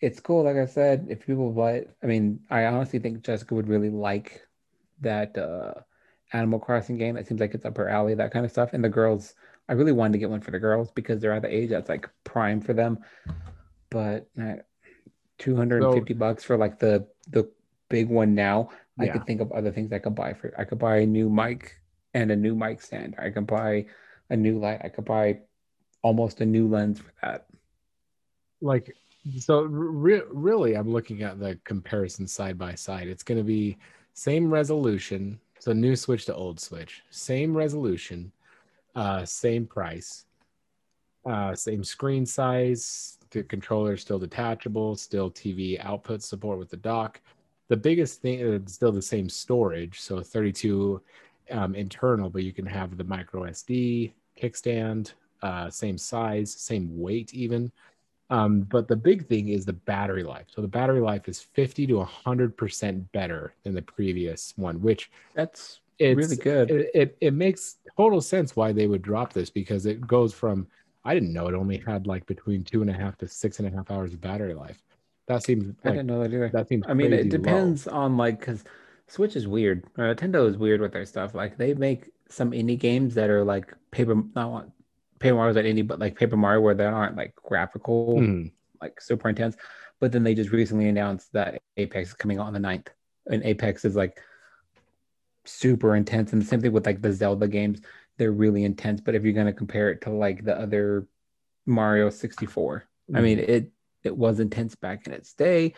It's 0.00 0.20
cool, 0.20 0.44
like 0.44 0.56
I 0.56 0.66
said. 0.66 1.06
If 1.10 1.26
people 1.26 1.50
buy 1.52 1.72
it, 1.72 1.96
I 2.02 2.06
mean, 2.06 2.40
I 2.50 2.64
honestly 2.66 2.98
think 2.98 3.22
Jessica 3.22 3.54
would 3.54 3.68
really 3.68 3.90
like 3.90 4.42
that 5.00 5.36
uh 5.36 5.74
Animal 6.32 6.58
Crossing 6.58 6.96
game. 6.96 7.16
It 7.16 7.26
seems 7.26 7.40
like 7.40 7.54
it's 7.54 7.66
up 7.66 7.76
her 7.76 7.88
alley, 7.88 8.14
that 8.14 8.32
kind 8.32 8.46
of 8.46 8.50
stuff. 8.50 8.72
And 8.72 8.82
the 8.82 8.88
girls, 8.88 9.34
I 9.68 9.74
really 9.74 9.92
wanted 9.92 10.12
to 10.12 10.18
get 10.18 10.30
one 10.30 10.40
for 10.40 10.52
the 10.52 10.58
girls 10.58 10.90
because 10.92 11.20
they're 11.20 11.32
at 11.32 11.42
the 11.42 11.54
age 11.54 11.70
that's 11.70 11.88
like 11.90 12.08
prime 12.24 12.60
for 12.60 12.72
them. 12.72 12.98
But 13.90 14.28
uh, 14.40 14.56
250 15.38 16.14
bucks 16.14 16.44
for 16.44 16.56
like 16.56 16.78
the 16.78 17.06
the 17.28 17.50
big 17.88 18.08
one 18.08 18.34
now. 18.34 18.70
I 18.98 19.06
Yeah. 19.06 19.12
could 19.14 19.26
think 19.26 19.40
of 19.40 19.50
other 19.52 19.72
things 19.72 19.92
I 19.92 19.98
could 19.98 20.14
buy 20.14 20.34
for. 20.34 20.52
I 20.58 20.64
could 20.64 20.78
buy 20.78 20.98
a 20.98 21.06
new 21.06 21.28
mic 21.28 21.80
and 22.14 22.30
a 22.30 22.36
new 22.36 22.54
mic 22.54 22.80
stand. 22.80 23.16
I 23.18 23.30
could 23.30 23.46
buy 23.46 23.86
a 24.30 24.36
new 24.36 24.58
light. 24.58 24.80
I 24.84 24.88
could 24.88 25.04
buy 25.04 25.40
almost 26.02 26.40
a 26.40 26.46
new 26.46 26.68
lens 26.68 27.00
for 27.00 27.12
that. 27.22 27.46
Like, 28.60 28.94
so 29.38 29.62
re- 29.62 30.22
really, 30.30 30.74
I'm 30.74 30.90
looking 30.92 31.22
at 31.22 31.38
the 31.40 31.58
comparison 31.64 32.26
side 32.26 32.56
by 32.56 32.74
side. 32.74 33.08
It's 33.08 33.22
going 33.22 33.38
to 33.38 33.44
be 33.44 33.78
same 34.12 34.48
resolution. 34.52 35.40
So 35.58 35.72
new 35.72 35.96
switch 35.96 36.26
to 36.26 36.34
old 36.34 36.60
switch, 36.60 37.02
same 37.10 37.56
resolution, 37.56 38.32
uh, 38.94 39.24
same 39.24 39.66
price, 39.66 40.26
uh, 41.26 41.54
same 41.54 41.82
screen 41.82 42.26
size. 42.26 43.18
The 43.34 43.42
controller 43.42 43.94
is 43.94 44.00
still 44.00 44.20
detachable, 44.20 44.94
still 44.94 45.30
TV 45.30 45.84
output 45.84 46.22
support 46.22 46.58
with 46.58 46.70
the 46.70 46.76
dock. 46.76 47.20
The 47.68 47.76
biggest 47.76 48.22
thing 48.22 48.38
is 48.38 48.72
still 48.72 48.92
the 48.92 49.02
same 49.02 49.28
storage, 49.28 50.00
so 50.00 50.20
32 50.20 51.02
um, 51.50 51.74
internal, 51.74 52.30
but 52.30 52.44
you 52.44 52.52
can 52.52 52.64
have 52.64 52.96
the 52.96 53.02
micro 53.04 53.42
SD 53.42 54.12
kickstand, 54.40 55.14
uh, 55.42 55.68
same 55.68 55.98
size, 55.98 56.52
same 56.52 56.96
weight, 56.96 57.34
even. 57.34 57.72
Um, 58.30 58.60
but 58.60 58.86
the 58.86 58.96
big 58.96 59.26
thing 59.26 59.48
is 59.48 59.66
the 59.66 59.72
battery 59.72 60.22
life. 60.22 60.46
So 60.54 60.62
the 60.62 60.68
battery 60.68 61.00
life 61.00 61.28
is 61.28 61.40
50 61.40 61.88
to 61.88 61.94
100% 62.04 63.12
better 63.12 63.54
than 63.64 63.74
the 63.74 63.82
previous 63.82 64.54
one, 64.56 64.80
which 64.80 65.10
that's 65.34 65.80
really 66.00 66.36
good. 66.36 66.70
It, 66.70 66.90
it, 66.94 67.16
it 67.20 67.34
makes 67.34 67.76
total 67.96 68.20
sense 68.20 68.54
why 68.54 68.72
they 68.72 68.86
would 68.86 69.02
drop 69.02 69.32
this 69.32 69.50
because 69.50 69.86
it 69.86 70.06
goes 70.06 70.32
from, 70.32 70.66
I 71.04 71.14
didn't 71.14 71.32
know 71.32 71.48
it 71.48 71.54
only 71.54 71.78
had 71.78 72.06
like 72.06 72.26
between 72.26 72.64
two 72.64 72.80
and 72.80 72.90
a 72.90 72.94
half 72.94 73.18
to 73.18 73.28
six 73.28 73.58
and 73.58 73.68
a 73.68 73.70
half 73.76 73.90
hours 73.90 74.12
of 74.14 74.20
battery 74.20 74.54
life. 74.54 74.82
That 75.26 75.42
seems, 75.42 75.66
like, 75.66 75.76
I 75.84 75.90
didn't 75.90 76.06
know 76.06 76.22
that 76.22 76.32
either. 76.32 76.50
That 76.52 76.68
seems, 76.68 76.84
I 76.86 76.94
mean, 76.94 77.12
it 77.12 77.30
depends 77.30 77.86
low. 77.86 77.94
on 77.94 78.16
like, 78.16 78.40
because 78.40 78.64
Switch 79.08 79.36
is 79.36 79.46
weird. 79.48 79.84
Uh, 79.98 80.02
Nintendo 80.14 80.48
is 80.48 80.56
weird 80.56 80.80
with 80.80 80.92
their 80.92 81.04
stuff. 81.06 81.34
Like 81.34 81.56
they 81.56 81.74
make 81.74 82.10
some 82.28 82.50
indie 82.52 82.78
games 82.78 83.14
that 83.14 83.30
are 83.30 83.44
like 83.44 83.74
paper, 83.90 84.14
not 84.34 84.68
Paper 85.18 85.36
Mario's 85.36 85.56
like 85.56 85.64
indie, 85.66 85.86
but 85.86 85.98
like 85.98 86.16
Paper 86.18 86.36
Mario 86.36 86.60
where 86.60 86.74
they 86.74 86.84
aren't 86.84 87.16
like 87.16 87.34
graphical, 87.36 88.16
Mhm. 88.18 88.50
like 88.82 89.00
super 89.00 89.28
intense. 89.28 89.56
But 90.00 90.12
then 90.12 90.24
they 90.24 90.34
just 90.34 90.50
recently 90.50 90.88
announced 90.88 91.32
that 91.32 91.62
Apex 91.76 92.08
is 92.10 92.14
coming 92.14 92.38
out 92.38 92.46
on 92.46 92.52
the 92.52 92.58
9th. 92.58 92.88
And 93.26 93.42
Apex 93.44 93.84
is 93.86 93.94
like 93.96 94.18
super 95.44 95.94
intense. 95.96 96.32
And 96.32 96.42
the 96.42 96.46
same 96.46 96.60
thing 96.60 96.72
with 96.72 96.86
like 96.86 97.00
the 97.02 97.12
Zelda 97.12 97.48
games. 97.48 97.80
They're 98.16 98.32
really 98.32 98.64
intense. 98.64 99.00
But 99.00 99.14
if 99.14 99.24
you're 99.24 99.32
gonna 99.32 99.52
compare 99.52 99.90
it 99.90 100.00
to 100.02 100.10
like 100.10 100.44
the 100.44 100.58
other 100.58 101.06
Mario 101.66 102.10
64, 102.10 102.84
I 103.14 103.20
mean 103.20 103.38
Mhm. 103.38 103.48
it 103.48 103.70
it 104.02 104.16
was 104.16 104.38
intense 104.38 104.74
back 104.74 105.06
in 105.06 105.14
its 105.14 105.32
day, 105.32 105.72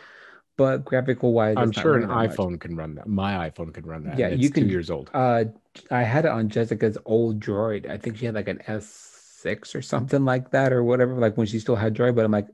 but 0.57 0.83
graphical 0.83 1.31
wise, 1.31 1.55
I'm 1.57 1.71
sure 1.71 1.95
an 1.95 2.01
that 2.01 2.07
much. 2.09 2.31
iPhone 2.31 2.59
can 2.59 2.75
run 2.75 2.95
that. 2.95 3.07
My 3.07 3.49
iPhone 3.49 3.73
can 3.73 3.85
run 3.85 4.03
that. 4.03 4.19
Yeah, 4.19 4.27
you 4.29 4.49
can- 4.49 4.63
two 4.63 4.69
years 4.69 4.89
old. 4.89 5.09
Uh, 5.13 5.45
I 5.89 6.03
had 6.03 6.25
it 6.25 6.31
on 6.31 6.49
Jessica's 6.49 6.97
old 7.05 7.39
Droid. 7.39 7.89
I 7.89 7.97
think 7.97 8.17
she 8.17 8.25
had 8.25 8.35
like 8.35 8.49
an 8.49 8.59
S6 8.67 9.73
or 9.75 9.81
something 9.81 10.25
like 10.25 10.51
that, 10.51 10.73
or 10.73 10.83
whatever. 10.83 11.13
Like 11.13 11.37
when 11.37 11.47
she 11.47 11.59
still 11.59 11.77
had 11.77 11.93
Droid, 11.95 12.15
but 12.15 12.25
I'm 12.25 12.31
like, 12.31 12.49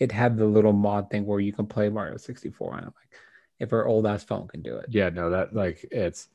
it 0.00 0.10
had 0.10 0.36
the 0.36 0.46
little 0.46 0.72
mod 0.72 1.08
thing 1.10 1.24
where 1.24 1.38
you 1.38 1.52
can 1.52 1.66
play 1.66 1.88
Mario 1.88 2.16
64 2.16 2.72
on 2.74 2.78
it. 2.80 2.84
Like, 2.86 2.94
if 3.60 3.70
her 3.70 3.86
old 3.86 4.06
ass 4.08 4.24
phone 4.24 4.48
can 4.48 4.60
do 4.62 4.74
it. 4.78 4.86
Yeah, 4.88 5.10
no, 5.10 5.30
that 5.30 5.54
like 5.54 5.86
it's 5.92 6.28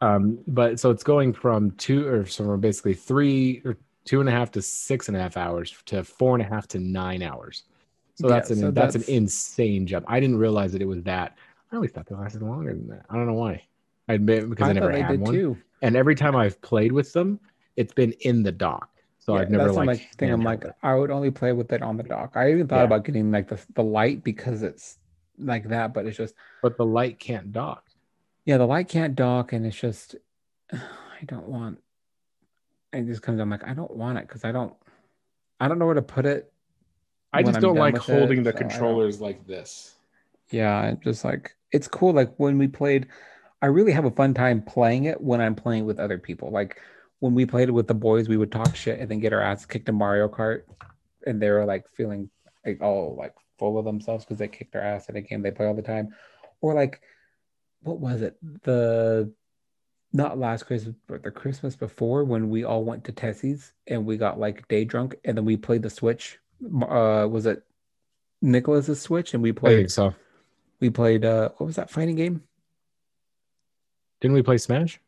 um 0.00 0.38
but 0.46 0.78
so 0.78 0.90
it's 0.90 1.02
going 1.02 1.32
from 1.32 1.70
two 1.72 2.06
or 2.06 2.26
so 2.26 2.44
from 2.44 2.60
basically 2.60 2.94
three 2.94 3.62
or 3.64 3.76
two 4.04 4.20
and 4.20 4.28
a 4.28 4.32
half 4.32 4.50
to 4.52 4.62
six 4.62 5.08
and 5.08 5.16
a 5.16 5.20
half 5.20 5.36
hours 5.36 5.74
to 5.86 6.04
four 6.04 6.34
and 6.36 6.42
a 6.44 6.48
half 6.48 6.68
to 6.68 6.78
nine 6.78 7.22
hours. 7.22 7.64
So 8.14 8.28
Yeah, 8.28 8.34
that's 8.36 8.50
an 8.50 8.56
so 8.58 8.70
that's, 8.70 8.94
that's- 8.94 9.08
an 9.08 9.14
insane 9.14 9.86
jump. 9.86 10.04
I 10.08 10.20
didn't 10.20 10.38
realize 10.38 10.72
that 10.72 10.82
it 10.82 10.86
was 10.86 11.02
that. 11.04 11.36
I 11.72 11.76
always 11.76 11.90
thought 11.90 12.06
they 12.06 12.14
lasted 12.14 12.42
longer 12.42 12.72
than 12.72 12.88
that. 12.88 13.06
I 13.10 13.16
don't 13.16 13.26
know 13.26 13.32
why. 13.34 13.62
I 14.08 14.14
admit 14.14 14.48
because 14.48 14.68
I, 14.68 14.70
I 14.70 14.72
never 14.74 14.92
had 14.92 15.18
one. 15.20 15.34
too. 15.34 15.56
And 15.82 15.96
every 15.96 16.14
time 16.14 16.36
I've 16.36 16.60
played 16.62 16.92
with 16.92 17.12
them, 17.12 17.40
it's 17.76 17.92
been 17.92 18.12
in 18.20 18.42
the 18.44 18.52
dock. 18.52 18.88
So 19.18 19.34
Yeah, 19.34 19.40
I've 19.40 19.50
never 19.50 19.64
that's 19.64 19.76
like 19.76 19.86
my 19.86 19.96
thing. 19.96 20.30
I'm 20.30 20.42
like. 20.44 20.62
I 20.84 20.94
would 20.94 21.10
only 21.10 21.32
play 21.32 21.52
with 21.52 21.72
it 21.72 21.82
on 21.82 21.96
the 21.96 22.04
dock. 22.04 22.32
I 22.36 22.52
even 22.52 22.68
thought 22.68 22.76
Yeah. 22.78 22.84
about 22.84 23.04
getting 23.04 23.32
like 23.32 23.48
the 23.48 23.58
the 23.74 23.82
light 23.82 24.22
because 24.22 24.62
it's 24.62 24.98
like 25.38 25.68
that, 25.68 25.92
but 25.92 26.06
it's 26.06 26.16
just 26.16 26.34
but 26.62 26.76
the 26.76 26.86
light 26.86 27.18
can't 27.18 27.50
dock. 27.52 27.85
Yeah, 28.46 28.56
the 28.56 28.66
light 28.66 28.88
can't 28.88 29.14
dock, 29.14 29.52
and 29.52 29.66
it's 29.66 29.78
just 29.78 30.14
I 30.72 31.24
don't 31.26 31.48
want. 31.48 31.78
It 32.92 33.04
just 33.06 33.20
comes. 33.20 33.40
I'm 33.40 33.50
like, 33.50 33.66
I 33.66 33.74
don't 33.74 33.94
want 33.94 34.18
it 34.18 34.26
because 34.26 34.44
I 34.44 34.52
don't. 34.52 34.72
I 35.60 35.68
don't 35.68 35.78
know 35.78 35.86
where 35.86 35.94
to 35.94 36.02
put 36.02 36.24
it. 36.24 36.50
I 37.32 37.42
just 37.42 37.60
don't 37.60 37.76
like 37.76 37.94
with 37.94 38.08
it, 38.08 38.18
holding 38.18 38.42
the 38.42 38.52
so 38.52 38.58
controllers 38.58 39.20
like 39.20 39.46
this. 39.46 39.96
Yeah, 40.50 40.94
just 41.02 41.24
like 41.24 41.54
it's 41.72 41.88
cool. 41.88 42.12
Like 42.12 42.32
when 42.38 42.56
we 42.56 42.68
played, 42.68 43.08
I 43.60 43.66
really 43.66 43.92
have 43.92 44.04
a 44.04 44.10
fun 44.10 44.32
time 44.32 44.62
playing 44.62 45.04
it 45.04 45.20
when 45.20 45.40
I'm 45.40 45.54
playing 45.54 45.84
with 45.84 45.98
other 45.98 46.18
people. 46.18 46.50
Like 46.50 46.80
when 47.18 47.34
we 47.34 47.46
played 47.46 47.68
it 47.68 47.72
with 47.72 47.88
the 47.88 47.94
boys, 47.94 48.28
we 48.28 48.36
would 48.36 48.52
talk 48.52 48.76
shit 48.76 49.00
and 49.00 49.10
then 49.10 49.18
get 49.18 49.32
our 49.32 49.40
ass 49.40 49.66
kicked 49.66 49.88
in 49.88 49.96
Mario 49.96 50.28
Kart, 50.28 50.62
and 51.26 51.42
they 51.42 51.50
were 51.50 51.64
like 51.64 51.88
feeling 51.96 52.30
like 52.64 52.80
all 52.80 53.16
like 53.18 53.34
full 53.58 53.76
of 53.76 53.84
themselves 53.84 54.24
because 54.24 54.38
they 54.38 54.48
kicked 54.48 54.72
their 54.72 54.84
ass 54.84 55.08
at 55.08 55.16
a 55.16 55.20
game 55.20 55.42
they 55.42 55.50
play 55.50 55.66
all 55.66 55.74
the 55.74 55.82
time. 55.82 56.14
Or 56.60 56.74
like, 56.74 57.00
what 57.82 57.98
was 58.00 58.22
it? 58.22 58.36
The 58.62 59.32
not 60.12 60.38
last 60.38 60.64
Christmas, 60.64 60.94
but 61.06 61.22
the 61.22 61.30
Christmas 61.30 61.76
before 61.76 62.24
when 62.24 62.48
we 62.48 62.64
all 62.64 62.84
went 62.84 63.04
to 63.04 63.12
Tessie's 63.12 63.72
and 63.86 64.06
we 64.06 64.16
got 64.16 64.38
like 64.38 64.66
day 64.68 64.84
drunk 64.84 65.16
and 65.24 65.36
then 65.36 65.44
we 65.44 65.56
played 65.56 65.82
the 65.82 65.90
Switch. 65.90 66.38
Uh, 66.64 67.26
was 67.30 67.44
it 67.46 67.62
Nicholas's 68.40 69.00
Switch? 69.00 69.34
And 69.34 69.42
we 69.42 69.52
played 69.52 69.90
so. 69.90 70.14
we 70.80 70.90
played 70.90 71.24
uh 71.24 71.50
what 71.56 71.66
was 71.66 71.76
that 71.76 71.90
fighting 71.90 72.16
game? 72.16 72.42
Didn't 74.20 74.34
we 74.34 74.42
play 74.42 74.58
Smash? 74.58 75.00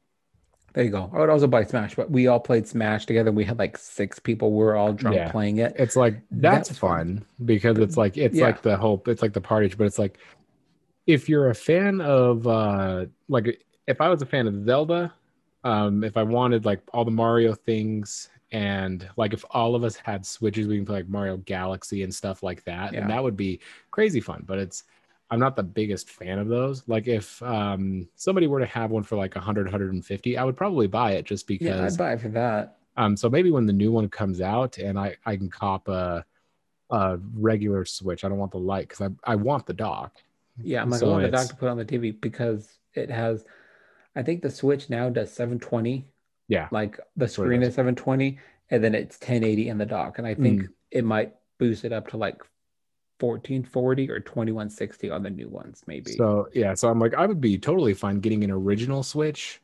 There 0.74 0.84
you 0.84 0.90
go. 0.90 1.10
I 1.14 1.18
would 1.18 1.30
also 1.30 1.48
play 1.48 1.64
Smash, 1.64 1.94
but 1.94 2.10
we 2.10 2.26
all 2.26 2.38
played 2.40 2.68
Smash 2.68 3.06
together. 3.06 3.32
We 3.32 3.44
had 3.44 3.58
like 3.58 3.78
six 3.78 4.18
people. 4.18 4.50
We 4.52 4.58
were 4.58 4.76
all 4.76 4.92
drunk 4.92 5.16
Yeah. 5.16 5.30
playing 5.30 5.58
it. 5.58 5.74
it's 5.78 5.96
like 5.96 6.20
that's 6.30 6.68
was 6.68 6.78
fun 6.78 7.24
because 7.44 7.78
it's 7.78 7.96
like 7.96 8.18
it's 8.18 8.36
Yeah. 8.36 8.46
like 8.46 8.62
the 8.62 8.76
whole 8.76 9.02
it's 9.06 9.22
like 9.22 9.32
the 9.32 9.40
party 9.40 9.72
but 9.76 9.84
it's 9.86 9.98
like 9.98 10.18
if 11.08 11.28
you're 11.28 11.48
a 11.50 11.54
fan 11.54 12.00
of 12.00 12.46
uh 12.46 13.06
like 13.28 13.64
if 13.88 14.00
i 14.00 14.08
was 14.08 14.22
a 14.22 14.26
fan 14.26 14.46
of 14.46 14.64
zelda 14.64 15.12
um 15.64 16.04
if 16.04 16.16
i 16.16 16.22
wanted 16.22 16.64
like 16.64 16.80
all 16.92 17.04
the 17.04 17.10
mario 17.10 17.54
things 17.54 18.28
and 18.52 19.08
like 19.16 19.32
if 19.32 19.44
all 19.50 19.74
of 19.74 19.82
us 19.84 19.96
had 19.96 20.24
switches 20.24 20.66
we 20.68 20.76
can 20.76 20.86
play 20.86 20.96
like 20.98 21.08
mario 21.08 21.36
galaxy 21.38 22.02
and 22.02 22.14
stuff 22.14 22.42
like 22.42 22.62
that 22.64 22.92
Yeah. 22.92 23.00
and 23.00 23.10
that 23.10 23.22
would 23.22 23.36
be 23.36 23.58
crazy 23.90 24.20
fun 24.20 24.44
but 24.46 24.58
it's 24.58 24.84
i'm 25.30 25.40
not 25.40 25.56
the 25.56 25.62
biggest 25.62 26.10
fan 26.10 26.38
of 26.38 26.48
those 26.48 26.84
like 26.86 27.08
if 27.08 27.42
um 27.42 28.06
somebody 28.14 28.46
were 28.46 28.60
to 28.60 28.66
have 28.66 28.90
one 28.90 29.02
for 29.02 29.16
like 29.16 29.34
100 29.34 29.66
150 29.66 30.36
i 30.38 30.44
would 30.44 30.56
probably 30.56 30.86
buy 30.86 31.12
it 31.12 31.24
just 31.24 31.46
because 31.46 31.68
Yeah, 31.78 31.84
I'd 31.86 31.96
buy 31.98 32.12
it 32.12 32.20
for 32.20 32.28
that. 32.28 32.76
um, 32.98 33.16
so 33.16 33.28
maybe 33.30 33.50
when 33.50 33.66
the 33.66 33.72
new 33.72 33.92
one 33.92 34.08
comes 34.08 34.40
out 34.40 34.76
and 34.78 34.98
I, 34.98 35.16
I 35.26 35.36
can 35.36 35.48
cop 35.50 35.88
a, 35.88 36.24
a 36.90 37.18
regular 37.34 37.84
Switch. 37.84 38.24
I 38.24 38.28
don't 38.28 38.38
want 38.38 38.52
the 38.52 38.58
light 38.58 38.88
because 38.88 39.10
I, 39.24 39.32
I 39.32 39.36
want 39.36 39.66
the 39.66 39.72
dock. 39.74 40.16
Yeah, 40.62 40.82
I'm 40.82 40.90
like, 40.90 41.00
So 41.00 41.08
I 41.08 41.10
want 41.10 41.22
the 41.22 41.30
dock 41.30 41.48
to 41.48 41.56
put 41.56 41.68
on 41.68 41.76
the 41.76 41.84
TV 41.84 42.20
because 42.20 42.78
it 42.94 43.10
has 43.10 43.44
I 44.16 44.22
think 44.22 44.42
the 44.42 44.50
Switch 44.50 44.90
now 44.90 45.08
does 45.10 45.32
720. 45.32 46.04
Yeah. 46.48 46.68
Like 46.72 46.98
the 47.16 47.28
screen 47.28 47.62
is 47.62 47.74
720 47.74 48.38
and 48.70 48.82
then 48.82 48.94
it's 48.94 49.16
1080 49.16 49.68
in 49.68 49.78
the 49.78 49.86
dock. 49.86 50.18
And 50.18 50.26
I 50.26 50.34
think 50.34 50.62
Mm. 50.62 50.68
it 50.90 51.04
might 51.04 51.34
boost 51.58 51.84
it 51.84 51.92
up 51.92 52.08
to 52.08 52.16
like 52.16 52.42
1440 53.20 54.10
or 54.10 54.20
2160 54.20 55.10
on 55.10 55.22
the 55.22 55.30
new 55.30 55.48
ones, 55.48 55.82
maybe. 55.86 56.12
So 56.12 56.48
yeah, 56.52 56.74
so 56.74 56.88
I'm 56.88 56.98
like, 56.98 57.14
I 57.14 57.26
would 57.26 57.40
be 57.40 57.58
totally 57.58 57.94
fine 57.94 58.20
getting 58.20 58.44
an 58.44 58.50
original 58.50 59.02
Switch 59.02 59.60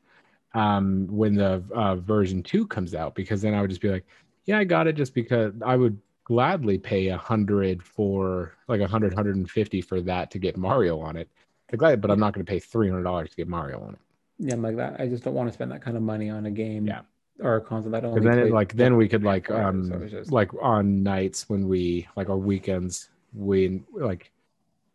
um, 0.54 1.06
when 1.08 1.34
the 1.34 1.62
uh, 1.74 1.96
version 1.96 2.42
two 2.42 2.66
comes 2.66 2.94
out 2.94 3.14
because 3.14 3.42
then 3.42 3.54
I 3.54 3.60
would 3.60 3.70
just 3.70 3.82
be 3.82 3.90
like, 3.90 4.04
yeah, 4.44 4.58
I 4.58 4.64
got 4.64 4.86
it 4.86 4.94
just 4.94 5.14
because 5.14 5.52
I 5.64 5.76
would 5.76 5.98
gladly 6.24 6.78
pay 6.78 7.08
a 7.08 7.16
hundred 7.16 7.82
for 7.82 8.54
like 8.68 8.80
a 8.80 8.86
hundred, 8.86 9.14
hundred 9.14 9.36
and 9.36 9.50
fifty 9.50 9.80
for 9.80 10.00
that 10.02 10.30
to 10.32 10.38
get 10.38 10.56
Mario 10.56 10.98
on 11.00 11.16
it. 11.16 11.28
Glad, 11.76 12.00
but 12.00 12.10
I'm 12.10 12.20
not 12.20 12.32
going 12.34 12.44
to 12.44 12.50
pay 12.50 12.58
three 12.60 12.88
hundred 12.88 13.02
dollars 13.04 13.30
to 13.30 13.36
get 13.36 13.48
Mario 13.48 13.80
on 13.82 13.94
it. 13.94 13.98
yeah, 14.38 14.54
I'm 14.54 14.62
like 14.62 14.76
that. 14.76 15.00
I 15.00 15.08
just 15.08 15.24
don't 15.24 15.34
want 15.34 15.48
to 15.48 15.52
spend 15.52 15.72
that 15.72 15.82
kind 15.82 15.96
of 15.96 16.02
money 16.02 16.30
on 16.30 16.46
a 16.46 16.50
game 16.50 16.86
Yeah. 16.86 17.00
or 17.40 17.56
a 17.56 17.60
console 17.60 17.90
that 17.92 18.04
only 18.04 18.20
then, 18.20 18.38
it, 18.38 18.52
like, 18.52 18.74
then 18.74 18.96
we 18.96 19.08
could 19.08 19.24
like, 19.24 19.50
um, 19.50 19.88
so 19.88 19.98
just- 20.06 20.30
like 20.30 20.50
on 20.62 21.02
nights 21.02 21.48
when 21.48 21.66
we 21.68 22.06
like 22.16 22.28
our 22.30 22.36
weekends, 22.38 23.08
we 23.34 23.82
like, 23.92 24.30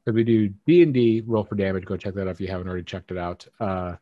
because 0.05 0.15
we 0.15 0.23
do 0.23 0.47
D 0.65 0.81
and 0.83 0.93
D 0.93 1.21
roll 1.27 1.43
for 1.43 1.55
damage. 1.55 1.83
Go 1.85 1.97
check 1.97 2.13
that 2.13 2.21
out 2.21 2.27
if 2.29 2.39
you 2.39 2.47
haven't 2.47 2.67
already 2.67 2.83
checked 2.83 3.11
it 3.11 3.17
out. 3.17 3.45
Uh, 3.59 3.95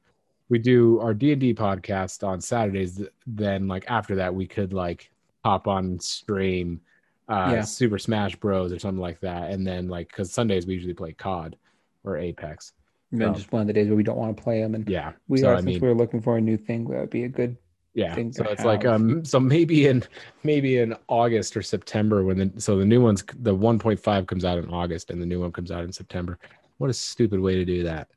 we 0.49 0.60
do 0.60 0.99
our 0.99 1.14
D 1.16 1.32
and 1.32 1.41
D 1.41 1.54
podcast 1.56 2.26
on 2.26 2.40
Saturdays. 2.41 3.02
Then 3.26 3.68
like 3.68 3.86
after 3.90 4.16
that, 4.18 4.34
we 4.36 4.45
could 4.45 4.72
like 4.72 5.10
hop 5.44 5.68
on 5.68 5.99
stream, 5.99 6.80
uh, 7.28 7.52
Yeah. 7.56 7.62
Super 7.62 7.98
Smash 7.99 8.36
Bros 8.36 8.72
or 8.72 8.80
something 8.80 9.02
like 9.02 9.20
that. 9.22 9.52
And 9.52 9.66
then 9.66 9.88
like 9.88 10.08
because 10.10 10.32
Sundays 10.32 10.66
we 10.66 10.74
usually 10.74 10.94
play 10.94 11.14
COD 11.14 11.58
or 12.04 12.18
Apex. 12.18 12.74
and 13.12 13.22
then 13.22 13.30
um, 13.30 13.36
just 13.36 13.52
one 13.52 13.62
of 13.62 13.68
the 13.68 13.74
days 13.74 13.88
where 13.88 13.95
we 13.95 14.04
don't 14.04 14.18
want 14.18 14.36
to 14.36 14.41
play 14.44 14.62
them. 14.62 14.76
And 14.76 14.88
Yeah. 14.90 15.14
we 15.28 15.40
so 15.40 15.49
are 15.49 15.54
I 15.54 15.56
since 15.58 15.66
mean, 15.66 15.80
we 15.82 15.88
are 15.90 15.95
looking 15.95 16.22
for 16.22 16.38
a 16.38 16.41
new 16.41 16.58
thing, 16.58 16.86
that 16.90 16.99
would 16.99 17.10
be 17.10 17.24
a 17.26 17.30
good 17.30 17.58
yeah 17.94 18.14
thing 18.14 18.32
so 18.32 18.44
it's 18.44 18.64
like 18.64 18.86
um 18.86 19.26
so 19.32 19.40
maybe 19.40 19.88
in 19.88 20.04
maybe 20.44 20.78
in 20.78 20.94
august 21.08 21.58
or 21.58 21.64
september 21.64 22.24
when 22.24 22.38
the 22.38 22.62
so 22.62 22.78
the 22.78 22.86
new 22.86 23.02
one's 23.02 23.24
the 23.40 23.56
1.5 23.56 24.28
comes 24.28 24.45
out 24.45 24.60
in 24.60 24.70
august 24.70 25.10
and 25.10 25.20
the 25.20 25.26
new 25.26 25.40
one 25.41 25.52
comes 25.52 25.72
out 25.72 25.84
in 25.84 25.91
september 25.91 26.38
what 26.78 26.91
a 26.91 26.94
stupid 26.94 27.40
way 27.40 27.56
to 27.56 27.66
do 27.66 27.82
that 27.84 28.08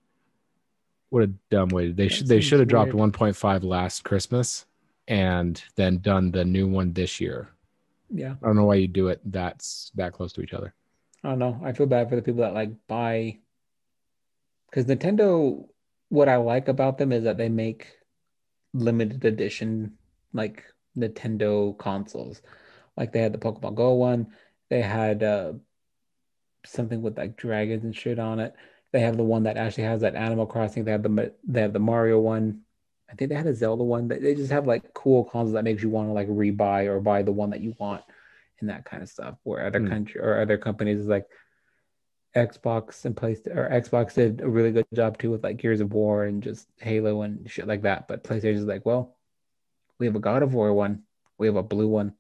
What 1.09 1.23
a 1.23 1.29
dumb 1.51 1.71
way. 1.71 1.93
They 1.93 2.09
should 2.09 2.29
they 2.29 2.43
should 2.43 2.59
have 2.59 2.69
dropped 2.69 2.93
1.5 2.93 3.65
last 3.65 4.05
Christmas 4.05 4.67
and 5.09 5.63
then 5.77 5.99
done 6.01 6.31
the 6.31 6.45
new 6.45 6.69
one 6.69 6.93
this 6.93 7.19
year. 7.19 7.49
Yeah. 8.11 8.35
I 8.43 8.47
don't 8.47 8.57
know 8.57 8.65
why 8.65 8.77
you 8.77 8.89
do 8.89 9.09
it 9.09 9.21
that's 9.25 9.91
that 9.95 10.13
close 10.13 10.33
to 10.35 10.43
each 10.43 10.53
other. 10.53 10.75
I 11.23 11.31
don't 11.31 11.39
know. 11.39 11.61
I 11.65 11.73
feel 11.73 11.87
bad 11.87 12.09
for 12.09 12.17
the 12.17 12.23
people 12.23 12.43
that 12.43 12.55
like 12.55 12.71
buy 12.89 13.39
because 14.69 14.87
Nintendo, 14.87 15.67
what 16.09 16.29
I 16.29 16.37
like 16.37 16.69
about 16.69 16.99
them 16.99 17.13
is 17.13 17.25
that 17.25 17.37
they 17.37 17.49
make 17.49 17.89
limited 18.73 19.25
edition 19.25 19.95
like 20.33 20.65
Nintendo 20.97 21.77
consoles. 21.77 22.41
Like 22.97 23.13
they 23.13 23.21
had 23.21 23.33
the 23.33 23.39
Pokemon 23.39 23.75
Go 23.75 23.95
one, 23.95 24.29
they 24.69 24.81
had 24.81 25.23
uh 25.23 25.53
something 26.65 27.03
with 27.03 27.17
like 27.17 27.37
dragons 27.37 27.85
and 27.85 27.97
shit 27.97 28.19
on 28.19 28.41
it. 28.41 28.55
They 28.93 29.01
have 29.01 29.17
the 29.17 29.25
one 29.25 29.45
that 29.45 29.57
actually 29.57 29.85
has 29.85 30.01
that 30.01 30.17
Animal 30.17 30.47
Crossing. 30.47 30.85
They 30.85 30.93
have 30.93 31.03
the 31.03 31.33
they 31.47 31.63
have 31.63 31.73
the 31.73 31.79
Mario 31.79 32.19
one. 32.19 32.63
I 33.11 33.15
think 33.15 33.29
they 33.31 33.35
had 33.35 33.47
a 33.47 33.55
Zelda 33.55 33.83
one. 33.83 34.09
They 34.09 34.19
they 34.19 34.35
just 34.35 34.53
have 34.53 34.67
like 34.67 34.95
cool 34.95 35.25
consoles 35.25 35.53
that 35.55 35.65
makes 35.65 35.83
you 35.83 35.91
want 35.91 36.09
to 36.09 36.13
like 36.13 36.29
rebuy 36.29 36.87
or 36.87 37.01
buy 37.01 37.23
the 37.23 37.33
one 37.33 37.51
that 37.51 37.61
you 37.61 37.75
want 37.79 38.03
and 38.61 38.71
that 38.71 38.85
kind 38.85 39.03
of 39.03 39.09
stuff. 39.09 39.37
Where 39.43 39.67
other 39.67 39.81
Hmm. 39.81 39.89
country 39.89 40.21
or 40.21 40.41
other 40.41 40.59
companies 40.59 41.01
is 41.01 41.07
like 41.07 41.27
Xbox 42.37 43.05
and 43.05 43.17
PlayStation 43.17 43.57
or 43.57 43.69
Xbox 43.69 44.15
did 44.15 44.41
a 44.41 44.49
really 44.49 44.71
good 44.71 44.87
job 44.95 45.19
too 45.19 45.31
with 45.31 45.43
like 45.43 45.57
Gears 45.57 45.81
of 45.81 45.93
War 45.93 46.25
and 46.25 46.43
just 46.43 46.69
Halo 46.79 47.23
and 47.23 47.51
shit 47.51 47.67
like 47.67 47.83
that. 47.83 48.07
But 48.07 48.23
PlayStation 48.23 48.55
is 48.57 48.65
like, 48.65 48.87
well, 48.87 49.17
we 49.99 50.07
have 50.07 50.15
a 50.17 50.21
God 50.21 50.43
of 50.43 50.55
War 50.55 50.73
one, 50.73 51.03
we 51.39 51.49
have 51.49 51.57
a 51.57 51.63
blue 51.63 51.89
one, 51.89 52.15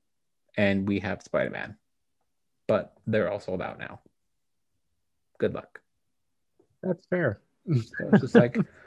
and 0.56 0.88
we 0.88 0.98
have 1.00 1.22
Spider-Man. 1.22 1.76
But 2.66 2.92
they're 3.06 3.30
all 3.30 3.40
sold 3.40 3.62
out 3.62 3.78
now. 3.78 4.00
Good 5.38 5.54
luck. 5.54 5.80
That's 6.82 7.06
fair. 7.06 7.40
So 7.72 8.08
it's 8.12 8.20
just 8.20 8.34
like 8.34 8.56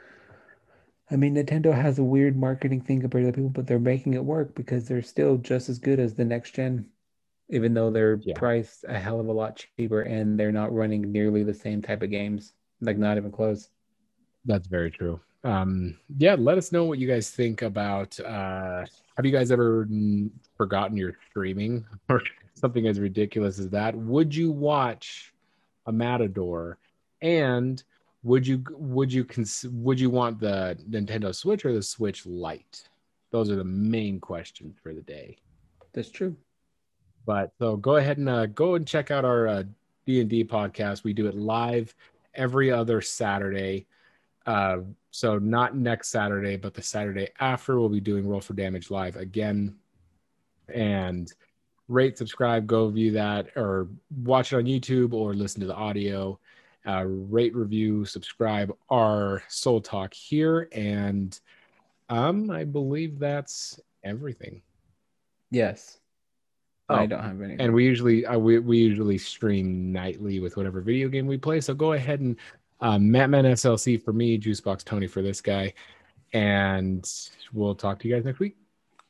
I 1.10 1.16
mean, 1.16 1.34
Nintendo 1.34 1.72
has 1.74 1.98
a 1.98 2.04
weird 2.04 2.36
marketing 2.36 2.80
thing 2.80 3.00
compared 3.00 3.24
to 3.24 3.30
the 3.30 3.36
people, 3.36 3.50
but 3.50 3.66
they're 3.66 3.78
making 3.78 4.14
it 4.14 4.24
work 4.24 4.54
because 4.54 4.88
they're 4.88 5.02
still 5.02 5.36
just 5.36 5.68
as 5.68 5.78
good 5.78 6.00
as 6.00 6.14
the 6.14 6.24
next 6.24 6.52
gen, 6.52 6.86
even 7.50 7.74
though 7.74 7.90
they're 7.90 8.20
Yeah. 8.24 8.34
priced 8.34 8.84
a 8.88 8.98
hell 8.98 9.20
of 9.20 9.28
a 9.28 9.32
lot 9.32 9.64
cheaper 9.76 10.02
and 10.02 10.40
they're 10.40 10.52
not 10.52 10.72
running 10.72 11.12
nearly 11.12 11.42
the 11.42 11.52
same 11.54 11.82
type 11.82 12.02
of 12.02 12.10
games. 12.10 12.54
Like 12.80 12.96
not 12.98 13.16
even 13.18 13.30
close. 13.32 13.70
That's 14.46 14.66
very 14.66 14.90
true. 14.90 15.20
Um, 15.44 15.98
yeah, 16.16 16.36
let 16.38 16.56
us 16.56 16.72
know 16.72 16.84
what 16.84 16.98
you 16.98 17.06
guys 17.06 17.30
think 17.30 17.60
about. 17.62 18.18
Uh, 18.18 18.84
have 19.16 19.26
you 19.26 19.30
guys 19.32 19.50
ever 19.50 19.86
forgotten 20.56 20.96
your 20.96 21.16
streaming 21.28 21.84
or 22.08 22.22
something 22.54 22.86
as 22.86 22.98
ridiculous 22.98 23.58
as 23.58 23.68
that? 23.70 23.94
Would 23.94 24.34
you 24.34 24.50
watch 24.50 25.34
a 25.86 25.92
Matador? 25.92 26.78
And 27.20 27.82
would 28.24 28.46
you 28.46 28.64
would 28.70 29.12
you 29.12 29.24
cons- 29.24 29.66
would 29.70 30.00
you 30.00 30.10
want 30.10 30.40
the 30.40 30.76
Nintendo 30.88 31.34
Switch 31.34 31.64
or 31.64 31.72
the 31.72 31.82
Switch 31.82 32.26
Lite? 32.26 32.88
Those 33.30 33.50
are 33.50 33.56
the 33.56 33.64
main 33.64 34.18
questions 34.18 34.76
for 34.82 34.94
the 34.94 35.02
day. 35.02 35.36
That's 35.92 36.10
true. 36.10 36.34
But 37.26 37.52
so 37.58 37.76
go 37.76 37.96
ahead 37.96 38.18
and 38.18 38.28
uh, 38.28 38.46
go 38.46 38.74
and 38.74 38.86
check 38.86 39.10
out 39.10 39.24
our 39.24 39.46
uh, 39.46 39.62
D 40.06 40.20
and 40.20 40.30
D 40.30 40.44
podcast. 40.44 41.04
We 41.04 41.12
do 41.12 41.26
it 41.26 41.36
live 41.36 41.94
every 42.34 42.72
other 42.72 43.00
Saturday. 43.00 43.86
Uh, 44.46 44.78
so 45.10 45.38
not 45.38 45.76
next 45.76 46.08
Saturday, 46.08 46.56
but 46.56 46.74
the 46.74 46.82
Saturday 46.82 47.28
after, 47.40 47.78
we'll 47.78 47.88
be 47.88 48.00
doing 48.00 48.26
Roll 48.26 48.40
for 48.40 48.54
Damage 48.54 48.90
live 48.90 49.16
again. 49.16 49.76
And 50.72 51.32
rate, 51.88 52.18
subscribe, 52.18 52.66
go 52.66 52.88
view 52.88 53.12
that, 53.12 53.48
or 53.56 53.88
watch 54.22 54.52
it 54.52 54.56
on 54.56 54.64
YouTube, 54.64 55.12
or 55.12 55.34
listen 55.34 55.60
to 55.60 55.66
the 55.66 55.74
audio 55.74 56.38
uh, 56.86 57.04
rate, 57.06 57.54
review, 57.54 58.04
subscribe 58.04 58.74
our 58.90 59.42
Soul 59.48 59.80
Talk 59.80 60.12
here. 60.12 60.68
And 60.72 61.38
um, 62.08 62.50
I 62.50 62.64
believe 62.64 63.18
that's 63.18 63.80
everything. 64.02 64.62
Yes. 65.50 65.98
Oh, 66.88 66.96
I 66.96 67.06
don't 67.06 67.22
have 67.22 67.40
any. 67.40 67.56
And 67.58 67.72
we 67.72 67.84
usually 67.84 68.26
uh, 68.26 68.38
we, 68.38 68.58
we 68.58 68.78
usually 68.78 69.16
stream 69.16 69.90
nightly 69.92 70.40
with 70.40 70.56
whatever 70.56 70.80
video 70.80 71.08
game 71.08 71.26
we 71.26 71.38
play. 71.38 71.60
So 71.60 71.72
go 71.72 71.92
ahead 71.94 72.20
and 72.20 72.36
uh, 72.80 72.98
Mattman 72.98 73.46
SLC 73.46 74.02
for 74.02 74.12
me, 74.12 74.38
Juicebox 74.38 74.84
Tony 74.84 75.06
for 75.06 75.22
this 75.22 75.40
guy, 75.40 75.72
and 76.34 77.10
we'll 77.52 77.74
talk 77.74 77.98
to 78.00 78.08
you 78.08 78.14
guys 78.14 78.24
next 78.24 78.40
week. 78.40 78.56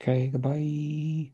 Okay, 0.01 0.29
goodbye. 0.29 1.33